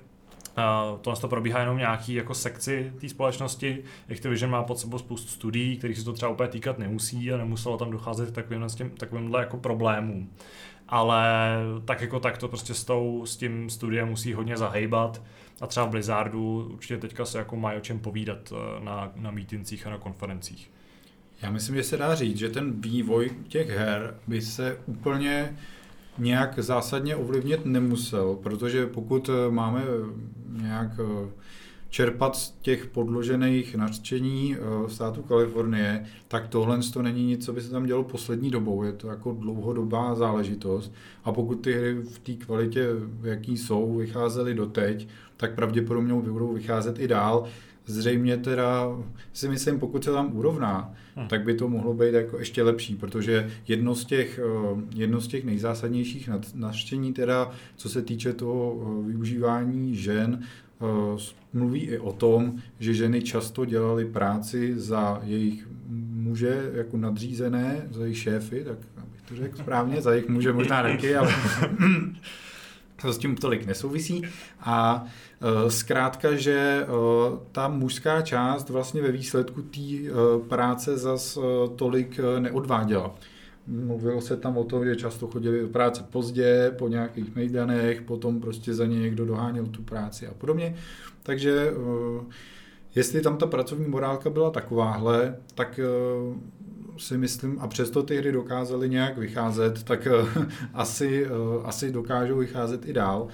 Uh, 0.59 0.99
to 0.99 1.17
to 1.17 1.29
probíhá 1.29 1.61
jenom 1.61 1.79
nějaký 1.79 2.15
jako 2.15 2.35
sekci 2.35 2.93
té 3.01 3.09
společnosti. 3.09 3.83
Activision 4.11 4.51
má 4.51 4.63
pod 4.63 4.79
sebou 4.79 4.99
spoustu 4.99 5.29
studií, 5.29 5.77
kterých 5.77 5.99
se 5.99 6.05
to 6.05 6.13
třeba 6.13 6.33
úplně 6.33 6.49
týkat 6.49 6.79
nemusí 6.79 7.33
a 7.33 7.37
nemuselo 7.37 7.79
tam 7.79 7.91
docházet 7.91 8.31
k 8.31 8.35
takovým, 8.35 8.67
tím, 8.77 8.91
takovýmhle 8.91 9.41
jako 9.41 9.57
problémům. 9.57 10.31
Ale 10.89 11.57
tak 11.85 12.01
jako 12.01 12.21
tak 12.21 12.39
to 12.39 12.49
prostě 12.49 12.75
s, 12.75 12.85
tou, 12.85 13.27
s 13.27 13.37
tím 13.37 13.71
studiem 13.71 14.09
musí 14.09 14.33
hodně 14.33 14.57
zahejbat 14.57 15.23
a 15.61 15.67
třeba 15.67 15.87
v 15.87 15.91
Blizzardu 15.91 16.71
určitě 16.73 16.99
teďka 16.99 17.25
se 17.25 17.39
jako 17.39 17.57
mají 17.57 17.79
o 17.79 17.81
čem 17.81 17.99
povídat 17.99 18.53
eh, 18.53 18.85
na, 18.85 19.13
na 19.17 19.31
mítincích 19.31 19.87
a 19.87 19.91
na 19.91 19.99
konferencích. 19.99 20.71
Já 21.43 21.51
myslím, 21.51 21.77
že 21.77 21.83
se 21.83 21.97
dá 21.97 22.15
říct, 22.15 22.39
že 22.39 22.49
ten 22.49 22.81
vývoj 22.81 23.31
těch 23.49 23.69
her 23.69 24.15
by 24.27 24.41
se 24.41 24.79
úplně 24.87 25.57
nějak 26.19 26.59
zásadně 26.59 27.17
ovlivnit 27.17 27.67
nemusel, 27.67 28.39
protože 28.43 28.87
pokud 28.87 29.29
eh, 29.29 29.51
máme 29.51 29.83
nějak 30.63 30.91
eh, 30.99 31.29
čerpat 31.91 32.37
z 32.37 32.51
těch 32.63 32.87
podložených 32.87 33.75
nařčení 33.75 34.57
státu 34.87 35.23
Kalifornie, 35.23 36.07
tak 36.29 36.49
tohle 36.49 36.79
to 36.93 37.03
není 37.03 37.27
nic, 37.27 37.45
co 37.45 37.53
by 37.53 37.61
se 37.61 37.71
tam 37.71 37.87
dělo 37.87 38.05
poslední 38.05 38.51
dobou. 38.51 38.83
Je 38.83 38.93
to 38.93 39.09
jako 39.09 39.33
dlouhodobá 39.33 40.15
záležitost. 40.15 40.93
A 41.25 41.33
pokud 41.33 41.55
ty 41.55 41.73
hry 41.73 41.95
v 41.95 42.19
té 42.19 42.33
kvalitě, 42.33 42.87
jaký 43.23 43.57
jsou, 43.57 43.97
vycházely 43.97 44.55
doteď, 44.55 45.09
tak 45.37 45.55
pravděpodobně 45.55 46.15
budou 46.15 46.53
vycházet 46.53 46.99
i 46.99 47.09
dál. 47.09 47.45
Zřejmě 47.89 48.37
teda 48.37 48.87
si 49.33 49.49
myslím, 49.49 49.79
pokud 49.79 50.05
se 50.05 50.13
tam 50.13 50.37
urovná, 50.37 50.95
hmm. 51.17 51.29
tak 51.29 51.45
by 51.45 51.55
to 51.55 51.69
mohlo 51.69 51.95
být 51.95 52.15
jako 52.15 52.39
ještě 52.39 52.63
lepší, 52.63 52.97
protože 52.97 53.51
jedno 53.69 53.95
z 53.95 54.05
těch, 54.05 54.41
eh, 54.43 54.83
jedno 54.95 55.21
z 55.21 55.29
těch 55.29 55.45
nejzásadnějších 55.45 56.31
naštění 56.55 57.13
teda, 57.13 57.51
co 57.77 57.89
se 57.89 58.03
týče 58.03 58.33
toho 58.33 58.81
eh, 58.81 59.09
využívání 59.09 59.95
žen, 59.95 60.43
eh, 60.43 60.85
mluví 61.53 61.81
i 61.81 61.99
o 61.99 62.13
tom, 62.13 62.57
že 62.81 62.95
ženy 62.95 63.23
často 63.23 63.65
dělaly 63.65 64.05
práci 64.05 64.75
za 64.77 65.21
jejich 65.25 65.69
muže 66.13 66.71
jako 66.75 66.97
nadřízené, 66.97 67.89
za 67.91 68.03
jejich 68.03 68.19
šéfy, 68.19 68.65
tak 68.65 68.79
abych 68.97 69.23
to 69.29 69.37
řekl 69.37 69.59
správně, 69.59 70.03
za 70.03 70.13
jejich 70.13 70.29
muže 70.29 70.53
možná 70.53 70.83
taky, 70.83 71.17
ale 71.17 71.35
to 73.03 73.13
s 73.13 73.19
tím 73.19 73.37
tolik 73.37 73.67
nesouvisí. 73.67 74.23
A 74.61 75.05
e, 75.67 75.71
zkrátka, 75.71 76.35
že 76.35 76.53
e, 76.53 76.87
ta 77.53 77.69
mužská 77.69 78.23
část 78.23 78.71
vlastně 78.71 79.03
ve 79.03 79.13
výsledku 79.13 79.63
té 79.63 79.81
e, 79.81 80.09
práce 80.49 80.99
zas 80.99 81.39
tolik 81.77 82.21
neodváděla. 82.39 83.15
Mluvilo 83.67 84.21
se 84.21 84.37
tam 84.37 84.57
o 84.57 84.65
tom, 84.65 84.85
že 84.85 84.97
často 84.97 85.27
chodili 85.27 85.61
do 85.61 85.69
práce 85.69 86.05
pozdě, 86.11 86.75
po 86.79 86.89
nějakých 86.89 87.35
mejdanech, 87.35 88.03
potom 88.03 88.41
prostě 88.41 88.75
za 88.75 88.87
ně 88.87 89.01
někdo 89.01 89.27
doháněl 89.27 89.67
tu 89.67 89.83
práci 89.83 90.27
a 90.27 90.35
podobně. 90.35 90.75
Takže 91.23 91.73
jestli 92.95 93.21
tam 93.21 93.37
ta 93.37 93.47
pracovní 93.47 93.89
morálka 93.89 94.31
byla 94.31 94.51
takováhle, 94.51 95.37
tak 95.55 95.81
si 96.99 97.19
myslím, 97.19 97.59
a 97.61 97.69
přesto 97.69 98.03
ty 98.03 98.17
hry 98.17 98.33
dokázaly 98.33 98.89
nějak 98.89 99.19
vycházet, 99.19 99.83
tak 99.83 100.09
uh, 100.37 100.45
asi, 100.75 101.27
uh, 101.27 101.67
asi 101.69 101.93
dokážou 101.93 102.37
vycházet 102.37 102.89
i 102.89 102.93
dál. 102.93 103.29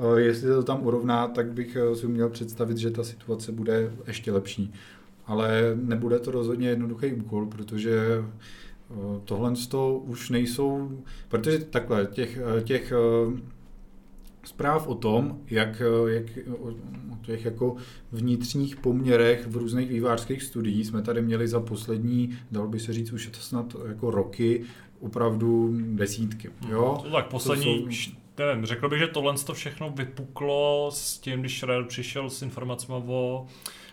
Uh, 0.00 0.16
jestli 0.16 0.48
to 0.48 0.62
tam 0.62 0.86
urovná, 0.86 1.28
tak 1.28 1.52
bych 1.52 1.76
si 1.94 2.06
měl 2.06 2.28
představit, 2.28 2.78
že 2.78 2.90
ta 2.90 3.04
situace 3.04 3.52
bude 3.52 3.92
ještě 4.06 4.32
lepší. 4.32 4.72
Ale 5.26 5.72
nebude 5.74 6.18
to 6.18 6.30
rozhodně 6.30 6.68
jednoduchý 6.68 7.12
úkol, 7.12 7.46
protože 7.46 8.24
tohle 9.24 9.52
to 9.68 9.98
už 9.98 10.30
nejsou, 10.30 10.98
protože 11.28 11.58
takhle, 11.58 12.06
těch, 12.06 12.38
těch 12.64 12.92
zpráv 14.44 14.88
o 14.88 14.94
tom, 14.94 15.38
jak, 15.50 15.82
jak 16.06 16.24
o 16.60 16.72
těch 17.22 17.44
jako 17.44 17.76
vnitřních 18.12 18.76
poměrech 18.76 19.46
v 19.46 19.56
různých 19.56 19.88
vývářských 19.88 20.42
studiích 20.42 20.86
jsme 20.86 21.02
tady 21.02 21.22
měli 21.22 21.48
za 21.48 21.60
poslední, 21.60 22.38
dalo 22.50 22.68
by 22.68 22.80
se 22.80 22.92
říct, 22.92 23.12
už 23.12 23.24
je 23.24 23.30
to 23.30 23.40
snad 23.40 23.76
jako 23.88 24.10
roky, 24.10 24.62
opravdu 25.00 25.74
desítky. 25.74 26.50
Jo? 26.68 26.98
To 27.02 27.10
tak 27.10 27.26
poslední, 27.26 27.84
to 27.84 27.90
jsou... 27.90 28.10
nevím, 28.38 28.66
řekl 28.66 28.88
bych, 28.88 28.98
že 28.98 29.06
tohle 29.06 29.34
to 29.46 29.54
všechno 29.54 29.90
vypuklo 29.90 30.90
s 30.92 31.18
tím, 31.18 31.40
když 31.40 31.62
Rare 31.62 31.84
přišel 31.84 32.30
s 32.30 32.42
informacemi 32.42 33.02
o 33.06 33.46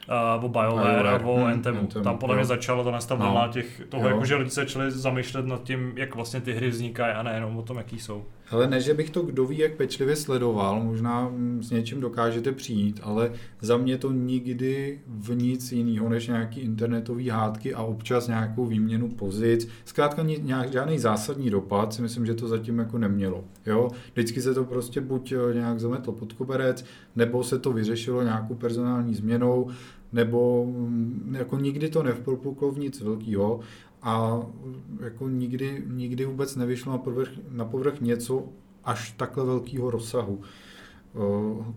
uh, 0.09 0.45
o 0.45 0.49
BioWare 0.49 1.09
a 1.09 1.25
o 1.25 1.35
hmm, 1.35 1.45
Anthemu. 1.45 1.79
Anthem, 1.79 2.03
Tam 2.03 2.17
podle 2.17 2.35
mě 2.35 2.45
začalo 2.45 2.83
to 2.83 2.91
nastavit 2.91 3.23
no. 3.23 3.47
těch, 3.51 3.81
toho, 3.89 4.07
jako, 4.07 4.25
že 4.25 4.35
lidi 4.35 4.49
se 4.49 4.61
začali 4.61 4.91
zamýšlet 4.91 5.45
nad 5.45 5.63
tím, 5.63 5.93
jak 5.95 6.15
vlastně 6.15 6.41
ty 6.41 6.53
hry 6.53 6.69
vznikají 6.69 7.13
a 7.13 7.23
nejenom 7.23 7.57
o 7.57 7.61
tom, 7.61 7.77
jaký 7.77 7.99
jsou. 7.99 8.25
Ale 8.51 8.67
ne, 8.67 8.81
že 8.81 8.93
bych 8.93 9.09
to 9.09 9.21
kdo 9.21 9.45
ví, 9.45 9.57
jak 9.57 9.75
pečlivě 9.75 10.15
sledoval, 10.15 10.83
možná 10.83 11.31
s 11.61 11.71
něčím 11.71 12.01
dokážete 12.01 12.51
přijít, 12.51 12.99
ale 13.03 13.31
za 13.61 13.77
mě 13.77 13.97
to 13.97 14.11
nikdy 14.11 15.01
v 15.07 15.35
nic 15.35 15.71
jiného 15.71 16.09
než 16.09 16.27
nějaký 16.27 16.59
internetový 16.59 17.29
hádky 17.29 17.73
a 17.73 17.83
občas 17.83 18.27
nějakou 18.27 18.65
výměnu 18.65 19.09
pozic. 19.09 19.67
Zkrátka 19.85 20.23
nějak, 20.23 20.71
žádný 20.71 20.99
zásadní 20.99 21.49
dopad 21.49 21.93
si 21.93 22.01
myslím, 22.01 22.25
že 22.25 22.33
to 22.33 22.47
zatím 22.47 22.79
jako 22.79 22.97
nemělo. 22.97 23.43
Jo? 23.65 23.89
Vždycky 24.13 24.41
se 24.41 24.53
to 24.53 24.63
prostě 24.63 25.01
buď 25.01 25.31
eh, 25.31 25.53
nějak 25.53 25.79
zametlo 25.79 26.13
pod 26.13 26.33
koberec, 26.33 26.85
nebo 27.15 27.43
se 27.43 27.59
to 27.59 27.73
vyřešilo 27.73 28.23
nějakou 28.23 28.55
personální 28.55 29.15
změnou, 29.15 29.69
nebo 30.13 30.65
mm, 30.65 31.35
jako 31.37 31.57
nikdy 31.57 31.89
to 31.89 32.03
nevpropuklo 32.03 32.71
v 32.71 32.79
nic 32.79 33.01
velkého 33.01 33.59
a 34.01 34.41
jako 35.03 35.29
nikdy, 35.29 35.83
nikdy 35.87 36.25
vůbec 36.25 36.55
nevyšlo 36.55 36.91
na 36.91 36.97
povrch, 36.97 37.29
na 37.49 37.65
povrch 37.65 38.01
něco 38.01 38.49
až 38.83 39.11
takhle 39.11 39.45
velkého 39.45 39.91
rozsahu. 39.91 40.41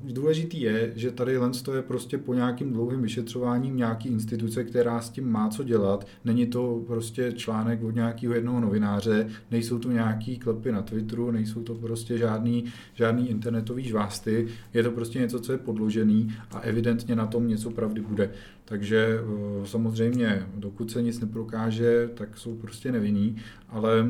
Důležitý 0.04 0.60
je, 0.60 0.92
že 0.96 1.10
tady 1.10 1.38
Lens 1.38 1.62
to 1.62 1.74
je 1.74 1.82
prostě 1.82 2.18
po 2.18 2.34
nějakým 2.34 2.72
dlouhým 2.72 3.02
vyšetřováním 3.02 3.76
nějaký 3.76 4.08
instituce, 4.08 4.64
která 4.64 5.00
s 5.00 5.10
tím 5.10 5.30
má 5.30 5.48
co 5.48 5.64
dělat. 5.64 6.06
Není 6.24 6.46
to 6.46 6.82
prostě 6.86 7.32
článek 7.32 7.84
od 7.84 7.94
nějakého 7.94 8.34
jednoho 8.34 8.60
novináře, 8.60 9.28
nejsou 9.50 9.78
to 9.78 9.92
nějaký 9.92 10.38
klepy 10.38 10.72
na 10.72 10.82
Twitteru, 10.82 11.30
nejsou 11.30 11.62
to 11.62 11.74
prostě 11.74 12.18
žádný, 12.18 12.64
žádný 12.94 13.30
internetový 13.30 13.84
žvásty, 13.84 14.46
je 14.74 14.82
to 14.82 14.90
prostě 14.90 15.18
něco, 15.18 15.40
co 15.40 15.52
je 15.52 15.58
podložený 15.58 16.34
a 16.50 16.60
evidentně 16.60 17.16
na 17.16 17.26
tom 17.26 17.48
něco 17.48 17.70
pravdy 17.70 18.00
bude. 18.00 18.30
Takže 18.64 19.18
samozřejmě, 19.64 20.46
dokud 20.56 20.90
se 20.90 21.02
nic 21.02 21.20
neprokáže, 21.20 22.10
tak 22.14 22.36
jsou 22.38 22.56
prostě 22.56 22.92
nevinný, 22.92 23.36
ale 23.68 24.08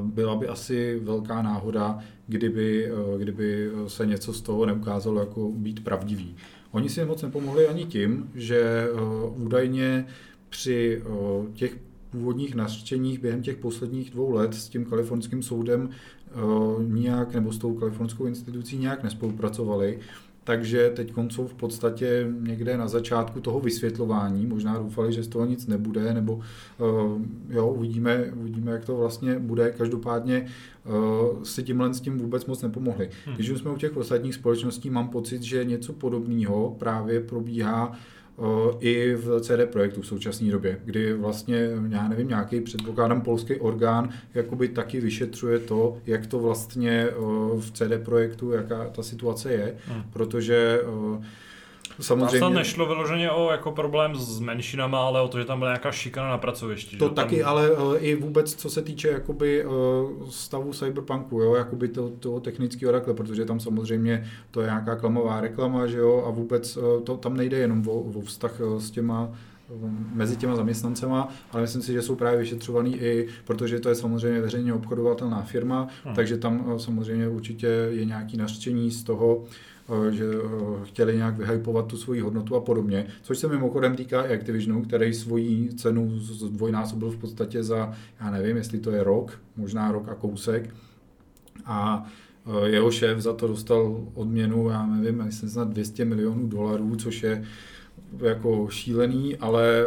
byla 0.00 0.36
by 0.36 0.48
asi 0.48 1.00
velká 1.02 1.42
náhoda, 1.42 1.98
kdyby, 2.26 2.86
eh, 2.86 3.18
kdyby 3.18 3.70
se 3.86 4.06
něco 4.06 4.32
z 4.32 4.40
toho 4.40 4.66
neukázalo 4.66 5.20
jako 5.20 5.50
být 5.52 5.84
pravdivý. 5.84 6.36
Oni 6.70 6.88
si 6.88 7.04
moc 7.04 7.22
nepomohli 7.22 7.68
ani 7.68 7.84
tím, 7.84 8.30
že 8.34 8.60
eh, 8.60 8.90
údajně 9.36 10.06
při 10.48 11.02
eh, 11.04 11.52
těch 11.52 11.76
původních 12.10 12.54
nařčeních 12.54 13.18
během 13.18 13.42
těch 13.42 13.56
posledních 13.56 14.10
dvou 14.10 14.30
let 14.30 14.54
s 14.54 14.68
tím 14.68 14.84
kalifornským 14.84 15.42
soudem 15.42 15.90
nijak 16.88 17.34
nebo 17.34 17.52
s 17.52 17.58
tou 17.58 17.74
kalifornskou 17.74 18.26
institucí 18.26 18.78
nějak 18.78 19.02
nespolupracovali 19.02 19.98
takže 20.44 20.90
teď 20.90 21.12
jsou 21.28 21.46
v 21.46 21.54
podstatě 21.54 22.26
někde 22.40 22.76
na 22.76 22.88
začátku 22.88 23.40
toho 23.40 23.60
vysvětlování, 23.60 24.46
možná 24.46 24.78
doufali, 24.78 25.12
že 25.12 25.22
z 25.22 25.28
toho 25.28 25.46
nic 25.46 25.66
nebude, 25.66 26.14
nebo 26.14 26.32
uh, 26.32 26.42
jo, 27.48 27.68
uvidíme, 27.68 28.32
uvidíme, 28.40 28.72
jak 28.72 28.84
to 28.84 28.96
vlastně 28.96 29.38
bude. 29.38 29.70
Každopádně 29.70 30.46
uh, 30.84 31.42
si 31.42 31.62
tímhle 31.62 31.94
s 31.94 32.00
tím 32.00 32.18
vůbec 32.18 32.46
moc 32.46 32.62
nepomohli. 32.62 33.10
Hmm. 33.26 33.34
Když 33.34 33.48
jsme 33.48 33.70
u 33.70 33.76
těch 33.76 33.96
ostatních 33.96 34.34
společností, 34.34 34.90
mám 34.90 35.08
pocit, 35.08 35.42
že 35.42 35.64
něco 35.64 35.92
podobného 35.92 36.76
právě 36.78 37.20
probíhá 37.20 37.92
i 38.80 39.14
v 39.14 39.40
CD 39.40 39.70
Projektu 39.72 40.02
v 40.02 40.06
současné 40.06 40.50
době, 40.50 40.80
kdy 40.84 41.12
vlastně, 41.12 41.68
já 41.88 42.08
nevím, 42.08 42.28
nějaký 42.28 42.60
předpokládám 42.60 43.20
polský 43.20 43.54
orgán 43.54 44.08
jakoby 44.34 44.68
taky 44.68 45.00
vyšetřuje 45.00 45.58
to, 45.58 45.98
jak 46.06 46.26
to 46.26 46.38
vlastně 46.38 47.08
v 47.58 47.70
CD 47.72 48.04
Projektu, 48.04 48.52
jaká 48.52 48.84
ta 48.84 49.02
situace 49.02 49.52
je, 49.52 49.74
hmm. 49.86 50.02
protože 50.12 50.80
Samozřejmě. 52.00 52.40
Tam 52.40 52.54
nešlo 52.54 52.86
vyloženě 52.86 53.30
o 53.30 53.50
jako 53.50 53.72
problém 53.72 54.14
s 54.14 54.40
menšinama, 54.40 54.98
ale 54.98 55.20
o 55.20 55.28
to, 55.28 55.38
že 55.38 55.44
tam 55.44 55.58
byla 55.58 55.70
nějaká 55.70 55.92
šikana 55.92 56.30
na 56.30 56.38
pracovišti. 56.38 56.96
To 56.96 57.08
že 57.08 57.14
taky, 57.14 57.38
tam... 57.38 57.48
ale 57.48 57.70
uh, 57.70 57.94
i 57.98 58.14
vůbec, 58.14 58.54
co 58.54 58.70
se 58.70 58.82
týče 58.82 59.08
jakoby, 59.08 59.64
uh, 59.64 59.72
stavu 60.30 60.72
cyberpunku, 60.72 61.40
jo, 61.40 61.54
jakoby 61.54 61.88
to, 61.88 62.10
toho 62.10 62.40
technického 62.40 62.92
takhle, 62.92 63.14
protože 63.14 63.44
tam 63.44 63.60
samozřejmě 63.60 64.26
to 64.50 64.60
je 64.60 64.66
nějaká 64.66 64.96
klamová 64.96 65.40
reklama, 65.40 65.86
že 65.86 65.98
jo, 65.98 66.24
a 66.26 66.30
vůbec 66.30 66.76
uh, 66.76 66.84
to 67.04 67.16
tam 67.16 67.36
nejde 67.36 67.58
jenom 67.58 67.88
o, 67.88 67.92
o 67.92 68.20
vztah 68.20 68.60
s 68.78 68.90
těma 68.90 69.32
mezi 70.14 70.36
těma 70.36 70.56
zaměstnancema, 70.56 71.28
ale 71.52 71.62
myslím 71.62 71.82
si, 71.82 71.92
že 71.92 72.02
jsou 72.02 72.14
právě 72.14 72.38
vyšetřovaný 72.38 72.96
i, 72.96 73.28
protože 73.44 73.80
to 73.80 73.88
je 73.88 73.94
samozřejmě 73.94 74.40
veřejně 74.40 74.74
obchodovatelná 74.74 75.42
firma, 75.42 75.88
hmm. 76.04 76.14
takže 76.14 76.38
tam 76.38 76.74
samozřejmě 76.76 77.28
určitě 77.28 77.66
je 77.90 78.04
nějaký 78.04 78.36
nařčení 78.36 78.90
z 78.90 79.02
toho, 79.02 79.44
že 80.10 80.24
chtěli 80.84 81.16
nějak 81.16 81.38
vyhypovat 81.38 81.86
tu 81.86 81.96
svoji 81.96 82.20
hodnotu 82.20 82.56
a 82.56 82.60
podobně, 82.60 83.06
což 83.22 83.38
se 83.38 83.48
mimochodem 83.48 83.96
týká 83.96 84.22
i 84.22 84.34
Activisionu, 84.34 84.82
který 84.82 85.14
svoji 85.14 85.68
cenu 85.68 86.18
zdvojnásobil 86.18 87.10
v 87.10 87.16
podstatě 87.16 87.62
za, 87.62 87.92
já 88.20 88.30
nevím, 88.30 88.56
jestli 88.56 88.78
to 88.78 88.90
je 88.90 89.04
rok, 89.04 89.40
možná 89.56 89.92
rok 89.92 90.08
a 90.08 90.14
kousek. 90.14 90.74
A 91.66 92.06
jeho 92.64 92.90
šéf 92.90 93.18
za 93.18 93.32
to 93.32 93.48
dostal 93.48 94.06
odměnu, 94.14 94.68
já 94.68 94.86
nevím, 94.86 95.24
myslím 95.24 95.50
snad 95.50 95.68
200 95.68 96.04
milionů 96.04 96.46
dolarů, 96.48 96.96
což 96.96 97.22
je 97.22 97.44
jako 98.18 98.68
šílený, 98.70 99.36
ale 99.36 99.86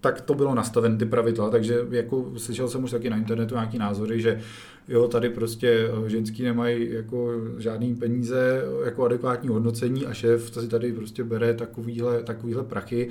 tak 0.00 0.20
to 0.20 0.34
bylo 0.34 0.54
nastaven 0.54 0.98
ty 0.98 1.04
pravidla, 1.04 1.50
takže 1.50 1.78
jako 1.90 2.32
slyšel 2.36 2.68
jsem 2.68 2.84
už 2.84 2.90
taky 2.90 3.10
na 3.10 3.16
internetu 3.16 3.54
nějaký 3.54 3.78
názory, 3.78 4.20
že 4.20 4.40
jo, 4.88 5.08
tady 5.08 5.30
prostě 5.30 5.88
ženský 6.06 6.42
nemají 6.42 6.92
jako 6.92 7.32
žádný 7.58 7.94
peníze, 7.94 8.62
jako 8.84 9.04
adekvátní 9.04 9.48
hodnocení 9.48 10.06
a 10.06 10.14
šéf 10.14 10.50
si 10.60 10.68
tady 10.68 10.92
prostě 10.92 11.24
bere 11.24 11.54
takovýhle, 11.54 12.22
takovýhle 12.22 12.64
prachy. 12.64 13.08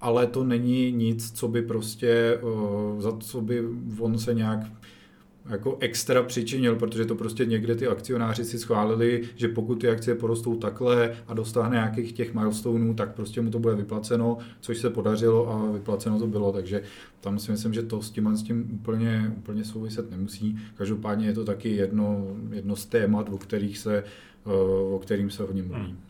Ale 0.00 0.26
to 0.26 0.44
není 0.44 0.92
nic, 0.92 1.32
co 1.32 1.48
by 1.48 1.62
prostě, 1.62 2.38
za 2.98 3.16
co 3.16 3.40
by 3.40 3.64
on 4.00 4.18
se 4.18 4.34
nějak 4.34 4.60
jako 5.48 5.76
extra 5.80 6.22
přičinil, 6.22 6.76
protože 6.76 7.04
to 7.04 7.14
prostě 7.14 7.46
někde 7.46 7.74
ty 7.74 7.86
akcionáři 7.86 8.44
si 8.44 8.58
schválili, 8.58 9.22
že 9.36 9.48
pokud 9.48 9.74
ty 9.74 9.88
akcie 9.88 10.14
porostou 10.14 10.56
takhle 10.56 11.16
a 11.26 11.34
dostane 11.34 11.76
nějakých 11.76 12.12
těch 12.12 12.34
milestoneů, 12.34 12.94
tak 12.94 13.14
prostě 13.14 13.40
mu 13.40 13.50
to 13.50 13.58
bude 13.58 13.74
vyplaceno, 13.74 14.38
což 14.60 14.78
se 14.78 14.90
podařilo 14.90 15.50
a 15.50 15.72
vyplaceno 15.72 16.18
to 16.18 16.26
bylo, 16.26 16.52
takže 16.52 16.82
tam 17.20 17.38
si 17.38 17.50
myslím, 17.50 17.74
že 17.74 17.82
to 17.82 18.02
s 18.02 18.10
tím, 18.10 18.36
s 18.36 18.42
tím 18.42 18.70
úplně, 18.72 19.32
úplně 19.36 19.64
souviset 19.64 20.10
nemusí. 20.10 20.58
Každopádně 20.74 21.26
je 21.26 21.32
to 21.32 21.44
taky 21.44 21.68
jedno, 21.76 22.36
jedno 22.50 22.76
z 22.76 22.86
témat, 22.86 23.28
o 23.32 23.38
kterých 23.38 23.78
se, 23.78 24.04
o 24.90 25.00
kterým 25.02 25.30
se 25.30 25.42
hodně 25.42 25.62
mluví. 25.62 25.84
Hmm. 25.84 26.09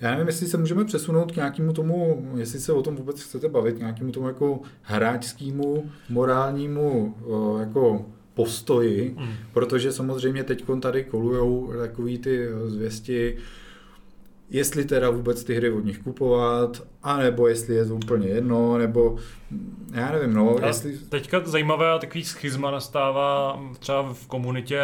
Já 0.00 0.10
nevím, 0.10 0.26
jestli 0.26 0.46
se 0.46 0.58
můžeme 0.58 0.84
přesunout 0.84 1.32
k 1.32 1.36
nějakému 1.36 1.72
tomu, 1.72 2.28
jestli 2.36 2.60
se 2.60 2.72
o 2.72 2.82
tom 2.82 2.96
vůbec 2.96 3.22
chcete 3.22 3.48
bavit, 3.48 3.74
k 3.76 3.78
nějakému 3.78 4.12
tomu 4.12 4.26
jako 4.26 4.60
hráčskému, 4.82 5.90
morálnímu 6.08 7.14
jako 7.60 8.06
postoji, 8.34 9.14
mm. 9.18 9.32
protože 9.52 9.92
samozřejmě 9.92 10.44
teď 10.44 10.64
tady 10.80 11.04
kolujou 11.04 11.72
takový 11.78 12.18
ty 12.18 12.48
zvěsti, 12.66 13.36
jestli 14.50 14.84
teda 14.84 15.10
vůbec 15.10 15.44
ty 15.44 15.54
hry 15.54 15.72
od 15.72 15.84
nich 15.84 15.98
kupovat, 15.98 16.82
anebo 17.02 17.48
jestli 17.48 17.74
je 17.74 17.84
to 17.84 17.94
úplně 17.94 18.28
jedno, 18.28 18.78
nebo 18.78 19.16
já 19.92 20.12
nevím, 20.12 20.34
no, 20.34 20.56
a 20.62 20.66
jestli... 20.66 20.98
Teďka 20.98 21.40
zajímavé 21.44 21.98
takový 21.98 22.24
schizma 22.24 22.70
nastává 22.70 23.60
třeba 23.78 24.02
v 24.12 24.26
komunitě 24.26 24.80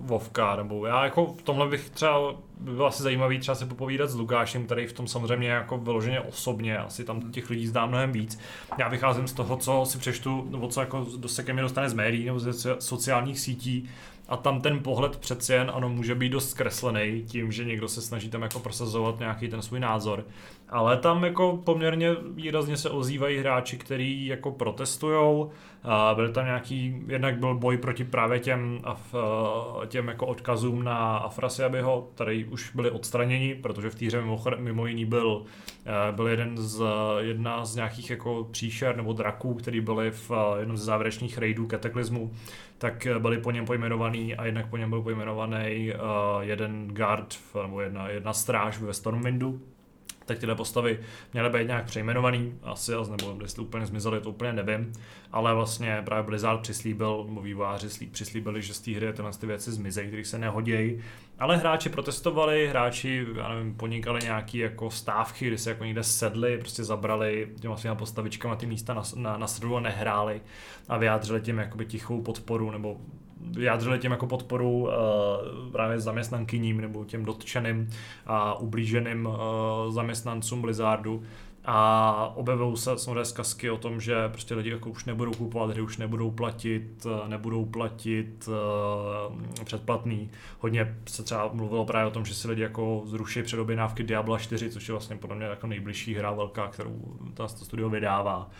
Vovka, 0.00 0.56
nebo 0.56 0.86
já 0.86 1.04
jako 1.04 1.26
v 1.26 1.42
tomhle 1.42 1.68
bych 1.68 1.90
třeba 1.90 2.34
by 2.60 2.70
bylo 2.70 2.86
asi 2.86 3.02
zajímavý 3.02 3.38
třeba 3.38 3.54
se 3.54 3.66
popovídat 3.66 4.10
s 4.10 4.16
Lukášem, 4.16 4.64
který 4.64 4.86
v 4.86 4.92
tom 4.92 5.08
samozřejmě 5.08 5.48
jako 5.48 5.78
vyloženě 5.78 6.20
osobně, 6.20 6.78
asi 6.78 7.04
tam 7.04 7.32
těch 7.32 7.50
lidí 7.50 7.66
zdá 7.66 7.86
mnohem 7.86 8.12
víc. 8.12 8.38
Já 8.78 8.88
vycházím 8.88 9.28
z 9.28 9.32
toho, 9.32 9.56
co 9.56 9.82
si 9.84 9.98
přečtu, 9.98 10.46
nebo 10.50 10.68
co 10.68 10.80
jako 10.80 11.06
se 11.26 11.42
ke 11.42 11.52
mně 11.52 11.62
dostane 11.62 11.88
z 11.88 11.94
médií 11.94 12.24
nebo 12.24 12.38
ze 12.38 12.76
sociálních 12.78 13.40
sítí, 13.40 13.88
a 14.28 14.36
tam 14.36 14.60
ten 14.60 14.82
pohled 14.82 15.16
přeci 15.16 15.52
jen 15.52 15.70
ano 15.74 15.88
může 15.88 16.14
být 16.14 16.28
dost 16.28 16.50
zkreslený 16.50 17.22
tím, 17.26 17.52
že 17.52 17.64
někdo 17.64 17.88
se 17.88 18.02
snaží 18.02 18.30
tam 18.30 18.42
jako 18.42 18.60
prosazovat 18.60 19.18
nějaký 19.18 19.48
ten 19.48 19.62
svůj 19.62 19.80
názor. 19.80 20.24
Ale 20.68 20.96
tam 20.96 21.24
jako 21.24 21.56
poměrně 21.64 22.16
výrazně 22.34 22.76
se 22.76 22.90
ozývají 22.90 23.38
hráči, 23.38 23.76
kteří 23.76 24.26
jako 24.26 24.50
protestujou. 24.50 25.50
Byl 26.14 26.32
tam 26.32 26.44
nějaký, 26.44 27.02
jednak 27.06 27.38
byl 27.38 27.54
boj 27.54 27.76
proti 27.76 28.04
právě 28.04 28.38
těm, 28.38 28.82
těm 29.86 30.08
jako 30.08 30.26
odkazům 30.26 30.84
na 30.84 31.16
Afrasiabyho, 31.16 32.08
který 32.14 32.44
už 32.44 32.74
byli 32.74 32.90
odstraněni, 32.90 33.54
protože 33.54 33.90
v 33.90 33.94
té 33.94 34.06
hře 34.06 34.22
mimo, 34.58 34.86
jiný 34.86 35.04
byl, 35.04 35.42
byl 36.10 36.28
jeden 36.28 36.58
z, 36.58 36.84
jedna 37.18 37.64
z 37.64 37.76
nějakých 37.76 38.10
jako 38.10 38.48
příšer 38.50 38.96
nebo 38.96 39.12
draků, 39.12 39.54
který 39.54 39.80
byli 39.80 40.10
v 40.10 40.30
jednom 40.58 40.76
ze 40.76 40.84
závěrečných 40.84 41.38
raidů 41.38 41.66
kataklizmu, 41.66 42.30
tak 42.78 43.06
byli 43.18 43.38
po 43.38 43.50
něm 43.50 43.66
pojmenovaný 43.66 44.36
a 44.36 44.44
jednak 44.44 44.66
po 44.66 44.76
něm 44.76 44.90
byl 44.90 45.02
pojmenovaný 45.02 45.92
jeden 46.40 46.88
guard 46.88 47.34
nebo 47.62 47.80
jedna, 47.80 48.08
jedna 48.08 48.32
stráž 48.32 48.78
ve 48.78 48.94
Stormwindu, 48.94 49.60
tak 50.28 50.38
tyhle 50.38 50.54
postavy 50.54 51.00
měly 51.32 51.50
být 51.50 51.66
nějak 51.66 51.84
přejmenovaný, 51.84 52.54
asi, 52.62 52.92
nebo 53.10 53.38
jestli 53.42 53.62
úplně 53.62 53.86
zmizely, 53.86 54.20
to 54.20 54.30
úplně 54.30 54.52
nevím, 54.52 54.92
ale 55.32 55.54
vlastně 55.54 56.02
právě 56.04 56.26
Blizzard 56.26 56.60
přislíbil, 56.60 57.24
nebo 57.28 57.42
vývojáři 57.42 58.06
přislíbili, 58.06 58.62
že 58.62 58.74
z 58.74 58.80
té 58.80 58.90
hry 58.90 59.12
tyhle 59.12 59.32
ty 59.32 59.46
věci 59.46 59.72
zmizejí, 59.72 60.08
které 60.08 60.24
se 60.24 60.38
nehodí. 60.38 60.98
Ale 61.38 61.56
hráči 61.56 61.88
protestovali, 61.88 62.68
hráči, 62.68 63.26
já 63.36 63.48
nevím, 63.48 63.74
ponikali 63.74 64.20
nějaký 64.22 64.58
jako 64.58 64.90
stávky, 64.90 65.46
kdy 65.46 65.58
se 65.58 65.70
jako 65.70 65.84
někde 65.84 66.04
sedli, 66.04 66.58
prostě 66.58 66.84
zabrali 66.84 67.48
těma 67.60 67.76
svýma 67.76 67.94
postavičkama 67.94 68.56
ty 68.56 68.66
místa 68.66 68.94
na, 68.94 69.02
na, 69.16 69.36
na 69.36 69.46
a 69.76 69.80
nehráli 69.80 70.40
a 70.88 70.98
vyjádřili 70.98 71.40
tím 71.40 71.58
jakoby 71.58 71.86
tichou 71.86 72.22
podporu 72.22 72.70
nebo 72.70 72.96
vyjádřili 73.40 73.98
tím 73.98 74.10
jako 74.10 74.26
podporu 74.26 74.70
uh, 74.70 74.92
právě 75.72 76.00
zaměstnankyním 76.00 76.80
nebo 76.80 77.04
těm 77.04 77.24
dotčeným 77.24 77.90
a 78.26 78.58
ublíženým 78.58 79.26
uh, 79.26 79.34
zaměstnancům 79.92 80.62
Blizzardu. 80.62 81.22
A 81.70 82.32
objevou 82.34 82.76
se 82.76 82.98
samozřejmě 82.98 83.24
zkazky 83.24 83.70
o 83.70 83.76
tom, 83.76 84.00
že 84.00 84.28
prostě 84.28 84.54
lidi 84.54 84.70
jako 84.70 84.90
už 84.90 85.04
nebudou 85.04 85.32
kupovat 85.32 85.70
hry, 85.70 85.80
už 85.82 85.96
nebudou 85.96 86.30
platit, 86.30 87.06
eh, 87.06 87.28
nebudou 87.28 87.64
platit 87.64 88.48
uh, 88.48 89.64
předplatný. 89.64 90.30
Hodně 90.60 90.96
se 91.06 91.22
třeba 91.22 91.50
mluvilo 91.52 91.84
právě 91.84 92.06
o 92.06 92.10
tom, 92.10 92.24
že 92.24 92.34
si 92.34 92.48
lidi 92.48 92.62
jako 92.62 93.02
zruší 93.04 93.42
předobědnávky 93.42 94.02
Diablo 94.02 94.38
4, 94.38 94.70
což 94.70 94.88
je 94.88 94.92
vlastně 94.92 95.16
podle 95.16 95.36
mě 95.36 95.46
jako 95.46 95.66
nejbližší 95.66 96.14
hra 96.14 96.32
velká, 96.32 96.68
kterou 96.68 97.02
ta 97.34 97.48
studio 97.48 97.88
vydává. 97.88 98.50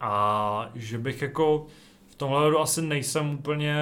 A 0.00 0.70
že 0.74 0.98
bych 0.98 1.22
jako 1.22 1.66
tomhle 2.16 2.40
hledu 2.40 2.60
asi 2.60 2.82
nejsem 2.82 3.30
úplně 3.30 3.76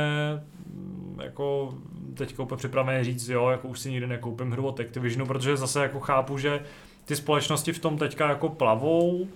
mm, 0.66 1.20
jako 1.22 1.74
teď 2.14 2.38
úplně 2.38 2.56
připravený 2.58 3.04
říct, 3.04 3.28
jo, 3.28 3.48
jako 3.48 3.68
už 3.68 3.80
si 3.80 3.90
nikdy 3.90 4.06
nekoupím 4.06 4.50
hru 4.50 4.66
od 4.66 4.80
Activisionu, 4.80 5.26
protože 5.26 5.56
zase 5.56 5.82
jako 5.82 6.00
chápu, 6.00 6.38
že 6.38 6.62
ty 7.04 7.16
společnosti 7.16 7.72
v 7.72 7.78
tom 7.78 7.98
teďka 7.98 8.28
jako 8.28 8.48
plavou, 8.48 9.26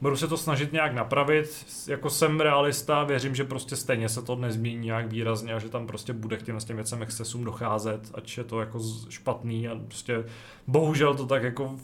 budu 0.00 0.16
se 0.16 0.28
to 0.28 0.36
snažit 0.36 0.72
nějak 0.72 0.94
napravit, 0.94 1.66
jako 1.88 2.10
jsem 2.10 2.40
realista, 2.40 3.04
věřím, 3.04 3.34
že 3.34 3.44
prostě 3.44 3.76
stejně 3.76 4.08
se 4.08 4.22
to 4.22 4.36
nezmění 4.36 4.86
nějak 4.86 5.12
výrazně 5.12 5.54
a 5.54 5.58
že 5.58 5.68
tam 5.68 5.86
prostě 5.86 6.12
bude 6.12 6.36
k 6.36 6.42
těm, 6.42 6.58
těm 6.58 6.76
věcem 6.76 7.02
excesům 7.02 7.44
docházet, 7.44 8.10
ať 8.14 8.38
je 8.38 8.44
to 8.44 8.60
jako 8.60 8.78
špatný 9.08 9.68
a 9.68 9.74
prostě 9.74 10.24
bohužel 10.66 11.14
to 11.14 11.26
tak 11.26 11.42
jako, 11.42 11.76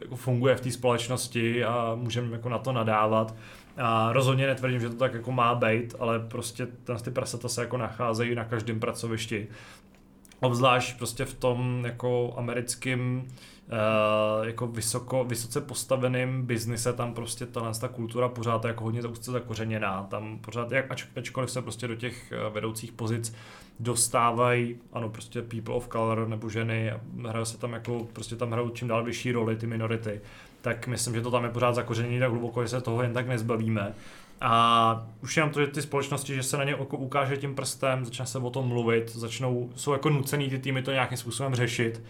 jako 0.00 0.16
funguje 0.16 0.56
v 0.56 0.60
té 0.60 0.70
společnosti 0.70 1.64
a 1.64 1.94
můžeme 1.94 2.32
jako 2.32 2.48
na 2.48 2.58
to 2.58 2.72
nadávat. 2.72 3.34
A 3.76 4.12
rozhodně 4.12 4.46
netvrdím, 4.46 4.80
že 4.80 4.88
to 4.88 4.96
tak 4.96 5.14
jako 5.14 5.32
má 5.32 5.54
být, 5.54 5.94
ale 5.98 6.20
prostě 6.20 6.68
ty 7.02 7.10
prasata 7.10 7.48
se 7.48 7.60
jako 7.60 7.76
nacházejí 7.76 8.34
na 8.34 8.44
každém 8.44 8.80
pracovišti. 8.80 9.48
Obzvlášť 10.40 10.98
prostě 10.98 11.24
v 11.24 11.34
tom 11.34 11.84
jako 11.84 12.34
americkém 12.36 13.24
Uh, 13.62 14.46
jako 14.46 14.66
vysoko, 14.66 15.24
vysoce 15.24 15.60
postaveným 15.60 16.46
biznise, 16.46 16.92
tam 16.92 17.14
prostě 17.14 17.46
ta, 17.46 17.72
ta 17.72 17.88
kultura 17.88 18.28
pořád 18.28 18.64
je 18.64 18.68
jako 18.68 18.84
hodně 18.84 19.02
úzce 19.02 19.30
zakořeněná. 19.30 20.06
Tam 20.10 20.38
pořád, 20.38 20.72
jak, 20.72 20.90
ač, 20.90 21.04
ačkoliv 21.16 21.50
se 21.50 21.62
prostě 21.62 21.88
do 21.88 21.94
těch 21.94 22.32
uh, 22.46 22.54
vedoucích 22.54 22.92
pozic 22.92 23.34
dostávají, 23.80 24.76
ano, 24.92 25.08
prostě 25.08 25.42
people 25.42 25.74
of 25.74 25.88
color 25.88 26.28
nebo 26.28 26.48
ženy, 26.48 26.92
hrají 27.28 27.46
se 27.46 27.58
tam 27.58 27.72
jako, 27.72 28.08
prostě 28.12 28.36
tam 28.36 28.52
hrajou 28.52 28.70
čím 28.70 28.88
dál 28.88 29.04
vyšší 29.04 29.32
roli 29.32 29.56
ty 29.56 29.66
minority, 29.66 30.20
tak 30.62 30.86
myslím, 30.86 31.14
že 31.14 31.20
to 31.20 31.30
tam 31.30 31.44
je 31.44 31.50
pořád 31.50 31.74
zakořeněné 31.74 32.20
tak 32.20 32.30
hluboko, 32.30 32.62
že 32.62 32.68
se 32.68 32.80
toho 32.80 33.02
jen 33.02 33.12
tak 33.12 33.28
nezbavíme. 33.28 33.94
A 34.40 35.06
už 35.22 35.36
jenom 35.36 35.50
to, 35.50 35.60
že 35.60 35.66
ty 35.66 35.82
společnosti, 35.82 36.34
že 36.34 36.42
se 36.42 36.56
na 36.56 36.64
ně 36.64 36.76
ukáže 36.76 37.36
tím 37.36 37.54
prstem, 37.54 38.04
začne 38.04 38.26
se 38.26 38.38
o 38.38 38.50
tom 38.50 38.68
mluvit, 38.68 39.14
začnou, 39.14 39.70
jsou 39.76 39.92
jako 39.92 40.10
nucený 40.10 40.50
ty 40.50 40.58
týmy 40.58 40.82
to 40.82 40.92
nějakým 40.92 41.18
způsobem 41.18 41.54
řešit, 41.54 42.02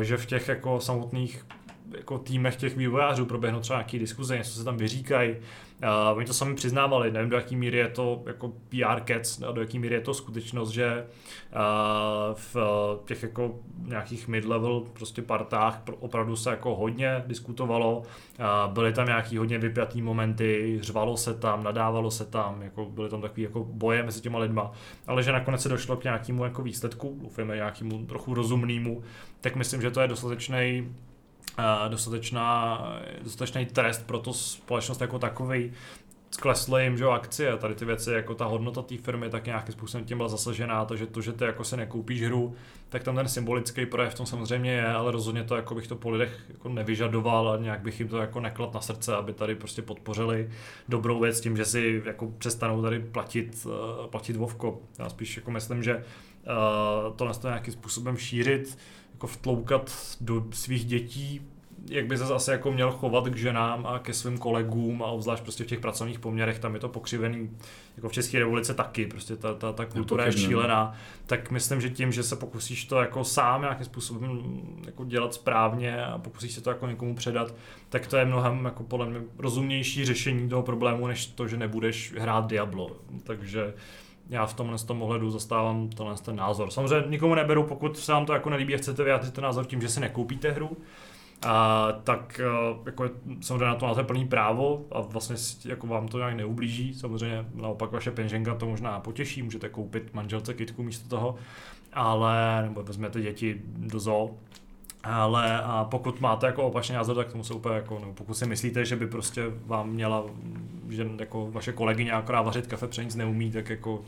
eh, 0.00 0.04
že 0.04 0.16
v 0.16 0.26
těch 0.26 0.48
jako 0.48 0.80
samotných 0.80 1.46
jako 1.96 2.18
týmech 2.18 2.56
těch 2.56 2.76
vývojářů 2.76 3.26
proběhnou 3.26 3.60
třeba 3.60 3.78
nějaké 3.78 3.98
diskuze, 3.98 4.38
něco 4.38 4.50
se 4.50 4.64
tam 4.64 4.76
vyříkají, 4.76 5.36
Uh, 5.82 6.16
oni 6.16 6.26
to 6.26 6.34
sami 6.34 6.54
přiznávali, 6.54 7.12
nevím 7.12 7.30
do 7.30 7.36
jaký 7.36 7.56
míry 7.56 7.78
je 7.78 7.88
to 7.88 8.22
jako 8.26 8.52
PR 8.68 9.12
a 9.46 9.52
do 9.52 9.60
jaký 9.60 9.78
míry 9.78 9.94
je 9.94 10.00
to 10.00 10.14
skutečnost, 10.14 10.70
že 10.70 11.06
uh, 11.54 11.60
v 12.34 12.56
těch 13.04 13.22
jako 13.22 13.58
nějakých 13.78 14.28
mid-level 14.28 14.84
prostě 14.92 15.22
partách 15.22 15.82
opravdu 16.00 16.36
se 16.36 16.50
jako 16.50 16.74
hodně 16.76 17.24
diskutovalo, 17.26 17.98
uh, 17.98 18.72
byly 18.72 18.92
tam 18.92 19.06
nějaký 19.06 19.36
hodně 19.36 19.58
vypjatý 19.58 20.02
momenty, 20.02 20.78
řvalo 20.82 21.16
se 21.16 21.34
tam, 21.34 21.64
nadávalo 21.64 22.10
se 22.10 22.24
tam, 22.24 22.62
jako 22.62 22.84
byly 22.84 23.08
tam 23.08 23.20
takový 23.20 23.42
jako 23.42 23.64
boje 23.64 24.02
mezi 24.02 24.20
těma 24.20 24.38
lidma, 24.38 24.72
ale 25.06 25.22
že 25.22 25.32
nakonec 25.32 25.62
se 25.62 25.68
došlo 25.68 25.96
k 25.96 26.04
nějakému 26.04 26.44
jako 26.44 26.62
výsledku, 26.62 27.18
doufujeme 27.22 27.54
nějakému 27.54 28.06
trochu 28.06 28.34
rozumnému, 28.34 29.02
tak 29.40 29.56
myslím, 29.56 29.82
že 29.82 29.90
to 29.90 30.00
je 30.00 30.08
dostatečný 30.08 30.88
dostatečná, 31.88 32.78
dostatečný 33.22 33.66
trest 33.66 34.06
pro 34.06 34.18
to 34.18 34.32
společnost 34.32 35.00
jako 35.00 35.18
takový 35.18 35.72
sklesly 36.30 36.82
jim 36.82 36.96
že 36.96 37.04
akcie, 37.04 37.56
tady 37.56 37.74
ty 37.74 37.84
věci, 37.84 38.12
jako 38.12 38.34
ta 38.34 38.44
hodnota 38.44 38.82
té 38.82 38.96
firmy, 38.96 39.30
tak 39.30 39.46
nějakým 39.46 39.72
způsobem 39.72 40.06
tím 40.06 40.16
byla 40.16 40.28
zasažená, 40.28 40.84
to, 40.84 40.96
že 40.96 41.06
to, 41.06 41.20
že 41.20 41.32
ty 41.32 41.44
jako 41.44 41.64
se 41.64 41.76
nekoupíš 41.76 42.22
hru, 42.22 42.54
tak 42.88 43.02
tam 43.02 43.16
ten 43.16 43.28
symbolický 43.28 43.86
projev 43.86 44.12
v 44.12 44.16
tom 44.16 44.26
samozřejmě 44.26 44.72
je, 44.72 44.86
ale 44.86 45.12
rozhodně 45.12 45.44
to 45.44 45.56
jako 45.56 45.74
bych 45.74 45.86
to 45.86 45.96
po 45.96 46.10
lidech 46.10 46.44
jako 46.48 46.68
nevyžadoval 46.68 47.48
a 47.48 47.56
nějak 47.56 47.80
bych 47.80 48.00
jim 48.00 48.08
to 48.08 48.18
jako 48.18 48.40
neklad 48.40 48.74
na 48.74 48.80
srdce, 48.80 49.16
aby 49.16 49.32
tady 49.32 49.54
prostě 49.54 49.82
podpořili 49.82 50.50
dobrou 50.88 51.20
věc 51.20 51.40
tím, 51.40 51.56
že 51.56 51.64
si 51.64 52.02
jako 52.04 52.32
přestanou 52.38 52.82
tady 52.82 53.00
platit, 53.00 53.66
uh, 53.66 54.06
platit 54.06 54.36
Vovko. 54.36 54.80
Já 54.98 55.08
spíš 55.08 55.36
jako 55.36 55.50
myslím, 55.50 55.82
že 55.82 55.96
uh, 55.96 57.16
to 57.16 57.32
to 57.32 57.48
nějakým 57.48 57.72
způsobem 57.72 58.16
šířit, 58.16 58.78
jako 59.18 59.26
vtloukat 59.26 60.16
do 60.20 60.46
svých 60.50 60.84
dětí 60.84 61.40
jak 61.90 62.06
by 62.06 62.18
se 62.18 62.26
zase 62.26 62.52
jako 62.52 62.72
měl 62.72 62.90
chovat 62.90 63.28
k 63.28 63.36
ženám 63.36 63.86
a 63.86 63.98
ke 63.98 64.14
svým 64.14 64.38
kolegům 64.38 65.02
a 65.02 65.06
obzvlášť 65.06 65.42
prostě 65.42 65.64
v 65.64 65.66
těch 65.66 65.80
pracovních 65.80 66.18
poměrech, 66.18 66.58
tam 66.58 66.74
je 66.74 66.80
to 66.80 66.88
pokřivený, 66.88 67.50
jako 67.96 68.08
v 68.08 68.12
České 68.12 68.38
republice 68.38 68.74
taky, 68.74 69.06
prostě 69.06 69.36
ta, 69.36 69.54
ta, 69.54 69.72
ta 69.72 69.84
kultura 69.84 70.26
je 70.26 70.32
šílená, 70.32 70.94
tak 71.26 71.50
myslím, 71.50 71.80
že 71.80 71.90
tím, 71.90 72.12
že 72.12 72.22
se 72.22 72.36
pokusíš 72.36 72.84
to 72.84 73.00
jako 73.00 73.24
sám 73.24 73.60
nějakým 73.60 73.86
způsobem 73.86 74.60
jako 74.86 75.04
dělat 75.04 75.34
správně 75.34 76.04
a 76.04 76.18
pokusíš 76.18 76.52
se 76.52 76.60
to 76.60 76.70
jako 76.70 76.86
někomu 76.86 77.14
předat, 77.14 77.54
tak 77.88 78.06
to 78.06 78.16
je 78.16 78.24
mnohem 78.24 78.64
jako 78.64 78.82
podle 78.82 79.06
mě 79.06 79.20
rozumnější 79.38 80.04
řešení 80.04 80.48
toho 80.48 80.62
problému, 80.62 81.06
než 81.06 81.26
to, 81.26 81.48
že 81.48 81.56
nebudeš 81.56 82.14
hrát 82.18 82.46
Diablo. 82.46 82.96
Takže 83.24 83.74
já 84.28 84.46
v 84.46 84.54
tomhle 84.54 84.78
tom 84.78 85.02
ohledu 85.02 85.30
zastávám 85.30 85.88
tenhle 85.88 86.14
ten 86.16 86.36
názor. 86.36 86.70
Samozřejmě 86.70 87.10
nikomu 87.10 87.34
neberu, 87.34 87.62
pokud 87.62 87.98
se 87.98 88.12
vám 88.12 88.26
to 88.26 88.32
jako 88.32 88.50
nelíbí 88.50 88.74
a 88.74 88.78
chcete 88.78 89.04
vyjádřit 89.04 89.34
ten 89.34 89.44
názor 89.44 89.66
tím, 89.66 89.80
že 89.80 89.88
si 89.88 90.00
nekoupíte 90.00 90.50
hru, 90.50 90.76
a, 91.46 91.88
tak 92.04 92.40
jako 92.86 93.10
samozřejmě 93.40 93.64
na 93.64 93.74
to 93.74 93.86
máte 93.86 94.04
plný 94.04 94.28
právo 94.28 94.86
a 94.92 95.00
vlastně 95.00 95.36
jako 95.64 95.86
vám 95.86 96.08
to 96.08 96.18
nějak 96.18 96.34
neublíží. 96.34 96.94
Samozřejmě 96.94 97.44
naopak 97.54 97.92
vaše 97.92 98.10
penženka 98.10 98.54
to 98.54 98.66
možná 98.66 99.00
potěší, 99.00 99.42
můžete 99.42 99.68
koupit 99.68 100.14
manželce 100.14 100.54
kitku 100.54 100.82
místo 100.82 101.08
toho, 101.08 101.34
ale 101.92 102.62
nebo 102.62 102.82
vezmete 102.82 103.20
děti 103.20 103.60
do 103.64 104.00
zoo, 104.00 104.38
ale 105.14 105.62
a 105.62 105.86
pokud 105.90 106.20
máte 106.20 106.46
jako 106.46 106.62
opačný 106.62 106.94
názor, 106.94 107.16
tak 107.16 107.32
tomu 107.32 107.44
se 107.44 107.54
úplně 107.54 107.74
jako, 107.74 107.98
nebo 107.98 108.12
pokud 108.12 108.34
si 108.34 108.46
myslíte, 108.46 108.84
že 108.84 108.96
by 108.96 109.06
prostě 109.06 109.44
vám 109.66 109.90
měla, 109.90 110.24
že 110.88 111.06
jako 111.18 111.50
vaše 111.50 111.72
kolegyně 111.72 112.12
akorát 112.12 112.42
vařit 112.42 112.66
kafe, 112.66 112.86
protože 112.86 113.04
nic 113.04 113.14
neumí, 113.14 113.50
tak 113.50 113.70
jako 113.70 114.04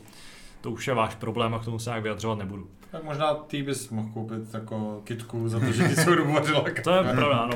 to 0.61 0.71
už 0.71 0.87
je 0.87 0.93
váš 0.93 1.15
problém 1.15 1.53
a 1.53 1.59
k 1.59 1.65
tomu 1.65 1.79
se 1.79 1.89
nějak 1.89 2.03
vyjadřovat 2.03 2.39
nebudu. 2.39 2.67
Tak 2.91 3.03
možná 3.03 3.33
ty 3.33 3.63
bys 3.63 3.89
mohl 3.89 4.09
koupit 4.13 4.53
jako 4.53 5.01
kitku 5.03 5.49
za 5.49 5.59
to, 5.59 5.71
že 5.71 5.87
ti 5.87 5.95
jsou 5.95 6.15
dobu 6.15 6.35
To 6.83 6.91
je 6.95 7.03
pravda, 7.03 7.37
ano. 7.37 7.53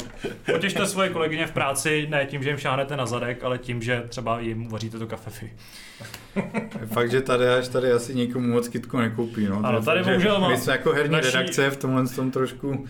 Potěšte 0.51 0.85
svoje 0.85 1.09
kolegyně 1.09 1.47
v 1.47 1.51
práci 1.51 2.07
ne 2.09 2.25
tím, 2.25 2.43
že 2.43 2.49
jim 2.49 2.57
šáhnete 2.57 2.97
na 2.97 3.05
zadek, 3.05 3.43
ale 3.43 3.57
tím, 3.57 3.81
že 3.81 4.03
třeba 4.09 4.39
jim 4.39 4.65
uvaříte 4.65 4.99
to 4.99 5.07
kafe. 5.07 5.31
Fakt, 6.85 7.11
že 7.11 7.21
tady 7.21 7.47
až 7.47 7.67
tady 7.67 7.91
asi 7.91 8.15
nikomu 8.15 8.47
moc 8.47 8.67
kitku 8.67 8.97
nekoupí. 8.97 9.47
No. 9.47 9.61
Ano, 9.63 9.81
tady 9.81 10.03
bohužel 10.03 10.39
má. 10.39 10.49
My 10.49 10.57
jsme 10.57 10.73
jako 10.73 10.91
herní 10.91 11.13
naší... 11.13 11.31
redakce 11.31 11.69
v 11.69 11.77
tomhle 11.77 12.07
tom 12.07 12.31
trošku 12.31 12.87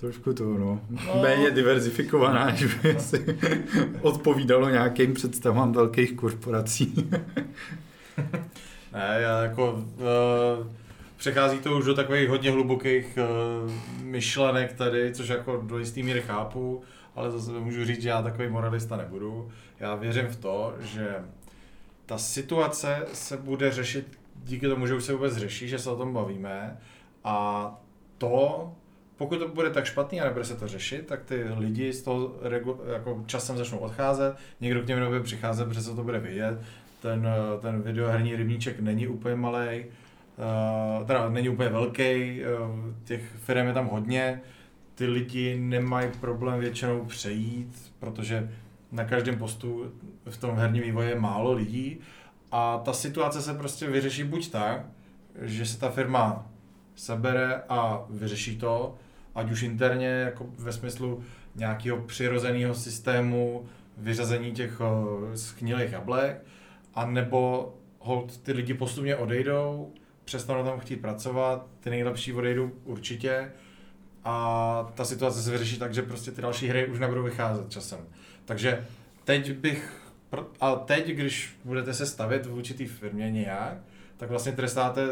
trošku 0.00 0.34
to, 0.34 0.44
no, 0.44 0.80
no. 0.90 1.22
méně 1.22 1.50
diverzifikovaná, 1.50 2.46
než 2.46 2.74
by 2.74 3.00
si 3.00 3.38
odpovídalo 4.00 4.70
nějakým 4.70 5.14
představám 5.14 5.72
velkých 5.72 6.12
korporací. 6.12 7.10
ne, 8.92 9.18
já 9.18 9.42
jako 9.42 9.72
uh, 9.72 10.66
přechází 11.16 11.58
to 11.58 11.78
už 11.78 11.84
do 11.84 11.94
takových 11.94 12.28
hodně 12.28 12.50
hlubokých 12.50 13.18
uh, 13.64 13.72
myšlenek 14.02 14.72
tady, 14.72 15.12
což 15.12 15.28
jako 15.28 15.62
do 15.66 15.78
jistý 15.78 16.02
míry 16.02 16.20
chápu, 16.20 16.82
ale 17.14 17.30
zase 17.30 17.50
můžu 17.50 17.84
říct, 17.84 18.02
že 18.02 18.08
já 18.08 18.22
takový 18.22 18.48
moralista 18.48 18.96
nebudu. 18.96 19.48
Já 19.80 19.94
věřím 19.94 20.26
v 20.26 20.36
to, 20.36 20.74
že 20.80 21.14
ta 22.06 22.18
situace 22.18 23.06
se 23.12 23.36
bude 23.36 23.72
řešit 23.72 24.18
díky 24.44 24.68
tomu, 24.68 24.86
že 24.86 24.94
už 24.94 25.04
se 25.04 25.12
vůbec 25.12 25.36
řeší, 25.36 25.68
že 25.68 25.78
se 25.78 25.90
o 25.90 25.96
tom 25.96 26.12
bavíme 26.12 26.76
a 27.24 27.74
to, 28.18 28.72
pokud 29.18 29.38
to 29.38 29.48
bude 29.48 29.70
tak 29.70 29.84
špatný 29.84 30.20
a 30.20 30.24
nebude 30.24 30.44
se 30.44 30.56
to 30.56 30.68
řešit, 30.68 31.06
tak 31.06 31.24
ty 31.24 31.44
lidi 31.56 31.92
z 31.92 32.02
toho 32.02 32.34
jako 32.92 33.22
časem 33.26 33.56
začnou 33.56 33.78
odcházet, 33.78 34.36
někdo 34.60 34.82
k 34.82 34.86
něm 34.86 35.00
nebude 35.00 35.20
přicházet, 35.20 35.68
protože 35.68 35.82
se 35.82 35.94
to 35.94 36.04
bude 36.04 36.18
vidět, 36.18 36.58
ten, 37.02 37.26
eh, 37.26 37.60
ten 37.60 37.82
videoherní 37.82 38.36
rybníček 38.36 38.80
není 38.80 39.06
úplně 39.06 39.34
malý, 39.34 39.84
uh, 39.84 41.06
teda 41.06 41.28
není 41.28 41.48
úplně 41.48 41.68
velký, 41.68 42.40
uh, 42.42 42.94
těch 43.04 43.22
firm 43.36 43.66
je 43.66 43.72
tam 43.72 43.86
hodně, 43.86 44.40
ty 44.94 45.06
lidi 45.06 45.58
nemají 45.60 46.10
problém 46.20 46.60
většinou 46.60 47.04
přejít, 47.04 47.92
protože 47.98 48.50
na 48.92 49.04
každém 49.04 49.38
postu 49.38 49.92
v 50.24 50.36
tom 50.36 50.56
herním 50.56 50.82
vývoji 50.82 51.08
je 51.08 51.20
málo 51.20 51.52
lidí. 51.52 51.98
A 52.52 52.78
ta 52.78 52.92
situace 52.92 53.42
se 53.42 53.54
prostě 53.54 53.86
vyřeší 53.86 54.24
buď 54.24 54.50
tak, 54.50 54.86
že 55.40 55.66
se 55.66 55.78
ta 55.78 55.90
firma 55.90 56.46
sebere 56.94 57.62
a 57.68 58.04
vyřeší 58.10 58.58
to, 58.58 58.94
ať 59.38 59.50
už 59.50 59.62
interně, 59.62 60.06
jako 60.06 60.46
ve 60.58 60.72
smyslu 60.72 61.22
nějakého 61.54 61.96
přirozeného 61.96 62.74
systému 62.74 63.66
vyřazení 63.96 64.52
těch 64.52 64.80
schnilých 65.34 65.92
jablek, 65.92 66.44
a 66.94 67.06
nebo 67.06 67.74
hold 67.98 68.36
ty 68.38 68.52
lidi 68.52 68.74
postupně 68.74 69.16
odejdou, 69.16 69.92
přestanou 70.24 70.64
tam 70.64 70.78
chtít 70.78 70.96
pracovat, 70.96 71.66
ty 71.80 71.90
nejlepší 71.90 72.32
odejdou 72.32 72.70
určitě 72.84 73.50
a 74.24 74.92
ta 74.94 75.04
situace 75.04 75.42
se 75.42 75.50
vyřeší 75.50 75.78
tak, 75.78 75.94
že 75.94 76.02
prostě 76.02 76.30
ty 76.30 76.42
další 76.42 76.68
hry 76.68 76.86
už 76.86 76.98
nebudou 76.98 77.22
vycházet 77.22 77.70
časem. 77.70 77.98
Takže 78.44 78.86
teď 79.24 79.52
bych, 79.52 80.02
a 80.60 80.74
teď, 80.74 81.06
když 81.06 81.58
budete 81.64 81.94
se 81.94 82.06
stavět 82.06 82.46
v 82.46 82.54
určitý 82.54 82.86
firmě 82.86 83.30
nějak, 83.30 83.78
tak 84.16 84.30
vlastně 84.30 84.52
trestáte 84.52 85.02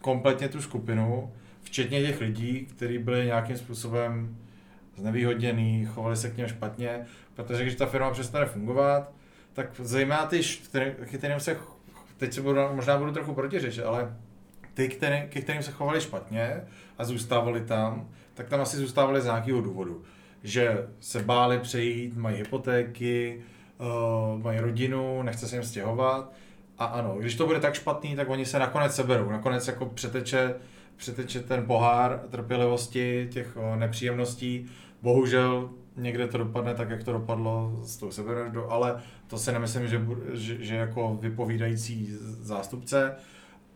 kompletně 0.00 0.48
tu 0.48 0.62
skupinu, 0.62 1.32
včetně 1.72 2.02
těch 2.02 2.20
lidí, 2.20 2.66
kteří 2.66 2.98
byli 2.98 3.26
nějakým 3.26 3.56
způsobem 3.56 4.36
znevýhodněný, 4.96 5.86
chovali 5.86 6.16
se 6.16 6.30
k 6.30 6.36
něm 6.36 6.48
špatně, 6.48 7.06
protože 7.34 7.62
když 7.62 7.74
ta 7.74 7.86
firma 7.86 8.10
přestane 8.10 8.46
fungovat, 8.46 9.12
tak 9.52 9.70
zejména 9.78 10.26
ty, 10.26 10.40
kterým 11.16 11.40
se, 11.40 11.56
teď 12.16 12.32
se 12.32 12.40
budu, 12.40 12.60
možná 12.72 12.98
budu 12.98 13.12
trochu 13.12 13.34
protiřečit, 13.34 13.82
ale 13.82 14.16
ty, 14.74 14.88
který, 14.88 15.22
ke 15.28 15.40
kterým 15.40 15.62
se 15.62 15.70
chovali 15.70 16.00
špatně 16.00 16.60
a 16.98 17.04
zůstávali 17.04 17.60
tam, 17.60 18.08
tak 18.34 18.48
tam 18.48 18.60
asi 18.60 18.76
zůstávali 18.76 19.20
z 19.20 19.24
nějakého 19.24 19.60
důvodu. 19.60 20.02
Že 20.42 20.86
se 21.00 21.22
báli 21.22 21.58
přejít, 21.58 22.16
mají 22.16 22.36
hypotéky, 22.36 23.42
uh, 23.78 24.42
mají 24.42 24.58
rodinu, 24.58 25.22
nechce 25.22 25.48
se 25.48 25.56
jim 25.56 25.64
stěhovat. 25.64 26.32
A 26.78 26.84
ano, 26.84 27.16
když 27.18 27.34
to 27.34 27.46
bude 27.46 27.60
tak 27.60 27.74
špatný, 27.74 28.16
tak 28.16 28.28
oni 28.28 28.46
se 28.46 28.58
nakonec 28.58 28.94
seberou. 28.94 29.30
Nakonec 29.30 29.66
jako 29.66 29.86
přeteče, 29.86 30.54
přeteče 31.02 31.40
ten 31.40 31.66
pohár 31.66 32.22
trpělivosti, 32.30 33.28
těch 33.32 33.56
nepříjemností. 33.76 34.66
Bohužel 35.02 35.70
někde 35.96 36.26
to 36.28 36.38
dopadne 36.38 36.74
tak, 36.74 36.90
jak 36.90 37.04
to 37.04 37.12
dopadlo 37.12 37.80
s 37.84 37.96
tou 37.96 38.10
sebevraždou, 38.10 38.70
ale 38.70 39.02
to 39.26 39.38
si 39.38 39.52
nemyslím, 39.52 39.88
že, 39.88 40.00
že, 40.32 40.64
že 40.64 40.76
jako 40.76 41.18
vypovídající 41.20 42.08
zástupce. 42.20 43.14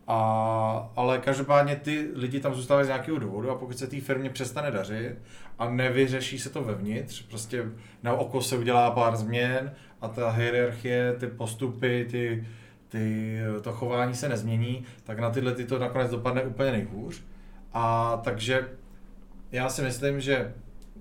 A, 0.06 0.92
ale 0.96 1.18
každopádně 1.18 1.76
ty 1.76 2.08
lidi 2.14 2.40
tam 2.40 2.54
zůstávají 2.54 2.84
z 2.84 2.88
nějakého 2.88 3.18
důvodu 3.18 3.50
a 3.50 3.54
pokud 3.54 3.78
se 3.78 3.86
té 3.86 4.00
firmě 4.00 4.30
přestane 4.30 4.70
dařit 4.70 5.16
a 5.58 5.70
nevyřeší 5.70 6.38
se 6.38 6.50
to 6.50 6.64
vevnitř, 6.64 7.22
prostě 7.22 7.64
na 8.02 8.12
oko 8.12 8.42
se 8.42 8.56
udělá 8.56 8.90
pár 8.90 9.16
změn 9.16 9.72
a 10.00 10.08
ta 10.08 10.30
hierarchie, 10.30 11.12
ty 11.12 11.26
postupy, 11.26 12.06
ty, 12.10 12.46
ty, 12.88 13.38
to 13.62 13.72
chování 13.72 14.14
se 14.14 14.28
nezmění, 14.28 14.84
tak 15.04 15.18
na 15.18 15.30
tyhle 15.30 15.54
ty 15.54 15.64
to 15.64 15.78
nakonec 15.78 16.10
dopadne 16.10 16.42
úplně 16.42 16.72
nejhůř. 16.72 17.22
A 17.72 18.16
takže 18.24 18.68
já 19.52 19.68
si 19.68 19.82
myslím, 19.82 20.20
že 20.20 20.54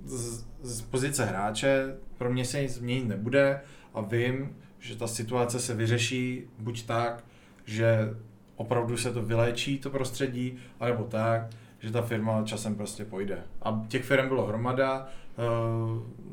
z, 0.03 0.45
z 0.61 0.81
pozice 0.81 1.25
hráče 1.25 1.95
pro 2.17 2.33
mě 2.33 2.45
se 2.45 2.61
nic 2.61 2.73
změnit 2.73 3.07
nebude 3.07 3.61
a 3.93 4.01
vím, 4.01 4.55
že 4.79 4.95
ta 4.95 5.07
situace 5.07 5.59
se 5.59 5.73
vyřeší 5.73 6.43
buď 6.59 6.85
tak, 6.85 7.23
že 7.65 8.09
opravdu 8.55 8.97
se 8.97 9.13
to 9.13 9.21
vyléčí, 9.21 9.79
to 9.79 9.89
prostředí, 9.89 10.57
anebo 10.79 11.03
tak, 11.03 11.47
že 11.79 11.91
ta 11.91 12.01
firma 12.01 12.43
časem 12.43 12.75
prostě 12.75 13.05
pojde. 13.05 13.37
A 13.61 13.85
těch 13.87 14.03
firm 14.03 14.27
bylo 14.27 14.45
hromada, 14.45 15.07
eh, 15.07 15.41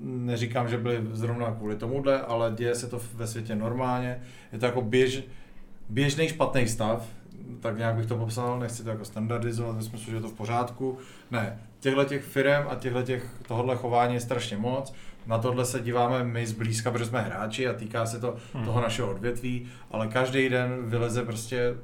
neříkám, 0.03 0.69
že 0.69 0.79
byly 0.79 1.01
zrovna 1.13 1.55
kvůli 1.55 1.77
tomuhle, 1.77 2.21
ale 2.21 2.53
děje 2.57 2.75
se 2.75 2.87
to 2.87 3.01
ve 3.15 3.27
světě 3.27 3.57
normálně. 3.57 4.23
Je 4.53 4.59
to 4.59 4.67
jako 4.67 4.83
běž, 4.83 5.25
běžný 5.93 6.29
špatný 6.29 6.69
stav, 6.69 7.07
tak 7.61 7.79
nějak 7.79 7.95
bych 7.95 8.07
to 8.07 8.17
popsal, 8.17 8.59
nechci 8.59 8.85
to 8.85 8.91
jako 8.91 9.05
standardizovat, 9.05 9.77
ve 9.77 9.83
smyslu, 9.83 10.11
že 10.11 10.17
je 10.17 10.21
to 10.21 10.29
v 10.29 10.33
pořádku. 10.33 10.99
Ne, 11.31 11.59
těchto 11.81 12.05
těch 12.05 12.25
firm 12.25 12.67
a 12.69 12.75
těchto 12.75 13.03
těch, 13.03 13.27
tohohle 13.49 13.77
chování 13.77 14.15
je 14.15 14.21
strašně 14.21 14.57
moc. 14.57 14.93
Na 15.27 15.39
tohle 15.39 15.65
se 15.65 15.81
díváme 15.81 16.25
my 16.25 16.47
zblízka, 16.47 16.91
protože 16.91 17.05
jsme 17.05 17.21
hráči 17.21 17.69
a 17.69 17.73
týká 17.73 18.07
se 18.07 18.21
to 18.21 18.37
hmm. 18.55 18.65
toho 18.65 18.81
našeho 18.81 19.11
odvětví, 19.11 19.69
ale 19.91 20.09
každý 20.09 20.49
den 20.49 20.79
vyleze 20.85 21.23
prostě 21.23 21.75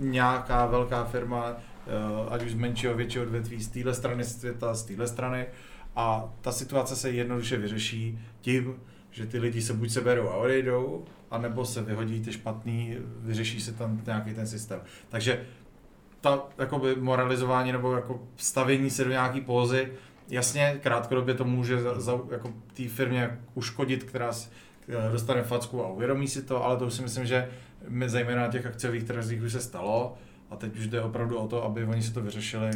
nějaká 0.00 0.66
velká 0.66 1.04
firma, 1.04 1.46
eh, 1.50 1.90
ať 2.30 2.42
už 2.42 2.50
z 2.50 2.54
menšího, 2.54 2.94
většího 2.94 3.24
odvětví, 3.24 3.60
z 3.60 3.68
téhle 3.68 3.94
strany 3.94 4.24
světa, 4.24 4.74
z 4.74 4.84
téhle 4.84 5.08
strany 5.08 5.46
A 5.96 6.32
ta 6.40 6.52
situace 6.52 6.96
se 6.96 7.10
jednoduše 7.10 7.56
vyřeší 7.56 8.18
tím, 8.40 8.76
že 9.14 9.26
ty 9.26 9.38
lidi 9.38 9.62
se 9.62 9.72
buď 9.72 9.90
seberou 9.90 10.28
a 10.28 10.36
odejdou, 10.36 11.04
anebo 11.30 11.64
se 11.64 11.82
vyhodí 11.82 12.20
ty 12.20 12.32
špatný, 12.32 12.96
vyřeší 13.20 13.60
se 13.60 13.72
tam 13.72 14.00
nějaký 14.06 14.34
ten 14.34 14.46
systém. 14.46 14.80
Takže 15.08 15.44
ta 16.20 16.42
jakoby 16.58 16.96
moralizování 16.96 17.72
nebo 17.72 17.92
jako 17.92 18.22
stavění 18.36 18.90
se 18.90 19.04
do 19.04 19.10
nějaký 19.10 19.40
pózy, 19.40 19.92
jasně, 20.28 20.78
krátkodobě 20.82 21.34
to 21.34 21.44
může 21.44 21.80
za, 21.80 22.00
za 22.00 22.20
jako 22.30 22.52
té 22.74 22.88
firmě 22.88 23.38
uškodit, 23.54 24.04
která 24.04 24.30
dostane 25.12 25.42
facku 25.42 25.84
a 25.84 25.88
uvědomí 25.88 26.28
si 26.28 26.42
to, 26.42 26.64
ale 26.64 26.76
to 26.76 26.86
už 26.86 26.94
si 26.94 27.02
myslím, 27.02 27.26
že 27.26 27.48
my 27.88 28.08
zejména 28.08 28.42
na 28.42 28.48
těch 28.48 28.66
akciových 28.66 29.04
trzích 29.04 29.42
už 29.42 29.52
se 29.52 29.60
stalo 29.60 30.14
a 30.50 30.56
teď 30.56 30.78
už 30.78 30.86
jde 30.86 31.00
opravdu 31.00 31.38
o 31.38 31.48
to, 31.48 31.64
aby 31.64 31.84
oni 31.84 32.02
si 32.02 32.12
to 32.12 32.20
vyřešili 32.20 32.70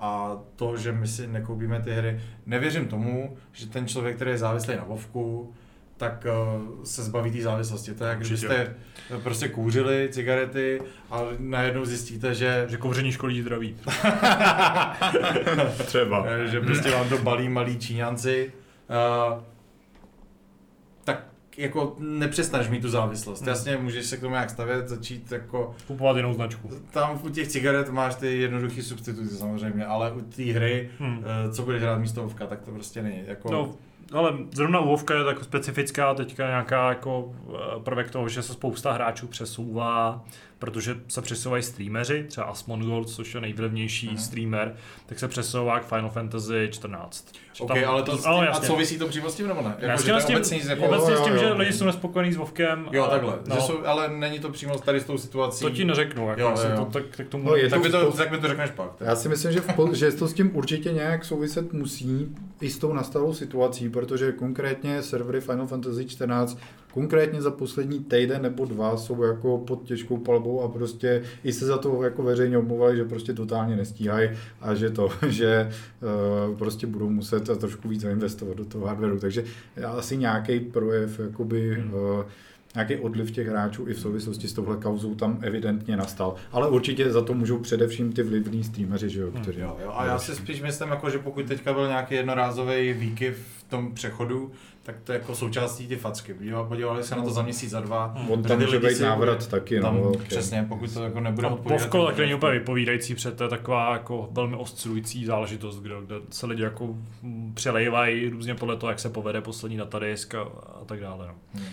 a 0.00 0.38
to, 0.56 0.76
že 0.76 0.92
my 0.92 1.08
si 1.08 1.26
nekoupíme 1.26 1.80
ty 1.80 1.90
hry, 1.90 2.20
nevěřím 2.46 2.88
tomu, 2.88 3.36
že 3.52 3.66
ten 3.66 3.88
člověk, 3.88 4.16
který 4.16 4.30
je 4.30 4.38
závislý 4.38 4.76
na 4.76 4.84
Vovku, 4.84 5.54
tak 6.02 6.26
uh, 6.26 6.84
se 6.84 7.02
zbaví 7.02 7.30
té 7.30 7.42
závislosti. 7.42 7.94
To 7.94 8.04
je 8.04 8.10
jak 8.10 8.18
kdybyste 8.18 8.74
prostě 9.22 9.48
kouřili 9.48 10.08
cigarety 10.12 10.80
a 11.10 11.20
najednou 11.38 11.84
zjistíte, 11.84 12.34
že... 12.34 12.66
Že 12.68 12.76
kouření 12.76 13.12
školí 13.12 13.42
zdraví. 13.42 13.76
Třeba. 15.86 16.26
že 16.46 16.60
prostě 16.60 16.90
vám 16.90 17.08
to 17.08 17.18
balí 17.18 17.48
malí 17.48 17.78
Číňanci. 17.78 18.52
Uh, 19.32 19.42
tak 21.04 21.26
jako 21.56 21.96
nepřestaneš 21.98 22.68
mít 22.68 22.82
tu 22.82 22.88
závislost. 22.88 23.40
Hmm. 23.40 23.48
Jasně, 23.48 23.76
můžeš 23.76 24.06
se 24.06 24.16
k 24.16 24.20
tomu 24.20 24.34
jak 24.34 24.50
stavět, 24.50 24.88
začít 24.88 25.32
jako... 25.32 25.74
Kupovat 25.86 26.16
jinou 26.16 26.32
značku. 26.32 26.70
Tam 26.90 27.20
u 27.24 27.28
těch 27.28 27.48
cigaret 27.48 27.88
máš 27.88 28.14
ty 28.14 28.38
jednoduché 28.38 28.82
substituty 28.82 29.28
samozřejmě, 29.28 29.86
ale 29.86 30.12
u 30.12 30.20
té 30.20 30.42
hry, 30.42 30.90
hmm. 30.98 31.18
uh, 31.18 31.24
co 31.52 31.62
budeš 31.62 31.82
hrát 31.82 31.98
místo 31.98 32.24
ovka, 32.24 32.46
tak 32.46 32.60
to 32.60 32.70
prostě 32.70 33.02
není. 33.02 33.22
Jako... 33.26 33.52
No, 33.52 33.74
ale 34.12 34.34
zrovna 34.50 34.80
Vovka 34.80 35.14
je 35.14 35.24
tak 35.24 35.44
specifická 35.44 36.14
teďka 36.14 36.46
nějaká 36.46 36.88
jako 36.88 37.32
eh, 37.48 37.80
prvek 37.80 38.10
toho, 38.10 38.28
že 38.28 38.42
se 38.42 38.52
spousta 38.52 38.92
hráčů 38.92 39.26
přesouvá 39.26 40.24
protože 40.62 40.96
se 41.08 41.22
přesouvají 41.22 41.62
streameři, 41.62 42.24
třeba 42.28 42.46
Asmongold, 42.46 43.08
což 43.08 43.34
je 43.34 43.40
nejvlivnější 43.40 44.08
uh-huh. 44.08 44.16
streamer, 44.16 44.74
tak 45.06 45.18
se 45.18 45.28
přesouvá 45.28 45.80
k 45.80 45.86
Final 45.86 46.10
Fantasy 46.10 46.68
14. 46.72 47.32
OK, 47.58 47.68
tam, 47.68 47.78
ale 47.86 48.02
to, 48.02 48.16
to 48.16 48.28
ale 48.28 48.48
a 48.48 48.60
souvisí 48.60 48.98
to 48.98 49.08
přímo 49.08 49.30
s 49.30 49.34
tím 49.34 49.48
nebo 49.48 49.62
ne? 49.62 49.74
Jako, 49.78 49.98
s 49.98 50.04
tím, 50.04 50.14
s 50.14 50.24
tím, 50.24 50.36
obecně, 50.36 50.60
jako, 50.68 50.86
obecně 50.86 51.16
s 51.16 51.20
tím, 51.20 51.38
že 51.38 51.52
lidi 51.52 51.72
jsou 51.72 51.84
nespokojení 51.84 52.32
s 52.32 52.36
Vovkem. 52.36 52.88
Jo, 52.92 53.06
takhle, 53.10 53.38
no. 53.46 53.54
že 53.54 53.60
jsou, 53.60 53.86
ale 53.86 54.08
není 54.08 54.38
to 54.38 54.48
přímo 54.48 54.78
tady 54.78 55.00
s 55.00 55.04
tou 55.04 55.18
situací. 55.18 55.64
To 55.64 55.70
ti 55.70 55.84
neřeknu, 55.84 56.28
jako, 56.28 56.40
jo, 56.40 56.54
jo, 56.56 56.70
jo. 56.70 56.84
To, 56.84 56.84
tak, 56.84 57.16
tak, 57.16 57.28
tomu, 57.28 57.44
no, 57.44 57.56
je 57.56 57.70
tak, 57.70 57.82
to, 57.82 57.90
to, 57.90 58.12
tak 58.12 58.30
mi 58.30 58.38
to 58.38 58.48
řekneš 58.48 58.70
pak. 58.70 58.94
Tak. 58.96 59.08
Já 59.08 59.16
si 59.16 59.28
myslím, 59.28 59.52
že, 59.52 59.60
v, 59.60 59.92
že 59.92 60.12
to 60.12 60.28
s 60.28 60.34
tím 60.34 60.56
určitě 60.56 60.92
nějak 60.92 61.24
souviset 61.24 61.72
musí 61.72 62.36
i 62.60 62.70
s 62.70 62.78
tou 62.78 62.92
nastalou 62.92 63.34
situací, 63.34 63.88
protože 63.88 64.32
konkrétně 64.32 65.02
servery 65.02 65.40
Final 65.40 65.66
Fantasy 65.66 66.04
14 66.04 66.58
konkrétně 66.94 67.42
za 67.42 67.50
poslední 67.50 67.98
týden 67.98 68.42
nebo 68.42 68.64
dva 68.64 68.96
jsou 68.96 69.22
jako 69.22 69.58
pod 69.58 69.84
těžkou 69.84 70.16
palbou 70.16 70.62
a 70.62 70.68
prostě 70.68 71.22
i 71.44 71.52
se 71.52 71.66
za 71.66 71.78
to 71.78 72.02
jako 72.02 72.22
veřejně 72.22 72.58
omluvali, 72.58 72.96
že 72.96 73.04
prostě 73.04 73.32
totálně 73.32 73.76
nestíhají 73.76 74.30
a 74.60 74.74
že 74.74 74.90
to, 74.90 75.08
že 75.28 75.70
uh, 76.50 76.58
prostě 76.58 76.86
budou 76.86 77.08
muset 77.10 77.58
trošku 77.58 77.88
víc 77.88 78.00
zainvestovat 78.00 78.56
do 78.56 78.64
toho 78.64 78.86
hardwareu. 78.86 79.18
Takže 79.18 79.44
asi 79.86 80.16
nějaký 80.16 80.60
projev 80.60 81.20
jakoby 81.20 81.84
uh, 81.86 82.24
nějaký 82.74 82.96
odliv 82.96 83.30
těch 83.30 83.48
hráčů 83.48 83.88
i 83.88 83.94
v 83.94 84.00
souvislosti 84.00 84.48
s 84.48 84.52
touhle 84.52 84.76
kauzou 84.76 85.14
tam 85.14 85.38
evidentně 85.42 85.96
nastal. 85.96 86.34
Ale 86.52 86.68
určitě 86.68 87.12
za 87.12 87.22
to 87.22 87.34
můžou 87.34 87.58
především 87.58 88.12
ty 88.12 88.22
vlivní 88.22 88.64
streameři, 88.64 89.10
že 89.10 89.20
jo, 89.20 89.30
hmm. 89.30 89.42
kteří... 89.42 89.60
Jo, 89.60 89.76
jo. 89.82 89.92
A 89.94 90.06
já 90.06 90.18
si 90.18 90.34
spíš 90.34 90.62
myslím, 90.62 90.88
jako, 90.88 91.10
že 91.10 91.18
pokud 91.18 91.46
teďka 91.46 91.72
byl 91.72 91.88
nějaký 91.88 92.14
jednorázový 92.14 92.92
výkyv 92.92 93.46
v 93.58 93.70
tom 93.70 93.94
přechodu, 93.94 94.50
tak 94.82 94.96
to 95.04 95.12
je 95.12 95.18
jako 95.18 95.34
součástí 95.34 95.88
ty 95.88 95.96
facky. 95.96 96.36
Podívali 96.68 97.02
se 97.02 97.16
na 97.16 97.22
to 97.22 97.30
za 97.30 97.42
měsíc, 97.42 97.70
za 97.70 97.80
dva. 97.80 98.06
Hmm. 98.06 98.30
On 98.30 98.42
tam 98.42 98.60
může 98.60 98.78
být 98.78 99.00
návrat 99.00 99.46
taky. 99.46 99.80
Tam, 99.80 99.96
no, 99.96 100.02
okay. 100.02 100.26
Přesně, 100.26 100.66
pokud 100.68 100.94
to 100.94 101.04
jako 101.04 101.20
nebude 101.20 101.48
odpovídat. 101.48 101.78
Povko 101.78 102.06
tak 102.06 102.18
není 102.18 102.34
úplně 102.34 102.52
vypovídající 102.52 103.14
před, 103.14 103.36
to 103.36 103.44
je 103.44 103.50
taková 103.50 103.92
jako 103.92 104.28
velmi 104.32 104.56
oscilující 104.56 105.24
záležitost, 105.24 105.80
kde, 105.80 105.94
kde 106.06 106.14
se 106.30 106.46
lidi 106.46 106.62
jako 106.62 106.96
přelejvají 107.54 108.28
různě 108.28 108.54
podle 108.54 108.76
toho, 108.76 108.90
jak 108.90 109.00
se 109.00 109.08
povede 109.08 109.40
poslední 109.40 109.76
datadisk 109.76 110.34
a, 110.34 110.42
a 110.80 110.84
tak 110.86 111.00
dále. 111.00 111.26
No. 111.26 111.34
Hmm. 111.54 111.68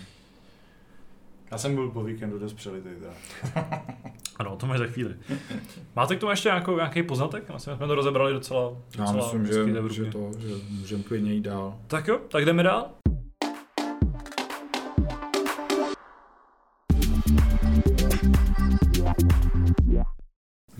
Já 1.50 1.58
jsem 1.58 1.74
byl 1.74 1.90
po 1.90 2.04
víkendu 2.04 2.38
dost 2.38 2.52
přelitý. 2.52 2.88
ano, 4.36 4.56
to 4.56 4.66
máš 4.66 4.78
za 4.78 4.86
chvíli. 4.86 5.14
Máte 5.96 6.16
k 6.16 6.20
tomu 6.20 6.30
ještě 6.30 6.48
nějakou, 6.48 6.76
nějaký 6.76 7.02
poznatek? 7.02 7.50
Myslím, 7.54 7.76
jsme 7.76 7.86
to 7.86 7.94
rozebrali 7.94 8.32
docela, 8.32 8.72
docela 8.96 9.06
Já 9.06 9.12
myslím, 9.12 9.46
že, 9.46 9.54
že, 9.94 10.04
to, 10.04 10.30
že 10.38 10.54
můžeme 10.70 11.02
klidně 11.02 11.32
jít 11.32 11.40
dál. 11.40 11.78
Tak 11.86 12.08
jo, 12.08 12.20
tak 12.28 12.44
jdeme 12.44 12.62
dál. 12.62 12.90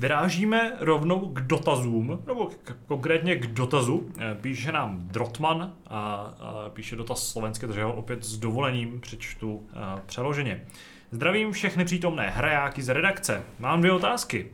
Vyrážíme 0.00 0.72
rovnou 0.80 1.20
k 1.20 1.40
dotazům, 1.40 2.22
nebo 2.26 2.46
k, 2.46 2.76
konkrétně 2.86 3.36
k 3.36 3.46
dotazu. 3.46 4.10
Eh, 4.18 4.36
píše 4.40 4.72
nám 4.72 4.98
Drotman 5.00 5.72
a, 5.86 6.04
a 6.40 6.68
píše 6.72 6.96
dotaz 6.96 7.28
slovensky, 7.28 7.66
takže 7.66 7.84
ho 7.84 7.92
opět 7.92 8.24
s 8.24 8.38
dovolením 8.38 9.00
přečtu 9.00 9.66
a, 9.74 9.94
eh, 9.98 10.02
přeloženě. 10.06 10.64
Zdravím 11.10 11.52
všechny 11.52 11.84
přítomné 11.84 12.30
hrajáky 12.30 12.82
z 12.82 12.88
redakce. 12.88 13.42
Mám 13.58 13.80
dvě 13.80 13.92
otázky. 13.92 14.46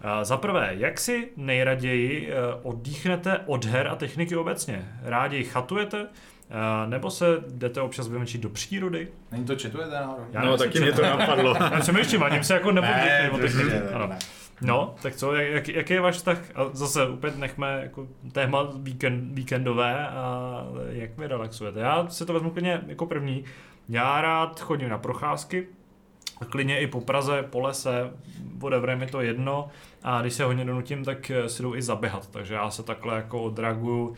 Eh, 0.00 0.24
za 0.24 0.36
prvé, 0.36 0.70
jak 0.70 1.00
si 1.00 1.28
nejraději 1.36 2.32
oddýchnete 2.62 3.38
od 3.46 3.64
her 3.64 3.88
a 3.88 3.96
techniky 3.96 4.36
obecně? 4.36 4.88
Rádi 5.02 5.44
chatujete? 5.44 6.06
Nebo 6.86 7.10
se 7.10 7.26
jdete 7.48 7.80
občas 7.80 8.08
vymečit 8.08 8.40
do 8.40 8.48
přírody? 8.48 9.08
Není 9.32 9.44
to 9.44 9.54
četujete 9.54 9.94
náhodou? 9.94 10.24
No, 10.44 10.56
taky 10.56 10.80
mě 10.80 10.92
to 10.92 11.02
napadlo. 11.02 11.56
Já 11.72 11.80
přemýšlím, 11.80 12.22
ani 12.22 12.44
se 12.44 12.54
jako 12.54 12.72
nepodívejte. 12.72 13.80
Ne, 13.98 14.06
ne, 14.08 14.18
No, 14.60 14.94
tak 15.02 15.16
co, 15.16 15.34
jak, 15.34 15.68
jaký 15.68 15.92
je 15.92 16.00
váš 16.00 16.22
tak? 16.22 16.38
A 16.54 16.64
zase 16.72 17.08
úplně 17.08 17.32
nechme 17.36 17.80
jako 17.82 18.06
téma 18.32 18.68
víkend, 18.76 19.34
víkendové 19.34 20.08
a 20.08 20.62
jak 20.88 21.18
vy 21.18 21.26
relaxujete. 21.26 21.80
Já 21.80 22.08
si 22.08 22.26
to 22.26 22.32
vezmu 22.32 22.50
klidně 22.50 22.82
jako 22.86 23.06
první. 23.06 23.44
Já 23.88 24.20
rád 24.20 24.60
chodím 24.60 24.88
na 24.88 24.98
procházky, 24.98 25.66
klidně 26.50 26.80
i 26.80 26.86
po 26.86 27.00
Praze, 27.00 27.42
po 27.42 27.60
lese, 27.60 28.10
whatever, 28.58 28.96
mi 28.96 29.06
to 29.06 29.20
jedno. 29.20 29.68
A 30.02 30.20
když 30.20 30.34
se 30.34 30.44
hodně 30.44 30.64
donutím, 30.64 31.04
tak 31.04 31.30
si 31.46 31.62
jdu 31.62 31.74
i 31.74 31.82
zaběhat. 31.82 32.26
Takže 32.30 32.54
já 32.54 32.70
se 32.70 32.82
takhle 32.82 33.16
jako 33.16 33.42
odraguju 33.42 34.08
uh, 34.08 34.14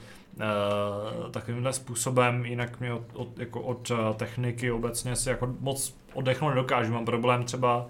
takovýmhle 1.30 1.72
způsobem, 1.72 2.44
jinak 2.44 2.80
mě 2.80 2.92
od, 2.92 3.02
od, 3.14 3.38
jako 3.38 3.60
od 3.60 3.92
techniky 4.16 4.70
obecně 4.70 5.16
si 5.16 5.28
jako 5.28 5.54
moc 5.60 5.96
oddechnout 6.14 6.50
nedokážu. 6.50 6.92
Mám 6.92 7.04
problém 7.04 7.44
třeba 7.44 7.86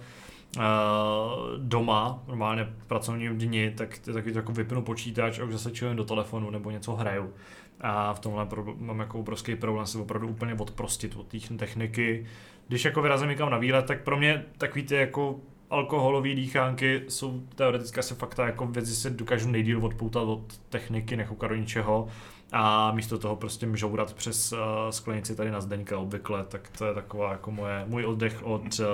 doma, 1.56 2.22
normálně 2.28 2.68
pracovním 2.86 3.38
dni, 3.38 3.70
tak 3.70 3.98
taky 3.98 4.34
jako 4.34 4.52
vypnu 4.52 4.82
počítač 4.82 5.38
a 5.38 5.44
už 5.44 5.52
zase 5.52 5.70
čujem 5.70 5.96
do 5.96 6.04
telefonu 6.04 6.50
nebo 6.50 6.70
něco 6.70 6.92
hraju. 6.92 7.32
A 7.80 8.14
v 8.14 8.20
tomhle 8.20 8.46
mám 8.78 9.00
jako 9.00 9.18
obrovský 9.18 9.56
problém 9.56 9.86
se 9.86 9.98
opravdu 9.98 10.28
úplně 10.28 10.54
odprostit 10.54 11.16
od 11.16 11.26
té 11.26 11.38
techniky. 11.56 12.26
Když 12.68 12.84
jako 12.84 13.02
vyrazím 13.02 13.28
někam 13.28 13.50
na 13.50 13.58
výlet, 13.58 13.86
tak 13.86 14.02
pro 14.02 14.16
mě 14.16 14.44
takový 14.58 14.82
ty 14.82 14.94
jako 14.94 15.40
alkoholové 15.70 16.34
dýchánky 16.34 17.02
jsou 17.08 17.40
teoreticky 17.54 18.00
asi 18.00 18.14
fakt 18.14 18.38
jako 18.38 18.66
věci, 18.66 18.96
se 18.96 19.10
dokážu 19.10 19.50
nejdíl 19.50 19.86
odpoutat 19.86 20.22
od 20.22 20.58
techniky, 20.68 21.16
nechoukat 21.16 21.50
do 21.50 21.56
ničeho 21.56 22.08
a 22.52 22.92
místo 22.92 23.18
toho 23.18 23.36
prostě 23.36 23.66
mžourat 23.66 24.14
přes 24.14 24.52
uh, 24.52 24.58
sklenici 24.90 25.36
tady 25.36 25.50
na 25.50 25.60
Zdeňka 25.60 25.98
obvykle, 25.98 26.44
tak 26.44 26.68
to 26.78 26.86
je 26.86 26.94
taková 26.94 27.32
jako 27.32 27.50
moje, 27.50 27.84
můj 27.86 28.04
oddech 28.04 28.42
od 28.42 28.80
uh, 28.80 28.86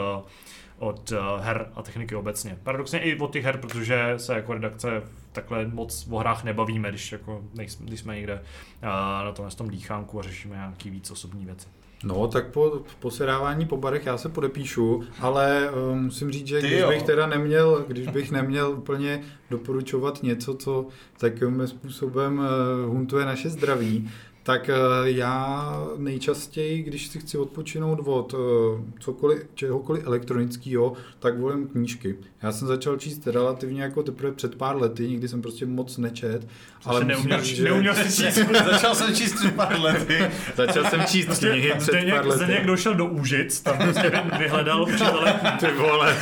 od 0.84 1.12
uh, 1.12 1.18
her 1.40 1.68
a 1.74 1.82
techniky 1.82 2.14
obecně. 2.14 2.58
Paradoxně 2.62 2.98
i 2.98 3.18
od 3.18 3.32
těch 3.32 3.44
her, 3.44 3.58
protože 3.58 4.14
se 4.16 4.34
jako 4.34 4.52
redakce 4.52 5.02
takhle 5.32 5.66
moc 5.66 6.06
o 6.10 6.18
hrách 6.18 6.44
nebavíme, 6.44 6.88
když, 6.88 7.12
jako 7.12 7.42
nejsme, 7.54 7.86
když 7.86 8.00
jsme 8.00 8.16
někde 8.16 8.34
uh, 8.34 8.88
na 9.24 9.32
tom, 9.32 9.50
tom 9.50 9.70
dýchánku 9.70 10.20
a 10.20 10.22
řešíme 10.22 10.56
nějaký 10.56 10.90
víc 10.90 11.10
osobní 11.10 11.44
věci. 11.44 11.68
No, 12.04 12.28
tak 12.28 12.46
po 12.46 12.82
posedávání 13.00 13.66
po 13.66 13.76
barech 13.76 14.06
já 14.06 14.18
se 14.18 14.28
podepíšu, 14.28 15.04
ale 15.20 15.70
uh, 15.70 15.96
musím 15.96 16.30
říct, 16.30 16.46
že 16.46 16.60
Ty 16.60 16.66
když 16.66 16.80
jo. 16.80 16.88
bych 16.88 17.02
teda 17.02 17.26
neměl, 17.26 17.84
když 17.88 18.08
bych 18.08 18.30
neměl 18.30 18.70
úplně 18.70 19.22
doporučovat 19.50 20.22
něco, 20.22 20.54
co 20.54 20.86
takovým 21.18 21.66
způsobem 21.66 22.38
uh, 22.38 22.90
huntuje 22.90 23.26
naše 23.26 23.50
zdraví, 23.50 24.10
tak 24.44 24.68
eh, 24.68 24.74
já 25.04 25.66
nejčastěji, 25.96 26.82
když 26.82 27.06
si 27.06 27.18
chci 27.18 27.38
odpočinout 27.38 28.00
od 28.04 28.34
eh, 28.34 28.82
cokoliv, 29.00 29.46
čehokoliv 29.54 30.06
elektronického, 30.06 30.92
tak 31.18 31.38
volím 31.38 31.68
knížky. 31.68 32.16
Já 32.42 32.52
jsem 32.52 32.68
začal 32.68 32.96
číst 32.96 33.26
relativně 33.26 33.82
jako 33.82 34.02
teprve 34.02 34.32
před 34.32 34.54
pár 34.54 34.76
lety, 34.76 35.08
nikdy 35.08 35.28
jsem 35.28 35.42
prostě 35.42 35.66
moc 35.66 35.98
nečet. 35.98 36.46
Ale 36.84 37.04
neuměl, 37.04 37.42
říct, 37.42 37.56
že... 37.56 37.64
neuměl 37.64 37.94
si 37.94 38.22
číst. 38.22 38.38
začal 38.70 38.94
jsem 38.94 39.14
číst 39.14 39.34
před 39.34 39.54
pár 39.54 39.80
lety. 39.80 40.30
začal 40.56 40.84
jsem 40.84 41.04
číst 41.04 41.26
prostě 41.26 41.50
knihy 41.50 41.72
před 41.78 41.92
Zdeněk, 41.92 42.14
pár 42.14 42.26
lety. 42.26 42.44
Zdeněk 42.44 42.66
došel 42.66 42.94
do 42.94 43.06
Úžic, 43.06 43.60
tam 43.60 43.78
prostě 43.78 44.24
vyhledal 44.38 44.82
učitele. 44.82 45.40
Ty 45.60 45.66
vole, 45.66 46.16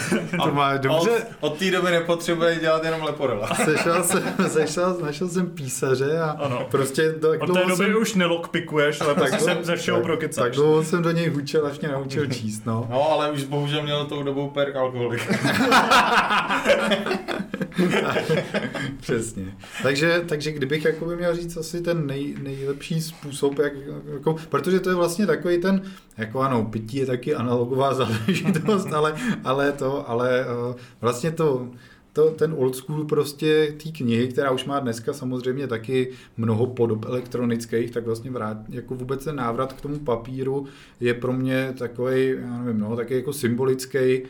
to 0.44 0.53
má 0.53 0.77
dobře. 0.77 1.11
Od, 1.11 1.23
od 1.40 1.59
té 1.59 1.70
doby 1.70 1.90
nepotřebuje 1.90 2.57
dělat 2.61 2.85
jenom 2.85 3.03
leporela. 3.03 3.55
Sešel 3.55 4.05
jsem, 4.05 4.23
sešel, 4.49 4.99
našel 5.03 5.28
jsem 5.28 5.51
písaře 5.51 6.19
a 6.19 6.31
ano. 6.31 6.66
prostě... 6.70 7.15
Do, 7.20 7.31
od 7.31 7.55
té 7.55 7.66
doby 7.66 7.85
jsem... 7.85 7.97
už 7.97 8.12
nelokpikuješ, 8.15 9.01
ale 9.01 9.15
tak 9.15 9.29
prostě 9.29 9.55
se 9.55 9.59
ze 9.63 9.77
všeho 9.77 10.01
prokecáš. 10.01 10.45
Tak 10.45 10.53
dlouho 10.55 10.85
jsem 10.85 11.03
do 11.03 11.11
něj 11.11 11.29
hučel, 11.29 11.67
až 11.67 11.81
mě 11.81 11.89
naučil 11.89 12.27
číst, 12.27 12.67
no. 12.67 12.87
No, 12.91 13.11
ale 13.13 13.31
už 13.31 13.45
bohužel 13.45 13.83
měl 13.83 14.05
tou 14.05 14.23
dobou 14.23 14.51
perk 14.51 14.77
alkoholik. 14.77 15.33
Přesně. 19.01 19.55
Takže, 19.83 20.23
takže 20.29 20.53
kdybych 20.53 20.85
jakoby 20.85 21.17
měl 21.17 21.37
říct 21.37 21.57
asi 21.57 21.81
ten 21.81 22.07
nej, 22.07 22.35
nejlepší 22.43 23.01
způsob, 23.01 23.59
jak, 23.59 23.73
jako, 24.13 24.37
protože 24.49 24.81
to 24.81 24.89
je 24.89 24.95
vlastně 24.95 25.27
takový 25.27 25.59
ten, 25.59 25.83
jako 26.19 26.41
ano, 26.41 26.65
pití 26.65 26.97
je 26.97 27.07
taky 27.07 27.35
analogová 27.35 27.95
záležitost, 28.05 28.93
ale, 28.93 29.15
ale 29.45 29.73
to, 29.73 30.11
ale 30.11 30.47
uh, 30.69 30.75
vlastně 31.01 31.31
to 31.31 31.69
to, 32.13 32.31
ten 32.31 32.55
old 32.57 32.77
school 32.77 33.05
prostě 33.05 33.75
té 33.83 33.91
knihy, 33.91 34.29
která 34.29 34.51
už 34.51 34.65
má 34.65 34.81
dneska 34.81 35.13
samozřejmě 35.13 35.67
taky 35.67 36.11
mnoho 36.37 36.67
podob 36.67 37.05
elektronických, 37.05 37.91
tak 37.91 38.07
vlastně 38.07 38.31
vrát, 38.31 38.57
jako 38.69 38.95
vůbec 38.95 39.25
ten 39.25 39.37
návrat 39.37 39.73
k 39.73 39.81
tomu 39.81 39.99
papíru 39.99 40.67
je 41.01 41.15
pro 41.15 41.33
mě 41.33 41.75
takový, 41.79 42.29
já 42.29 42.59
nevím, 42.59 42.81
no, 42.81 42.97
taky 42.97 43.15
jako 43.15 43.33
symbolický 43.33 43.99
eh, 43.99 44.23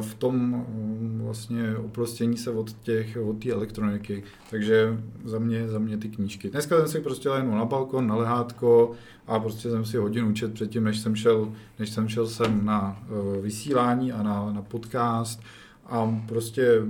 v 0.00 0.14
tom 0.14 0.36
mm, 0.36 1.20
vlastně 1.24 1.76
uprostění 1.76 2.36
se 2.36 2.50
od 2.50 2.72
těch, 2.72 3.18
od 3.24 3.42
té 3.42 3.50
elektroniky. 3.50 4.22
Takže 4.50 4.98
za 5.24 5.38
mě, 5.38 5.68
za 5.68 5.78
mě 5.78 5.96
ty 5.96 6.08
knížky. 6.08 6.50
Dneska 6.50 6.78
jsem 6.78 6.88
si 6.88 7.00
prostě 7.00 7.28
jen 7.36 7.50
na 7.50 7.64
balkon, 7.64 8.06
na 8.06 8.16
lehátko 8.16 8.92
a 9.26 9.38
prostě 9.38 9.70
jsem 9.70 9.84
si 9.84 9.96
hodinu 9.96 10.28
učet 10.28 10.54
předtím, 10.54 10.84
než 10.84 10.98
jsem 10.98 11.16
šel, 11.16 11.52
než 11.78 11.90
jsem 11.90 12.08
šel 12.08 12.26
sem 12.26 12.64
na 12.64 13.02
uh, 13.08 13.42
vysílání 13.42 14.12
a 14.12 14.22
na, 14.22 14.52
na 14.52 14.62
podcast 14.62 15.40
a 15.88 16.20
prostě 16.28 16.82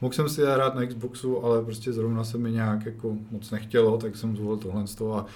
mohl 0.00 0.14
jsem 0.14 0.28
si 0.28 0.42
hrát 0.42 0.74
na 0.74 0.86
Xboxu, 0.86 1.44
ale 1.44 1.64
prostě 1.64 1.92
zrovna 1.92 2.24
se 2.24 2.38
mi 2.38 2.52
nějak 2.52 2.86
jako 2.86 3.16
moc 3.30 3.50
nechtělo, 3.50 3.98
tak 3.98 4.16
jsem 4.16 4.36
zvolil 4.36 4.56
tohle 4.56 4.86
z 4.86 4.94
toho 4.94 5.16
a 5.16 5.26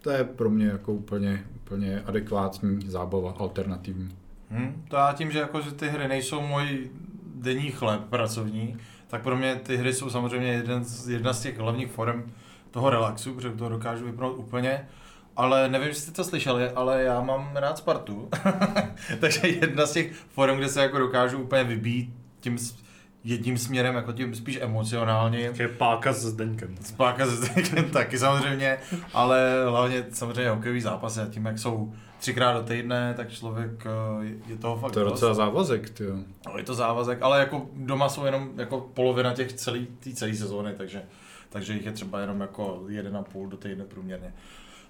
to 0.00 0.10
je 0.10 0.24
pro 0.24 0.50
mě 0.50 0.66
jako 0.66 0.92
úplně, 0.92 1.44
úplně 1.56 2.02
adekvátní 2.06 2.80
zábava, 2.86 3.34
alternativní. 3.38 4.08
Hmm, 4.50 4.84
to 4.88 4.96
já 4.96 5.12
tím, 5.12 5.30
že, 5.30 5.38
jako, 5.38 5.60
že 5.60 5.72
ty 5.72 5.88
hry 5.88 6.08
nejsou 6.08 6.40
můj 6.40 6.90
denní 7.34 7.70
chleb 7.70 8.00
pracovní, 8.10 8.76
tak 9.06 9.22
pro 9.22 9.36
mě 9.36 9.56
ty 9.56 9.76
hry 9.76 9.92
jsou 9.92 10.10
samozřejmě 10.10 10.52
jeden 10.52 10.84
z, 10.84 11.08
jedna 11.08 11.32
z 11.32 11.42
těch 11.42 11.58
hlavních 11.58 11.90
forem 11.90 12.32
toho 12.70 12.90
relaxu, 12.90 13.34
protože 13.34 13.50
to 13.50 13.68
dokážu 13.68 14.04
vypnout 14.04 14.38
úplně. 14.38 14.88
Ale 15.36 15.68
nevím, 15.68 15.88
jestli 15.88 16.02
jste 16.02 16.12
to 16.12 16.24
slyšeli, 16.24 16.70
ale 16.70 17.02
já 17.02 17.20
mám 17.20 17.50
rád 17.54 17.78
Spartu. 17.78 18.28
Takže 19.20 19.48
jedna 19.48 19.86
z 19.86 19.92
těch 19.92 20.12
forem, 20.12 20.56
kde 20.56 20.68
se 20.68 20.82
jako 20.82 20.98
dokážu 20.98 21.38
úplně 21.38 21.64
vybít 21.64 22.23
tím 22.44 22.58
jedním 23.24 23.58
směrem, 23.58 23.94
jako 23.94 24.12
tím 24.12 24.34
spíš 24.34 24.58
emocionálně. 24.62 25.38
Je 25.38 25.68
páka 25.68 26.12
s 26.12 26.22
Zdeňkem. 26.22 26.74
Páka 26.96 27.26
s 27.26 27.30
Zdeňkem 27.30 27.90
taky 27.90 28.18
samozřejmě, 28.18 28.78
ale 29.14 29.64
hlavně 29.68 30.06
samozřejmě 30.10 30.50
hokejový 30.50 30.80
zápasy 30.80 31.20
a 31.20 31.26
tím, 31.26 31.46
jak 31.46 31.58
jsou 31.58 31.92
třikrát 32.18 32.52
do 32.52 32.62
týdne, 32.62 33.14
tak 33.16 33.32
člověk 33.32 33.86
eh, 33.86 34.26
je 34.46 34.56
toho 34.56 34.76
fakt 34.76 34.92
To 34.92 34.98
je 34.98 35.04
docela 35.04 35.34
závazek, 35.34 35.90
ty 35.90 36.04
No, 36.46 36.58
je 36.58 36.64
to 36.64 36.74
závazek, 36.74 37.22
ale 37.22 37.38
jako 37.38 37.66
doma 37.76 38.08
jsou 38.08 38.24
jenom 38.24 38.50
jako 38.56 38.80
polovina 38.94 39.34
těch 39.34 39.52
celý, 39.52 39.86
tý 40.00 40.14
celý 40.14 40.36
sezóny, 40.36 40.74
takže, 40.76 41.02
takže 41.48 41.72
jich 41.72 41.86
je 41.86 41.92
třeba 41.92 42.20
jenom 42.20 42.40
jako 42.40 42.84
jeden 42.88 43.16
a 43.16 43.22
půl 43.22 43.48
do 43.48 43.56
týdne 43.56 43.84
průměrně. 43.84 44.34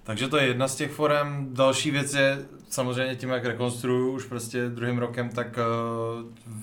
Takže 0.05 0.27
to 0.27 0.37
je 0.37 0.47
jedna 0.47 0.67
z 0.67 0.75
těch 0.75 0.91
forem. 0.91 1.47
Další 1.53 1.91
věc 1.91 2.13
je 2.13 2.45
samozřejmě 2.69 3.15
tím, 3.15 3.29
jak 3.29 3.45
rekonstruju 3.45 4.11
už 4.11 4.25
prostě 4.25 4.69
druhým 4.69 4.97
rokem, 4.97 5.29
tak 5.29 5.57
eh, 5.57 5.61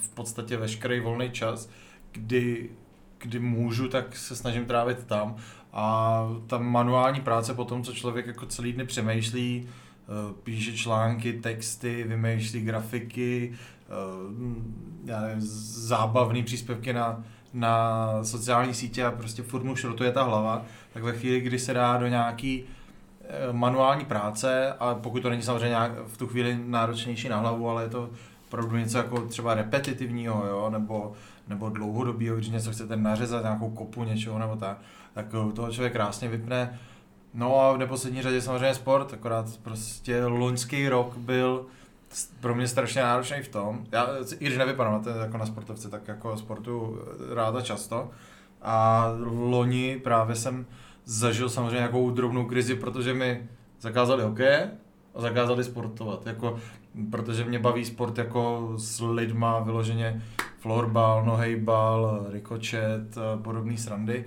v 0.01 0.09
podstatě 0.15 0.57
veškerý 0.57 1.01
volný 1.01 1.31
čas, 1.31 1.69
kdy, 2.13 2.71
kdy 3.19 3.39
můžu, 3.39 3.89
tak 3.89 4.17
se 4.17 4.37
snažím 4.37 4.67
trávit 4.67 5.05
tam. 5.05 5.37
A 5.73 6.29
ta 6.47 6.59
manuální 6.59 7.21
práce 7.21 7.55
po 7.55 7.65
tom, 7.65 7.83
co 7.83 7.93
člověk 7.93 8.27
jako 8.27 8.47
celý 8.47 8.73
dny 8.73 8.87
přemýšlí, 8.87 9.69
eh, 9.69 10.35
píše 10.43 10.73
články, 10.73 11.33
texty, 11.33 12.05
vymýšlí 12.05 12.61
grafiky, 12.61 13.53
eh, 13.53 13.93
já 15.05 15.21
nevím, 15.21 15.41
zábavné 15.41 16.43
příspěvky 16.43 16.93
na, 16.93 17.25
na 17.53 18.09
sociální 18.25 18.75
sítě 18.75 19.05
a 19.05 19.11
prostě 19.11 19.43
furt 19.43 19.65
mu 19.65 19.77
šrotuje 19.77 20.13
ta 20.13 20.23
hlava, 20.23 20.65
tak 20.93 21.03
ve 21.03 21.13
chvíli, 21.13 21.41
kdy 21.41 21.59
se 21.59 21.75
dá 21.75 21.97
do 21.97 22.07
nějaký 22.07 22.65
manuální 23.53 24.05
práce, 24.05 24.73
a 24.81 24.95
pokud 24.95 25.23
to 25.23 25.31
není 25.31 25.43
samozřejmě 25.43 25.69
nějak 25.69 25.93
v 26.07 26.17
tu 26.17 26.27
chvíli 26.27 26.59
náročnější 26.67 27.29
na 27.29 27.39
hlavu, 27.39 27.69
ale 27.69 27.83
je 27.83 27.89
to 27.89 28.11
opravdu 28.49 28.77
něco 28.77 28.99
jako 28.99 29.21
třeba 29.21 29.55
repetitivního, 29.55 30.47
jo, 30.47 30.71
nebo, 30.71 31.13
nebo 31.49 31.69
dlouhodobého, 31.69 32.37
když 32.37 32.49
něco 32.49 32.73
chcete 32.73 32.97
nařezat, 32.97 33.43
nějakou 33.43 33.71
kopu 33.71 34.05
něčeho 34.05 34.39
nebo 34.39 34.57
tak, 34.57 34.79
tak 35.15 35.27
toho 35.55 35.71
člověk 35.71 35.93
krásně 35.93 36.29
vypne. 36.29 36.79
No 37.35 37.61
a 37.61 37.73
v 37.73 37.79
neposlední 37.79 38.23
řadě 38.23 38.41
samozřejmě 38.41 38.75
sport, 38.75 39.13
akorát 39.15 39.47
prostě 39.63 40.25
loňský 40.25 40.89
rok 40.89 41.17
byl 41.17 41.67
pro 42.41 42.55
mě 42.55 42.69
strašně 42.69 43.03
náročný 43.03 43.43
v 43.43 43.49
tom, 43.49 43.85
já, 43.93 44.07
i 44.39 44.45
když 44.45 44.59
nevypadám 44.59 45.05
na 45.07 45.17
jako 45.17 45.39
na 45.39 45.47
sportovce, 45.47 45.89
tak 45.89 46.09
jako 46.09 46.37
sportu 46.37 46.99
ráda 47.35 47.61
často. 47.61 48.11
A 48.63 49.07
loni 49.25 50.01
právě 50.05 50.37
jsem 50.37 50.67
zažil 51.05 51.49
samozřejmě 51.49 51.77
nějakou 51.77 52.11
drobnou 52.11 52.45
krizi, 52.47 52.75
protože 52.75 53.15
mi 53.15 53.49
zakázali 53.81 54.23
hokej 54.23 54.57
a 55.15 55.21
zakázali 55.21 55.65
sportovat. 55.65 56.27
Jako, 56.27 56.59
protože 57.11 57.45
mě 57.45 57.59
baví 57.59 57.85
sport 57.85 58.19
jako 58.19 58.73
s 58.77 59.01
lidma, 59.01 59.61
vyloženě 59.61 60.23
florbal, 60.59 61.25
nohejbal, 61.25 62.27
rikočet, 62.31 63.19
podobné 63.43 63.77
srandy. 63.77 64.25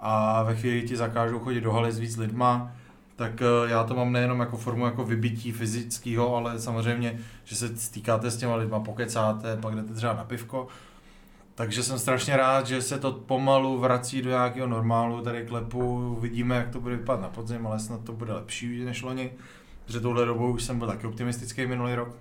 A 0.00 0.42
ve 0.42 0.54
chvíli 0.54 0.82
ti 0.82 0.96
zakážou 0.96 1.38
chodit 1.38 1.60
do 1.60 1.72
haly 1.72 1.92
s 1.92 1.98
víc 1.98 2.16
lidma, 2.16 2.72
tak 3.16 3.42
eh, 3.42 3.70
já 3.70 3.84
to 3.84 3.94
mám 3.94 4.12
nejenom 4.12 4.40
jako 4.40 4.56
formu 4.56 4.84
jako 4.84 5.04
vybití 5.04 5.52
fyzického, 5.52 6.36
ale 6.36 6.58
samozřejmě, 6.58 7.18
že 7.44 7.56
se 7.56 7.76
stýkáte 7.76 8.30
s 8.30 8.36
těma 8.36 8.56
lidma, 8.56 8.80
pokecáte, 8.80 9.56
pak 9.56 9.74
jdete 9.74 9.94
třeba 9.94 10.12
na 10.12 10.24
pivko 10.24 10.68
takže 11.54 11.82
jsem 11.82 11.98
strašně 11.98 12.36
rád, 12.36 12.66
že 12.66 12.82
se 12.82 12.98
to 12.98 13.12
pomalu 13.12 13.78
vrací 13.78 14.22
do 14.22 14.30
nějakého 14.30 14.66
normálu, 14.66 15.22
tady 15.22 15.46
klepu, 15.46 16.14
vidíme, 16.20 16.56
jak 16.56 16.68
to 16.68 16.80
bude 16.80 16.96
vypadat 16.96 17.22
na 17.22 17.28
podzim, 17.28 17.66
ale 17.66 17.78
snad 17.78 18.04
to 18.04 18.12
bude 18.12 18.32
lepší 18.32 18.84
než 18.84 19.02
loni, 19.02 19.32
protože 19.84 20.00
touhle 20.00 20.26
dobou 20.26 20.52
už 20.52 20.62
jsem 20.62 20.78
byl 20.78 20.88
taky 20.88 21.06
optimistický 21.06 21.66
minulý 21.66 21.94
rok, 21.94 22.16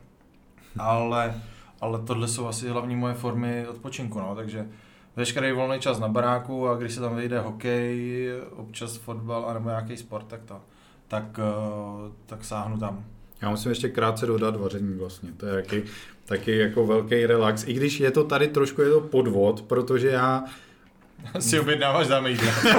ale, 0.79 1.41
ale 1.81 1.99
tohle 1.99 2.27
jsou 2.27 2.47
asi 2.47 2.69
hlavní 2.69 2.95
moje 2.95 3.13
formy 3.13 3.67
odpočinku, 3.67 4.19
no, 4.19 4.35
takže 4.35 4.67
veškerý 5.15 5.51
volný 5.51 5.79
čas 5.79 5.99
na 5.99 6.07
baráku 6.07 6.69
a 6.69 6.75
když 6.75 6.93
se 6.93 7.01
tam 7.01 7.15
vyjde 7.15 7.39
hokej, 7.39 8.29
občas 8.55 8.97
fotbal 8.97 9.45
anebo 9.45 9.69
nějaký 9.69 9.97
sport, 9.97 10.27
tak 10.27 10.43
to, 10.43 10.61
tak, 11.07 11.39
eh, 11.39 12.11
tak 12.25 12.43
sáhnu 12.45 12.77
tam. 12.77 13.05
Já 13.41 13.49
musím 13.49 13.69
ještě 13.69 13.89
krátce 13.89 14.25
dodat 14.25 14.55
vaření 14.55 14.97
vlastně, 14.97 15.29
to 15.37 15.45
je 15.45 15.53
taky, 15.53 15.83
taky 16.25 16.57
jako 16.57 16.85
velký 16.85 17.25
relax, 17.25 17.63
i 17.67 17.73
když 17.73 17.99
je 17.99 18.11
to 18.11 18.23
tady 18.23 18.47
trošku 18.47 18.81
je 18.81 18.89
to 18.89 19.01
podvod, 19.01 19.61
protože 19.61 20.07
já 20.07 20.43
si 21.39 21.59
objednáváš 21.59 22.07
dáme 22.07 22.29
jídlo. 22.29 22.47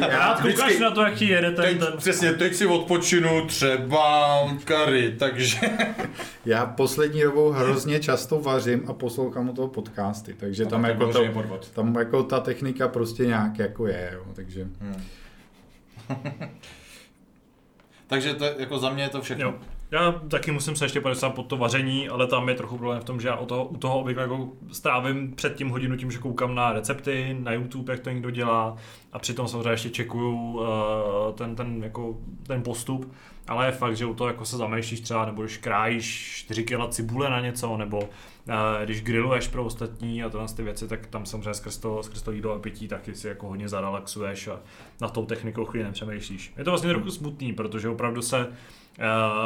Já 0.00 0.38
koukáš 0.42 0.78
na 0.78 0.90
to, 0.90 1.02
jak 1.02 1.14
ti 1.14 1.24
jede 1.24 1.50
ten, 1.50 1.64
teď, 1.64 1.78
ten... 1.78 1.98
Přesně, 1.98 2.32
teď 2.32 2.54
si 2.54 2.66
odpočinu 2.66 3.46
třeba 3.46 4.38
kary, 4.64 5.14
takže... 5.18 5.58
Já 6.46 6.66
poslední 6.66 7.22
dobou 7.22 7.50
hrozně 7.50 8.00
často 8.00 8.40
vařím 8.40 8.82
a 8.86 8.92
poslouchám 8.92 9.48
u 9.48 9.52
toho 9.52 9.68
podcasty, 9.68 10.34
takže 10.34 10.64
no, 10.64 10.70
tam, 10.70 10.84
jako 10.84 11.12
to, 11.12 11.24
tam 11.74 11.94
jako 11.94 12.22
ta 12.22 12.40
technika 12.40 12.88
prostě 12.88 13.26
nějak 13.26 13.58
jako 13.58 13.86
je, 13.86 14.10
jo, 14.14 14.24
takže... 14.34 14.66
Hmm. 14.80 15.02
Takže 18.06 18.34
to, 18.34 18.44
jako 18.44 18.78
za 18.78 18.90
mě 18.90 19.02
je 19.02 19.08
to 19.08 19.20
všechno. 19.20 19.44
Jo. 19.44 19.54
Já 19.90 20.12
taky 20.12 20.50
musím 20.50 20.76
se 20.76 20.84
ještě 20.84 21.00
podepsat 21.00 21.30
pod 21.30 21.46
to 21.46 21.56
vaření, 21.56 22.08
ale 22.08 22.26
tam 22.26 22.48
je 22.48 22.54
trochu 22.54 22.78
problém 22.78 23.00
v 23.00 23.04
tom, 23.04 23.20
že 23.20 23.28
já 23.28 23.36
u 23.36 23.46
toho, 23.46 23.64
u 23.64 23.76
toho 23.76 24.00
obvykle 24.00 24.22
jako 24.22 24.48
strávím 24.72 25.34
před 25.34 25.54
tím 25.54 25.68
hodinu 25.68 25.96
tím, 25.96 26.10
že 26.10 26.18
koukám 26.18 26.54
na 26.54 26.72
recepty, 26.72 27.36
na 27.40 27.52
YouTube, 27.52 27.92
jak 27.92 28.00
to 28.00 28.10
někdo 28.10 28.30
dělá 28.30 28.76
a 29.12 29.18
přitom 29.18 29.48
samozřejmě 29.48 29.70
ještě 29.70 29.90
čekuju 29.90 30.34
uh, 30.34 30.66
ten, 31.34 31.56
ten, 31.56 31.84
jako, 31.84 32.16
ten 32.46 32.62
postup. 32.62 33.12
Ale 33.48 33.66
je 33.66 33.72
fakt, 33.72 33.96
že 33.96 34.06
u 34.06 34.14
toho 34.14 34.28
jako 34.28 34.44
se 34.44 34.56
zamýšlíš 34.56 35.00
třeba, 35.00 35.26
nebo 35.26 35.42
když 35.42 35.58
krájíš 35.58 36.36
4 36.36 36.64
kg 36.64 36.88
cibule 36.88 37.30
na 37.30 37.40
něco, 37.40 37.76
nebo 37.76 37.98
uh, 37.98 38.04
když 38.84 39.02
grilluješ 39.02 39.48
pro 39.48 39.64
ostatní 39.64 40.22
a 40.22 40.28
tohle 40.28 40.48
ty 40.48 40.62
věci, 40.62 40.88
tak 40.88 41.06
tam 41.06 41.26
samozřejmě 41.26 41.54
skrz 41.54 41.78
to, 41.78 42.02
skrz 42.02 42.22
to 42.22 42.32
jídlo 42.32 42.52
a 42.52 42.58
pití 42.58 42.88
taky 42.88 43.14
si 43.14 43.28
jako 43.28 43.48
hodně 43.48 43.68
zarelaxuješ 43.68 44.48
a 44.48 44.60
na 45.00 45.08
tou 45.08 45.26
technikou 45.26 45.64
chvíli 45.64 45.84
nepřemýšlíš. 45.84 46.52
Je 46.58 46.64
to 46.64 46.70
vlastně 46.70 46.90
trochu 46.90 47.10
smutný, 47.10 47.52
protože 47.52 47.88
opravdu 47.88 48.22
se 48.22 48.46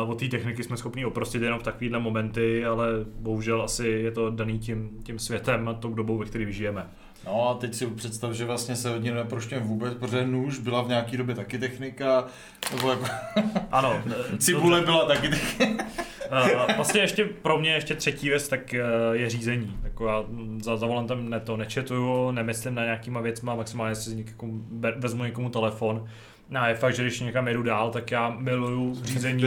Uh, 0.03 0.11
od 0.11 0.19
té 0.19 0.29
techniky 0.29 0.65
jsme 0.65 0.77
schopni 0.77 1.05
oprostit 1.05 1.43
jenom 1.43 1.61
v 1.61 1.63
takovýhle 1.63 1.99
momenty, 1.99 2.65
ale 2.65 2.87
bohužel 3.05 3.63
asi 3.63 3.89
je 3.89 4.11
to 4.11 4.31
daný 4.31 4.59
tím, 4.59 4.91
tím 5.03 5.19
světem 5.19 5.69
a 5.69 5.75
tou 5.75 5.95
dobou, 5.95 6.19
ve 6.19 6.25
které 6.25 6.53
žijeme. 6.53 6.91
No 7.27 7.49
a 7.49 7.55
teď 7.55 7.75
si 7.75 7.87
představ, 7.87 8.33
že 8.33 8.45
vlastně 8.45 8.77
se 8.77 8.89
hodně 8.89 9.13
neproštěm 9.13 9.63
vůbec, 9.63 9.95
protože 9.95 10.27
nůž 10.27 10.59
byla 10.59 10.83
v 10.83 10.89
nějaké 10.89 11.17
době 11.17 11.35
taky 11.35 11.59
technika, 11.59 12.27
nebo 12.73 12.91
jako... 12.91 13.05
Ano. 13.71 14.03
Cibule 14.39 14.81
byla 14.81 15.05
taky 15.05 15.29
technika. 15.29 15.85
Uh, 16.33 16.77
vlastně 16.77 17.01
ještě 17.01 17.25
pro 17.25 17.59
mě 17.59 17.71
ještě 17.71 17.95
třetí 17.95 18.29
věc, 18.29 18.49
tak 18.49 18.75
uh, 18.75 19.17
je 19.17 19.31
řízení. 19.31 19.77
Jako 19.85 20.07
já 20.07 20.25
za, 20.63 20.77
za 20.77 20.87
volantem 20.87 21.31
ne 21.31 21.41
to 21.41 21.57
nečetuju, 21.57 22.31
nemyslím 22.31 22.75
na 22.75 22.85
nějakýma 22.85 23.21
věcma, 23.21 23.55
maximálně 23.55 23.95
si 23.95 24.17
někomu, 24.17 24.65
vezmu 24.97 25.25
někomu 25.25 25.51
telefon, 25.51 26.09
No, 26.51 26.67
je 26.67 26.75
fakt, 26.75 26.95
že 26.95 27.03
když 27.03 27.21
někam 27.21 27.49
jedu 27.49 27.63
dál, 27.63 27.91
tak 27.91 28.11
já 28.11 28.31
miluju 28.31 28.95
řízení. 29.05 29.43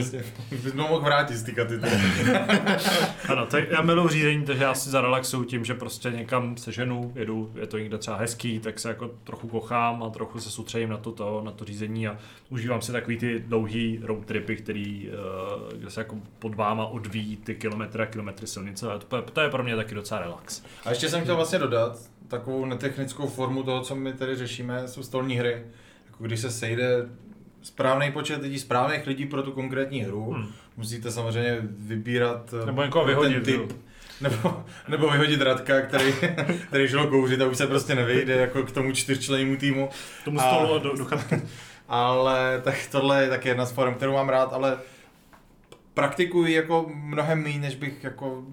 Bys 0.51 0.73
mohl 0.73 0.99
vrátit 0.99 1.37
z 1.37 1.43
ty 1.43 1.55
ano, 3.29 3.45
tak 3.45 3.69
já 3.69 3.81
miluju 3.81 4.09
řízení, 4.09 4.45
takže 4.45 4.63
já 4.63 4.73
si 4.73 4.89
zarelaxuju 4.89 5.43
tím, 5.43 5.65
že 5.65 5.73
prostě 5.73 6.09
někam 6.09 6.57
seženu, 6.57 7.11
jedu, 7.15 7.51
je 7.55 7.67
to 7.67 7.77
někde 7.77 7.97
třeba 7.97 8.17
hezký, 8.17 8.59
tak 8.59 8.79
se 8.79 8.89
jako 8.89 9.11
trochu 9.23 9.47
kochám 9.47 10.03
a 10.03 10.09
trochu 10.09 10.39
se 10.39 10.49
soustředím 10.49 10.89
na 10.89 10.97
to, 10.97 11.11
to, 11.11 11.41
na 11.45 11.51
to 11.51 11.65
řízení 11.65 12.07
a 12.07 12.17
užívám 12.49 12.81
si 12.81 12.91
takový 12.91 13.17
ty 13.17 13.39
dlouhý 13.39 13.99
road 14.03 14.25
tripy, 14.25 14.55
který, 14.55 15.09
uh, 15.09 15.77
kde 15.77 15.89
se 15.89 16.01
jako 16.01 16.15
pod 16.39 16.55
váma 16.55 16.85
odvíjí 16.85 17.37
ty 17.37 17.55
kilometry 17.55 18.03
a 18.03 18.05
kilometry 18.05 18.47
silnice 18.47 18.91
a 18.91 18.99
to, 18.99 19.21
to 19.21 19.41
je 19.41 19.49
pro 19.49 19.63
mě 19.63 19.75
taky 19.75 19.95
docela 19.95 20.19
relax. 20.19 20.63
A 20.85 20.89
ještě 20.89 21.09
jsem 21.09 21.21
chtěl 21.21 21.35
vlastně 21.35 21.59
dodat 21.59 21.99
takovou 22.27 22.65
netechnickou 22.65 23.27
formu 23.27 23.63
toho, 23.63 23.81
co 23.81 23.95
my 23.95 24.13
tady 24.13 24.35
řešíme, 24.35 24.87
jsou 24.87 25.03
stolní 25.03 25.35
hry 25.35 25.63
když 26.19 26.39
se 26.39 26.51
sejde 26.51 27.05
správný 27.61 28.11
počet 28.11 28.41
lidí, 28.41 28.59
správných 28.59 29.07
lidí 29.07 29.25
pro 29.25 29.43
tu 29.43 29.51
konkrétní 29.51 30.03
hru, 30.03 30.31
hmm. 30.31 30.47
musíte 30.77 31.11
samozřejmě 31.11 31.57
vybírat 31.61 32.53
eh, 32.63 32.65
nebo 32.65 32.83
někoho 32.83 33.05
vyhodit, 33.05 33.43
typ, 33.43 33.73
nebo, 34.21 34.63
nebo 34.87 35.09
vyhodit 35.09 35.41
Radka, 35.41 35.81
který, 35.81 36.13
který 36.67 36.87
šel 36.87 37.07
kouřit 37.07 37.41
a 37.41 37.47
už 37.47 37.57
se 37.57 37.67
prostě 37.67 37.95
nevejde 37.95 38.33
jako 38.33 38.63
k 38.63 38.71
tomu 38.71 38.91
čtyřčlennému 38.91 39.57
týmu. 39.57 39.89
Tomu 40.25 40.39
stolu 40.39 40.73
a 40.73 40.77
do, 40.77 40.93
do 40.93 41.07
Ale 41.87 42.61
tak 42.63 42.75
tohle 42.91 43.23
je 43.23 43.29
taky 43.29 43.49
jedna 43.49 43.65
z 43.65 43.71
form, 43.71 43.93
kterou 43.93 44.13
mám 44.13 44.29
rád, 44.29 44.53
ale 44.53 44.77
praktikuji 45.93 46.53
jako 46.53 46.91
mnohem 46.95 47.43
méně, 47.43 47.59
než 47.59 47.75
bych 47.75 48.03
jako 48.03 48.43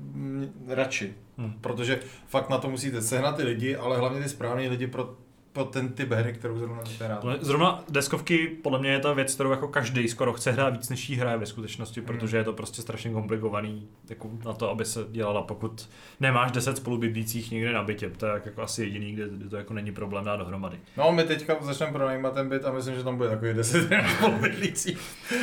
radši. 0.69 1.15
Hmm. 1.39 1.53
Protože 1.61 2.01
fakt 2.27 2.51
na 2.51 2.59
to 2.59 2.71
musíte 2.71 3.03
sehnat 3.03 3.37
ty 3.37 3.43
lidi, 3.43 3.77
ale 3.77 3.99
hlavně 3.99 4.23
ty 4.23 4.29
správní 4.29 4.69
lidi 4.69 4.87
pro 4.87 5.15
po 5.53 5.65
ten 5.65 5.89
typ 5.89 6.11
hry, 6.11 6.33
kterou 6.33 6.59
zrovna 6.59 6.83
hrát. 7.01 7.25
Zrovna 7.41 7.85
deskovky, 7.89 8.49
podle 8.63 8.79
mě 8.79 8.91
je 8.91 8.99
ta 8.99 9.13
věc, 9.13 9.35
kterou 9.35 9.51
jako 9.51 9.69
každý 9.69 10.09
skoro 10.09 10.33
chce 10.33 10.53
hrát 10.53 10.71
víc, 10.71 10.89
než 10.89 11.09
jí 11.11 11.17
hraje 11.17 11.39
ve 11.39 11.47
skutečnosti, 11.47 12.01
protože 12.01 12.37
je 12.37 12.45
to 12.45 12.53
prostě 12.53 12.83
strašně 12.83 13.11
komplikovaný 13.11 13.89
jako 14.09 14.31
na 14.45 14.53
to, 14.53 14.71
aby 14.71 14.85
se 14.85 15.01
dělala, 15.11 15.43
pokud 15.43 15.89
nemáš 16.21 16.53
10 16.53 16.77
spolubydlících 16.77 17.51
někde 17.51 17.73
na 17.73 17.83
bytě, 17.83 18.11
to 18.11 18.27
je 18.27 18.33
jako 18.45 18.63
asi 18.63 18.83
jediný, 18.83 19.13
kde, 19.13 19.29
kde 19.29 19.49
to 19.49 19.57
jako 19.57 19.75
není 19.75 19.93
problém 19.93 20.25
dát 20.25 20.37
dohromady. 20.37 20.79
No, 20.97 21.13
my 21.13 21.25
teďka 21.25 21.57
začneme 21.61 21.93
pronajímat 21.93 22.35
ten 22.35 22.49
byt 22.49 22.65
a 22.65 22.73
myslím, 22.73 22.95
že 22.95 23.05
tam 23.05 23.17
bude 23.17 23.29
takový 23.29 23.55
10 23.55 23.89
spolubydlících. 24.17 24.99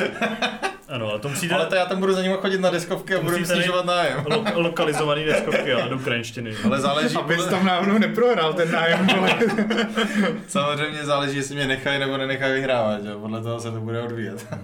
Ano, 0.88 1.10
ale 1.10 1.18
to 1.18 1.28
musíte... 1.28 1.54
Ale 1.54 1.66
to 1.66 1.74
já 1.74 1.86
tam 1.86 2.00
budu 2.00 2.12
za 2.12 2.22
ním 2.22 2.32
chodit 2.32 2.60
na 2.60 2.70
deskovky 2.70 3.14
a 3.14 3.20
budu 3.20 3.36
jim 3.36 3.46
snižovat 3.46 3.84
nájem. 3.84 4.24
Lo- 4.24 4.52
lokalizovaný 4.54 5.24
deskovky, 5.24 5.72
ale 5.72 5.88
do 5.88 5.96
ukrajinštiny. 5.96 6.54
Ale 6.64 6.80
záleží... 6.80 7.16
Abys 7.16 7.46
tam 7.46 7.66
náhodou 7.66 7.98
neprohrál 7.98 8.52
ten 8.52 8.72
nájem. 8.72 9.06
Samozřejmě 10.48 11.04
záleží, 11.04 11.36
jestli 11.36 11.54
mě 11.54 11.66
nechají 11.66 11.98
nebo 11.98 12.16
nenechají 12.16 12.52
vyhrávat, 12.52 13.02
že? 13.04 13.14
podle 13.14 13.42
toho 13.42 13.60
se 13.60 13.70
to 13.70 13.80
bude 13.80 14.02
odvíjet. 14.02 14.46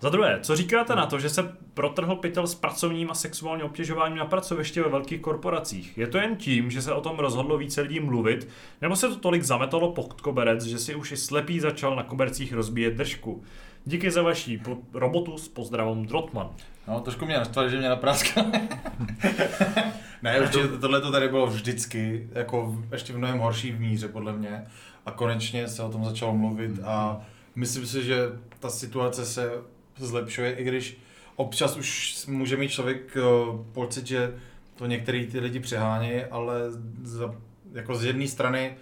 Za 0.00 0.08
druhé, 0.08 0.38
co 0.42 0.56
říkáte 0.56 0.96
na 0.96 1.06
to, 1.06 1.18
že 1.18 1.28
se 1.28 1.56
protrhl 1.74 2.16
pytel 2.16 2.46
s 2.46 2.54
pracovním 2.54 3.10
a 3.10 3.14
sexuálním 3.14 3.66
obtěžováním 3.66 4.18
na 4.18 4.24
pracovišti 4.24 4.80
ve 4.80 4.88
velkých 4.88 5.20
korporacích? 5.20 5.98
Je 5.98 6.06
to 6.06 6.18
jen 6.18 6.36
tím, 6.36 6.70
že 6.70 6.82
se 6.82 6.92
o 6.92 7.00
tom 7.00 7.18
rozhodlo 7.18 7.58
více 7.58 7.80
lidí 7.80 8.00
mluvit, 8.00 8.48
nebo 8.80 8.96
se 8.96 9.08
to 9.08 9.16
tolik 9.16 9.42
zametalo 9.42 9.92
pod 9.92 10.20
koberec, 10.20 10.64
že 10.64 10.78
si 10.78 10.94
už 10.94 11.12
i 11.12 11.16
slepý 11.16 11.60
začal 11.60 11.96
na 11.96 12.02
kobercích 12.02 12.52
rozbíjet 12.52 12.94
držku? 12.94 13.44
Díky 13.84 14.10
za 14.10 14.22
vaší 14.22 14.62
robotu 14.94 15.38
s 15.38 15.48
pozdravem 15.48 16.06
Drotman. 16.06 16.50
No, 16.88 17.00
trošku 17.00 17.26
mě 17.26 17.36
naštvali, 17.36 17.70
že 17.70 17.78
mě 17.78 17.88
napráskal. 17.88 18.44
ne, 20.22 20.40
určitě 20.40 20.68
tohle 20.68 21.00
to 21.00 21.12
tady 21.12 21.28
bylo 21.28 21.46
vždycky, 21.46 22.28
jako 22.32 22.82
ještě 22.92 23.12
v 23.12 23.18
mnohem 23.18 23.38
horší 23.38 23.72
míře 23.72 24.08
podle 24.08 24.32
mě. 24.32 24.66
A 25.06 25.10
konečně 25.10 25.68
se 25.68 25.82
o 25.82 25.88
tom 25.92 26.04
začalo 26.04 26.36
mluvit 26.36 26.80
a 26.84 27.20
myslím 27.54 27.86
si, 27.86 28.04
že 28.04 28.16
ta 28.60 28.70
situace 28.70 29.26
se 29.26 29.50
zlepšuje, 29.96 30.52
i 30.52 30.64
když 30.64 30.98
občas 31.36 31.76
už 31.76 32.16
může 32.26 32.56
mít 32.56 32.70
člověk 32.70 33.16
eh, 33.16 33.20
pocit, 33.72 34.06
že 34.06 34.34
to 34.76 34.86
některý 34.86 35.26
ty 35.26 35.40
lidi 35.40 35.60
přehání, 35.60 36.24
ale 36.24 36.60
za, 37.02 37.34
jako 37.72 37.94
z 37.94 38.04
jedné 38.04 38.28
strany 38.28 38.76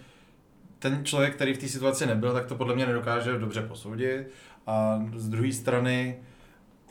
ten 0.79 1.05
člověk, 1.05 1.35
který 1.35 1.53
v 1.53 1.57
té 1.57 1.67
situaci 1.67 2.05
nebyl, 2.05 2.33
tak 2.33 2.45
to 2.45 2.55
podle 2.55 2.75
mě 2.75 2.85
nedokáže 2.85 3.37
dobře 3.37 3.61
posoudit 3.61 4.27
a 4.67 5.05
z 5.15 5.29
druhé 5.29 5.53
strany, 5.53 6.17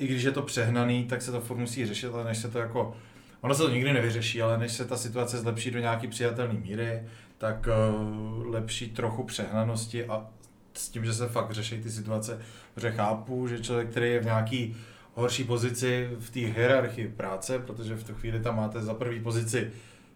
i 0.01 0.07
když 0.07 0.23
je 0.23 0.31
to 0.31 0.43
přehnaný, 0.43 1.05
tak 1.05 1.23
se 1.23 1.33
to 1.33 1.41
furt 1.41 1.57
musí 1.57 1.87
řešit, 1.87 2.11
ale 2.15 2.25
než 2.25 2.39
se 2.39 2.51
to 2.51 2.59
jako, 2.59 2.97
ono 3.41 3.55
se 3.55 3.63
to 3.63 3.71
nikdy 3.71 3.93
nevyřeší, 3.93 4.43
ale 4.43 4.59
než 4.59 4.73
se 4.73 4.85
ta 4.85 4.97
situace 4.97 5.39
zlepší 5.39 5.71
do 5.71 5.79
nějaký 5.79 6.09
přijatelné 6.09 6.55
míry, 6.55 7.03
tak 7.39 7.69
uh, 7.69 8.47
lepší 8.47 8.91
trochu 8.91 9.23
přehnanosti 9.25 10.05
a 10.05 10.27
s 10.75 10.89
tím, 10.89 11.05
že 11.05 11.15
se 11.15 11.29
fakt 11.29 11.51
řeší 11.51 11.83
ty 11.83 11.91
situace, 11.91 12.41
protože 12.75 12.91
chápu, 12.91 13.49
že 13.49 13.59
člověk, 13.59 13.91
který 13.91 14.11
je 14.11 14.21
v 14.21 14.25
nějaký 14.25 14.77
horší 15.15 15.45
pozici 15.45 16.11
v 16.19 16.31
té 16.31 16.41
hierarchii 16.41 17.09
práce, 17.09 17.59
protože 17.59 17.95
v 17.95 18.05
tu 18.05 18.15
chvíli 18.15 18.41
tam 18.41 18.57
máte 18.57 18.83
za 18.83 18.95
první 18.95 19.21
pozici 19.21 19.71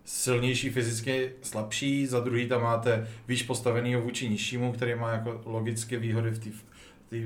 silnější 0.05 0.70
fyzicky, 0.70 1.32
slabší, 1.43 2.06
za 2.06 2.20
druhý 2.20 2.47
tam 2.47 2.62
máte 2.62 3.09
výš 3.28 3.43
postaveného 3.43 4.02
vůči 4.02 4.28
nižšímu, 4.28 4.73
který 4.73 4.94
má 4.94 5.11
jako 5.11 5.40
logické 5.44 5.98
výhody 5.98 6.31
v 6.31 6.39
té 6.39 6.51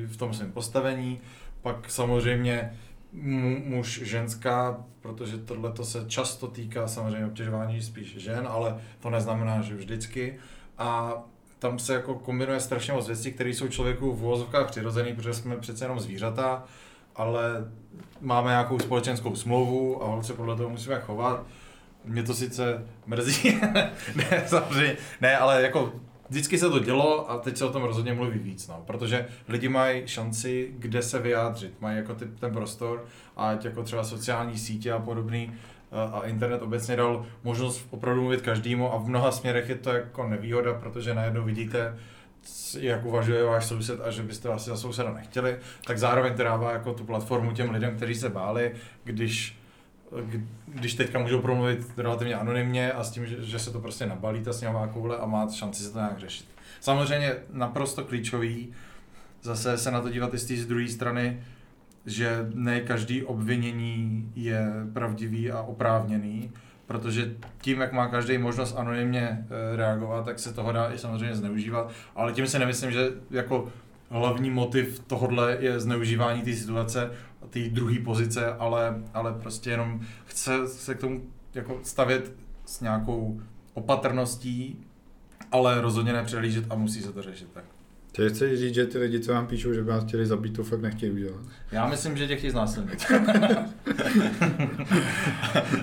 v 0.06 0.16
tom 0.16 0.34
svém 0.34 0.52
postavení. 0.52 1.20
Pak 1.62 1.90
samozřejmě 1.90 2.78
muž, 3.64 4.00
ženská, 4.02 4.84
protože 5.00 5.38
tohle 5.38 5.72
se 5.82 6.04
často 6.06 6.46
týká 6.46 6.88
samozřejmě 6.88 7.26
obtěžování 7.26 7.82
spíš 7.82 8.16
žen, 8.16 8.46
ale 8.50 8.80
to 9.00 9.10
neznamená, 9.10 9.62
že 9.62 9.74
vždycky. 9.74 10.38
A 10.78 11.14
tam 11.58 11.78
se 11.78 11.94
jako 11.94 12.14
kombinuje 12.14 12.60
strašně 12.60 12.92
moc 12.92 13.06
věcí, 13.06 13.32
které 13.32 13.50
jsou 13.50 13.68
člověku 13.68 14.12
v 14.12 14.22
uvozovkách 14.22 14.66
přirozený, 14.66 15.14
protože 15.14 15.34
jsme 15.34 15.56
přece 15.56 15.84
jenom 15.84 16.00
zvířata, 16.00 16.64
ale 17.16 17.70
máme 18.20 18.50
nějakou 18.50 18.78
společenskou 18.78 19.34
smlouvu 19.34 20.02
a 20.02 20.06
holce 20.06 20.32
podle 20.32 20.56
toho 20.56 20.68
musíme 20.70 21.00
chovat. 21.00 21.46
Mě 22.04 22.22
to 22.22 22.34
sice 22.34 22.86
mrzí, 23.06 23.60
ne, 24.14 24.44
samozřejmě, 24.46 24.96
ne, 25.20 25.36
ale 25.36 25.62
jako 25.62 25.92
vždycky 26.30 26.58
se 26.58 26.70
to 26.70 26.78
dělo 26.78 27.30
a 27.30 27.38
teď 27.38 27.56
se 27.56 27.64
o 27.64 27.72
tom 27.72 27.82
rozhodně 27.82 28.14
mluví 28.14 28.38
víc, 28.38 28.68
no, 28.68 28.82
protože 28.86 29.26
lidi 29.48 29.68
mají 29.68 30.02
šanci, 30.06 30.74
kde 30.78 31.02
se 31.02 31.18
vyjádřit, 31.18 31.80
mají 31.80 31.96
jako 31.96 32.14
ty, 32.14 32.24
ten 32.26 32.52
prostor, 32.52 33.04
ať 33.36 33.64
jako 33.64 33.82
třeba 33.82 34.04
sociální 34.04 34.58
sítě 34.58 34.92
a 34.92 34.98
podobný 34.98 35.52
a 36.12 36.22
internet 36.24 36.62
obecně 36.62 36.96
dal 36.96 37.26
možnost 37.44 37.86
opravdu 37.90 38.20
mluvit 38.20 38.42
každému 38.42 38.92
a 38.92 38.98
v 38.98 39.08
mnoha 39.08 39.32
směrech 39.32 39.68
je 39.68 39.74
to 39.74 39.90
jako 39.90 40.28
nevýhoda, 40.28 40.74
protože 40.74 41.14
najednou 41.14 41.44
vidíte, 41.44 41.98
jak 42.78 43.04
uvažuje 43.04 43.44
váš 43.44 43.66
soused 43.66 44.00
a 44.00 44.10
že 44.10 44.22
byste 44.22 44.48
asi 44.48 44.70
za 44.70 44.76
souseda 44.76 45.12
nechtěli, 45.12 45.58
tak 45.84 45.98
zároveň 45.98 46.34
dává 46.36 46.72
jako 46.72 46.92
tu 46.92 47.04
platformu 47.04 47.52
těm 47.52 47.70
lidem, 47.70 47.96
kteří 47.96 48.14
se 48.14 48.28
báli, 48.28 48.72
když 49.04 49.58
když 50.66 50.94
teďka 50.94 51.18
můžou 51.18 51.40
promluvit 51.40 51.92
relativně 51.96 52.34
anonymně 52.34 52.92
a 52.92 53.04
s 53.04 53.10
tím, 53.10 53.26
že, 53.26 53.42
že 53.42 53.58
se 53.58 53.70
to 53.70 53.80
prostě 53.80 54.06
nabalí 54.06 54.42
ta 54.42 54.52
sněhová 54.52 54.86
koule 54.86 55.16
a 55.16 55.26
má 55.26 55.48
šanci 55.50 55.82
se 55.82 55.92
to 55.92 55.98
nějak 55.98 56.18
řešit. 56.18 56.46
Samozřejmě 56.80 57.34
naprosto 57.52 58.04
klíčový, 58.04 58.72
zase 59.42 59.78
se 59.78 59.90
na 59.90 60.00
to 60.00 60.10
dívat 60.10 60.34
i 60.34 60.38
z 60.38 60.44
té 60.46 60.68
druhé 60.68 60.88
strany, 60.88 61.42
že 62.06 62.48
ne 62.54 62.80
každý 62.80 63.22
obvinění 63.22 64.32
je 64.36 64.72
pravdivý 64.92 65.50
a 65.50 65.62
oprávněný, 65.62 66.50
protože 66.86 67.34
tím, 67.60 67.80
jak 67.80 67.92
má 67.92 68.08
každý 68.08 68.38
možnost 68.38 68.74
anonymně 68.76 69.28
eh, 69.30 69.76
reagovat, 69.76 70.24
tak 70.24 70.38
se 70.38 70.52
toho 70.52 70.72
dá 70.72 70.92
i 70.92 70.98
samozřejmě 70.98 71.34
zneužívat, 71.34 71.90
ale 72.16 72.32
tím 72.32 72.46
si 72.46 72.58
nemyslím, 72.58 72.90
že 72.90 73.10
jako 73.30 73.68
hlavní 74.10 74.50
motiv 74.50 75.00
tohodle 75.06 75.56
je 75.60 75.80
zneužívání 75.80 76.42
té 76.42 76.52
situace, 76.52 77.10
té 77.50 77.60
druhé 77.68 77.98
pozice, 78.04 78.46
ale, 78.52 79.02
ale 79.14 79.32
prostě 79.32 79.70
jenom 79.70 80.00
chce 80.24 80.66
se 80.68 80.94
k 80.94 81.00
tomu 81.00 81.22
jako 81.54 81.80
stavět 81.82 82.32
s 82.66 82.80
nějakou 82.80 83.40
opatrností, 83.74 84.84
ale 85.52 85.80
rozhodně 85.80 86.12
nepřelížet 86.12 86.64
a 86.70 86.74
musí 86.74 87.02
se 87.02 87.12
to 87.12 87.22
řešit 87.22 87.48
tak. 87.54 87.64
Ty 88.12 88.28
chceš 88.28 88.58
říct, 88.58 88.74
že 88.74 88.86
ty 88.86 88.98
lidi, 88.98 89.20
co 89.20 89.32
vám 89.32 89.46
píšou, 89.46 89.72
že 89.72 89.82
by 89.82 89.90
vás 89.90 90.04
chtěli 90.04 90.26
zabít, 90.26 90.56
to 90.56 90.64
fakt 90.64 90.80
nechtějí 90.80 91.12
udělat. 91.12 91.40
Já 91.72 91.86
myslím, 91.86 92.16
že 92.16 92.26
tě 92.26 92.36
chtějí 92.36 92.50
znásilnit. 92.50 93.06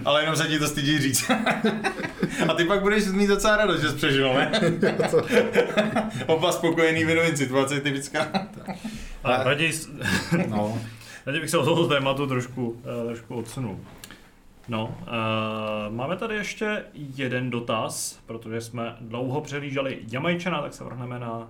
Ale 0.05 0.21
jenom 0.21 0.35
se 0.35 0.47
ti 0.47 0.59
to 0.59 0.67
stydí 0.67 0.99
říct. 0.99 1.31
A 2.49 2.53
ty 2.53 2.65
pak 2.65 2.81
budeš 2.81 3.05
mít 3.07 3.27
docela 3.27 3.57
radost, 3.57 3.81
že 3.81 3.89
jsi 3.89 3.95
přežil, 3.95 4.33
ne? 4.33 4.51
Oba 6.27 6.51
spokojený 6.51 7.05
vědomit 7.05 7.37
situace, 7.37 7.79
typická. 7.81 8.27
A 9.23 9.43
raději, 9.43 9.73
No, 10.47 10.81
raději 11.25 11.41
bych 11.41 11.49
se 11.49 11.57
od 11.57 11.65
toho 11.65 11.87
tématu 11.87 12.27
trošku, 12.27 12.81
eh, 13.01 13.05
trošku 13.05 13.35
odsunul. 13.35 13.79
No, 14.67 14.95
uh, 15.01 15.95
máme 15.95 16.17
tady 16.17 16.35
ještě 16.35 16.83
jeden 16.93 17.49
dotaz, 17.49 18.19
protože 18.25 18.61
jsme 18.61 18.95
dlouho 19.01 19.41
přehlíželi 19.41 19.99
Jamajčana, 20.11 20.61
tak 20.61 20.73
se 20.73 20.83
vrhneme 20.83 21.19
na 21.19 21.37
uh, 21.37 21.45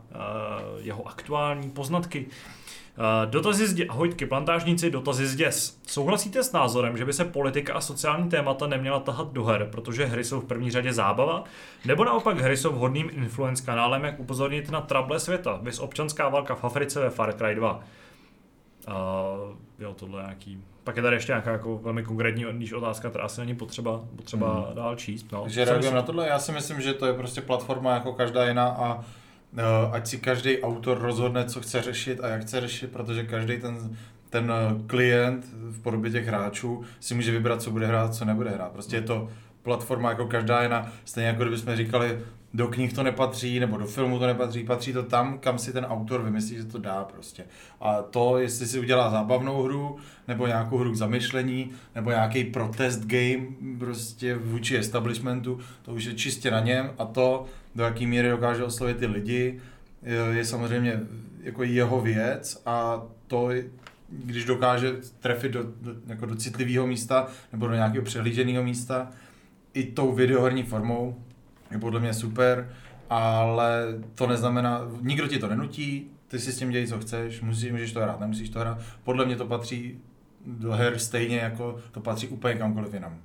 jeho 0.77 1.07
aktuální 1.07 1.69
poznatky. 1.69 2.26
Uh, 2.26 3.31
dotazy 3.31 3.68
z 3.68 3.76
dě- 3.76 3.85
Ahojtky, 3.89 4.26
plantážníci, 4.26 4.89
dotazy 4.91 5.27
z 5.27 5.35
děs. 5.35 5.80
Souhlasíte 5.88 6.43
s 6.43 6.52
názorem, 6.52 6.97
že 6.97 7.06
by 7.06 7.14
se 7.14 7.26
politika 7.26 7.73
a 7.73 7.81
sociální 7.81 8.30
témata 8.30 8.68
neměla 8.68 8.99
tahat 8.99 9.34
do 9.34 9.43
her, 9.43 9.68
protože 9.72 10.06
hry 10.06 10.23
jsou 10.23 10.39
v 10.39 10.45
první 10.45 10.72
řadě 10.72 10.93
zábava? 10.93 11.43
Nebo 11.85 12.06
naopak 12.06 12.39
hry 12.39 12.57
jsou 12.57 12.72
vhodným 12.72 13.10
influence 13.14 13.65
kanálem, 13.65 14.03
jak 14.03 14.19
upozornit 14.19 14.72
na 14.72 14.81
trable 14.81 15.19
světa, 15.19 15.60
vys 15.61 15.80
občanská 15.80 16.30
válka 16.30 16.56
v 16.56 16.64
Africe 16.64 16.99
ve 16.99 17.10
Far 17.10 17.34
Cry 17.34 17.56
2? 17.56 17.84
Uh, 18.88 19.56
jo, 19.80 19.94
tohle 19.94 20.22
nějaký... 20.22 20.64
Pak 20.84 20.95
je 20.95 21.03
tady 21.03 21.16
ještě 21.16 21.32
nějaká 21.32 21.52
jako 21.52 21.78
velmi 21.78 22.03
konkrétní 22.03 22.45
níž 22.52 22.74
otázka, 22.74 23.10
která 23.10 23.24
asi 23.24 23.41
není 23.41 23.56
potřeba, 23.56 24.02
potřeba 24.16 24.53
Hmm. 24.66 24.76
dál 24.76 24.95
číst. 24.95 25.32
No. 25.32 25.41
Takže 25.41 25.66
reagujeme 25.66 25.95
na 25.95 26.02
tohle. 26.02 26.28
Já 26.28 26.40
si 26.40 26.52
myslím, 26.52 26.82
že 26.82 26.94
to 26.94 27.06
je 27.06 27.14
prostě 27.14 27.41
platforma 27.41 27.94
jako 27.94 28.14
každá 28.14 28.48
jiná 28.48 28.68
a 28.68 29.03
eh, 29.57 29.64
ať 29.91 30.07
si 30.07 30.18
každý 30.18 30.62
autor 30.62 30.98
rozhodne, 31.02 31.45
co 31.45 31.62
chce 31.62 31.82
řešit 31.82 32.24
a 32.24 32.28
jak 32.28 32.41
chce 32.41 32.62
řešit, 32.62 32.91
protože 32.91 33.24
každý 33.24 33.57
ten, 33.57 33.98
ten 34.30 34.52
eh, 34.52 34.84
klient 34.88 35.45
v 35.53 35.82
podobě 35.82 36.12
těch 36.12 36.28
hráčů 36.28 36.84
si 36.99 37.16
může 37.16 37.32
vybrat, 37.32 37.62
co 37.62 37.72
bude 37.72 37.88
hrát, 37.88 38.16
co 38.16 38.26
nebude 38.26 38.49
hrát. 38.49 38.72
Prostě 38.72 38.95
je 38.95 39.02
to 39.02 39.30
platforma 39.64 40.10
jako 40.10 40.26
každá 40.26 40.64
jiná, 40.64 40.91
stejně 41.06 41.28
jako 41.28 41.41
kdybychom 41.41 41.76
říkali, 41.76 42.20
do 42.56 42.68
knih 42.68 42.94
to 42.94 43.03
nepatří, 43.03 43.60
nebo 43.60 43.77
do 43.77 43.86
filmu 43.86 44.19
to 44.19 44.27
nepatří, 44.27 44.64
patří 44.64 44.94
to 44.94 45.03
tam, 45.03 45.40
kam 45.40 45.60
si 45.60 45.73
ten 45.73 45.86
autor 45.86 46.22
vymyslí, 46.22 46.57
že 46.57 46.64
to 46.65 46.77
dá 46.77 47.03
prostě. 47.03 47.44
A 47.82 48.02
to, 48.02 48.38
jestli 48.38 48.68
si 48.68 48.80
udělá 48.80 49.10
zábavnou 49.10 49.64
hru, 49.64 49.98
nebo 50.27 50.48
nějakou 50.48 50.77
hru 50.77 50.91
k 50.91 50.95
zamyšlení, 50.95 51.72
nebo 51.95 52.10
nějaký 52.10 52.44
protest 52.44 53.06
game 53.06 53.45
prostě 53.80 54.36
vůči 54.36 54.77
establishmentu, 54.77 55.60
to 55.82 55.91
už 55.94 56.03
je 56.03 56.14
čistě 56.14 56.52
na 56.52 56.60
něm 56.60 56.90
a 56.98 57.06
to, 57.06 57.45
do 57.76 57.84
jaký 57.84 58.07
míry 58.07 58.30
dokáže 58.30 58.64
oslovit 58.64 58.98
ty 58.98 59.06
lidi, 59.06 59.60
je- 60.32 60.45
samozřejmě 60.45 60.99
jako 61.44 61.64
jeho 61.64 62.02
věc 62.02 62.61
a 62.65 63.02
to, 63.27 63.49
když 64.10 64.45
dokáže 64.45 64.95
trefit 65.19 65.52
do, 65.52 65.64
do, 65.64 65.91
jako 66.07 66.26
do 66.26 66.36
citlivého 66.36 66.88
místa 66.88 67.27
nebo 67.52 67.68
do 67.68 67.73
nějakého 67.73 68.06
přehlíženého 68.06 68.64
místa, 68.64 69.10
i 69.73 69.84
tou 69.84 70.11
videoherní 70.11 70.64
formou, 70.64 71.15
je 71.76 71.80
podle 71.80 71.99
mě 71.99 72.14
super, 72.14 72.69
ale 73.10 73.85
to 74.15 74.27
neznamená, 74.27 74.81
nikdo 75.02 75.27
ti 75.27 75.39
to 75.39 75.47
nenutí, 75.47 76.11
ty 76.27 76.39
si 76.39 76.52
s 76.52 76.60
tím 76.60 76.69
dělej, 76.69 76.88
co 76.88 76.99
chceš, 76.99 77.41
musíš, 77.41 77.72
můžeš 77.72 77.93
to 77.93 77.99
hrát, 77.99 78.19
nemusíš 78.19 78.49
to 78.49 78.60
hrát. 78.60 78.80
Podle 79.03 79.26
mě 79.26 79.35
to 79.35 79.45
patří 79.45 79.99
do 80.45 80.72
her 80.72 80.99
stejně 80.99 81.38
jako 81.38 81.76
to 81.91 81.99
patří 81.99 82.27
úplně 82.27 82.56
kamkoliv 82.56 82.93
jinam. 82.93 83.18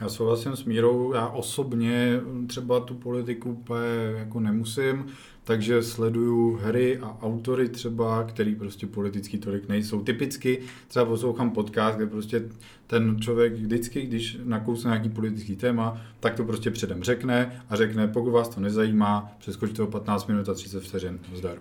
Já 0.00 0.08
souhlasím 0.08 0.56
s 0.56 0.64
Mírou, 0.64 1.14
já 1.14 1.26
osobně 1.26 2.20
třeba 2.46 2.80
tu 2.80 2.94
politiku 2.94 3.50
úplně 3.50 4.18
jako 4.18 4.40
nemusím, 4.40 5.06
takže 5.48 5.82
sleduju 5.82 6.56
hry 6.62 6.98
a 6.98 7.16
autory 7.22 7.68
třeba, 7.68 8.24
který 8.24 8.54
prostě 8.54 8.86
politicky 8.86 9.38
tolik 9.38 9.68
nejsou. 9.68 10.02
Typicky 10.02 10.58
třeba 10.88 11.04
poslouchám 11.04 11.50
podcast, 11.50 11.96
kde 11.96 12.06
prostě 12.06 12.42
ten 12.86 13.20
člověk 13.20 13.52
vždycky, 13.52 14.02
když 14.02 14.38
nakousne 14.44 14.88
nějaký 14.90 15.08
politický 15.08 15.56
téma, 15.56 16.00
tak 16.20 16.34
to 16.34 16.44
prostě 16.44 16.70
předem 16.70 17.02
řekne 17.02 17.62
a 17.68 17.76
řekne, 17.76 18.08
pokud 18.08 18.30
vás 18.30 18.48
to 18.48 18.60
nezajímá, 18.60 19.32
přeskočte 19.38 19.82
o 19.82 19.86
15 19.86 20.26
minut 20.26 20.48
a 20.48 20.54
30 20.54 20.80
vteřin. 20.82 21.18
Zdar. 21.34 21.58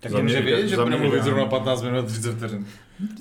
Tak 0.00 0.12
Za 0.12 0.18
mě 0.22 0.32
že 0.32 0.38
ideál- 0.40 0.62
víš, 0.62 0.70
že 0.70 0.76
bude 0.76 0.96
mluvit 0.96 1.22
zrovna 1.22 1.46
15 1.46 1.82
minut 1.82 2.06
30 2.06 2.32
vteřin. 2.32 2.66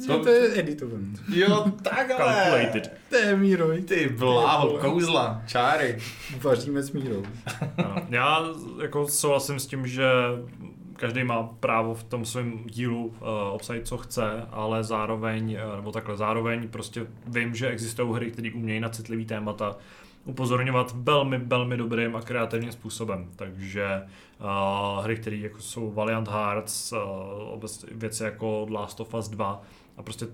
To, 0.07 0.23
to 0.23 0.29
je 0.29 0.59
editované. 0.59 1.05
Jo, 1.33 1.71
takhle. 1.83 2.17
Calculated. 2.17 2.93
To 3.09 3.15
je 3.15 3.35
Míro, 3.35 3.67
Ty 3.85 4.09
bláho, 4.09 4.77
kouzla, 4.77 5.41
čáry. 5.47 5.97
vaříme 6.41 6.83
s 6.83 6.91
Mírou. 6.91 7.23
Ano. 7.77 7.95
Já 8.09 8.39
jako 8.81 9.07
souhlasím 9.07 9.59
s 9.59 9.67
tím, 9.67 9.87
že 9.87 10.05
každý 10.95 11.23
má 11.23 11.43
právo 11.43 11.93
v 11.93 12.03
tom 12.03 12.25
svém 12.25 12.63
dílu 12.65 13.05
uh, 13.05 13.13
obsadit, 13.51 13.87
co 13.87 13.97
chce, 13.97 14.47
ale 14.51 14.83
zároveň, 14.83 15.57
uh, 15.69 15.75
nebo 15.75 15.91
takhle, 15.91 16.17
zároveň 16.17 16.67
prostě 16.67 17.07
vím, 17.27 17.55
že 17.55 17.67
existují 17.69 18.15
hry, 18.15 18.31
které 18.31 18.49
umějí 18.55 18.79
na 18.79 18.89
citlivý 18.89 19.25
témata 19.25 19.75
upozorňovat 20.29 20.91
velmi, 20.95 21.37
velmi 21.37 21.77
dobrým 21.77 22.15
a 22.15 22.21
kreativním 22.21 22.71
způsobem. 22.71 23.29
Takže 23.35 24.01
uh, 24.39 25.03
hry, 25.03 25.15
které 25.15 25.35
jako 25.35 25.59
jsou 25.59 25.91
Valiant 25.91 26.27
Hearts, 26.27 26.93
uh, 27.53 27.63
věci 27.91 28.23
jako 28.23 28.67
Last 28.69 28.99
of 28.99 29.13
Us 29.13 29.29
2 29.29 29.61
a 29.97 30.03
prostě 30.03 30.27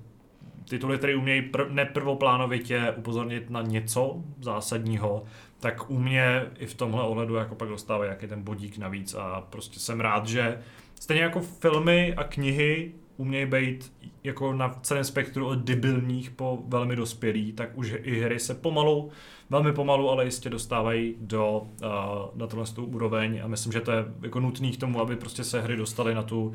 tituly, 0.70 0.98
které 0.98 1.16
umějí 1.16 1.42
pr- 1.42 1.72
neprvoplánovitě 1.72 2.94
upozornit 2.98 3.50
na 3.50 3.62
něco 3.62 4.24
zásadního, 4.42 5.24
tak 5.60 5.90
u 5.90 6.00
mě 6.00 6.46
i 6.58 6.66
v 6.66 6.74
tomhle 6.74 7.04
ohledu 7.04 7.36
jako 7.36 7.56
pak 7.56 7.70
dostávají 7.70 8.10
jaký 8.10 8.28
ten 8.28 8.44
bodík 8.44 8.78
navíc 8.78 9.14
a 9.14 9.42
prostě 9.50 9.80
jsem 9.80 10.00
rád, 10.00 10.28
že 10.28 10.60
stejně 11.00 11.24
jako 11.24 11.40
filmy 11.40 12.14
a 12.18 12.24
knihy 12.24 12.92
umějí 13.18 13.46
být 13.46 13.94
jako 14.24 14.54
na 14.54 14.80
celém 14.82 15.04
spektru 15.04 15.48
od 15.48 15.60
debilních 15.60 16.32
po 16.32 16.60
velmi 16.68 16.96
dospělý, 16.96 17.54
tak 17.54 17.78
už 17.78 17.94
i 18.04 18.22
hry 18.22 18.40
se 18.40 18.56
pomalu, 18.56 19.10
velmi 19.50 19.74
pomalu, 19.74 20.10
ale 20.10 20.26
jistě 20.26 20.50
dostávají 20.50 21.16
do, 21.20 21.62
uh, 21.62 21.88
na 22.36 22.48
tohle 22.48 22.66
úroveň. 22.82 23.42
A 23.44 23.48
myslím, 23.48 23.72
že 23.72 23.82
to 23.82 23.92
je 23.92 24.06
jako 24.22 24.40
nutný 24.40 24.72
k 24.72 24.80
tomu, 24.80 25.02
aby 25.02 25.16
prostě 25.16 25.44
se 25.44 25.62
hry 25.62 25.76
dostaly 25.76 26.16
na 26.16 26.24
tu 26.24 26.54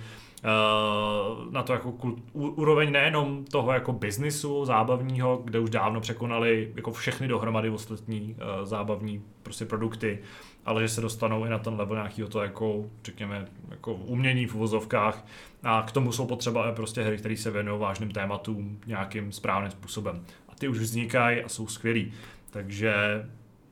na 1.51 1.63
to 1.63 1.73
jako 1.73 1.93
kult, 1.93 2.19
úroveň 2.33 2.93
nejenom 2.93 3.45
toho 3.45 3.73
jako 3.73 3.93
biznisu 3.93 4.65
zábavního, 4.65 5.41
kde 5.45 5.59
už 5.59 5.71
dávno 5.71 6.01
překonali 6.01 6.73
jako 6.77 6.93
všechny 6.93 7.29
dohromady 7.29 7.71
ostatní 7.71 8.21
uh, 8.21 8.67
zábavní 8.67 9.23
prostě 9.43 9.65
produkty, 9.65 10.19
ale 10.67 10.83
že 10.83 10.89
se 10.89 11.01
dostanou 11.01 11.45
i 11.45 11.49
na 11.49 11.59
ten 11.59 11.75
level 11.75 11.97
nějakého 11.97 12.29
to 12.29 12.43
jako, 12.43 12.85
řekněme, 13.05 13.47
jako 13.71 13.95
umění 13.95 14.47
v 14.47 14.55
uvozovkách 14.55 15.27
a 15.63 15.83
k 15.83 15.93
tomu 15.93 16.13
jsou 16.13 16.27
potřeba 16.27 16.73
prostě 16.73 17.03
hry, 17.03 17.17
které 17.17 17.37
se 17.37 17.51
věnují 17.51 17.81
vážným 17.81 18.11
tématům 18.11 18.79
nějakým 18.87 19.33
správným 19.33 19.71
způsobem. 19.71 20.25
A 20.49 20.55
ty 20.55 20.69
už 20.69 20.79
vznikají 20.79 21.43
a 21.43 21.49
jsou 21.49 21.67
skvělý. 21.67 22.13
Takže 22.51 22.95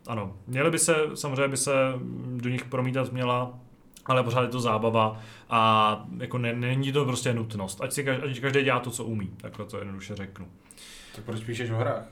ano, 0.06 0.36
měly 0.46 0.70
by 0.70 0.78
se, 0.78 0.94
samozřejmě 1.14 1.48
by 1.48 1.56
se 1.56 1.72
do 2.36 2.48
nich 2.48 2.64
promítat 2.64 3.12
měla 3.12 3.58
ale 4.08 4.22
pořád 4.22 4.42
je 4.42 4.48
to 4.48 4.60
zábava 4.60 5.20
a 5.50 6.04
jako 6.18 6.38
ne, 6.38 6.52
není 6.52 6.92
to 6.92 7.04
prostě 7.04 7.34
nutnost. 7.34 7.80
Ať 7.82 7.92
si 7.92 8.04
každý, 8.04 8.22
ať 8.30 8.40
každý 8.40 8.62
dělá 8.62 8.80
to, 8.80 8.90
co 8.90 9.04
umí, 9.04 9.30
takhle 9.40 9.66
to 9.66 9.78
jednoduše 9.78 10.16
řeknu. 10.16 10.46
Tak 11.16 11.24
proč 11.24 11.40
píšeš 11.44 11.70
o 11.70 11.76
hrách? 11.76 12.02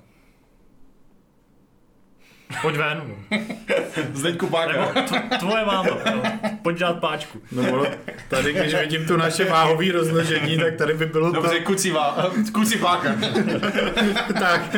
Pojď 2.62 2.76
ven. 2.76 3.14
Zdeňku 4.14 4.44
Nebo 4.46 4.56
Páka. 4.56 4.92
tv- 5.02 5.38
tvoje 5.38 5.64
máma. 5.64 5.88
No. 6.14 6.22
Pojď 6.62 6.78
dělat 6.78 7.00
páčku. 7.00 7.40
No, 7.52 7.84
tady, 8.28 8.52
když 8.52 8.74
vidím 8.74 9.06
to 9.06 9.16
naše 9.16 9.44
váhové 9.44 9.92
rozložení, 9.92 10.58
tak 10.58 10.76
tady 10.76 10.94
by 10.94 11.06
bylo 11.06 11.32
Dobře, 11.32 11.60
kucí, 11.60 11.90
vá, 11.90 12.30
kucí 12.52 12.78
Páka. 12.78 13.14
to 14.26 14.32
tak. 14.40 14.76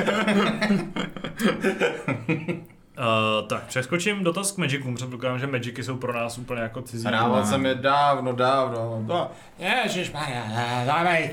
Uh, 2.99 3.49
tak, 3.49 3.63
přeskočím 3.67 4.25
dotaz 4.25 4.53
k 4.53 4.59
Magicům. 4.59 4.95
Předpokládám, 4.95 5.39
že 5.39 5.47
Magicy 5.47 5.85
jsou 5.85 5.97
pro 5.97 6.13
nás 6.13 6.39
úplně 6.39 6.61
jako 6.61 6.83
cizí. 6.83 7.07
Hrával 7.07 7.47
jsem 7.47 7.67
je 7.67 7.75
dávno, 7.75 8.33
dávno. 8.33 9.03
No, 9.07 9.31
Ježišmarja, 9.59 10.45
dáme 10.87 11.31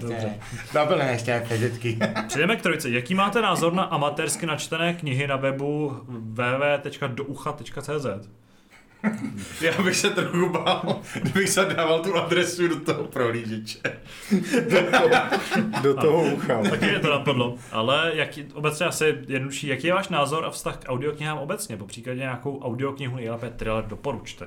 Dobře. 0.00 0.34
Dobre 0.74 1.08
ještě 1.12 1.42
fyzicky. 1.46 1.98
Přejdeme 2.28 2.56
k 2.56 2.62
trojice. 2.62 2.90
Jaký 2.90 3.14
máte 3.14 3.42
názor 3.42 3.72
na 3.72 3.82
amatérsky 3.82 4.46
načtené 4.46 4.94
knihy 4.94 5.26
na 5.26 5.36
webu 5.36 6.00
www.doucha.cz? 6.08 8.06
Já 9.60 9.82
bych 9.82 9.96
se 9.96 10.10
trochu 10.10 10.48
bál, 10.48 11.00
kdybych 11.22 11.48
se 11.48 11.64
dával 11.64 12.02
tu 12.02 12.16
adresu 12.16 12.68
do 12.68 12.80
toho 12.80 13.04
prohlížeče. 13.04 13.78
Do 15.82 15.94
toho 15.94 16.22
ucha. 16.22 16.62
Taky 16.62 16.84
mě 16.84 16.98
to 16.98 17.10
napadlo. 17.10 17.56
Ale 17.72 18.12
jaký, 18.14 18.44
obecně 18.54 18.86
asi 18.86 19.18
jednodušší, 19.28 19.66
jaký 19.66 19.86
je 19.86 19.94
váš 19.94 20.08
názor 20.08 20.44
a 20.44 20.50
vztah 20.50 20.76
k 20.76 20.88
audioknihám 20.88 21.38
obecně? 21.38 21.76
Po 21.76 21.86
příkladě 21.86 22.20
nějakou 22.20 22.58
audioknihu 22.58 23.16
nejlépe 23.16 23.50
thriller 23.50 23.84
doporučte. 23.86 24.46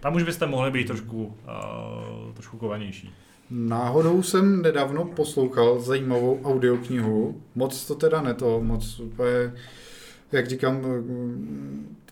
Tam 0.00 0.14
už 0.14 0.22
byste 0.22 0.46
mohli 0.46 0.70
být 0.70 0.86
trošku, 0.86 1.24
uh, 1.26 2.32
trošku 2.32 2.58
kovanější. 2.58 3.14
Náhodou 3.50 4.22
jsem 4.22 4.62
nedávno 4.62 5.04
poslouchal 5.04 5.80
zajímavou 5.80 6.40
audioknihu. 6.44 7.42
Moc 7.54 7.86
to 7.86 7.94
teda 7.94 8.20
ne 8.20 8.34
to, 8.34 8.60
moc 8.60 9.00
úplně 9.00 9.52
jak 10.32 10.48
říkám, 10.48 10.82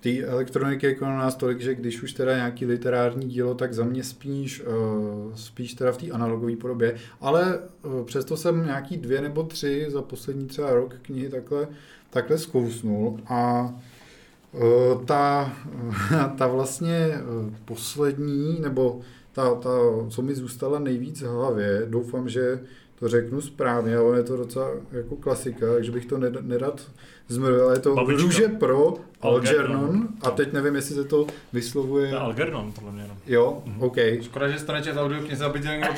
té 0.05 0.23
elektroniky 0.23 0.87
jako 0.87 1.05
na 1.05 1.19
nás 1.19 1.35
tolik, 1.35 1.61
že 1.61 1.75
když 1.75 2.03
už 2.03 2.13
teda 2.13 2.37
nějaký 2.37 2.67
literární 2.67 3.29
dílo, 3.29 3.55
tak 3.55 3.75
za 3.75 3.85
mě 3.85 4.05
spíš, 4.05 4.63
eh, 4.67 4.71
spíš 5.35 5.75
teda 5.75 5.93
v 5.93 5.97
té 5.97 6.11
analogové 6.11 6.57
podobě, 6.57 6.97
ale 7.21 7.59
eh, 7.59 8.05
přesto 8.05 8.37
jsem 8.37 8.67
nějaký 8.67 8.97
dvě 8.97 9.21
nebo 9.21 9.43
tři 9.43 9.87
za 9.89 10.03
poslední 10.03 10.47
třeba 10.47 10.75
rok 10.75 10.95
knihy 11.03 11.29
takhle, 11.29 11.69
takhle 12.11 12.39
zkousnul 12.39 13.21
a 13.27 13.73
eh, 14.55 15.05
ta, 15.05 15.53
ta 16.39 16.47
vlastně 16.47 17.19
poslední, 17.65 18.61
nebo 18.61 19.01
ta, 19.33 19.55
ta, 19.55 19.71
co 20.09 20.23
mi 20.23 20.35
zůstala 20.35 20.79
nejvíc 20.79 21.23
v 21.23 21.27
hlavě, 21.27 21.87
doufám, 21.89 22.29
že 22.29 22.61
to 22.99 23.09
řeknu 23.09 23.41
správně, 23.41 23.97
ale 23.97 24.19
je 24.19 24.23
to 24.23 24.37
docela 24.37 24.71
jako 24.93 25.17
klasika, 25.17 25.67
takže 25.75 25.93
bych 25.93 26.07
to 26.07 26.19
nerad 26.19 26.91
zmrvil, 27.29 27.71
je 27.71 27.79
to 27.79 27.95
Babička. 27.95 28.23
Růže 28.23 28.49
pro 28.49 28.95
Algernon. 29.21 30.09
A 30.23 30.31
teď 30.31 30.53
nevím, 30.53 30.75
jestli 30.75 30.95
se 30.95 31.05
to 31.05 31.27
vyslovuje. 31.53 32.11
To 32.11 32.21
Algernon, 32.21 32.73
podle 32.73 32.93
mě. 32.93 33.05
No. 33.09 33.17
Jo, 33.27 33.63
OK. 33.79 33.97
Škoda, 34.23 34.49
že 34.49 34.59
jsi 34.59 34.67
to 34.67 34.73
nečet 34.73 34.97
audioknize, 34.97 35.45
aby 35.45 35.61
tě 35.61 35.69
někdo 35.69 35.89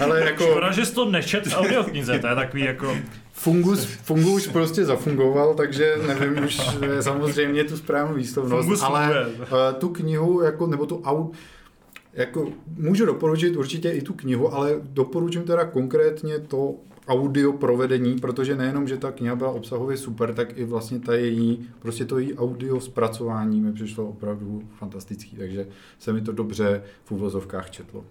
Ale 0.00 0.24
jako 0.24 0.44
Škoda, 0.44 0.72
že 0.72 0.86
jsi 0.86 0.94
to 0.94 1.10
nečet 1.10 1.46
v 1.46 1.54
audioknize, 1.56 2.18
to 2.18 2.26
je 2.26 2.34
takový 2.34 2.64
jako... 2.64 2.96
Fungus, 3.32 3.84
Fungus 3.84 4.48
prostě 4.48 4.84
zafungoval, 4.84 5.54
takže 5.54 5.94
nevím 6.06 6.44
už 6.44 6.60
samozřejmě 7.00 7.64
tu 7.64 7.76
správnou 7.76 8.14
výslovnost, 8.14 8.64
Fungus 8.64 8.82
ale 8.82 9.06
funguje. 9.06 9.48
eh, 9.70 9.74
tu 9.74 9.88
knihu, 9.88 10.42
jako, 10.42 10.66
nebo 10.66 10.86
tu 10.86 11.00
au, 11.04 11.28
jako 12.12 12.48
můžu 12.76 13.06
doporučit 13.06 13.56
určitě 13.56 13.90
i 13.90 14.02
tu 14.02 14.14
knihu, 14.14 14.54
ale 14.54 14.70
doporučím 14.82 15.42
teda 15.42 15.64
konkrétně 15.64 16.38
to 16.38 16.74
audio 17.10 17.52
provedení, 17.52 18.18
protože 18.18 18.56
nejenom, 18.56 18.88
že 18.88 18.96
ta 18.96 19.12
kniha 19.12 19.36
byla 19.36 19.50
obsahově 19.50 19.96
super, 19.96 20.34
tak 20.34 20.58
i 20.58 20.64
vlastně 20.64 20.98
ta 20.98 21.14
její, 21.14 21.68
prostě 21.78 22.04
to 22.04 22.18
její 22.18 22.34
audio 22.34 22.80
zpracování 22.80 23.60
mi 23.60 23.72
přišlo 23.72 24.08
opravdu 24.08 24.62
fantastický, 24.78 25.36
takže 25.36 25.66
se 25.98 26.12
mi 26.12 26.20
to 26.20 26.32
dobře 26.32 26.82
v 27.04 27.12
uvozovkách 27.12 27.70
četlo. 27.70 28.04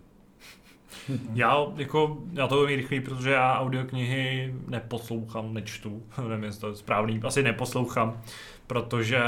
Já, 1.34 1.66
jako, 1.76 2.18
já 2.34 2.48
to 2.48 2.64
umím 2.64 2.78
rychlý, 2.78 3.02
protože 3.02 3.30
já 3.30 3.60
audioknihy 3.60 4.56
neposlouchám, 4.68 5.54
nečtu, 5.54 6.04
nevím, 6.28 6.44
jestli 6.44 6.62
to 6.62 6.68
je 6.68 6.76
správný, 6.76 7.20
asi 7.24 7.44
neposlouchám, 7.44 8.22
protože 8.68 9.20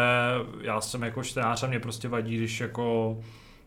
já 0.61 0.81
jsem 0.81 1.03
jako 1.03 1.23
čtenář 1.23 1.63
a 1.63 1.67
mě 1.67 1.79
prostě 1.79 2.07
vadí, 2.07 2.37
když 2.37 2.59
jako 2.59 3.17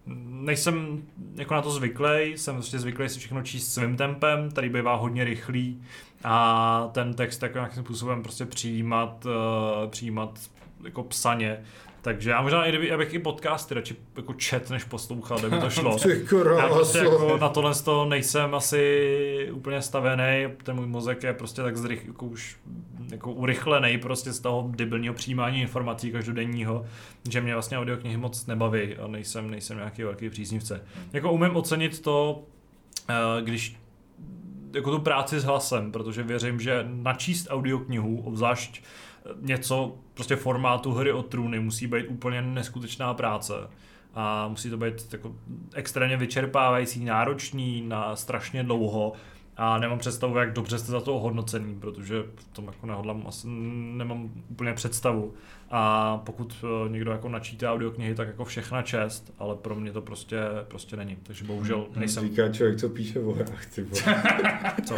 nejsem 0.06 1.02
jako 1.34 1.54
na 1.54 1.62
to 1.62 1.70
zvyklý, 1.70 2.32
jsem 2.36 2.54
prostě 2.54 2.78
zvyklý 2.78 3.08
si 3.08 3.18
všechno 3.18 3.42
číst 3.42 3.72
svým 3.72 3.96
tempem, 3.96 4.50
tady 4.50 4.68
bývá 4.68 4.94
hodně 4.94 5.24
rychlý 5.24 5.82
a 6.24 6.88
ten 6.92 7.14
text 7.14 7.42
jako 7.42 7.58
nějakým 7.58 7.82
způsobem 7.82 8.22
prostě 8.22 8.46
přijímat, 8.46 9.26
uh, 9.26 9.90
přijímat 9.90 10.38
jako 10.84 11.02
psaně. 11.02 11.62
Takže 12.02 12.30
já 12.30 12.42
možná, 12.42 12.64
i 12.64 12.68
kdyby, 12.68 12.92
abych 12.92 13.14
i 13.14 13.18
podcasty 13.18 13.74
radši 13.74 13.96
jako 14.16 14.34
čet, 14.34 14.70
než 14.70 14.84
poslouchal, 14.84 15.38
kdyby 15.38 15.58
to 15.58 15.70
šlo. 15.70 15.98
Ty 15.98 16.26
Já 16.58 16.68
prostě 16.68 16.98
jako 16.98 17.38
na 17.40 17.48
tohle 17.48 17.74
z 17.74 17.82
toho 17.82 18.04
nejsem 18.04 18.54
asi 18.54 19.48
úplně 19.52 19.82
stavený, 19.82 20.48
ten 20.62 20.76
můj 20.76 20.86
mozek 20.86 21.22
je 21.22 21.34
prostě 21.34 21.62
tak 21.62 21.76
zrych, 21.76 22.06
jako 22.06 22.26
už 22.26 22.56
jako 23.10 23.32
urychlený 23.32 23.98
prostě 23.98 24.32
z 24.32 24.40
toho 24.40 24.70
debilního 24.76 25.14
přijímání 25.14 25.60
informací 25.60 26.12
každodenního, 26.12 26.86
že 27.30 27.40
mě 27.40 27.52
vlastně 27.54 27.78
audioknihy 27.78 28.16
moc 28.16 28.46
nebaví 28.46 28.96
a 28.96 29.06
nejsem, 29.06 29.50
nejsem 29.50 29.76
nějaký 29.76 30.02
velký 30.02 30.30
příznivce. 30.30 30.82
Jako 31.12 31.32
umím 31.32 31.56
ocenit 31.56 32.00
to, 32.00 32.42
eh, 33.08 33.42
když 33.42 33.76
jako 34.74 34.90
tu 34.90 34.98
práci 34.98 35.40
s 35.40 35.44
hlasem, 35.44 35.92
protože 35.92 36.22
věřím, 36.22 36.60
že 36.60 36.86
načíst 36.88 37.46
audioknihu, 37.50 38.20
obzvlášť 38.20 38.82
něco 39.40 39.94
prostě 40.14 40.36
formátu 40.36 40.92
hry 40.92 41.12
o 41.12 41.22
trůny 41.22 41.60
musí 41.60 41.86
být 41.86 42.06
úplně 42.08 42.42
neskutečná 42.42 43.14
práce. 43.14 43.54
A 44.14 44.48
musí 44.48 44.70
to 44.70 44.76
být 44.76 45.12
jako 45.12 45.34
extrémně 45.74 46.16
vyčerpávající, 46.16 47.04
náročný 47.04 47.82
na 47.88 48.16
strašně 48.16 48.62
dlouho. 48.62 49.12
A 49.56 49.78
nemám 49.78 49.98
představu, 49.98 50.36
jak 50.36 50.52
dobře 50.52 50.78
jste 50.78 50.92
za 50.92 51.00
to 51.00 51.14
ohodnocený, 51.16 51.74
protože 51.74 52.22
v 52.36 52.44
tom 52.52 52.64
jako 52.66 52.86
nehodlám, 52.86 53.24
asi 53.26 53.46
nemám 53.96 54.30
úplně 54.50 54.72
představu. 54.72 55.34
A 55.70 56.16
pokud 56.24 56.54
eh, 56.64 56.88
někdo 56.88 57.12
jako 57.12 57.28
načítá 57.28 57.72
audioknihy, 57.72 58.14
tak 58.14 58.28
jako 58.28 58.44
všechna 58.44 58.82
čest, 58.82 59.32
ale 59.38 59.56
pro 59.56 59.74
mě 59.74 59.92
to 59.92 60.02
prostě, 60.02 60.38
prostě 60.68 60.96
není. 60.96 61.16
Takže 61.22 61.44
bohužel 61.44 61.86
nejsem... 61.96 62.28
Říká 62.28 62.48
člověk, 62.52 62.78
co 62.78 62.88
píše 62.88 63.20
o 63.20 63.32
hrách, 63.32 63.66
ty 63.74 63.82
vole. 63.82 64.02
Co? 64.84 64.94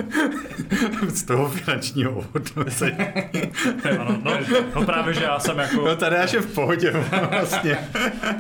Z 1.09 1.23
toho 1.25 1.49
finančního 1.49 2.13
ohodnocení. 2.13 2.97
Ano, 4.01 4.19
no, 4.25 4.33
no, 4.75 4.85
právě, 4.85 5.15
že 5.15 5.25
já 5.25 5.39
jsem 5.39 5.59
jako... 5.59 5.85
No 5.87 5.97
tady 5.97 6.17
až 6.17 6.33
je 6.33 6.41
v 6.41 6.55
pohodě 6.55 6.91
vlastně. 7.31 7.79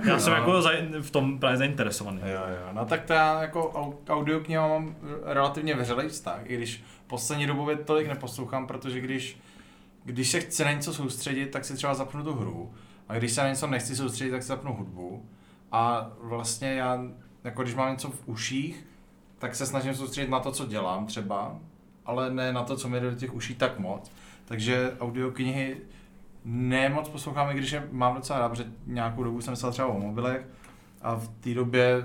Já 0.04 0.18
jsem 0.18 0.32
jako 0.32 0.50
zaj- 0.52 1.00
v 1.00 1.10
tom 1.10 1.38
právě 1.38 1.56
zainteresovaný. 1.58 2.20
Jo, 2.24 2.40
jo. 2.48 2.68
No 2.72 2.84
tak 2.84 3.04
to 3.04 3.12
já 3.12 3.42
jako 3.42 3.70
au- 3.74 4.12
audiokniha 4.14 4.68
mám 4.68 4.96
relativně 5.24 5.74
veřelý 5.74 6.08
vztah, 6.08 6.40
i 6.44 6.54
když 6.56 6.84
poslední 7.06 7.46
dobou 7.46 7.70
je 7.70 7.76
tolik 7.76 8.08
neposlouchám, 8.08 8.66
protože 8.66 9.00
když, 9.00 9.38
když 10.06 10.30
se 10.30 10.40
chci 10.40 10.64
na 10.64 10.72
něco 10.72 10.94
soustředit, 10.94 11.46
tak 11.46 11.64
si 11.64 11.74
třeba 11.74 11.94
zapnu 11.94 12.24
tu 12.24 12.34
hru. 12.34 12.72
A 13.08 13.14
když 13.14 13.32
se 13.32 13.42
na 13.42 13.48
něco 13.48 13.66
nechci 13.66 13.96
soustředit, 13.96 14.30
tak 14.30 14.42
si 14.42 14.48
zapnu 14.48 14.72
hudbu. 14.72 15.24
A 15.72 16.10
vlastně 16.20 16.74
já, 16.74 17.04
jako 17.44 17.62
když 17.62 17.74
mám 17.74 17.92
něco 17.92 18.10
v 18.10 18.28
uších, 18.28 18.86
tak 19.38 19.54
se 19.54 19.66
snažím 19.66 19.94
soustředit 19.94 20.30
na 20.30 20.40
to, 20.40 20.52
co 20.52 20.66
dělám 20.66 21.06
třeba, 21.06 21.58
ale 22.04 22.34
ne 22.34 22.52
na 22.52 22.62
to, 22.62 22.76
co 22.76 22.88
mi 22.88 23.00
jde 23.00 23.10
do 23.10 23.16
těch 23.16 23.34
uší 23.34 23.54
tak 23.54 23.78
moc. 23.78 24.10
Takže 24.44 24.92
audioknihy 25.00 25.76
ne 26.44 26.88
moc 26.88 27.08
poslouchám, 27.08 27.50
i 27.50 27.54
když 27.54 27.72
je 27.72 27.88
mám 27.92 28.14
docela 28.14 28.38
rád, 28.38 28.48
protože 28.48 28.72
nějakou 28.86 29.24
dobu 29.24 29.40
jsem 29.40 29.54
psal 29.54 29.72
třeba 29.72 29.88
o 29.88 30.00
mobilech 30.00 30.46
a 31.02 31.14
v 31.16 31.28
té 31.28 31.54
době 31.54 32.02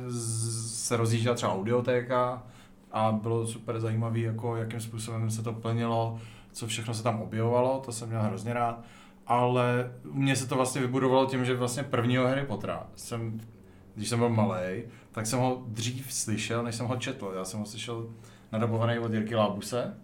se 0.67 0.97
rozjížděla 0.97 1.35
třeba 1.35 1.53
audiotéka 1.53 2.43
a 2.91 3.11
bylo 3.11 3.47
super 3.47 3.79
zajímavý, 3.79 4.21
jako 4.21 4.55
jakým 4.55 4.79
způsobem 4.79 5.31
se 5.31 5.43
to 5.43 5.53
plnilo, 5.53 6.19
co 6.51 6.67
všechno 6.67 6.93
se 6.93 7.03
tam 7.03 7.21
objevovalo, 7.21 7.81
to 7.85 7.91
jsem 7.91 8.09
měl 8.09 8.21
hrozně 8.21 8.53
rád. 8.53 8.83
Ale 9.27 9.91
u 10.09 10.19
mě 10.19 10.35
se 10.35 10.47
to 10.47 10.55
vlastně 10.55 10.81
vybudovalo 10.81 11.25
tím, 11.25 11.45
že 11.45 11.55
vlastně 11.55 11.83
prvního 11.83 12.27
Harry 12.27 12.45
Pottera 12.45 12.87
jsem, 12.95 13.41
když 13.95 14.09
jsem 14.09 14.19
byl 14.19 14.29
malý, 14.29 14.83
tak 15.11 15.27
jsem 15.27 15.39
ho 15.39 15.63
dřív 15.67 16.13
slyšel, 16.13 16.63
než 16.63 16.75
jsem 16.75 16.85
ho 16.85 16.95
četl. 16.95 17.33
Já 17.35 17.45
jsem 17.45 17.59
ho 17.59 17.65
slyšel 17.65 18.09
nadabovaný 18.51 18.99
od 18.99 19.13
Jirky 19.13 19.35
Lábuse 19.35 19.97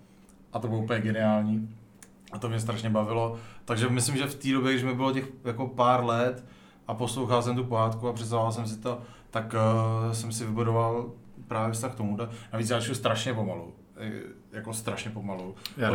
a 0.53 0.59
to 0.59 0.67
bylo 0.67 0.79
úplně 0.79 1.01
geniální. 1.01 1.75
A 2.31 2.39
to 2.39 2.49
mě 2.49 2.59
strašně 2.59 2.89
bavilo. 2.89 3.37
Takže 3.65 3.89
myslím, 3.89 4.17
že 4.17 4.27
v 4.27 4.35
té 4.35 4.51
době, 4.51 4.71
když 4.71 4.83
mi 4.83 4.95
bylo 4.95 5.11
těch 5.11 5.25
jako 5.45 5.67
pár 5.67 6.03
let 6.03 6.45
a 6.87 6.93
poslouchal 6.93 7.41
jsem 7.41 7.55
tu 7.55 7.63
pohádku 7.63 8.07
a 8.07 8.13
představoval 8.13 8.51
jsem 8.51 8.67
si 8.67 8.77
to, 8.77 9.01
tak 9.29 9.53
uh, 9.53 10.11
jsem 10.11 10.31
si 10.31 10.45
vybudoval 10.45 11.11
právě 11.47 11.73
vztah 11.73 11.91
k 11.91 11.95
tomu. 11.95 12.17
Navíc 12.53 12.69
já 12.69 12.81
strašně 12.81 13.33
pomalu. 13.33 13.73
Eh, 13.99 14.11
Jako 14.51 14.73
strašně 14.73 15.11
pomalu. 15.11 15.55
Já 15.77 15.89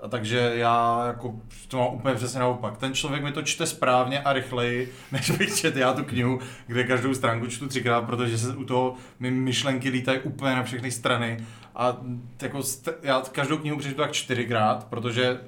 A 0.00 0.08
takže 0.08 0.52
já 0.54 1.04
jako 1.06 1.34
to 1.68 1.78
mám 1.78 1.94
úplně 1.94 2.14
přesně 2.14 2.40
naopak. 2.40 2.76
Ten 2.78 2.94
člověk 2.94 3.22
mi 3.24 3.32
to 3.32 3.42
čte 3.42 3.66
správně 3.66 4.22
a 4.22 4.32
rychleji, 4.32 4.92
než 5.12 5.30
bych 5.30 5.56
četl 5.56 5.78
já 5.78 5.92
tu 5.92 6.04
knihu, 6.04 6.40
kde 6.66 6.84
každou 6.84 7.14
stránku 7.14 7.46
čtu 7.46 7.68
třikrát, 7.68 8.00
protože 8.00 8.38
se 8.38 8.56
u 8.56 8.64
toho 8.64 8.94
mi 9.20 9.30
myšlenky 9.30 9.88
lítají 9.88 10.20
úplně 10.20 10.54
na 10.54 10.62
všechny 10.62 10.90
strany. 10.90 11.38
A 11.76 11.96
jako 12.42 12.58
st- 12.58 12.94
já 13.02 13.20
každou 13.32 13.58
knihu 13.58 13.76
přečtu 13.78 13.96
tak 14.00 14.12
čtyřikrát, 14.12 14.84
protože 14.84 15.40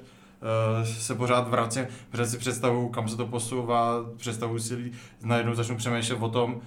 se 0.83 1.15
pořád 1.15 1.49
vracím, 1.49 1.85
protože 2.09 2.25
si 2.25 2.37
představuju, 2.37 2.87
kam 2.87 3.09
se 3.09 3.17
to 3.17 3.25
posouvá, 3.25 4.05
představuju 4.17 4.59
si, 4.59 4.91
najednou 5.23 5.53
začnu 5.53 5.75
přemýšlet 5.75 6.17
o 6.21 6.29
tom, 6.29 6.53
uh, 6.53 6.59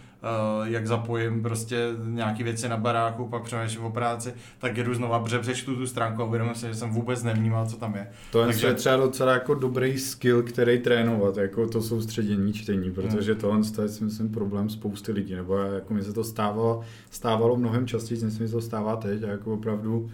jak 0.68 0.86
zapojím 0.86 1.42
prostě 1.42 1.88
nějaké 2.04 2.44
věci 2.44 2.68
na 2.68 2.76
baráku, 2.76 3.28
pak 3.28 3.42
přemýšlím 3.42 3.84
o 3.84 3.90
práci, 3.90 4.34
tak 4.58 4.76
jedu 4.76 4.94
znova, 4.94 5.18
protože 5.18 5.38
přečtu 5.38 5.76
tu 5.76 5.86
stránku 5.86 6.22
a 6.22 6.24
uvědomím 6.24 6.54
si, 6.54 6.66
že 6.66 6.74
jsem 6.74 6.90
vůbec 6.90 7.22
nevnímal, 7.22 7.66
co 7.66 7.76
tam 7.76 7.94
je. 7.94 8.08
To 8.32 8.44
Takže- 8.44 8.66
je 8.66 8.74
třeba 8.74 8.96
docela 8.96 9.32
jako 9.32 9.54
dobrý 9.54 9.98
skill, 9.98 10.42
který 10.42 10.78
trénovat, 10.78 11.36
jako 11.36 11.68
to 11.68 11.82
soustředění 11.82 12.52
čtení, 12.52 12.90
protože 12.90 13.34
tohle 13.34 13.60
je 13.82 13.88
si 13.88 14.04
myslím 14.04 14.28
problém 14.28 14.70
spousty 14.70 15.12
lidí, 15.12 15.34
nebo 15.34 15.56
jako 15.56 15.94
mi 15.94 16.02
se 16.02 16.12
to 16.12 16.24
stávalo, 16.24 16.80
stávalo 17.10 17.56
mnohem 17.56 17.86
častěji, 17.86 18.24
než 18.24 18.34
se 18.34 18.42
mi 18.42 18.48
to 18.48 18.60
stává 18.60 18.96
teď 18.96 19.22
a 19.22 19.26
jako 19.26 19.54
opravdu 19.54 20.10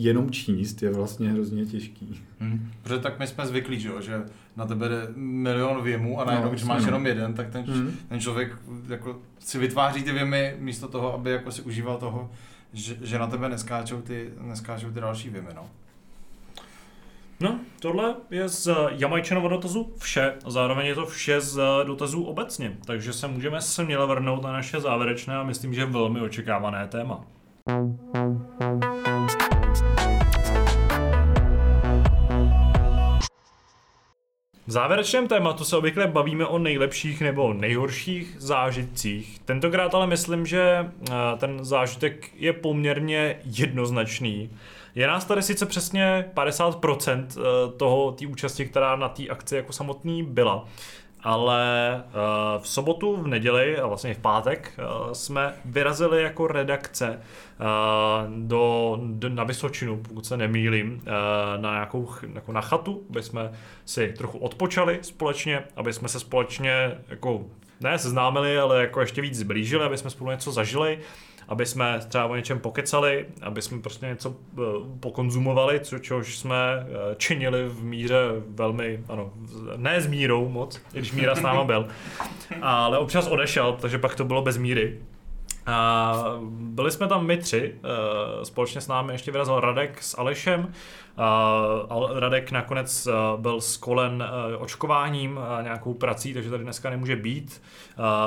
jenom 0.00 0.30
číst 0.30 0.82
je 0.82 0.92
vlastně 0.92 1.32
hrozně 1.32 1.66
těžký. 1.66 2.20
Hmm. 2.40 2.70
Protože 2.82 2.98
tak 3.00 3.18
my 3.18 3.26
jsme 3.26 3.46
zvyklí, 3.46 3.80
že, 3.80 3.88
jo, 3.88 4.00
že 4.00 4.22
na 4.56 4.66
tebe 4.66 4.88
jde 4.88 5.08
milion 5.16 5.82
věmů 5.82 6.20
a 6.20 6.24
najednou, 6.24 6.44
No, 6.46 6.50
když 6.50 6.64
máš 6.64 6.84
jenom 6.84 7.06
jeden, 7.06 7.34
tak 7.34 7.48
ten, 7.50 7.64
Mhm. 7.68 7.92
ten 8.08 8.20
člověk 8.20 8.56
jako 8.88 9.18
si 9.38 9.58
vytváří 9.58 10.02
ty 10.02 10.12
věmy 10.12 10.56
místo 10.58 10.88
toho, 10.88 11.14
aby 11.14 11.30
jako 11.30 11.52
si 11.52 11.62
užíval 11.62 11.96
toho, 11.98 12.30
že, 12.72 12.96
že 13.02 13.18
na 13.18 13.26
tebe 13.26 13.48
neskáčou 13.48 14.00
ty, 14.00 14.30
neskáčou 14.40 14.90
ty 14.90 15.00
další 15.00 15.28
věmy. 15.30 15.48
No. 15.54 15.66
No, 17.40 17.58
tohle 17.80 18.14
je 18.30 18.48
z 18.48 18.68
Jamajčanova 18.90 19.48
dotazu 19.48 19.92
vše. 19.98 20.32
A 20.44 20.50
zároveň 20.50 20.86
je 20.86 20.94
to 20.94 21.06
vše 21.06 21.40
z 21.40 21.60
dotazů 21.86 22.22
obecně. 22.22 22.76
Takže 22.84 23.12
se 23.12 23.28
můžeme 23.28 23.60
směle 23.60 24.06
vrhnout 24.06 24.42
na 24.42 24.52
naše 24.52 24.80
závěrečné 24.80 25.36
a 25.36 25.42
myslím, 25.42 25.74
že 25.74 25.84
velmi 25.84 26.20
očekávané 26.20 26.86
téma. 26.88 27.24
V 34.68 34.70
závěrečném 34.70 35.28
tématu 35.28 35.64
se 35.64 35.76
obvykle 35.76 36.06
bavíme 36.06 36.46
o 36.46 36.58
nejlepších 36.58 37.20
nebo 37.20 37.52
nejhorších 37.52 38.36
zážitcích. 38.38 39.38
Tentokrát 39.44 39.94
ale 39.94 40.06
myslím, 40.06 40.46
že 40.46 40.62
eh, 41.10 41.12
ten 41.38 41.64
zážitek 41.64 42.30
je 42.34 42.52
poměrně 42.52 43.40
jednoznačný. 43.44 44.50
Je 44.94 45.06
nás 45.06 45.24
tady 45.24 45.42
sice 45.42 45.66
přesně 45.66 46.30
50% 46.34 47.26
eh, 47.28 47.42
toho, 47.76 48.12
té 48.12 48.26
účasti, 48.26 48.66
která 48.66 48.96
na 48.96 49.08
té 49.08 49.28
akci 49.28 49.56
jako 49.56 49.72
samotný 49.72 50.22
byla. 50.22 50.64
Ale 51.22 51.94
eh, 51.96 52.10
v 52.58 52.68
sobotu, 52.68 53.16
v 53.16 53.26
neděli 53.26 53.78
a 53.78 53.86
vlastně 53.86 54.14
v 54.14 54.18
pátek 54.18 54.72
eh, 54.78 55.14
jsme 55.14 55.54
vyrazili 55.64 56.22
jako 56.22 56.46
redakce 56.46 57.08
eh, 57.18 57.64
do, 58.36 58.98
do, 59.02 59.28
na 59.28 59.44
Vysočinu, 59.44 59.96
pokud 59.96 60.26
se 60.26 60.36
nemýlím, 60.36 61.02
na 61.56 61.72
nějakou 61.72 62.08
jako 62.34 62.52
na 62.52 62.60
chatu, 62.60 63.02
aby 63.10 63.22
jsme 63.22 63.52
si 63.84 64.14
trochu 64.18 64.38
odpočali 64.38 64.98
společně, 65.02 65.64
aby 65.76 65.92
jsme 65.92 66.08
se 66.08 66.20
společně 66.20 66.98
jako 67.08 67.44
ne 67.80 67.98
seznámili, 67.98 68.58
ale 68.58 68.80
jako 68.80 69.00
ještě 69.00 69.22
víc 69.22 69.38
zblížili, 69.38 69.84
aby 69.84 69.98
jsme 69.98 70.10
spolu 70.10 70.30
něco 70.30 70.52
zažili 70.52 70.98
aby 71.48 71.66
jsme 71.66 72.00
třeba 72.08 72.26
o 72.26 72.36
něčem 72.36 72.58
pokecali, 72.58 73.26
aby 73.42 73.62
jsme 73.62 73.80
prostě 73.80 74.06
něco 74.06 74.36
eh, 74.58 74.62
pokonzumovali, 75.00 75.80
co, 75.80 75.98
čehož 75.98 76.38
jsme 76.38 76.56
eh, 76.56 77.14
činili 77.16 77.68
v 77.68 77.84
míře 77.84 78.18
velmi, 78.48 79.00
ano, 79.08 79.32
ne 79.76 80.00
s 80.00 80.06
mírou 80.06 80.48
moc, 80.48 80.80
i 80.94 80.98
když 80.98 81.12
míra 81.12 81.34
s 81.34 81.40
náma 81.40 81.64
byl, 81.64 81.88
ale 82.62 82.98
občas 82.98 83.26
odešel, 83.26 83.76
takže 83.80 83.98
pak 83.98 84.14
to 84.14 84.24
bylo 84.24 84.42
bez 84.42 84.56
míry. 84.56 84.98
A 85.68 86.14
byli 86.50 86.90
jsme 86.90 87.08
tam 87.08 87.26
my 87.26 87.36
tři, 87.36 87.74
eh, 87.74 88.44
společně 88.44 88.80
s 88.80 88.88
námi 88.88 89.12
ještě 89.12 89.30
vyrazil 89.30 89.60
Radek 89.60 90.02
s 90.02 90.18
Alešem. 90.18 90.72
Radek 92.14 92.50
nakonec 92.50 93.08
byl 93.36 93.60
skolen 93.60 94.24
očkováním 94.58 95.38
a 95.38 95.62
nějakou 95.62 95.94
prací, 95.94 96.34
takže 96.34 96.50
tady 96.50 96.64
dneska 96.64 96.90
nemůže 96.90 97.16
být. 97.16 97.62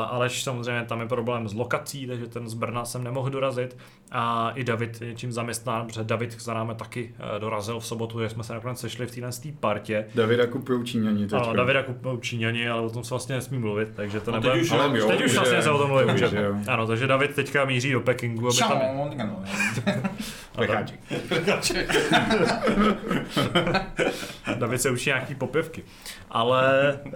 Aleš 0.09 0.43
samozřejmě 0.43 0.85
tam 0.85 0.99
je 1.01 1.07
problém 1.07 1.47
s 1.47 1.53
lokací, 1.53 2.07
takže 2.07 2.27
ten 2.27 2.49
z 2.49 2.53
Brna 2.53 2.85
jsem 2.85 3.03
nemohl 3.03 3.29
dorazit. 3.29 3.77
A 4.11 4.51
i 4.55 4.63
David 4.63 5.01
je 5.01 5.07
něčím 5.07 5.31
zaměstnán, 5.31 5.87
protože 5.87 6.03
David 6.03 6.41
za 6.41 6.53
námi 6.53 6.73
taky 6.75 7.15
dorazil 7.39 7.79
v 7.79 7.85
sobotu, 7.85 8.19
že 8.19 8.29
jsme 8.29 8.43
se 8.43 8.53
nakonec 8.53 8.79
sešli 8.79 9.05
v 9.05 9.11
téhle 9.11 9.29
partě. 9.59 10.05
Davida 10.15 10.47
kupují 10.47 10.83
Číňani 10.85 11.21
teďka. 11.21 11.37
Ano, 11.37 11.53
Davida 11.53 11.83
kupují 11.83 12.21
Číňani, 12.21 12.69
ale 12.69 12.81
o 12.81 12.89
tom 12.89 13.03
se 13.03 13.09
vlastně 13.13 13.35
nesmí 13.35 13.57
mluvit, 13.59 13.89
takže 13.95 14.19
to 14.19 14.31
No, 14.31 14.37
nebude... 14.37 14.53
teď 14.53 14.61
už, 14.61 14.71
ale 14.71 14.99
jo, 14.99 15.07
teď 15.07 15.25
už 15.25 15.35
vlastně 15.35 15.61
se 15.61 15.69
o 15.71 15.77
tom 15.77 15.87
mluví. 15.89 16.05
že 16.07 16.11
můžeme. 16.11 16.41
jo. 16.41 16.55
Ano, 16.67 16.87
takže 16.87 17.07
David 17.07 17.35
teďka 17.35 17.65
míří 17.65 17.91
do 17.91 18.01
Pekingu, 18.01 18.47
aby 18.47 18.57
tam... 18.57 18.81
Pecháček. 20.55 20.99
David 24.55 24.81
se 24.81 24.89
učí 24.91 25.09
nějaký 25.09 25.35
popěvky. 25.35 25.83
Ale 26.31 26.99
uh, 27.05 27.11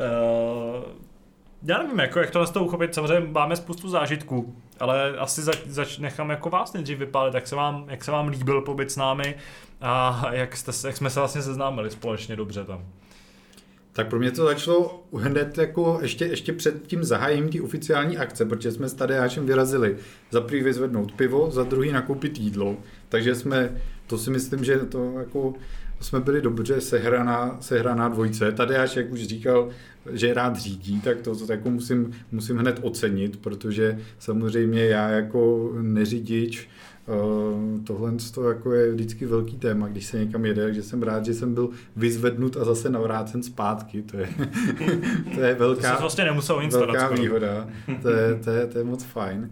já 1.67 1.77
nevím, 1.77 1.99
jako, 1.99 2.19
jak 2.19 2.31
to 2.31 2.45
z 2.45 2.51
toho 2.51 2.65
uchopit. 2.65 2.95
Samozřejmě 2.95 3.27
máme 3.31 3.55
spoustu 3.55 3.89
zážitků, 3.89 4.55
ale 4.79 5.17
asi 5.17 5.41
zač, 5.41 5.57
zač, 5.65 5.97
nechám 5.97 6.29
jako 6.29 6.49
vás 6.49 6.73
nejdřív 6.73 6.97
vypálit, 6.97 7.33
jak 7.33 7.47
se 7.47 7.55
vám, 7.55 7.85
jak 7.89 8.03
se 8.03 8.11
vám 8.11 8.27
líbil 8.27 8.61
pobyt 8.61 8.91
s 8.91 8.97
námi 8.97 9.35
a 9.81 10.25
jak, 10.31 10.57
jste, 10.57 10.87
jak 10.87 10.97
jsme 10.97 11.09
se 11.09 11.19
vlastně 11.19 11.41
seznámili 11.41 11.91
společně 11.91 12.35
dobře 12.35 12.63
tam. 12.63 12.85
Tak 13.93 14.07
pro 14.07 14.19
mě 14.19 14.31
to 14.31 14.45
začalo 14.45 15.03
hned 15.13 15.57
jako 15.57 15.99
ještě, 16.01 16.25
ještě 16.25 16.53
před 16.53 16.87
tím 16.87 17.03
zahájením 17.03 17.49
té 17.49 17.61
oficiální 17.61 18.17
akce, 18.17 18.45
protože 18.45 18.71
jsme 18.71 18.89
s 18.89 18.93
Tadeášem 18.93 19.45
vyrazili 19.45 19.97
za 20.31 20.41
prvý 20.41 20.63
vyzvednout 20.63 21.11
pivo, 21.11 21.51
za 21.51 21.63
druhý 21.63 21.91
nakoupit 21.91 22.37
jídlo. 22.37 22.77
Takže 23.09 23.35
jsme, 23.35 23.81
to 24.07 24.17
si 24.17 24.31
myslím, 24.31 24.63
že 24.63 24.77
to 24.77 25.19
jako 25.19 25.53
jsme 25.99 26.19
byli 26.19 26.41
dobře 26.41 26.81
sehraná, 26.81 27.57
sehraná 27.59 28.09
dvojce. 28.09 28.51
Tadeáš, 28.51 28.95
jak 28.95 29.11
už 29.11 29.23
říkal, 29.23 29.69
že 30.11 30.33
rád 30.33 30.55
řídí, 30.55 31.01
tak 31.01 31.21
to, 31.21 31.35
to 31.35 31.51
jako 31.51 31.69
musím, 31.69 32.11
musím 32.31 32.57
hned 32.57 32.79
ocenit, 32.81 33.37
protože 33.37 33.99
samozřejmě 34.19 34.85
já 34.85 35.09
jako 35.09 35.71
neřidič 35.81 36.69
Uh, 37.07 37.83
tohle 37.83 38.11
to 38.33 38.49
jako 38.49 38.73
je 38.73 38.91
vždycky 38.91 39.25
velký 39.25 39.57
téma, 39.57 39.87
když 39.87 40.05
se 40.05 40.19
někam 40.19 40.45
jede, 40.45 40.63
takže 40.63 40.83
jsem 40.83 41.03
rád, 41.03 41.25
že 41.25 41.33
jsem 41.33 41.53
byl 41.53 41.69
vyzvednut 41.95 42.57
a 42.57 42.65
zase 42.65 42.89
navrácen 42.89 43.43
zpátky. 43.43 44.01
To 44.01 44.17
je, 44.17 44.29
to 45.35 45.41
je 45.41 45.55
To 45.55 45.59
velká, 45.59 45.95
jsi 45.95 46.01
vlastně 46.01 46.23
nemusel 46.23 46.63
nic 46.63 46.75
velká 46.75 47.09
výhoda. 47.09 47.67
To 48.01 48.09
je, 48.09 48.35
to, 48.43 48.49
je, 48.49 48.67
to 48.67 48.77
je 48.77 48.83
moc 48.83 49.03
fajn. 49.03 49.49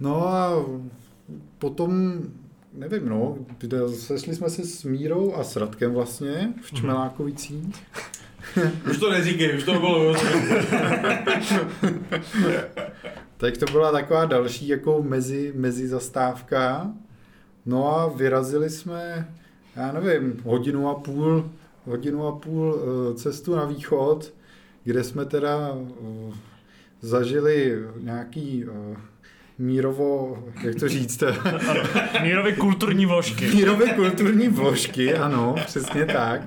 No 0.00 0.28
a 0.28 0.66
potom, 1.58 2.20
nevím, 2.74 3.08
no, 3.08 3.38
sešli 3.94 4.34
jsme 4.34 4.50
se 4.50 4.64
s 4.64 4.84
Mírou 4.84 5.34
a 5.34 5.44
s 5.44 5.56
Radkem 5.56 5.92
vlastně 5.92 6.54
v 6.62 6.72
Čmelákovicích. 6.74 7.74
Už 8.90 8.98
to 8.98 9.10
neříkej, 9.10 9.56
už 9.56 9.64
to 9.64 9.72
bylo. 9.80 10.14
Tak 13.36 13.56
to 13.56 13.66
byla 13.72 13.92
taková 13.92 14.24
další 14.24 14.68
jako 14.68 15.02
mezi, 15.02 15.52
mezi 15.56 15.88
zastávka. 15.88 16.90
No 17.66 17.98
a 17.98 18.08
vyrazili 18.08 18.70
jsme, 18.70 19.28
já 19.76 19.92
nevím, 19.92 20.40
hodinu 20.44 20.88
a 20.88 20.94
půl, 20.94 21.50
hodinu 21.84 22.26
a 22.26 22.32
půl 22.32 22.78
eh, 22.80 23.14
cestu 23.14 23.56
na 23.56 23.64
východ, 23.64 24.32
kde 24.84 25.04
jsme 25.04 25.24
teda 25.24 25.72
eh, 25.76 26.32
zažili 27.00 27.78
nějaký 28.00 28.64
eh, 28.68 28.96
mírovo, 29.58 30.38
jak 30.62 30.74
to 30.74 30.88
říct, 30.88 31.22
Mírovy 32.22 32.52
kulturní 32.52 33.06
vložky. 33.06 33.46
mírové 33.46 33.88
kulturní 33.94 34.48
vložky, 34.48 35.14
ano, 35.14 35.54
přesně 35.66 36.06
tak. 36.06 36.40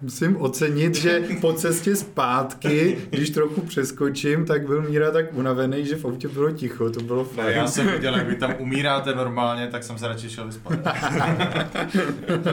Musím 0.00 0.36
ocenit, 0.36 0.94
že 0.94 1.22
po 1.40 1.52
cestě 1.52 1.96
zpátky, 1.96 2.98
když 3.10 3.30
trochu 3.30 3.60
přeskočím, 3.60 4.44
tak 4.46 4.66
byl 4.66 4.82
Míra 4.82 5.10
tak 5.10 5.26
unavený, 5.34 5.86
že 5.86 5.96
v 5.96 6.04
autě 6.04 6.28
bylo 6.28 6.50
ticho, 6.50 6.90
to 6.90 7.00
bylo 7.00 7.22
Ne, 7.22 7.28
fajn. 7.42 7.56
já 7.56 7.66
jsem 7.66 7.86
viděl, 7.86 8.16
jak 8.16 8.26
vy 8.28 8.36
tam 8.36 8.54
umíráte 8.58 9.14
normálně, 9.14 9.66
tak 9.66 9.82
jsem 9.84 9.98
se 9.98 10.08
radši 10.08 10.30
šel 10.30 10.46
vyspat. 10.46 10.78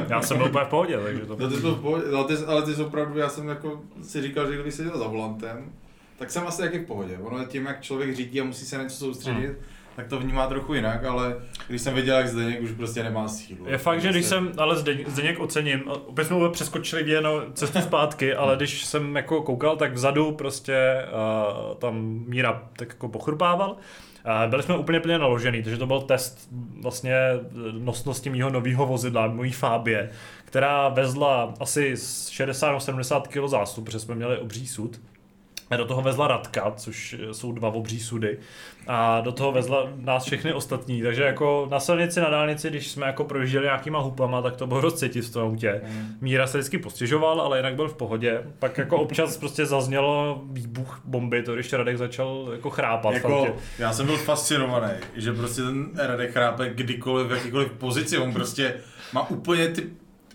Já 0.09 0.21
jsem 0.21 0.37
byl 0.37 0.45
úplně 0.47 0.65
v 0.65 0.67
pohodě, 0.67 0.97
takže 1.03 1.21
to... 1.25 1.35
No 1.39 1.49
ty 1.49 1.61
to 1.61 1.75
v 1.75 1.81
pohodě, 1.81 2.03
ale 2.15 2.23
ty, 2.27 2.33
ale 2.47 2.61
ty 2.61 2.75
jsi 2.75 2.81
opravdu, 2.81 3.19
já 3.19 3.29
jsem 3.29 3.47
jako 3.47 3.81
si 4.03 4.21
říkal, 4.21 4.47
že 4.47 4.53
kdybych 4.53 4.73
seděl 4.73 4.97
za 4.97 5.07
volantem, 5.07 5.71
tak 6.19 6.31
jsem 6.31 6.47
asi 6.47 6.61
taky 6.61 6.79
v 6.79 6.85
pohodě. 6.85 7.17
Ono 7.23 7.39
je 7.39 7.45
tím, 7.45 7.65
jak 7.65 7.81
člověk 7.81 8.15
řídí 8.15 8.41
a 8.41 8.43
musí 8.43 8.65
se 8.65 8.77
na 8.77 8.83
něco 8.83 8.95
soustředit, 8.95 9.45
Hmm. 9.47 9.55
Tak 9.95 10.07
to 10.07 10.19
vnímá 10.19 10.47
trochu 10.47 10.73
jinak, 10.73 11.03
ale 11.05 11.35
když 11.67 11.81
jsem 11.81 11.93
viděl, 11.93 12.17
jak 12.17 12.27
Zdeněk 12.27 12.61
už 12.61 12.71
prostě 12.71 13.03
nemá 13.03 13.27
sílu. 13.27 13.65
Je 13.69 13.77
fakt, 13.77 14.01
že 14.01 14.09
když 14.09 14.25
Prostě- 14.25 14.35
jsem, 14.35 14.51
ale 14.57 14.75
Zdeněk 15.07 15.39
ocením, 15.39 15.83
opět 15.87 16.25
jsme 16.25 16.49
přeskočili 16.49 17.11
jenom 17.11 17.41
cestu 17.53 17.81
zpátky, 17.81 18.33
ale 18.35 18.55
když 18.55 18.85
jsem 18.85 19.15
jako 19.15 19.41
koukal, 19.41 19.75
tak 19.77 19.93
vzadu 19.93 20.31
prostě 20.31 21.05
uh, 21.69 21.75
tam 21.75 22.23
Míra 22.27 22.63
tak 22.75 22.87
jako 22.87 23.09
pochrupával. 23.09 23.71
Uh, 23.71 24.49
byli 24.49 24.63
jsme 24.63 24.77
úplně 24.77 24.99
plně 24.99 25.17
naložený, 25.17 25.63
takže 25.63 25.77
to 25.77 25.87
byl 25.87 26.01
test 26.01 26.49
vlastně 26.81 27.15
nosnosti 27.71 28.29
mýho 28.29 28.49
nového 28.49 28.85
vozidla, 28.85 29.27
mojí 29.27 29.51
Fábie, 29.51 30.09
která 30.45 30.89
vezla 30.89 31.53
asi 31.59 31.97
z 31.97 32.29
60-70 32.29 33.21
kg 33.21 33.49
zástup, 33.49 33.85
protože 33.85 33.99
jsme 33.99 34.15
měli 34.15 34.37
obří 34.37 34.67
sud. 34.67 34.99
Do 35.77 35.85
toho 35.85 36.01
vezla 36.01 36.27
Radka, 36.27 36.73
což 36.75 37.15
jsou 37.31 37.51
dva 37.51 37.69
obří 37.69 37.99
sudy. 37.99 38.37
A 38.87 39.21
do 39.21 39.31
toho 39.31 39.51
vezla 39.51 39.89
nás 39.95 40.25
všechny 40.25 40.53
ostatní. 40.53 41.01
Takže 41.01 41.23
jako 41.23 41.67
na 41.71 41.79
silnici, 41.79 42.21
na 42.21 42.29
dálnici, 42.29 42.69
když 42.69 42.87
jsme 42.87 43.07
jako 43.07 43.23
projížděli 43.23 43.65
nějakýma 43.65 43.99
hupama, 43.99 44.41
tak 44.41 44.55
to 44.55 44.67
bylo 44.67 44.81
dost 44.81 44.99
cítit 44.99 45.21
v 45.21 45.33
tom 45.33 45.43
autě. 45.43 45.81
Míra 46.21 46.47
se 46.47 46.57
vždycky 46.57 46.77
postěžoval, 46.77 47.41
ale 47.41 47.59
jinak 47.59 47.75
byl 47.75 47.87
v 47.87 47.95
pohodě. 47.95 48.41
Pak 48.59 48.77
jako 48.77 48.97
občas 48.97 49.37
prostě 49.37 49.65
zaznělo 49.65 50.41
výbuch 50.51 51.01
bomby, 51.05 51.43
to 51.43 51.53
když 51.53 51.73
Radek 51.73 51.97
začal 51.97 52.49
jako 52.51 52.69
chrápat. 52.69 53.13
Jako, 53.13 53.55
já 53.79 53.93
jsem 53.93 54.05
byl 54.05 54.17
fascinovaný, 54.17 54.93
že 55.15 55.33
prostě 55.33 55.61
ten 55.61 55.89
Radek 55.95 56.31
chrápe 56.31 56.69
kdykoliv, 56.69 57.27
v 57.27 57.31
jakýkoliv 57.31 57.71
pozici, 57.71 58.17
on 58.17 58.33
prostě 58.33 58.73
má 59.13 59.29
úplně 59.29 59.67
ty, 59.67 59.89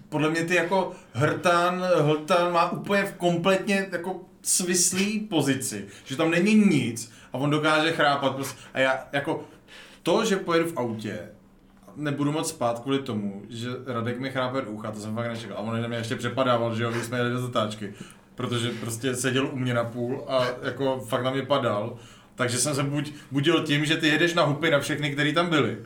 podle 0.09 0.31
mě 0.31 0.45
ty 0.45 0.55
jako 0.55 0.93
hrtán, 1.13 1.85
hltán 1.97 2.53
má 2.53 2.73
úplně 2.73 3.05
v 3.05 3.15
kompletně 3.15 3.87
jako 3.93 4.21
svislý 4.43 5.21
pozici, 5.21 5.87
že 6.05 6.17
tam 6.17 6.31
není 6.31 6.55
nic 6.55 7.13
a 7.33 7.39
on 7.39 7.51
dokáže 7.51 7.93
chrápat 7.93 8.35
prostě. 8.35 8.59
A 8.75 8.79
já 8.79 9.05
jako 9.13 9.45
to, 10.03 10.25
že 10.25 10.37
pojedu 10.37 10.71
v 10.71 10.77
autě, 10.77 11.19
nebudu 11.97 12.33
moc 12.33 12.49
spát 12.49 12.79
kvůli 12.79 12.99
tomu, 12.99 13.43
že 13.49 13.69
Radek 13.87 14.19
mi 14.19 14.31
chrápe 14.31 14.63
do 14.63 14.71
ucha, 14.71 14.91
to 14.91 15.01
jsem 15.01 15.15
fakt 15.15 15.29
nečekal. 15.29 15.57
A 15.57 15.61
on 15.61 15.89
mě 15.89 15.97
ještě 15.97 16.17
přepadával, 16.17 16.75
že 16.75 16.83
jo, 16.83 16.91
když 16.91 17.05
jsme 17.05 17.19
jeli 17.19 17.31
do 17.31 17.41
zatáčky. 17.41 17.95
Protože 18.35 18.71
prostě 18.71 19.17
seděl 19.17 19.47
u 19.53 19.57
mě 19.57 19.75
na 19.75 19.85
půl 19.85 20.25
a 20.29 20.47
jako 20.63 21.01
fakt 21.09 21.23
na 21.23 21.31
mě 21.31 21.43
padal. 21.43 21.97
Takže 22.35 22.59
jsem 22.59 22.75
se 22.75 22.83
buď 22.83 23.13
budil 23.31 23.63
tím, 23.63 23.85
že 23.85 23.97
ty 23.97 24.09
jedeš 24.09 24.35
na 24.35 24.43
hupy 24.43 24.71
na 24.71 24.81
všechny, 24.81 25.13
který 25.13 25.35
tam 25.35 25.51
byli. 25.51 25.79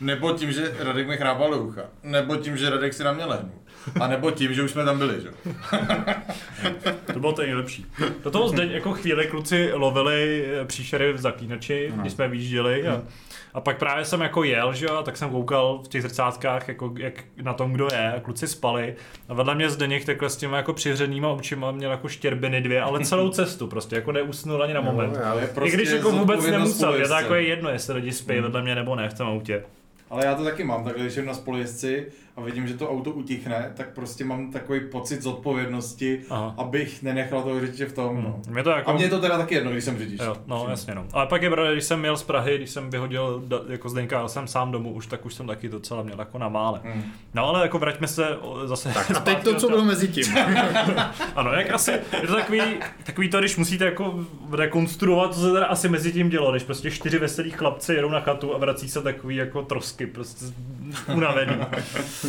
Nebo 0.00 0.32
tím, 0.32 0.52
že 0.52 0.74
Radek 0.78 1.08
mi 1.08 1.16
chrápal 1.16 1.50
do 1.50 1.62
ucha. 1.62 1.82
Nebo 2.02 2.36
tím, 2.36 2.56
že 2.56 2.70
Radek 2.70 2.94
si 2.94 3.04
na 3.04 3.12
mě 3.12 3.24
lehnul. 3.24 3.58
A 4.00 4.06
nebo 4.06 4.30
tím, 4.30 4.54
že 4.54 4.62
už 4.62 4.70
jsme 4.70 4.84
tam 4.84 4.98
byli, 4.98 5.14
že? 5.20 5.28
To 7.12 7.20
bylo 7.20 7.32
to 7.32 7.42
nejlepší. 7.42 7.86
Do 8.24 8.30
toho 8.30 8.48
zde 8.48 8.66
jako 8.66 8.92
chvíli 8.92 9.26
kluci 9.26 9.70
lovili 9.72 10.44
eh, 10.60 10.64
příšery 10.64 11.12
v 11.12 11.18
zaklínači, 11.18 11.90
Ano. 11.92 12.00
když 12.02 12.12
jsme 12.12 12.28
vyjížděli 12.28 12.88
a, 12.88 13.02
a 13.54 13.60
pak 13.60 13.78
právě 13.78 14.04
jsem 14.04 14.20
jako 14.20 14.44
jel, 14.44 14.74
že 14.74 14.86
jo, 14.86 14.94
a 14.96 15.02
tak 15.02 15.16
jsem 15.16 15.30
koukal 15.30 15.80
v 15.84 15.88
těch 15.88 16.02
zrcátkách, 16.02 16.68
jako, 16.68 16.94
jak 16.98 17.14
na 17.42 17.52
tom, 17.52 17.72
kdo 17.72 17.88
je, 17.92 18.12
a 18.12 18.20
kluci 18.20 18.48
spali 18.48 18.94
a 19.28 19.34
vedle 19.34 19.54
mě 19.54 19.70
Zdeněk 19.70 20.04
takhle 20.04 20.30
s 20.30 20.36
těma 20.36 20.56
jako 20.56 20.72
přivřenýma 20.72 21.28
očima 21.28 21.72
měl 21.72 21.90
jako 21.90 22.08
štěrbiny 22.08 22.60
dvě, 22.60 22.82
ale 22.82 23.04
celou 23.04 23.28
cestu 23.30 23.66
prostě, 23.66 23.96
jako 23.96 24.12
neusnul 24.12 24.62
ani 24.62 24.74
na 24.74 24.80
moment. 24.80 25.16
já- 25.22 25.34
je 25.34 25.48
I 25.64 25.70
když 25.70 25.90
jako 25.90 26.10
vůbec 26.12 26.46
nemusel, 26.46 26.94
je 26.94 27.08
to 27.08 27.14
jako 27.14 27.34
je 27.34 27.42
jedno, 27.42 27.70
jestli 27.70 27.94
lidi 27.94 28.12
spí 28.12 28.40
vedle 28.40 28.62
mě 28.62 28.74
nebo 28.74 28.94
ne 28.96 29.08
v 29.08 29.14
tom 29.14 29.28
autě. 29.28 29.64
Ale 30.10 30.24
já 30.24 30.34
to 30.34 30.44
taky 30.44 30.64
mám, 30.64 30.84
takhle 30.84 31.02
když 31.02 31.14
jsem 31.14 31.26
na 31.26 31.34
spolujezdci 31.34 32.06
a 32.36 32.40
vidím, 32.40 32.66
že 32.66 32.74
to 32.74 32.90
auto 32.90 33.10
utichne, 33.10 33.72
tak 33.76 33.94
prostě 33.94 34.24
mám 34.24 34.52
takový 34.52 34.80
pocit 34.80 35.22
zodpovědnosti, 35.22 36.20
Aha. 36.30 36.54
abych 36.58 37.02
nenechal 37.02 37.42
toho 37.42 37.60
řidiče 37.60 37.86
v 37.86 37.92
tom. 37.92 38.22
No. 38.22 38.40
Mě 38.48 38.62
to 38.62 38.70
jako... 38.70 38.90
A 38.90 38.94
mě 38.94 39.04
je 39.04 39.10
to 39.10 39.20
teda 39.20 39.38
taky 39.38 39.54
jedno, 39.54 39.70
když 39.70 39.84
jsem 39.84 39.98
řidič. 39.98 40.20
Jo, 40.24 40.36
no 40.46 40.66
jasně 40.70 40.94
no. 40.94 41.06
Ale 41.12 41.26
pak 41.26 41.42
je 41.42 41.50
pravda, 41.50 41.72
když 41.72 41.84
jsem 41.84 42.04
jel 42.04 42.16
z 42.16 42.22
Prahy, 42.22 42.56
když 42.56 42.70
jsem 42.70 42.90
vyhodil 42.90 43.42
jako 43.68 43.88
Zdeňka, 43.88 44.18
jel 44.18 44.28
jsem 44.28 44.48
sám 44.48 44.72
domů 44.72 44.92
už, 44.92 45.06
tak 45.06 45.26
už 45.26 45.34
jsem 45.34 45.46
taky 45.46 45.68
docela 45.68 46.02
měl 46.02 46.18
jako 46.18 46.38
na 46.38 46.48
mále. 46.48 46.80
Hmm. 46.84 47.04
No 47.34 47.48
ale 47.48 47.62
jako 47.62 47.78
vraťme 47.78 48.08
se 48.08 48.28
zase 48.64 48.88
Tak 48.94 49.10
a 49.10 49.14
teď 49.14 49.16
zpátky 49.16 49.44
to, 49.44 49.54
co 49.54 49.68
bylo 49.68 49.84
mezi 49.84 50.08
tím. 50.08 50.24
Ano, 51.36 51.52
jak 51.52 51.70
asi, 51.70 51.90
je 51.90 52.26
to 52.26 52.34
takový, 52.34 52.60
takový 53.04 53.28
to, 53.28 53.38
když 53.38 53.56
musíte 53.56 53.84
jako 53.84 54.24
rekonstruovat, 54.52 55.34
co 55.34 55.40
se 55.40 55.52
teda 55.52 55.66
asi 55.66 55.88
mezi 55.88 56.12
tím 56.12 56.28
dělo, 56.28 56.50
když 56.50 56.62
prostě 56.62 56.90
čtyři 56.90 57.18
veselí 57.18 57.50
chlapci 57.50 57.94
jedou 57.94 58.10
na 58.10 58.20
chatu 58.20 58.54
a 58.54 58.58
vrací 58.58 58.88
se 58.88 59.02
takový 59.02 59.36
jako 59.36 59.62
trosky, 59.62 60.06
prostě 60.06 60.44
unavený. 61.14 61.56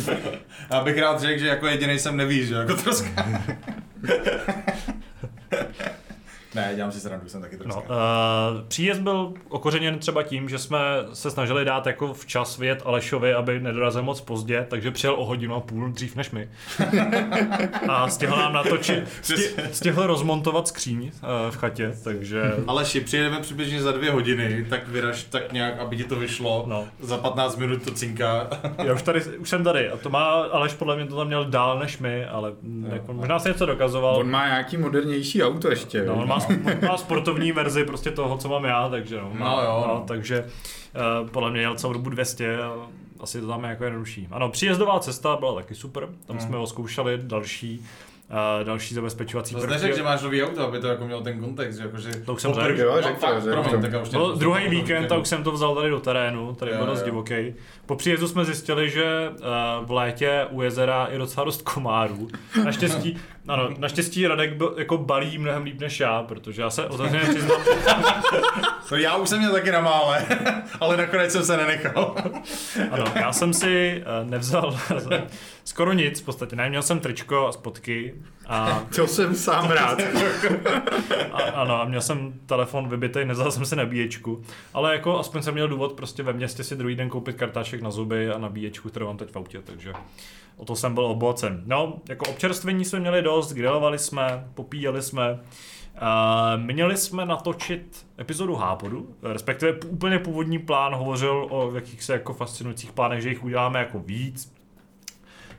Já 0.70 0.84
bych 0.84 0.98
rád 0.98 1.20
řekl, 1.20 1.40
že 1.40 1.46
jako 1.46 1.66
jediný 1.66 1.98
jsem 1.98 2.16
neví, 2.16 2.46
že 2.46 2.54
jako 2.54 2.74
troska. 2.74 3.10
ne, 6.56 6.72
dělám 6.76 6.92
si 6.92 7.00
srandu, 7.00 7.28
jsem 7.28 7.40
taky 7.40 7.56
No, 7.56 7.62
troska. 7.62 7.80
uh, 7.80 8.68
příjezd 8.68 9.00
byl 9.00 9.32
okořeněn 9.48 9.98
třeba 9.98 10.22
tím, 10.22 10.48
že 10.48 10.58
jsme 10.58 10.78
se 11.12 11.30
snažili 11.30 11.64
dát 11.64 11.86
jako 11.86 12.14
včas 12.14 12.58
vyjet 12.58 12.82
Alešovi, 12.84 13.34
aby 13.34 13.60
nedorazil 13.60 14.02
moc 14.02 14.20
pozdě, 14.20 14.66
takže 14.70 14.90
přijel 14.90 15.14
o 15.14 15.24
hodinu 15.24 15.54
a 15.54 15.60
půl 15.60 15.88
dřív 15.90 16.16
než 16.16 16.30
my. 16.30 16.48
a 17.88 18.08
stihl 18.08 18.36
nám 18.36 18.52
natočit, 18.52 19.08
sti, 19.22 19.34
stihl 19.72 20.06
rozmontovat 20.06 20.68
skříň 20.68 21.02
uh, 21.04 21.10
v 21.50 21.56
chatě, 21.56 21.92
takže... 22.04 22.42
Aleši, 22.66 23.00
přijedeme 23.00 23.40
přibližně 23.40 23.82
za 23.82 23.92
dvě 23.92 24.10
hodiny, 24.10 24.66
tak 24.70 24.88
vyraž 24.88 25.24
tak 25.24 25.52
nějak, 25.52 25.78
aby 25.78 25.96
ti 25.96 26.04
to 26.04 26.16
vyšlo. 26.16 26.64
No. 26.66 26.84
Za 27.00 27.18
15 27.18 27.56
minut 27.56 27.82
to 27.84 27.90
cinká. 27.90 28.48
Já 28.84 28.94
už, 28.94 29.02
tady, 29.02 29.20
už 29.24 29.48
jsem 29.48 29.64
tady 29.64 29.90
a 29.90 29.96
to 29.96 30.10
má 30.10 30.26
Aleš 30.26 30.72
podle 30.74 30.96
mě 30.96 31.06
to 31.06 31.16
tam 31.16 31.26
měl 31.26 31.44
dál 31.44 31.78
než 31.78 31.98
my, 31.98 32.24
ale 32.26 32.50
jo, 32.50 32.88
jako, 32.92 33.12
možná 33.12 33.38
se 33.38 33.48
něco 33.48 33.66
dokazoval. 33.66 34.16
On 34.16 34.30
má 34.30 34.46
nějaký 34.46 34.76
modernější 34.76 35.42
auto 35.42 35.70
ještě. 35.70 36.04
No, 36.04 36.14
on 36.14 36.28
má, 36.28 36.38
má 36.88 36.96
sportovní 36.96 37.52
verzi 37.52 37.84
prostě 37.84 38.10
toho, 38.10 38.36
co 38.36 38.48
mám 38.48 38.64
já, 38.64 38.88
takže 38.88 39.16
no. 39.16 39.30
No 39.38 39.60
jo, 39.64 39.84
no. 39.88 39.94
no 39.94 40.04
takže 40.08 40.44
uh, 41.22 41.28
podle 41.28 41.50
mě 41.50 41.60
jel 41.60 41.74
celou 41.74 41.92
dobu 41.92 42.10
200 42.10 42.62
a 42.62 42.72
asi 43.20 43.40
to 43.40 43.46
tam 43.46 43.64
je 43.64 43.70
jako 43.70 43.84
jednodušší. 43.84 44.28
Ano, 44.30 44.48
příjezdová 44.48 45.00
cesta 45.00 45.36
byla 45.36 45.54
taky 45.54 45.74
super, 45.74 46.08
tam 46.26 46.40
jsme 46.40 46.56
oskoušeli 46.56 47.18
další 47.22 47.78
uh, 48.30 48.64
další 48.64 48.94
zabezpečovací 48.94 49.54
To 49.54 49.60
jsi 49.60 49.66
neřekl, 49.66 49.96
že 49.96 50.02
máš 50.02 50.22
nový 50.22 50.42
auto, 50.44 50.66
aby 50.66 50.80
to 50.80 50.86
jako 50.86 51.04
mělo 51.04 51.20
ten 51.20 51.40
kontext, 51.40 51.78
že 51.78 51.84
jako, 51.84 51.98
že... 51.98 52.10
To 52.10 52.34
už 52.34 52.42
jsem 52.42 52.54
řekl. 52.54 52.80
Jo, 52.80 52.92
No, 52.96 53.02
řekl 53.02 53.18
fakt, 53.20 53.42
řekl 53.42 53.62
promiň, 53.62 53.82
tak 53.82 54.02
už 54.02 54.10
neposlouchám. 54.10 54.38
druhý 54.38 54.68
víkend 54.68 55.12
a 55.12 55.16
už 55.16 55.28
jsem 55.28 55.42
to 55.44 55.52
vzal 55.52 55.74
tady 55.74 55.90
do 55.90 56.00
terénu, 56.00 56.54
tady 56.54 56.70
Jo, 56.70 56.76
byl 56.76 56.86
dost 56.86 57.02
divoký. 57.02 57.54
Po 57.86 57.96
příjezdu 57.96 58.28
jsme 58.28 58.44
zjistili, 58.44 58.90
že 58.90 59.04
uh, 59.30 59.86
v 59.86 59.90
létě 59.90 60.46
u 60.50 60.62
jezera 60.62 61.08
je 61.10 61.18
docela 61.18 61.44
dost 61.44 61.62
komárů. 61.62 62.28
Naštěstí, 62.64 63.18
ano, 63.48 63.68
naštěstí 63.78 64.26
Radek 64.26 64.56
byl, 64.56 64.74
jako 64.78 64.98
balí 64.98 65.38
mnohem 65.38 65.62
líp 65.62 65.80
než 65.80 66.00
já, 66.00 66.22
protože 66.22 66.62
já 66.62 66.70
se 66.70 66.86
otevřeně 66.86 67.24
přiznám, 67.28 67.60
To 68.88 68.96
já 68.96 69.16
už 69.16 69.28
jsem 69.28 69.38
měl 69.38 69.52
taky 69.52 69.72
na 69.72 69.80
mále, 69.80 70.24
ale 70.80 70.96
nakonec 70.96 71.32
jsem 71.32 71.44
se 71.44 71.56
nenechal. 71.56 72.14
ano, 72.90 73.04
já 73.14 73.32
jsem 73.32 73.52
si 73.54 74.02
uh, 74.22 74.30
nevzal 74.30 74.78
skoro 75.64 75.92
nic, 75.92 76.20
v 76.20 76.24
podstatě 76.24 76.56
ne, 76.56 76.68
měl 76.68 76.82
jsem 76.82 77.00
tričko 77.00 77.46
a 77.46 77.52
spotky 77.52 78.14
a, 78.46 78.82
To 78.96 79.06
jsem 79.06 79.34
sám 79.34 79.70
rád. 79.70 79.98
a, 81.32 81.42
ano, 81.42 81.80
a 81.80 81.84
měl 81.84 82.00
jsem 82.00 82.32
telefon 82.46 82.88
vybitý, 82.88 83.24
nevzal 83.24 83.50
jsem 83.50 83.64
si 83.64 83.76
nabíječku, 83.76 84.42
ale 84.74 84.92
jako 84.92 85.18
aspoň 85.18 85.42
jsem 85.42 85.54
měl 85.54 85.68
důvod 85.68 85.92
prostě 85.92 86.22
ve 86.22 86.32
městě 86.32 86.64
si 86.64 86.76
druhý 86.76 86.94
den 86.94 87.08
koupit 87.08 87.36
kartáček 87.36 87.82
na 87.82 87.90
zuby 87.90 88.30
a 88.30 88.38
nabíječku, 88.38 88.88
kterou 88.88 89.06
mám 89.06 89.16
teď 89.16 89.30
v 89.32 89.36
autě, 89.36 89.58
takže 89.64 89.92
o 90.56 90.64
to 90.64 90.76
jsem 90.76 90.94
byl 90.94 91.04
oblacen. 91.04 91.62
No, 91.66 91.94
jako 92.08 92.30
občerstvení 92.30 92.84
jsme 92.84 93.00
měli 93.00 93.22
dost, 93.22 93.52
grilovali 93.52 93.98
jsme, 93.98 94.48
popíjeli 94.54 95.02
jsme, 95.02 95.38
Uh, 96.02 96.62
měli 96.62 96.96
jsme 96.96 97.26
natočit 97.26 98.06
epizodu 98.18 98.54
Hápodu, 98.54 99.14
respektive 99.22 99.72
úplně 99.72 100.18
původní 100.18 100.58
plán 100.58 100.94
hovořil 100.94 101.46
o 101.50 101.74
jakýchsi 101.74 102.12
jako 102.12 102.34
fascinujících 102.34 102.92
plánech, 102.92 103.22
že 103.22 103.28
jich 103.28 103.44
uděláme 103.44 103.78
jako 103.78 103.98
víc, 103.98 104.54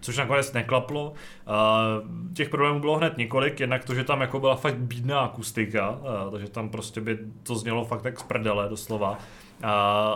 což 0.01 0.17
nakonec 0.17 0.53
neklaplo. 0.53 1.09
Uh, 1.11 2.33
těch 2.33 2.49
problémů 2.49 2.79
bylo 2.79 2.97
hned 2.97 3.17
několik, 3.17 3.59
jednak 3.59 3.85
to, 3.85 3.95
že 3.95 4.03
tam 4.03 4.21
jako 4.21 4.39
byla 4.39 4.55
fakt 4.55 4.77
bídná 4.77 5.19
akustika, 5.19 5.89
uh, 5.89 6.31
takže 6.31 6.49
tam 6.49 6.69
prostě 6.69 7.01
by 7.01 7.19
to 7.43 7.55
znělo 7.55 7.85
fakt 7.85 8.01
tak 8.01 8.19
z 8.19 8.23
prdele 8.23 8.69
doslova. 8.69 9.17
Uh, 9.63 9.69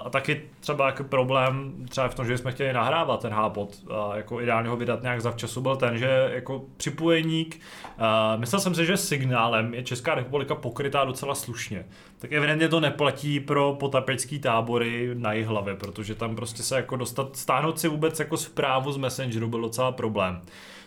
a 0.06 0.10
taky 0.10 0.42
třeba 0.60 0.86
jako 0.86 1.04
problém 1.04 1.74
třeba 1.90 2.08
v 2.08 2.16
tom, 2.16 2.28
že 2.28 2.38
jsme 2.38 2.52
chtěli 2.52 2.74
nahrávat 2.74 3.22
ten 3.22 3.34
hápot 3.34 3.76
a 3.92 4.18
jako 4.18 4.42
ideálně 4.42 4.70
ho 4.70 4.78
vydat 4.78 5.02
nějak 5.02 5.22
zavčasu 5.22 5.62
byl 5.62 5.76
ten, 5.76 5.98
že 5.98 6.30
jako 6.34 6.62
připojeník, 6.78 7.62
uh, 7.98 8.40
myslel 8.40 8.62
jsem 8.62 8.76
si, 8.76 8.86
že 8.86 8.98
signálem 8.98 9.74
je 9.74 9.84
Česká 9.84 10.16
republika 10.16 10.56
pokrytá 10.56 11.06
docela 11.06 11.36
slušně. 11.36 11.86
Tak 12.20 12.32
evidentně 12.32 12.70
to 12.70 12.80
neplatí 12.80 13.40
pro 13.40 13.74
potapecký 13.74 14.40
tábory 14.40 15.10
na 15.14 15.32
hlavě, 15.46 15.76
protože 15.76 16.16
tam 16.16 16.36
prostě 16.36 16.64
se 16.64 16.76
jako 16.76 16.96
dostat, 16.96 17.36
stáhnout 17.36 17.80
si 17.80 17.88
vůbec 17.88 18.20
jako 18.20 18.38
zprávu 18.38 18.92
z 18.92 18.98
Messengeru 18.98 19.48
byl 19.48 19.62
docela 19.62 19.92
problém. 19.92 20.42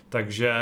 Takže 0.09 0.55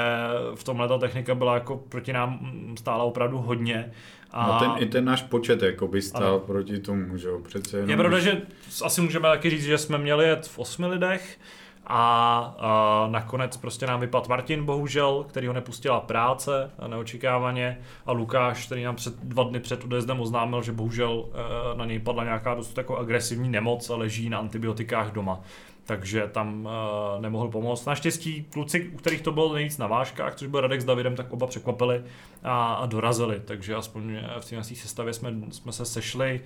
v 0.55 0.64
tomhle 0.64 0.89
ta 0.89 0.98
technika 0.98 1.35
byla 1.35 1.55
jako 1.55 1.77
proti 1.77 2.12
nám 2.12 2.56
stála 2.78 3.05
opravdu 3.05 3.39
hodně. 3.39 3.93
A 4.33 4.45
A 4.45 4.59
ten, 4.59 4.71
i 4.79 4.87
ten 4.87 5.05
náš 5.05 5.23
počet 5.23 5.63
jako 5.63 5.89
by 5.89 6.03
stál 6.03 6.23
Ano. 6.29 6.39
proti 6.39 6.79
tomu, 6.79 7.17
že 7.17 7.29
jo, 7.29 7.39
přece 7.39 7.77
jenom. 7.77 7.91
je 7.91 7.97
pravda, 7.97 8.19
že 8.19 8.43
asi 8.85 9.01
můžeme 9.01 9.29
taky 9.29 9.51
říct, 9.51 9.65
že 9.65 9.79
jsme 9.79 9.99
měli 9.99 10.29
jet 10.29 10.47
v 10.47 10.59
osmi 10.59 10.87
lidech 10.87 11.39
a, 11.87 12.39
a 12.59 13.07
nakonec 13.11 13.57
prostě 13.57 13.87
nám 13.87 14.01
vypadl 14.01 14.27
Martin, 14.29 14.65
bohužel, 14.65 15.25
který 15.29 15.47
ho 15.47 15.53
nepustila 15.53 16.01
práce 16.01 16.71
a 16.79 16.89
neočekávaně 16.89 17.79
a 18.07 18.13
Lukáš, 18.13 18.67
který 18.67 18.85
nám 18.85 18.97
před 18.97 19.15
dva 19.23 19.45
dny 19.45 19.61
před 19.61 19.85
odjezdem 19.85 20.21
oznámil, 20.21 20.63
že 20.63 20.73
bohužel 20.73 21.25
eh, 21.33 21.77
na 21.79 21.85
něj 21.85 21.99
padla 21.99 22.25
nějaká 22.25 22.55
dost 22.55 22.79
jako 22.79 22.97
agresivní 22.99 23.49
nemoc 23.49 23.91
a 23.91 23.97
leží 23.97 24.31
na 24.31 24.39
antibiotikách 24.39 25.13
doma. 25.13 25.41
Takže 25.85 26.29
tam 26.33 26.65
uh, 26.67 27.23
nemohl 27.23 27.49
pomoct. 27.49 27.87
Naštěstí 27.87 28.47
kluci, 28.53 28.91
u 28.95 28.97
kterých 28.97 29.21
to 29.21 29.33
bylo 29.33 29.55
nejvíc 29.55 29.79
na 29.79 29.87
vážkách, 29.87 30.35
což 30.35 30.49
byl 30.49 30.61
Radek 30.61 30.81
s 30.81 30.85
Davidem, 30.85 31.17
tak 31.17 31.33
oba 31.33 31.47
překvapili 31.47 32.03
a, 32.43 32.75
a 32.75 32.87
dorazili. 32.87 33.41
Takže 33.45 33.75
aspoň 33.75 34.15
eh, 34.15 34.41
v 34.41 34.51
té 34.51 34.63
sestavě 34.65 35.13
jsme, 35.13 35.35
jsme 35.51 35.73
se 35.73 35.85
sešli. 35.85 36.41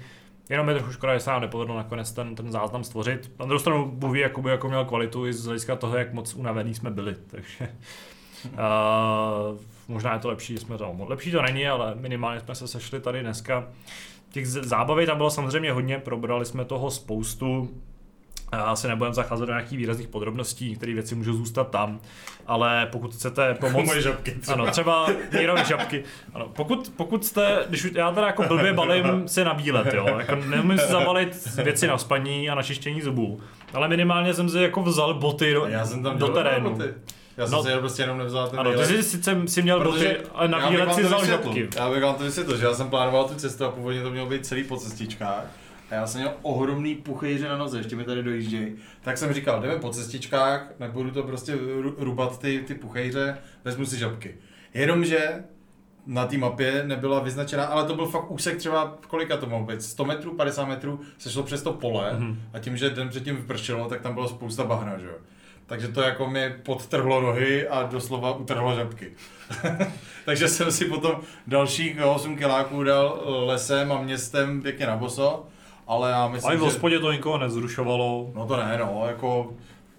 Jenom 0.48 0.68
je 0.68 0.74
trochu 0.74 0.92
škoda, 0.92 1.14
že 1.14 1.20
se 1.20 1.30
nám 1.30 1.40
nepovedlo 1.40 1.76
nakonec 1.76 2.12
ten, 2.12 2.34
ten 2.34 2.52
záznam 2.52 2.84
stvořit. 2.84 3.30
Na 3.38 3.46
druhou 3.46 3.58
stranu 3.58 3.90
Bůh 3.90 4.12
ví, 4.12 4.20
jakoby, 4.20 4.50
jako 4.50 4.68
měl 4.68 4.84
kvalitu 4.84 5.26
i 5.26 5.32
z 5.32 5.44
hlediska 5.44 5.76
toho, 5.76 5.96
jak 5.96 6.12
moc 6.12 6.34
unavený 6.34 6.74
jsme 6.74 6.90
byli. 6.90 7.16
Takže 7.26 7.68
uh, 8.44 9.58
možná 9.88 10.12
je 10.12 10.18
to 10.18 10.28
lepší, 10.28 10.58
jsme 10.58 10.78
to, 10.78 10.96
lepší 11.08 11.32
to 11.32 11.42
není, 11.42 11.68
ale 11.68 11.94
minimálně 11.94 12.40
jsme 12.40 12.54
se 12.54 12.68
sešli 12.68 13.00
tady 13.00 13.20
dneska. 13.20 13.68
Těch 14.30 14.48
zábavy 14.48 15.06
tam 15.06 15.16
bylo 15.16 15.30
samozřejmě 15.30 15.72
hodně, 15.72 15.98
probrali 15.98 16.44
jsme 16.44 16.64
toho 16.64 16.90
spoustu. 16.90 17.70
Asi 18.52 18.88
nebudem 18.88 19.14
zacházet 19.14 19.46
do 19.46 19.52
nějakých 19.52 19.78
výrazných 19.78 20.08
podrobností, 20.08 20.70
některé 20.70 20.94
věci 20.94 21.14
můžou 21.14 21.32
zůstat 21.32 21.70
tam, 21.70 22.00
ale 22.46 22.88
pokud 22.92 23.14
chcete 23.14 23.54
pomoct... 23.54 23.86
Moje 23.86 24.02
žabky 24.02 24.30
třeba. 24.40 24.54
Ano, 24.54 24.70
třeba 24.70 25.06
Mírovi 25.38 25.64
žabky. 25.64 26.04
Ano, 26.34 26.48
pokud, 26.52 26.92
pokud 26.96 27.24
jste, 27.24 27.58
když 27.68 27.86
já 27.94 28.12
teda 28.12 28.26
jako 28.26 28.42
blbě 28.42 28.72
balím 28.72 29.28
si 29.28 29.44
na 29.44 29.52
výlet, 29.52 29.94
jo, 29.94 30.06
jako 30.18 30.34
neumím 30.34 30.78
si 30.78 30.86
zabalit 30.86 31.56
věci 31.56 31.86
na 31.86 31.98
spaní 31.98 32.50
a 32.50 32.54
na 32.54 32.62
čištění 32.62 33.02
zubů, 33.02 33.40
ale 33.74 33.88
minimálně 33.88 34.34
jsem 34.34 34.48
si 34.48 34.58
jako 34.58 34.82
vzal 34.82 35.14
boty 35.14 35.52
do, 35.54 35.66
Já 35.66 35.86
jsem 35.86 36.02
tam 36.02 36.18
do 36.18 36.28
terénu. 36.28 36.70
boty. 36.70 36.94
Já 37.36 37.46
jsem 37.46 37.52
No. 37.56 37.62
si 37.62 37.68
jenom 37.68 37.80
prostě 37.80 38.02
jenom 38.02 38.18
nevzal 38.18 38.48
ten 38.48 38.60
Ano, 38.60 38.70
ty 38.70 38.76
nejlepší. 38.76 39.02
jsi 39.02 39.10
sice 39.10 39.36
si 39.46 39.62
měl 39.62 39.84
boty, 39.84 40.16
ale 40.34 40.48
na 40.48 40.68
výlet 40.68 40.94
si 40.94 41.02
vzal 41.02 41.24
žabky. 41.26 41.68
Já 41.76 41.90
bych 41.90 42.02
vám 42.02 42.14
to 42.14 42.24
vysvětlil, 42.24 42.56
že 42.58 42.64
já 42.66 42.74
jsem 42.74 42.90
plánoval 42.90 43.24
tu 43.24 43.34
cestu 43.34 43.64
a 43.64 43.70
původně 43.70 44.02
to 44.02 44.10
mělo 44.10 44.26
být 44.26 44.46
celý 44.46 44.64
po 44.64 44.76
cestičkách. 44.76 45.44
A 45.90 45.94
já 45.94 46.06
jsem 46.06 46.20
měl 46.20 46.32
ohromný 46.42 46.94
puchejře 46.94 47.48
na 47.48 47.56
noze, 47.58 47.78
ještě 47.78 47.96
mi 47.96 48.04
tady 48.04 48.22
dojíždějí. 48.22 48.74
Tak 49.00 49.18
jsem 49.18 49.32
říkal, 49.32 49.60
jdeme 49.62 49.76
po 49.76 49.90
cestičkách, 49.90 50.70
nebudu 50.80 51.10
to 51.10 51.22
prostě 51.22 51.56
ru- 51.56 51.94
rubat 51.98 52.38
ty, 52.40 52.64
ty 52.66 52.74
puchejře, 52.74 53.38
vezmu 53.64 53.86
si 53.86 53.98
žabky. 53.98 54.34
Jenomže 54.74 55.44
na 56.06 56.26
té 56.26 56.38
mapě 56.38 56.82
nebyla 56.86 57.20
vyznačená, 57.20 57.64
ale 57.64 57.84
to 57.84 57.94
byl 57.94 58.06
fakt 58.06 58.30
úsek 58.30 58.56
třeba, 58.56 58.96
kolika 59.08 59.36
to 59.36 59.46
mohlo 59.46 59.66
být, 59.66 59.82
100 59.82 60.04
metrů, 60.04 60.34
50 60.36 60.64
metrů, 60.64 61.00
se 61.18 61.30
šlo 61.30 61.42
přes 61.42 61.62
to 61.62 61.72
pole 61.72 62.12
Mhm. 62.18 62.40
a 62.52 62.58
tím, 62.58 62.76
že 62.76 62.90
den 62.90 63.08
předtím 63.08 63.36
vypršelo, 63.36 63.88
tak 63.88 64.00
tam 64.00 64.14
bylo 64.14 64.28
spousta 64.28 64.64
bahna, 64.64 64.98
že 64.98 65.06
jo. 65.06 65.14
takže 65.66 65.88
to 65.88 66.00
jako 66.02 66.30
mi 66.30 66.54
podtrhlo 66.62 67.20
nohy 67.20 67.68
a 67.68 67.82
doslova 67.82 68.36
utrhlo 68.36 68.74
řepky. 68.74 69.12
takže 70.24 70.48
jsem 70.48 70.72
si 70.72 70.84
potom 70.84 71.20
dalších 71.46 72.00
8 72.04 72.36
kiláků 72.36 72.82
dal 72.84 73.22
lesem 73.46 73.92
a 73.92 74.02
městem 74.02 74.62
pěkně 74.62 74.86
na 74.86 74.96
boso, 74.96 75.46
ale 75.86 76.10
já 76.10 76.28
myslím, 76.28 76.48
Ale 76.48 76.56
v 76.56 76.60
že... 76.60 76.64
hospodě 76.64 76.98
to 76.98 77.12
nikoho 77.12 77.38
nezrušovalo. 77.38 78.30
No 78.34 78.46
to 78.46 78.56
ne, 78.56 78.78
no, 78.78 79.02
jako 79.06 79.52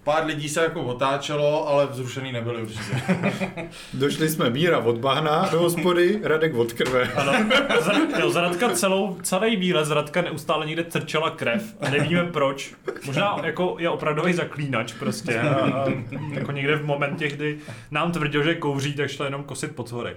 pár 0.08 0.26
lidí 0.26 0.48
se 0.48 0.62
jako 0.62 0.82
otáčelo, 0.82 1.68
ale 1.68 1.86
vzrušený 1.86 2.32
nebyli 2.32 2.62
určitě. 2.62 3.02
Došli 3.94 4.28
jsme 4.28 4.50
Míra 4.50 4.78
od 4.78 4.98
bahna 4.98 5.48
do 5.52 5.58
hospody, 5.58 6.20
Radek 6.22 6.54
od 6.54 6.72
krve. 6.72 7.02
Ano, 7.02 7.32
z, 7.80 8.20
jo, 8.20 8.30
z 8.30 8.36
Radka 8.36 8.68
celou, 8.68 9.18
celý 9.22 9.56
výlet 9.56 9.84
z 9.84 9.90
Radka 9.90 10.22
neustále 10.22 10.66
někde 10.66 10.84
trčela 10.84 11.30
krev. 11.30 11.76
Nevíme 11.90 12.24
proč. 12.24 12.74
Možná 13.06 13.36
jako 13.44 13.76
je 13.78 13.88
opravdový 13.88 14.32
zaklínač 14.32 14.92
prostě. 14.92 15.40
A, 15.40 15.54
a, 15.74 15.86
jako 16.30 16.52
někde 16.52 16.76
v 16.76 16.84
momentě, 16.84 17.28
kdy 17.28 17.58
nám 17.90 18.12
tvrdil, 18.12 18.42
že 18.42 18.54
kouří, 18.54 18.92
tak 18.92 19.10
šlo 19.10 19.24
jenom 19.24 19.44
kosit 19.44 19.74
potvory. 19.74 20.16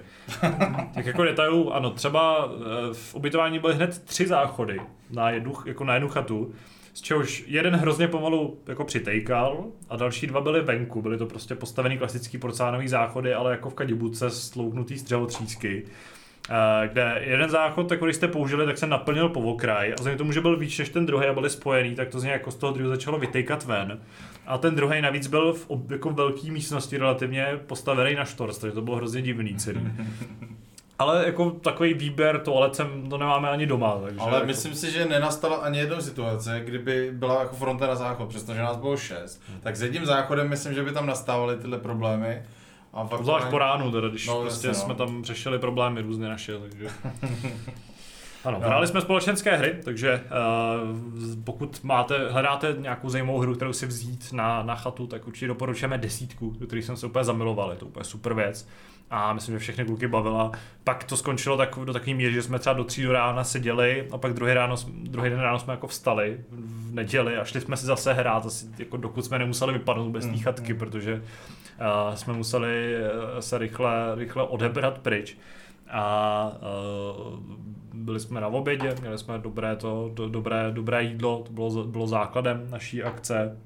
Tak 0.93 1.05
jako 1.05 1.23
detailů, 1.23 1.75
ano, 1.75 1.89
třeba 1.89 2.51
eh, 2.51 2.93
v 2.93 3.15
ubytování 3.15 3.59
byly 3.59 3.73
hned 3.73 4.03
tři 4.03 4.27
záchody 4.27 4.81
na 5.09 5.29
jednu, 5.29 5.53
jako 5.65 5.83
na 5.83 5.93
jednu 5.93 6.09
chatu. 6.09 6.53
Z 6.93 7.01
čehož 7.01 7.43
jeden 7.47 7.75
hrozně 7.75 8.07
pomalu 8.07 8.57
jako 8.67 8.83
přitejkal 8.83 9.65
a 9.89 9.95
další 9.95 10.27
dva 10.27 10.41
byly 10.41 10.61
venku. 10.61 11.01
Byly 11.01 11.17
to 11.17 11.25
prostě 11.25 11.55
postavený 11.55 11.97
klasický 11.97 12.37
porcelánový 12.37 12.87
záchody, 12.87 13.33
ale 13.33 13.51
jako 13.51 13.69
v 13.69 13.73
kadibuce 13.73 14.29
stlouknutý 14.29 14.97
z 14.97 15.03
dřevotřísky. 15.03 15.83
Eh, 16.49 16.87
kde 16.87 17.21
jeden 17.25 17.49
záchod, 17.49 17.89
tak 17.89 18.03
když 18.03 18.15
jste 18.15 18.27
použili, 18.27 18.65
tak 18.65 18.77
se 18.77 18.87
naplnil 18.87 19.29
po 19.29 19.41
okraj 19.41 19.91
a 19.91 19.95
vzhledem 19.95 20.17
tomu, 20.17 20.31
že 20.31 20.41
byl 20.41 20.57
víc 20.57 20.77
než 20.79 20.89
ten 20.89 21.05
druhý 21.05 21.25
a 21.25 21.33
byli 21.33 21.49
spojený, 21.49 21.95
tak 21.95 22.09
to 22.09 22.19
z 22.19 22.23
něj 22.23 22.33
jako 22.33 22.51
z 22.51 22.55
toho 22.55 22.73
druhého 22.73 22.95
začalo 22.95 23.19
vytejkat 23.19 23.65
ven. 23.65 24.01
A 24.45 24.57
ten 24.57 24.75
druhý 24.75 25.01
navíc 25.01 25.27
byl 25.27 25.53
v 25.53 25.69
ob, 25.69 25.91
jako 25.91 26.09
velké 26.09 26.51
místnosti 26.51 26.97
relativně 26.97 27.59
postavený 27.67 28.15
na 28.15 28.25
štorc, 28.25 28.57
takže 28.57 28.75
to 28.75 28.81
bylo 28.81 28.95
hrozně 28.95 29.21
divný 29.21 29.55
celý. 29.55 29.81
Ale 31.01 31.25
jako 31.25 31.51
takový 31.51 31.93
výběr 31.93 32.39
toalet 32.39 32.75
sem 32.75 33.09
to 33.09 33.17
nemáme 33.17 33.49
ani 33.49 33.65
doma. 33.65 33.97
Takže 34.03 34.19
Ale 34.19 34.33
jako... 34.33 34.47
myslím 34.47 34.75
si, 34.75 34.91
že 34.91 35.05
nenastala 35.05 35.57
ani 35.57 35.79
jednou 35.79 36.01
situace, 36.01 36.61
kdyby 36.65 37.11
byla 37.13 37.39
jako 37.39 37.55
fronta 37.55 37.87
na 37.87 37.95
záchod, 37.95 38.29
přestože 38.29 38.61
nás 38.61 38.77
bylo 38.77 38.97
šest. 38.97 39.41
Tak 39.59 39.75
s 39.75 39.81
jedním 39.81 40.05
záchodem 40.05 40.49
myslím, 40.49 40.73
že 40.73 40.83
by 40.83 40.91
tam 40.91 41.05
nastávaly 41.05 41.57
tyhle 41.57 41.77
problémy. 41.77 42.41
A 42.93 43.05
fakt 43.05 43.23
Zvlášť 43.23 43.45
to 43.45 43.51
po 43.51 43.57
ránu, 43.57 43.91
teda, 43.91 44.07
když 44.07 44.27
No, 44.27 44.33
no, 44.33 44.41
prostě 44.41 44.67
jasně, 44.67 44.79
no. 44.79 44.85
jsme 44.85 44.95
tam 44.95 45.23
řešili 45.23 45.59
problémy 45.59 46.01
různě 46.01 46.27
naše, 46.27 46.59
takže... 46.59 46.87
Ano, 48.45 48.59
hráli 48.59 48.87
jsme 48.87 49.01
společenské 49.01 49.57
hry, 49.57 49.79
takže 49.83 50.21
uh, 50.83 51.43
pokud 51.43 51.83
máte, 51.83 52.29
hledáte 52.29 52.75
nějakou 52.77 53.09
zajímavou 53.09 53.39
hru, 53.39 53.55
kterou 53.55 53.73
si 53.73 53.85
vzít 53.85 54.33
na, 54.33 54.63
na 54.63 54.75
chatu, 54.75 55.07
tak 55.07 55.27
určitě 55.27 55.47
doporučujeme 55.47 55.97
desítku, 55.97 56.55
do 56.59 56.67
které 56.67 56.81
jsem 56.81 56.97
se 56.97 57.05
úplně 57.05 57.25
zamiloval, 57.25 57.71
je 57.71 57.77
to 57.77 57.85
úplně 57.85 58.03
super 58.03 58.33
věc. 58.33 58.67
A 59.11 59.33
myslím, 59.33 59.55
že 59.55 59.59
všechny 59.59 59.85
kluky 59.85 60.07
bavila. 60.07 60.51
Pak 60.83 61.03
to 61.03 61.17
skončilo 61.17 61.57
tak, 61.57 61.75
do 61.85 61.93
takové 61.93 62.13
míry, 62.13 62.33
že 62.33 62.41
jsme 62.41 62.59
třeba 62.59 62.73
do 62.73 62.83
tří 62.83 63.03
do 63.03 63.11
rána 63.11 63.43
seděli 63.43 64.07
a 64.11 64.17
pak 64.17 64.33
druhý, 64.33 64.53
ráno, 64.53 64.75
druhý 65.03 65.29
den 65.29 65.39
ráno 65.39 65.59
jsme 65.59 65.73
jako 65.73 65.87
vstali 65.87 66.39
v 66.49 66.93
neděli 66.93 67.37
a 67.37 67.43
šli 67.43 67.61
jsme 67.61 67.77
si 67.77 67.85
zase 67.85 68.13
hrát, 68.13 68.45
asi, 68.45 68.65
jako 68.79 68.97
dokud 68.97 69.25
jsme 69.25 69.39
nemuseli 69.39 69.73
vypadnout 69.73 70.11
bez 70.11 70.25
té 70.25 70.37
chatky, 70.37 70.73
protože 70.73 71.13
uh, 71.13 72.15
jsme 72.15 72.33
museli 72.33 72.95
eh, 72.95 73.41
se 73.41 73.57
rychle, 73.57 74.15
rychle 74.15 74.43
odebrat 74.43 74.97
pryč. 74.97 75.37
A 75.89 76.51
uh, 77.27 77.39
byli 77.93 78.19
jsme 78.19 78.41
na 78.41 78.47
obědě, 78.47 78.95
měli 79.01 79.17
jsme 79.17 79.37
dobré, 79.37 79.75
to, 79.75 80.11
do, 80.13 80.29
dobré, 80.29 80.71
dobré 80.71 81.03
jídlo, 81.03 81.43
to 81.47 81.53
bylo, 81.53 81.83
bylo 81.83 82.07
základem 82.07 82.67
naší 82.69 83.03
akce. 83.03 83.57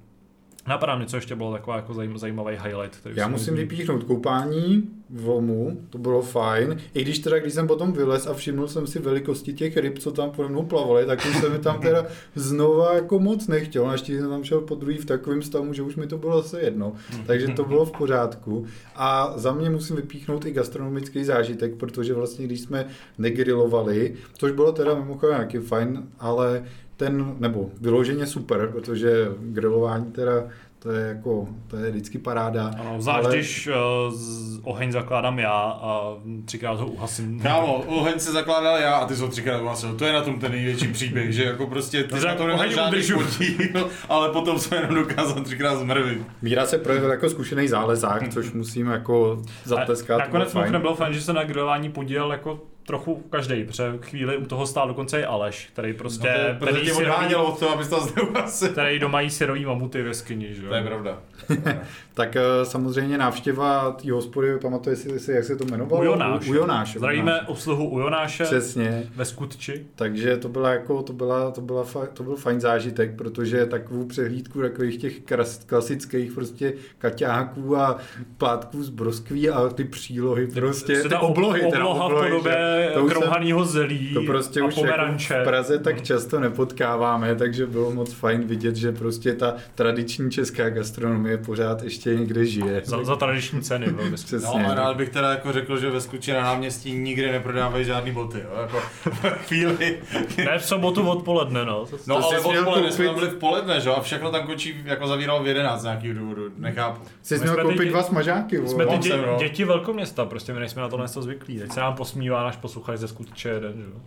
Napadá 0.67 0.95
mě, 0.95 1.05
co 1.05 1.17
ještě 1.17 1.35
bylo 1.35 1.53
taková 1.53 1.76
jako 1.76 1.93
zajím, 1.93 2.17
zajímavý 2.17 2.55
highlight. 2.63 2.95
Který 2.95 3.15
Já 3.15 3.27
mi 3.27 3.31
musím 3.31 3.55
vypíchnout 3.55 4.03
koupání 4.03 4.89
v 5.10 5.27
Lomu, 5.27 5.82
to 5.90 5.98
bylo 5.98 6.22
fajn. 6.22 6.77
I 6.94 7.02
když 7.02 7.19
teda, 7.19 7.40
když 7.40 7.53
jsem 7.53 7.68
potom 7.68 7.91
vylez 7.91 8.27
a 8.27 8.34
všiml 8.34 8.68
jsem 8.68 8.88
si 8.88 8.99
velikosti 8.99 9.53
těch 9.53 9.77
ryb, 9.77 9.99
co 9.99 10.11
tam 10.11 10.32
pode 10.32 10.49
mnou 10.49 10.64
plavaly, 10.64 11.06
tak 11.06 11.19
už 11.30 11.38
se 11.38 11.49
mi 11.49 11.60
tam 11.60 11.82
teda 11.82 12.06
znova 12.36 12.95
jako 12.95 13.19
moc 13.19 13.48
nechtěl. 13.48 13.88
Naštěstí 13.88 14.19
jsem 14.19 14.30
tam 14.30 14.44
šel 14.44 14.61
po 14.61 14.76
druhý 14.76 14.98
v 14.98 15.06
takovém 15.06 15.41
stavu, 15.41 15.73
že 15.73 15.82
už 15.82 15.95
mi 15.95 16.07
to 16.07 16.18
bylo 16.18 16.41
zase 16.41 16.61
jedno. 16.61 16.94
Takže 17.26 17.48
to 17.48 17.65
bylo 17.65 17.86
v 17.86 17.91
pořádku. 17.91 18.65
A 18.95 19.34
za 19.36 19.52
mě 19.52 19.69
musím 19.69 19.95
vypíchnout 19.95 20.45
i 20.45 20.52
gastronomický 20.52 21.23
zážitek, 21.23 21.76
protože 21.76 22.14
vlastně 22.14 22.45
když 22.45 22.61
jsme 22.61 22.86
negrilovali, 23.18 24.14
což 24.34 24.52
bylo 24.52 24.72
teda 24.72 24.95
mimochodem 24.95 25.36
nějaký 25.36 25.57
fajn, 25.57 26.03
ale 26.19 26.65
ten, 26.98 27.36
nebo 27.40 27.69
vyloženě 27.82 28.26
super, 28.26 28.69
protože 28.72 29.27
grilování 29.40 30.06
teda 30.11 30.48
to 30.85 30.91
je 30.91 31.07
jako, 31.07 31.47
to 31.67 31.77
je 31.77 31.91
vždycky 31.91 32.17
paráda. 32.17 32.71
Ano, 32.79 33.01
zvlášť 33.01 33.25
ale- 33.25 33.35
když 33.35 33.67
uh, 33.67 33.73
z, 34.13 34.59
oheň 34.63 34.91
zakládám 34.91 35.39
já 35.39 35.51
a 35.81 36.13
třikrát 36.45 36.79
ho 36.79 36.87
uhasím. 36.87 37.39
Kámo, 37.39 37.83
oheň 37.87 38.19
se 38.19 38.31
zakládal 38.31 38.77
já 38.77 38.95
a 38.95 39.05
ty 39.07 39.15
jsi 39.15 39.21
ho 39.21 39.27
třikrát 39.27 39.61
uhasil. 39.61 39.95
To 39.95 40.05
je 40.05 40.13
na 40.13 40.21
tom 40.21 40.39
ten 40.39 40.51
největší 40.51 40.87
příběh, 40.87 41.31
že 41.33 41.43
jako 41.43 41.67
prostě 41.67 42.03
ty 42.03 42.15
No, 42.15 42.21
tak 42.21 42.37
tom 42.37 42.47
neměl 42.47 42.65
oheň 42.65 42.75
žádný 42.75 43.01
podíl, 43.13 43.89
ale 44.09 44.29
potom 44.29 44.59
jsem 44.59 44.81
jenom 44.81 44.95
dokázal 44.95 45.43
třikrát 45.43 45.75
zmrvit. 45.75 46.21
Míra 46.41 46.65
se 46.65 46.77
projevil 46.77 47.11
jako 47.11 47.29
zkušený 47.29 47.67
zálezák, 47.67 48.29
což 48.29 48.51
musím 48.51 48.87
jako 48.87 49.41
zatleskat. 49.63 50.15
A 50.15 50.25
nakonec 50.25 50.47
to 50.47 50.53
bylo 50.53 50.63
fajn. 50.63 50.63
mimochodem 50.63 50.81
bylo 50.81 50.95
fajn, 50.95 51.13
že 51.13 51.21
se 51.21 51.33
na 51.33 51.43
grilování 51.43 51.91
podílel 51.91 52.31
jako 52.31 52.59
trochu 52.85 53.23
každý, 53.29 53.63
protože 53.63 53.83
chvíli 54.01 54.37
u 54.37 54.45
toho 54.45 54.67
stál 54.67 54.87
dokonce 54.87 55.21
i 55.21 55.25
Aleš, 55.25 55.69
který 55.73 55.93
prostě, 55.93 56.27
No 56.27 56.33
to, 56.33 56.39
který, 56.39 56.59
protože 56.59 56.81
tě 56.85 56.93
syrový, 56.93 57.05
odhánělo 57.11 57.45
od 57.53 57.59
toho, 57.59 57.73
abys 57.73 57.87
to 57.87 58.07
neuhasil. 58.15 58.69
který 58.69 58.99
doma 58.99 59.21
jí 59.21 59.29
syrový 59.29 59.65
mamuty 59.65 60.01
ve 60.03 60.13
skyni, 60.13 60.53
že 60.55 60.63
jo? 60.63 60.69
To 60.69 60.75
je 60.75 60.83
pravda. 60.83 61.17
Tak 62.13 62.35
eh, 62.35 62.41
samozřejmě 62.63 63.17
návštěva 63.17 63.91
té 63.91 64.11
hospody, 64.11 64.59
pamatuje 64.61 64.95
si, 64.95 65.19
si, 65.19 65.31
jak 65.31 65.43
se 65.43 65.55
to 65.55 65.65
jmenovalo? 65.67 66.01
U 66.01 66.05
Jonáše. 66.05 66.49
U, 66.49 66.51
u 66.51 66.55
Jonáše. 66.55 66.99
Zdravíme 66.99 67.41
obsluhu 67.41 67.89
u 67.89 67.99
Jonáše 67.99 68.43
Přesně. 68.43 69.03
ve 69.15 69.25
Skutči. 69.25 69.85
Takže 69.95 70.37
to 70.37 70.49
byla 70.49 70.69
jako, 70.69 71.03
to 71.03 71.13
byla, 71.13 71.51
to 71.51 71.61
byla 71.61 71.83
fa, 71.83 72.05
to 72.13 72.23
byl 72.23 72.35
fajn 72.35 72.61
zážitek, 72.61 73.15
protože 73.15 73.65
takovou 73.65 74.05
přehlídku 74.05 74.61
takových 74.61 74.97
těch 74.97 75.19
kras, 75.19 75.57
klasických 75.65 76.31
prostě 76.33 76.73
kaťáků 76.97 77.77
a 77.77 77.97
plátků 78.37 78.83
z 78.83 78.89
broskví 78.89 79.49
a 79.49 79.69
ty 79.69 79.83
přílohy 79.83 80.47
prostě, 80.47 81.01
ty 81.03 81.15
oblohy, 81.15 81.59
teda 81.71 81.85
obloha 81.85 82.05
oblohy, 82.05 82.27
v 82.29 82.31
podobě 82.31 82.51
že? 82.53 82.74
To 82.93 83.06
krouhanýho 83.06 83.65
zelí 83.65 84.14
To 84.14 84.22
prostě 84.22 84.61
a 84.61 84.65
už 84.65 84.76
jako 84.77 84.81
pomeranče. 84.81 85.41
v 85.41 85.43
Praze 85.43 85.80
tak 85.80 86.02
často 86.02 86.39
nepotkáváme, 86.39 87.35
takže 87.35 87.65
bylo 87.68 87.91
moc 87.91 88.14
fajn 88.14 88.43
vidět, 88.47 88.76
že 88.76 88.91
prostě 88.91 89.34
ta 89.34 89.53
tradiční 89.76 90.31
česká 90.31 90.69
gastronomie 90.69 91.38
pořád 91.38 91.84
ještě 91.84 92.15
někde 92.15 92.45
žije. 92.45 92.81
za, 92.85 93.03
za 93.03 93.15
tradiční 93.15 93.61
ceny. 93.61 93.85
Přesně. 94.15 94.64
No, 94.64 94.69
a 94.72 94.76
rád 94.76 94.97
bych 94.97 95.10
teda 95.10 95.30
jako 95.31 95.52
řekl, 95.52 95.77
že 95.80 95.89
ve 95.89 96.02
Skuči 96.02 96.31
na 96.34 96.41
náměstí 96.41 96.91
nikdy 96.91 97.31
neprodávají 97.31 97.85
žádný 97.85 98.11
boty, 98.11 98.38
jo? 98.39 98.61
Jako 98.61 98.77
chvíli. 99.47 99.99
Ne 100.38 100.57
v 100.60 100.65
sobotu 100.65 101.10
odpoledne, 101.10 101.65
no. 101.65 101.85
No 102.07 102.15
To 102.15 102.26
ale 102.26 102.39
odpoledne 102.39 102.91
jsme 102.91 103.06
koupit- 103.06 103.06
tam 103.06 103.15
byli 103.15 103.27
v 103.27 103.35
poledne, 103.39 103.80
že 103.81 103.89
jo? 103.89 103.95
A 103.97 104.02
všechno 104.02 104.31
tam 104.31 104.45
končí, 104.47 104.76
jako 104.85 105.07
zavíralo 105.07 105.43
v 105.43 105.47
11 105.47 105.81
z 105.81 105.84
nějakého 105.84 106.14
důvodu, 106.14 106.41
nechápu. 106.57 107.02
Jsi 107.23 107.38
měl 107.39 107.47
jsme 107.53 107.56
ty 107.56 107.61
koupit 107.61 107.80
dě- 107.88 107.89
dva 107.89 108.03
smažáky. 108.03 108.68
Jsme 108.68 108.85
ty 108.85 108.97
dě, 108.97 109.18
no. 109.18 109.35
děti 109.39 109.65
velkoměsta, 109.65 110.26
prostě 110.26 110.53
my 110.53 110.60
nejsme 110.60 110.81
na 110.81 110.89
tohle 110.89 111.03
něco 111.03 111.22
zvyklí. 111.22 111.60
Teď 111.60 111.72
se 111.72 111.80
nám 111.80 111.93
posmívá 111.95 112.43
náš 112.43 112.56
posluchač 112.65 112.99
ze 112.99 113.07
skutče 113.07 113.49
jeden, 113.49 113.73
že 113.73 113.83
jo. 113.83 114.01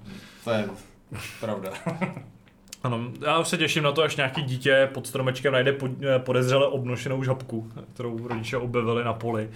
To 0.45 0.51
je 0.51 0.69
pravda. 1.41 1.71
Ano, 2.83 3.11
já 3.27 3.39
už 3.39 3.49
se 3.49 3.59
těším 3.59 3.83
na 3.83 3.93
to, 3.93 4.03
až 4.03 4.17
nějaký 4.17 4.43
dítě 4.43 4.89
pod 4.95 5.07
stromečkem 5.07 5.53
najde 5.53 5.77
eh, 5.77 6.19
podezřele 6.19 6.67
obnošenou 6.67 7.25
žabku, 7.25 7.73
kterou 7.95 8.29
rodiče 8.29 8.57
objevili 8.57 9.05
na 9.05 9.13
poli. 9.13 9.51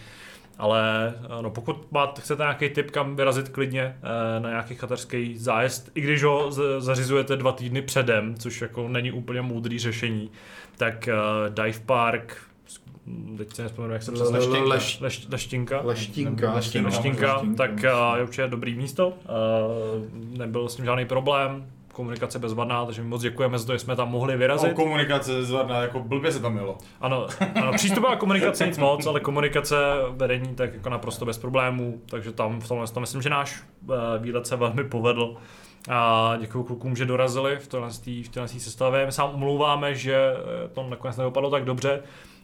Ale 0.58 1.14
no, 1.40 1.50
pokud 1.50 1.92
máte, 1.92 2.20
chcete 2.20 2.42
nějaký 2.42 2.68
tip, 2.68 2.90
kam 2.90 3.16
vyrazit 3.16 3.48
klidně 3.48 3.82
eh, 3.82 4.40
na 4.40 4.48
nějaký 4.48 4.74
chaterský 4.74 5.38
zájezd, 5.38 5.90
i 5.94 6.00
když 6.00 6.22
ho 6.22 6.50
zařizujete 6.78 7.36
dva 7.36 7.52
týdny 7.52 7.82
předem, 7.82 8.34
což 8.34 8.60
jako 8.60 8.88
není 8.88 9.12
úplně 9.12 9.42
moudrý 9.42 9.78
řešení, 9.78 10.30
tak 10.76 11.08
uh, 11.08 11.54
Dive 11.54 11.80
Park, 11.86 12.36
teď 13.38 13.52
se 13.54 13.62
nespomenu, 13.62 13.92
jak 13.92 14.02
se 14.02 14.12
přesně 14.12 14.38
Le- 14.38 14.44
le- 14.44 14.46
Leštinka. 14.48 14.68
leš- 14.76 15.02
Leš, 15.02 15.28
leštinka. 15.30 15.80
Leštinka. 15.84 16.52
Leštinka. 16.54 16.86
Leštinka, 16.88 17.32
Leštinka. 17.34 17.56
tak 17.56 17.70
uh, 17.70 18.16
je 18.16 18.22
určitě 18.22 18.46
dobrý 18.48 18.74
místo. 18.74 19.08
Uh, 19.08 19.14
nebyl 20.38 20.68
s 20.68 20.76
tím 20.76 20.84
žádný 20.84 21.04
problém, 21.04 21.66
komunikace 21.92 22.38
bezvadná, 22.38 22.84
takže 22.86 23.02
my 23.02 23.08
moc 23.08 23.22
děkujeme 23.22 23.58
za 23.58 23.66
to, 23.66 23.72
že 23.72 23.78
jsme 23.78 23.96
tam 23.96 24.10
mohli 24.10 24.34
O 24.34 24.38
vyrazit. 24.38 24.72
komunikace 24.72 25.42
zvadná, 25.44 25.82
jako 25.82 26.00
blbě 26.00 26.32
se 26.32 26.40
tam 26.40 26.56
jelo. 26.56 26.78
Ano, 27.00 27.26
ano 27.62 27.72
přístupová 27.72 28.16
komunikace 28.16 28.66
nic 28.66 28.78
moc, 28.78 29.06
ale 29.06 29.20
komunikace 29.20 29.76
vedení 30.10 30.54
tak 30.54 30.74
jako 30.74 30.88
naprosto 30.88 31.24
bez 31.24 31.38
problémů, 31.38 32.00
takže 32.06 32.32
tam 32.32 32.60
v 32.60 32.68
tomhle 32.68 32.86
tom 32.86 33.00
myslím, 33.00 33.22
že 33.22 33.30
náš 33.30 33.62
uh, 33.86 33.94
výlet 34.18 34.46
se 34.46 34.56
velmi 34.56 34.84
povedl. 34.84 35.36
A 35.90 36.34
děkuji 36.40 36.62
klukům, 36.64 36.96
že 36.96 37.04
dorazili 37.06 37.56
v 37.56 37.66
téhle, 37.66 37.88
v 38.24 38.28
téhle 38.28 38.48
sestavě. 38.48 39.06
My 39.06 39.12
se 39.12 39.22
vám 39.22 39.34
omlouváme, 39.34 39.94
že 39.94 40.14
eh, 40.14 40.68
to 40.68 40.86
nakonec 40.88 41.16
nedopadlo 41.16 41.50
tak 41.50 41.64
dobře. 41.64 42.02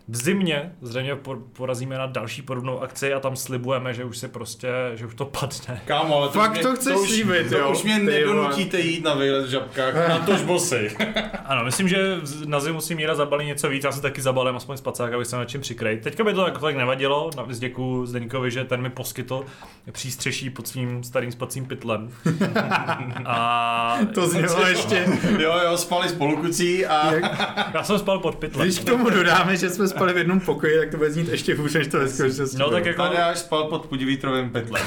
V 0.09 0.17
zimě 0.17 0.73
zřejmě 0.83 1.15
por- 1.15 1.43
porazíme 1.53 1.99
na 1.99 2.07
další 2.07 2.43
podobnou 2.43 2.81
akci 2.83 3.15
a 3.15 3.21
tam 3.21 3.37
slibujeme, 3.37 3.95
že 3.95 4.05
už 4.05 4.19
se 4.19 4.29
prostě, 4.29 4.69
že 4.95 5.07
už 5.07 5.15
to 5.15 5.25
padne. 5.25 5.81
Kámo, 5.85 6.17
ale 6.17 6.29
to 6.29 6.39
Fakt 6.39 6.53
mě, 6.53 6.63
to 6.63 6.77
chceš 6.77 6.97
už, 6.97 7.09
slíbit, 7.09 7.49
to 7.49 7.59
jo? 7.59 7.71
už 7.71 7.83
mě 7.83 7.99
nedonutíte 7.99 8.81
jít 8.81 9.05
na 9.05 9.15
výlet 9.15 9.47
v 9.47 9.49
žabkách, 9.51 9.95
na 10.09 10.19
tož 10.19 10.43
bosy. 10.43 10.97
Ano, 11.45 11.65
myslím, 11.65 11.89
že 11.89 12.17
na 12.47 12.61
zimu 12.61 12.81
si 12.81 12.95
Míra 12.95 13.15
zabalí 13.15 13.47
něco 13.47 13.69
víc, 13.69 13.85
já 13.85 13.93
se 13.93 14.03
taky 14.03 14.21
zabalím 14.23 14.57
aspoň 14.57 14.77
spacák, 14.77 15.13
abych 15.13 15.27
se 15.27 15.37
na 15.37 15.45
čím 15.45 15.61
přikryt. 15.61 16.03
Teďka 16.03 16.25
by 16.25 16.33
to 16.35 16.45
jako 16.45 16.59
tak 16.61 16.77
nevadilo, 16.77 17.31
navíc 17.37 17.59
děkuju 17.59 18.07
Zdeňkovi, 18.07 18.51
že 18.51 18.65
ten 18.65 18.83
mi 18.83 18.91
poskytl 18.91 19.45
přístřeší 19.93 20.51
pod 20.51 20.69
svým 20.69 21.05
starým 21.05 21.33
spacím 21.33 21.67
pytlem. 21.67 22.11
a 23.27 23.99
To 24.15 24.29
znělo 24.29 24.67
ještě, 24.67 25.07
jo, 25.39 25.55
jo, 25.65 25.77
spali 25.77 26.09
spolu 26.09 26.37
kucí 26.37 26.87
a... 26.87 27.13
já 27.75 27.83
jsem 27.85 27.99
spal 27.99 28.19
pod 28.19 28.35
pytlem. 28.37 28.67
když 28.67 28.79
k 28.79 28.85
tomu 28.85 29.11
dodáme, 29.11 29.57
že 29.57 29.71
jsme 29.71 29.89
spali 29.99 30.13
v 30.13 30.17
jednom 30.17 30.41
pokoji, 30.41 30.79
tak 30.79 30.91
to 30.91 30.97
bude 30.97 31.11
znít 31.11 31.29
ještě 31.29 31.55
hůř, 31.55 31.75
než 31.75 31.87
to 31.89 31.99
ve 31.99 32.09
skutečnosti 32.09 32.57
No 32.59 32.69
bylo. 32.69 32.79
tak 32.79 32.87
jako, 32.87 33.03
Tady 33.03 33.17
až 33.17 33.39
spal 33.39 33.65
pod 33.65 33.87
podivítrovým 33.87 34.51
pytlem. 34.51 34.83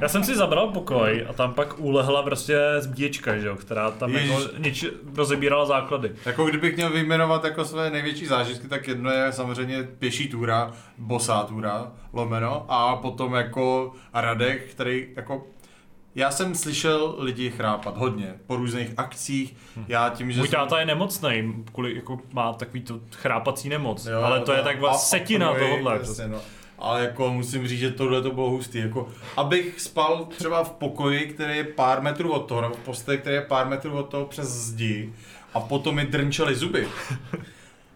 já 0.00 0.08
jsem 0.08 0.24
si 0.24 0.36
zabral 0.36 0.68
pokoj 0.68 1.26
a 1.28 1.32
tam 1.32 1.54
pak 1.54 1.78
ulehla 1.80 2.22
prostě 2.22 2.58
zbíječka, 2.78 3.38
že 3.38 3.46
jo, 3.46 3.56
která 3.56 3.90
tam 3.90 4.10
Ježiš. 4.12 4.30
jako 4.30 4.42
nič 4.58 4.84
rozebírala 5.16 5.64
základy. 5.66 6.10
Jako 6.26 6.44
kdybych 6.44 6.76
měl 6.76 6.90
vyjmenovat 6.90 7.44
jako 7.44 7.64
své 7.64 7.90
největší 7.90 8.26
zážitky, 8.26 8.68
tak 8.68 8.88
jedno 8.88 9.10
je 9.10 9.32
samozřejmě 9.32 9.82
pěší 9.98 10.28
túra, 10.28 10.72
bosá 10.98 11.42
túra, 11.42 11.92
lomeno, 12.12 12.66
a 12.68 12.96
potom 12.96 13.34
jako 13.34 13.92
Radek, 14.14 14.64
který 14.70 15.06
jako 15.16 15.46
já 16.14 16.30
jsem 16.30 16.54
slyšel 16.54 17.14
lidi 17.18 17.50
chrápat 17.50 17.96
hodně 17.96 18.34
po 18.46 18.56
různých 18.56 18.90
akcích. 18.96 19.56
Já 19.88 20.08
tím, 20.08 20.32
že 20.32 20.38
Můj 20.38 20.48
jsem- 20.48 20.56
táta 20.60 20.80
je 20.80 20.86
nemocný, 20.86 21.64
kvůli, 21.72 21.94
jako 21.96 22.20
má 22.32 22.52
takový 22.52 22.80
to 22.80 23.00
chrápací 23.16 23.68
nemoc, 23.68 24.06
Jo, 24.06 24.20
ale 24.22 24.40
to 24.40 24.52
je 24.52 24.62
taková 24.62 24.90
a- 24.90 24.94
setina 24.98 25.48
a- 25.48 25.58
tohohle. 25.58 25.98
jasně, 25.98 26.28
no. 26.28 26.38
Ale 26.78 27.00
jako 27.04 27.32
musím 27.32 27.68
říct, 27.68 27.80
že 27.80 27.90
tohle 27.90 28.22
to 28.22 28.30
bylo 28.30 28.50
hustý. 28.50 28.78
Jako, 28.78 29.08
abych 29.36 29.80
spal 29.80 30.24
třeba 30.36 30.64
v 30.64 30.70
pokoji, 30.70 31.26
který 31.26 31.56
je 31.56 31.64
pár 31.64 32.02
metrů 32.02 32.32
od 32.32 32.38
toho, 32.48 32.60
nebo 32.60 32.74
v 32.74 32.78
posteli, 32.78 33.18
který 33.18 33.34
je 33.36 33.42
pár 33.42 33.66
metrů 33.68 33.92
od 33.98 34.02
toho 34.08 34.26
přes 34.26 34.48
zdi, 34.48 35.12
a 35.54 35.60
potom 35.60 35.94
mi 35.94 36.06
drnčely 36.06 36.54
zuby. 36.54 36.88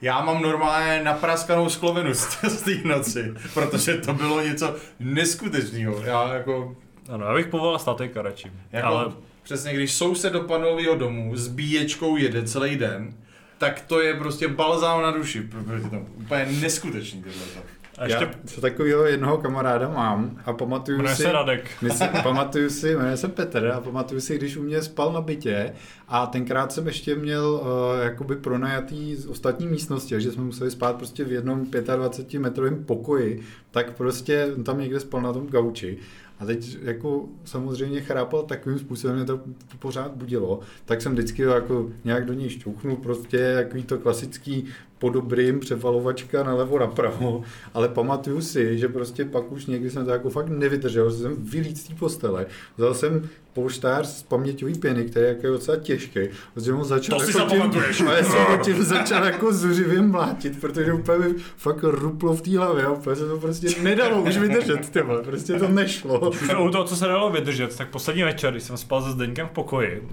Já 0.02 0.20
mám 0.24 0.42
normálně 0.42 1.02
napraskanou 1.04 1.68
sklovinu 1.68 2.14
z 2.14 2.44
z 2.44 2.62
té 2.62 2.88
noci, 2.88 3.34
protože 3.54 3.94
to 3.94 4.14
bylo 4.14 4.40
něco 4.40 4.74
neskutečného. 5.00 6.00
Já 6.02 6.34
jako, 6.34 6.76
Ano, 7.08 7.26
já 7.26 7.34
bych 7.34 7.46
povolal 7.46 7.78
statika 7.78 8.22
radši. 8.22 8.52
jako 8.72 8.86
ale 8.86 9.12
přesně, 9.42 9.74
když 9.74 9.92
soused 9.92 10.32
do 10.32 10.40
panového 10.40 10.94
domu 10.94 11.36
s 11.36 11.48
bíječkou 11.48 12.16
jede 12.16 12.42
celý 12.42 12.76
den, 12.76 13.14
tak 13.58 13.80
to 13.80 14.00
je 14.00 14.14
prostě 14.14 14.48
balzám 14.48 15.02
na 15.02 15.10
duši, 15.10 15.40
protože 15.40 15.90
to 15.90 15.96
úplně 16.16 16.46
neskutečný 16.60 17.22
tohle. 17.22 17.62
a 17.98 18.04
ještě 18.04 18.24
Já 18.24 18.30
co 18.46 18.60
takového 18.60 19.04
jednoho 19.04 19.38
kamaráda 19.38 19.88
mám 19.88 20.40
a 20.44 20.52
pamatuju 20.52 20.96
jmenuje 20.96 21.16
si... 21.16 21.22
se 21.22 21.32
Radek. 21.32 21.70
Myslím, 21.82 22.08
pamatuju 22.22 22.70
si, 22.70 22.96
jmenuje 22.96 23.16
se 23.16 23.28
Petr 23.28 23.72
a 23.76 23.80
pamatuju 23.80 24.20
si, 24.20 24.38
když 24.38 24.56
u 24.56 24.62
mě 24.62 24.82
spal 24.82 25.12
na 25.12 25.20
bytě 25.20 25.72
a 26.08 26.26
tenkrát 26.26 26.72
jsem 26.72 26.86
ještě 26.86 27.14
měl 27.14 27.60
uh, 27.62 28.04
jakoby 28.04 28.36
pronajatý 28.36 29.16
z 29.16 29.26
ostatní 29.26 29.66
místnosti, 29.66 30.14
takže 30.14 30.32
jsme 30.32 30.44
museli 30.44 30.70
spát 30.70 30.96
prostě 30.96 31.24
v 31.24 31.32
jednom 31.32 31.66
25 31.96 32.40
metrovém 32.40 32.84
pokoji, 32.84 33.42
tak 33.70 33.96
prostě 33.96 34.48
tam 34.64 34.80
někde 34.80 35.00
spal 35.00 35.22
na 35.22 35.32
tom 35.32 35.46
gauči. 35.46 35.98
A 36.38 36.46
teď 36.46 36.78
jako 36.82 37.28
samozřejmě 37.44 38.00
chrápal 38.00 38.42
takovým 38.42 38.78
způsobem, 38.78 39.16
mě 39.16 39.24
to 39.24 39.40
pořád 39.78 40.12
budilo, 40.12 40.60
tak 40.84 41.02
jsem 41.02 41.12
vždycky 41.12 41.42
jako 41.42 41.90
nějak 42.04 42.26
do 42.26 42.32
něj 42.32 42.50
šťouchnul, 42.50 42.96
prostě 42.96 43.36
jaký 43.36 43.82
to 43.82 43.98
klasický 43.98 44.64
po 44.98 45.10
dobrým 45.10 45.60
převalovačka 45.60 46.42
na 46.42 46.54
levo 46.54 46.78
napravo, 46.78 47.42
ale 47.74 47.88
pamatuju 47.88 48.40
si, 48.40 48.78
že 48.78 48.88
prostě 48.88 49.24
pak 49.24 49.52
už 49.52 49.66
někdy 49.66 49.90
jsem 49.90 50.04
to 50.04 50.10
jako 50.10 50.30
fakt 50.30 50.48
nevydržel, 50.48 51.10
že 51.10 51.16
jsem 51.16 51.36
vylít 51.38 51.78
z 51.78 51.84
té 51.84 51.94
postele, 51.94 52.46
vzal 52.76 52.94
jsem 52.94 53.28
polštář 53.52 54.06
z 54.06 54.22
paměťový 54.22 54.74
pěny, 54.74 55.04
který 55.04 55.26
jako 55.26 55.46
je 55.46 55.52
docela 55.52 55.76
těžký, 55.76 56.20
protože 56.54 56.72
mu 56.72 56.84
začal 56.84 57.18
To 57.18 57.38
jako 57.38 57.50
tím, 57.50 58.08
a 58.08 58.12
já 58.12 58.24
jsem 58.24 58.58
tím 58.64 58.82
začal 58.82 59.24
jako 59.24 59.52
zuřivě 59.52 60.02
mlátit, 60.02 60.60
protože 60.60 60.92
úplně 60.92 61.18
mi 61.18 61.34
fakt 61.56 61.82
ruplo 61.82 62.34
v 62.34 62.42
té 62.42 62.58
hlavě 62.58 62.84
a 62.84 62.90
úplně 62.90 63.16
se 63.16 63.28
to 63.28 63.38
prostě 63.38 63.68
nedalo 63.82 64.22
už 64.22 64.38
vydržet, 64.38 64.90
tyhle, 64.90 65.22
prostě 65.22 65.58
to 65.58 65.68
nešlo. 65.68 66.32
U 66.64 66.70
toho, 66.70 66.84
co 66.84 66.96
se 66.96 67.06
dalo 67.06 67.30
vydržet, 67.30 67.76
tak 67.76 67.88
poslední 67.88 68.22
večer, 68.22 68.52
když 68.52 68.62
jsem 68.62 68.76
spal 68.76 69.02
se 69.02 69.10
Zdeňkem 69.10 69.46
v 69.46 69.50
pokoji, 69.50 70.08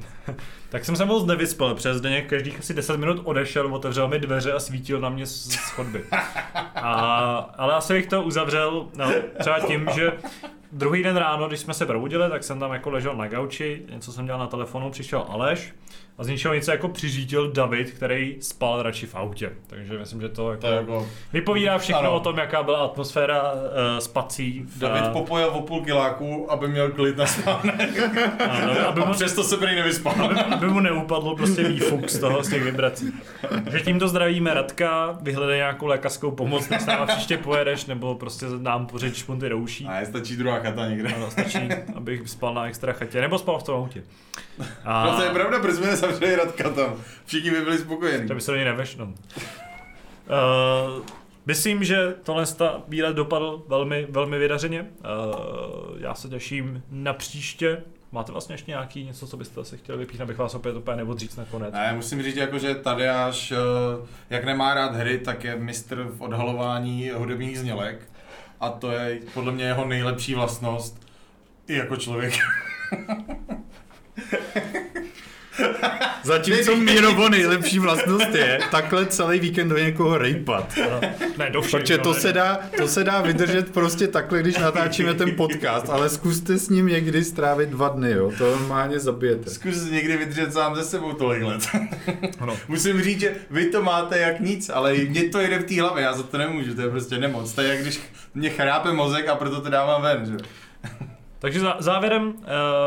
tak 0.72 0.86
jsem 0.86 0.96
se 0.96 1.06
moc 1.06 1.26
nevyspal, 1.26 1.76
protože 1.76 1.94
Zdeněk 1.94 2.30
každých 2.30 2.60
asi 2.60 2.74
10 2.74 2.98
minut 2.98 3.22
odešel, 3.24 3.76
otevřel 3.76 4.08
mi 4.08 4.20
dveře 4.20 4.54
a 4.54 4.60
svítil 4.60 5.00
na 5.00 5.10
mě 5.10 5.26
z 5.26 5.56
chodby. 5.56 6.04
A, 6.76 6.94
ale 7.58 7.74
asi 7.74 7.94
bych 7.94 8.08
to 8.08 8.24
uzavřel 8.24 8.88
no, 8.98 9.12
třeba 9.40 9.60
tím, 9.60 9.88
že 9.96 10.12
druhý 10.72 11.04
den 11.04 11.18
ráno, 11.18 11.48
když 11.48 11.60
jsme 11.60 11.74
se 11.74 11.86
probudili, 11.86 12.30
tak 12.30 12.44
jsem 12.44 12.60
tam 12.60 12.74
jako 12.74 12.90
ležel 12.90 13.16
na 13.16 13.28
gauči, 13.28 13.82
něco 13.90 14.12
jsem 14.12 14.26
dělal 14.26 14.40
na 14.40 14.48
telefonu, 14.48 14.90
přišel 14.90 15.26
Aleš 15.30 15.74
a 16.22 16.24
z 16.24 16.28
ničeho 16.28 16.54
nic 16.54 16.68
jako 16.68 16.88
přiřítil 16.90 17.52
David, 17.52 17.92
který 17.92 18.38
spal 18.40 18.82
radši 18.84 19.06
v 19.08 19.16
autě. 19.16 19.52
Takže 19.68 19.98
myslím, 19.98 20.22
že 20.22 20.30
to 20.30 20.50
jako, 20.52 20.62
To 20.62 20.68
je 20.68 20.74
jako... 20.76 21.08
vypovídá 21.34 21.78
všechno 21.78 22.00
Ano. 22.00 22.12
o 22.16 22.20
tom, 22.20 22.38
jaká 22.38 22.64
byla 22.64 22.80
atmosféra 22.86 23.52
uh, 23.54 23.58
spací. 24.00 24.62
v- 24.66 24.80
David 24.80 25.08
popojil 25.14 25.48
o 25.48 25.62
půl 25.62 25.82
kiláku, 25.82 26.52
aby 26.52 26.68
měl 26.68 26.90
klid 26.92 27.18
na 27.18 27.26
spánek. 27.26 27.90
Ano, 28.50 28.88
aby, 28.88 29.00
mu, 29.00 29.06
A 29.06 29.12
přesto 29.14 29.44
se 29.44 29.58
prý 29.58 29.76
nevyspal. 29.76 30.14
aby 30.54 30.68
mu 30.68 30.80
neupadlo 30.80 31.36
prostě 31.36 31.64
výfuk 31.64 32.10
z 32.10 32.20
toho, 32.20 32.44
z 32.44 32.50
těch 32.50 32.64
vibrací. 32.64 33.14
Takže 33.64 33.80
tímto 33.80 34.08
zdravíme 34.08 34.54
Radka, 34.54 35.18
vyhledej 35.22 35.58
nějakou 35.58 35.86
lékařskou 35.86 36.32
pomoc, 36.32 36.70
než 36.70 36.82
s 36.82 36.86
náma 36.86 37.06
příště 37.06 37.38
pojedeš, 37.38 37.86
nebo 37.86 38.16
prostě 38.16 38.46
nám 38.60 38.86
pořeď 38.88 39.16
špunty 39.16 39.50
do 39.50 39.58
uší. 39.58 39.86
A 39.86 40.00
je 40.00 40.06
stačí 40.06 40.36
druhá 40.36 40.60
chata 40.60 40.90
někde. 40.90 41.10
Ano, 41.14 41.32
stačí, 41.32 41.70
abych 41.96 42.30
spal 42.30 42.54
na 42.54 42.66
extra 42.68 42.94
chatě, 42.94 43.22
nebo 43.22 43.38
spal 43.38 43.60
v 43.60 43.64
tom 43.64 43.76
autě. 43.76 44.04
A 44.86 45.06
No 45.06 45.16
to 45.18 45.24
je 45.24 45.30
pravda, 45.30 45.60
proč 45.60 45.76
jsme 45.76 45.98
nezavřeli 46.12 46.36
Radka 46.36 46.70
tam. 46.70 46.96
Všichni 47.26 47.52
by 47.52 47.62
byli 47.62 47.78
spokojení. 47.78 48.28
to 48.28 48.36
by 48.36 48.42
se 48.42 48.52
do 48.52 48.56
něj 48.58 48.66
nevešlo. 48.66 49.06
Uh, 49.06 49.14
myslím, 51.46 51.84
že 51.84 52.16
tohle 52.24 52.46
sta 52.46 52.82
výlet 52.88 53.16
dopadl 53.16 53.64
velmi, 53.68 54.08
velmi 54.10 54.40
vydařeně. 54.40 54.82
Uh, 54.82 54.88
já 55.98 56.16
se 56.16 56.30
těším 56.30 56.84
na 56.92 57.14
příště. 57.14 57.84
Máte 58.14 58.32
vlastně 58.32 58.54
ještě 58.54 58.72
nějaký 58.72 59.04
něco, 59.04 59.28
co 59.28 59.38
byste 59.38 59.66
se 59.66 59.78
chtěli 59.78 59.98
vypít, 59.98 60.22
abych 60.22 60.38
vás 60.38 60.56
opět 60.56 60.76
úplně 60.76 60.98
neodříct 60.98 61.38
nakonec. 61.38 61.74
Ne, 61.74 61.94
musím 61.96 62.24
říct, 62.24 62.36
jako, 62.36 62.60
že 62.60 62.76
Tadeáš, 62.76 63.52
eh, 63.52 63.56
jak 64.30 64.46
nemá 64.46 64.74
rád 64.74 64.96
hry, 64.96 65.18
tak 65.18 65.44
je 65.44 65.56
mistr 65.56 66.04
v 66.04 66.22
odhalování 66.22 67.10
hudebních 67.10 67.60
znělek. 67.60 68.10
A 68.60 68.70
to 68.70 68.92
je 68.92 69.20
podle 69.34 69.52
mě 69.52 69.64
jeho 69.64 69.86
nejlepší 69.86 70.36
vlastnost 70.36 71.08
i 71.68 71.76
jako 71.78 71.96
člověk. 71.96 72.34
Zatímco 76.24 76.76
Mírovo 76.76 77.30
nejlepší 77.30 77.80
vlastnost 77.80 78.36
je 78.36 78.60
takhle 78.72 79.06
celý 79.06 79.40
víkend 79.40 79.70
do 79.70 79.78
někoho 79.78 80.18
rejpat. 80.18 80.74
Ne, 81.38 81.50
do 81.50 81.62
všech, 81.62 81.82
Protože 81.82 81.98
no, 81.98 82.04
to 82.04 82.14
ne. 82.14 82.20
se, 82.20 82.34
dá, 82.34 82.60
to 82.78 82.88
se 82.88 83.04
dá 83.04 83.22
vydržet 83.22 83.72
prostě 83.72 84.08
takhle, 84.08 84.42
když 84.42 84.58
natáčíme 84.58 85.14
ten 85.14 85.36
podcast, 85.36 85.90
ale 85.90 86.10
zkuste 86.10 86.58
s 86.58 86.70
ním 86.70 86.88
někdy 86.88 87.24
strávit 87.24 87.70
dva 87.70 87.90
dny, 87.90 88.12
jo, 88.12 88.32
to 88.38 88.52
normálně 88.52 89.00
zabijete. 89.00 89.50
Zkus 89.50 89.90
někdy 89.90 90.18
vydržet 90.18 90.54
sám 90.54 90.76
ze 90.76 90.84
sebou 90.84 91.14
tolik 91.14 91.44
let. 91.44 91.62
Ano. 92.40 92.58
Musím 92.68 93.02
říct, 93.02 93.20
že 93.20 93.36
vy 93.50 93.66
to 93.66 93.82
máte 93.84 94.20
jak 94.20 94.40
nic, 94.40 94.70
ale 94.70 94.94
mě 94.94 95.30
to 95.30 95.40
jde 95.40 95.60
v 95.60 95.64
té 95.64 95.82
hlavě, 95.82 96.04
já 96.04 96.14
za 96.14 96.24
to 96.24 96.38
nemůžu, 96.38 96.76
to 96.76 96.82
je 96.82 96.90
prostě 96.90 97.18
nemoc. 97.18 97.54
To 97.54 97.62
je 97.62 97.68
jak 97.70 97.82
když 97.82 98.00
mě 98.34 98.50
chrápe 98.50 98.94
mozek 98.94 99.28
a 99.30 99.36
proto 99.36 99.62
to 99.62 99.70
dávám 99.70 100.02
ven, 100.02 100.26
že? 100.26 100.38
Takže 101.42 101.60
za, 101.60 101.76
závěrem 101.80 102.28
uh, 102.28 102.34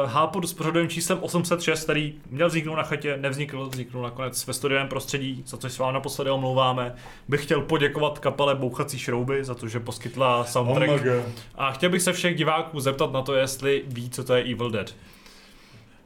Hápod 0.05 0.49
s 0.49 0.55
pořadovým 0.55 0.89
číslem 0.89 1.19
806, 1.21 1.85
který 1.85 2.15
měl 2.31 2.49
vzniknout 2.49 2.75
na 2.75 2.83
chatě, 2.83 3.17
nevznikl, 3.17 3.69
vzniknul 3.69 4.03
nakonec 4.03 4.47
ve 4.47 4.53
studiovém 4.53 4.89
prostředí, 4.89 5.43
za 5.47 5.57
což 5.57 5.73
se 5.73 5.83
vám 5.83 5.95
naposledy 5.95 6.31
omlouváme. 6.31 6.95
Bych 7.29 7.43
chtěl 7.43 7.61
poděkovat 7.61 8.19
kapele 8.19 8.55
Bouchací 8.55 8.99
šrouby 8.99 9.45
za 9.45 9.55
to, 9.55 9.69
že 9.69 9.81
poskytla 9.81 10.45
soundtrack. 10.45 10.91
Oh 10.91 11.33
A 11.55 11.73
chtěl 11.73 11.91
bych 11.91 12.03
se 12.03 12.13
všech 12.13 12.37
diváků 12.37 12.81
zeptat 12.81 13.13
na 13.13 13.23
to, 13.23 13.35
jestli 13.35 13.83
ví, 13.87 14.11
co 14.11 14.25
to 14.25 14.35
je 14.35 14.43
Evil 14.43 14.71
Dead. 14.71 14.95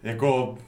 Jako 0.03 0.59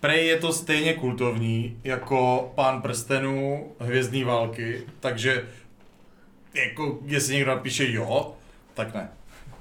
Prej 0.00 0.26
je 0.26 0.36
to 0.36 0.52
stejně 0.52 0.94
kultovní 0.94 1.80
jako 1.84 2.52
Pán 2.54 2.82
prstenů, 2.82 3.72
Hvězdný 3.78 4.24
války, 4.24 4.82
takže 5.00 5.48
jako 6.54 6.98
jestli 7.04 7.34
někdo 7.34 7.50
napíše 7.50 7.92
jo, 7.92 8.34
tak 8.74 8.94
ne. 8.94 9.08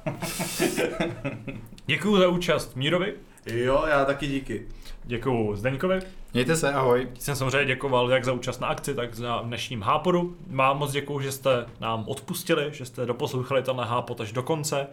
Děkuji 1.85 2.17
za 2.17 2.27
účast 2.27 2.75
Mírovi, 2.75 3.13
Jo, 3.45 3.83
já 3.87 4.05
taky 4.05 4.27
díky. 4.27 4.67
děkuji 5.03 5.55
Zdeňkovi, 5.55 5.99
Mějte 6.33 6.55
se, 6.55 6.73
ahoj. 6.73 7.07
jsem 7.19 7.35
samozřejmě 7.35 7.65
děkoval 7.65 8.11
jak 8.11 8.25
za 8.25 8.33
účast 8.33 8.59
na 8.59 8.67
akci, 8.67 8.93
tak 8.95 9.15
za 9.15 9.41
dnešním 9.41 9.81
Hápodu. 9.81 10.37
Mám 10.47 10.77
moc 10.77 10.91
děkuji, 10.91 11.19
že 11.19 11.31
jste 11.31 11.65
nám 11.79 12.03
odpustili, 12.07 12.69
že 12.73 12.85
jste 12.85 13.05
doposlouchali 13.05 13.63
tenhle 13.63 13.85
Hápod 13.85 14.21
až 14.21 14.31
do 14.31 14.43
konce. 14.43 14.87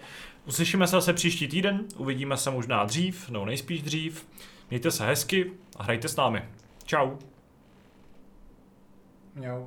Uslyšíme 0.47 0.87
se 0.87 0.91
zase 0.97 1.13
příští 1.13 1.49
týden, 1.49 1.85
uvidíme 1.97 2.37
se 2.37 2.51
možná 2.51 2.85
dřív, 2.85 3.31
nebo 3.31 3.45
nejspíš 3.45 3.83
dřív. 3.83 4.27
Mějte 4.71 4.91
se 4.91 5.07
hezky 5.07 5.53
a 5.77 5.83
hrajte 5.83 6.09
s 6.09 6.17
námi. 6.17 6.43
Čau. 6.85 7.11
Mňau. 9.35 9.67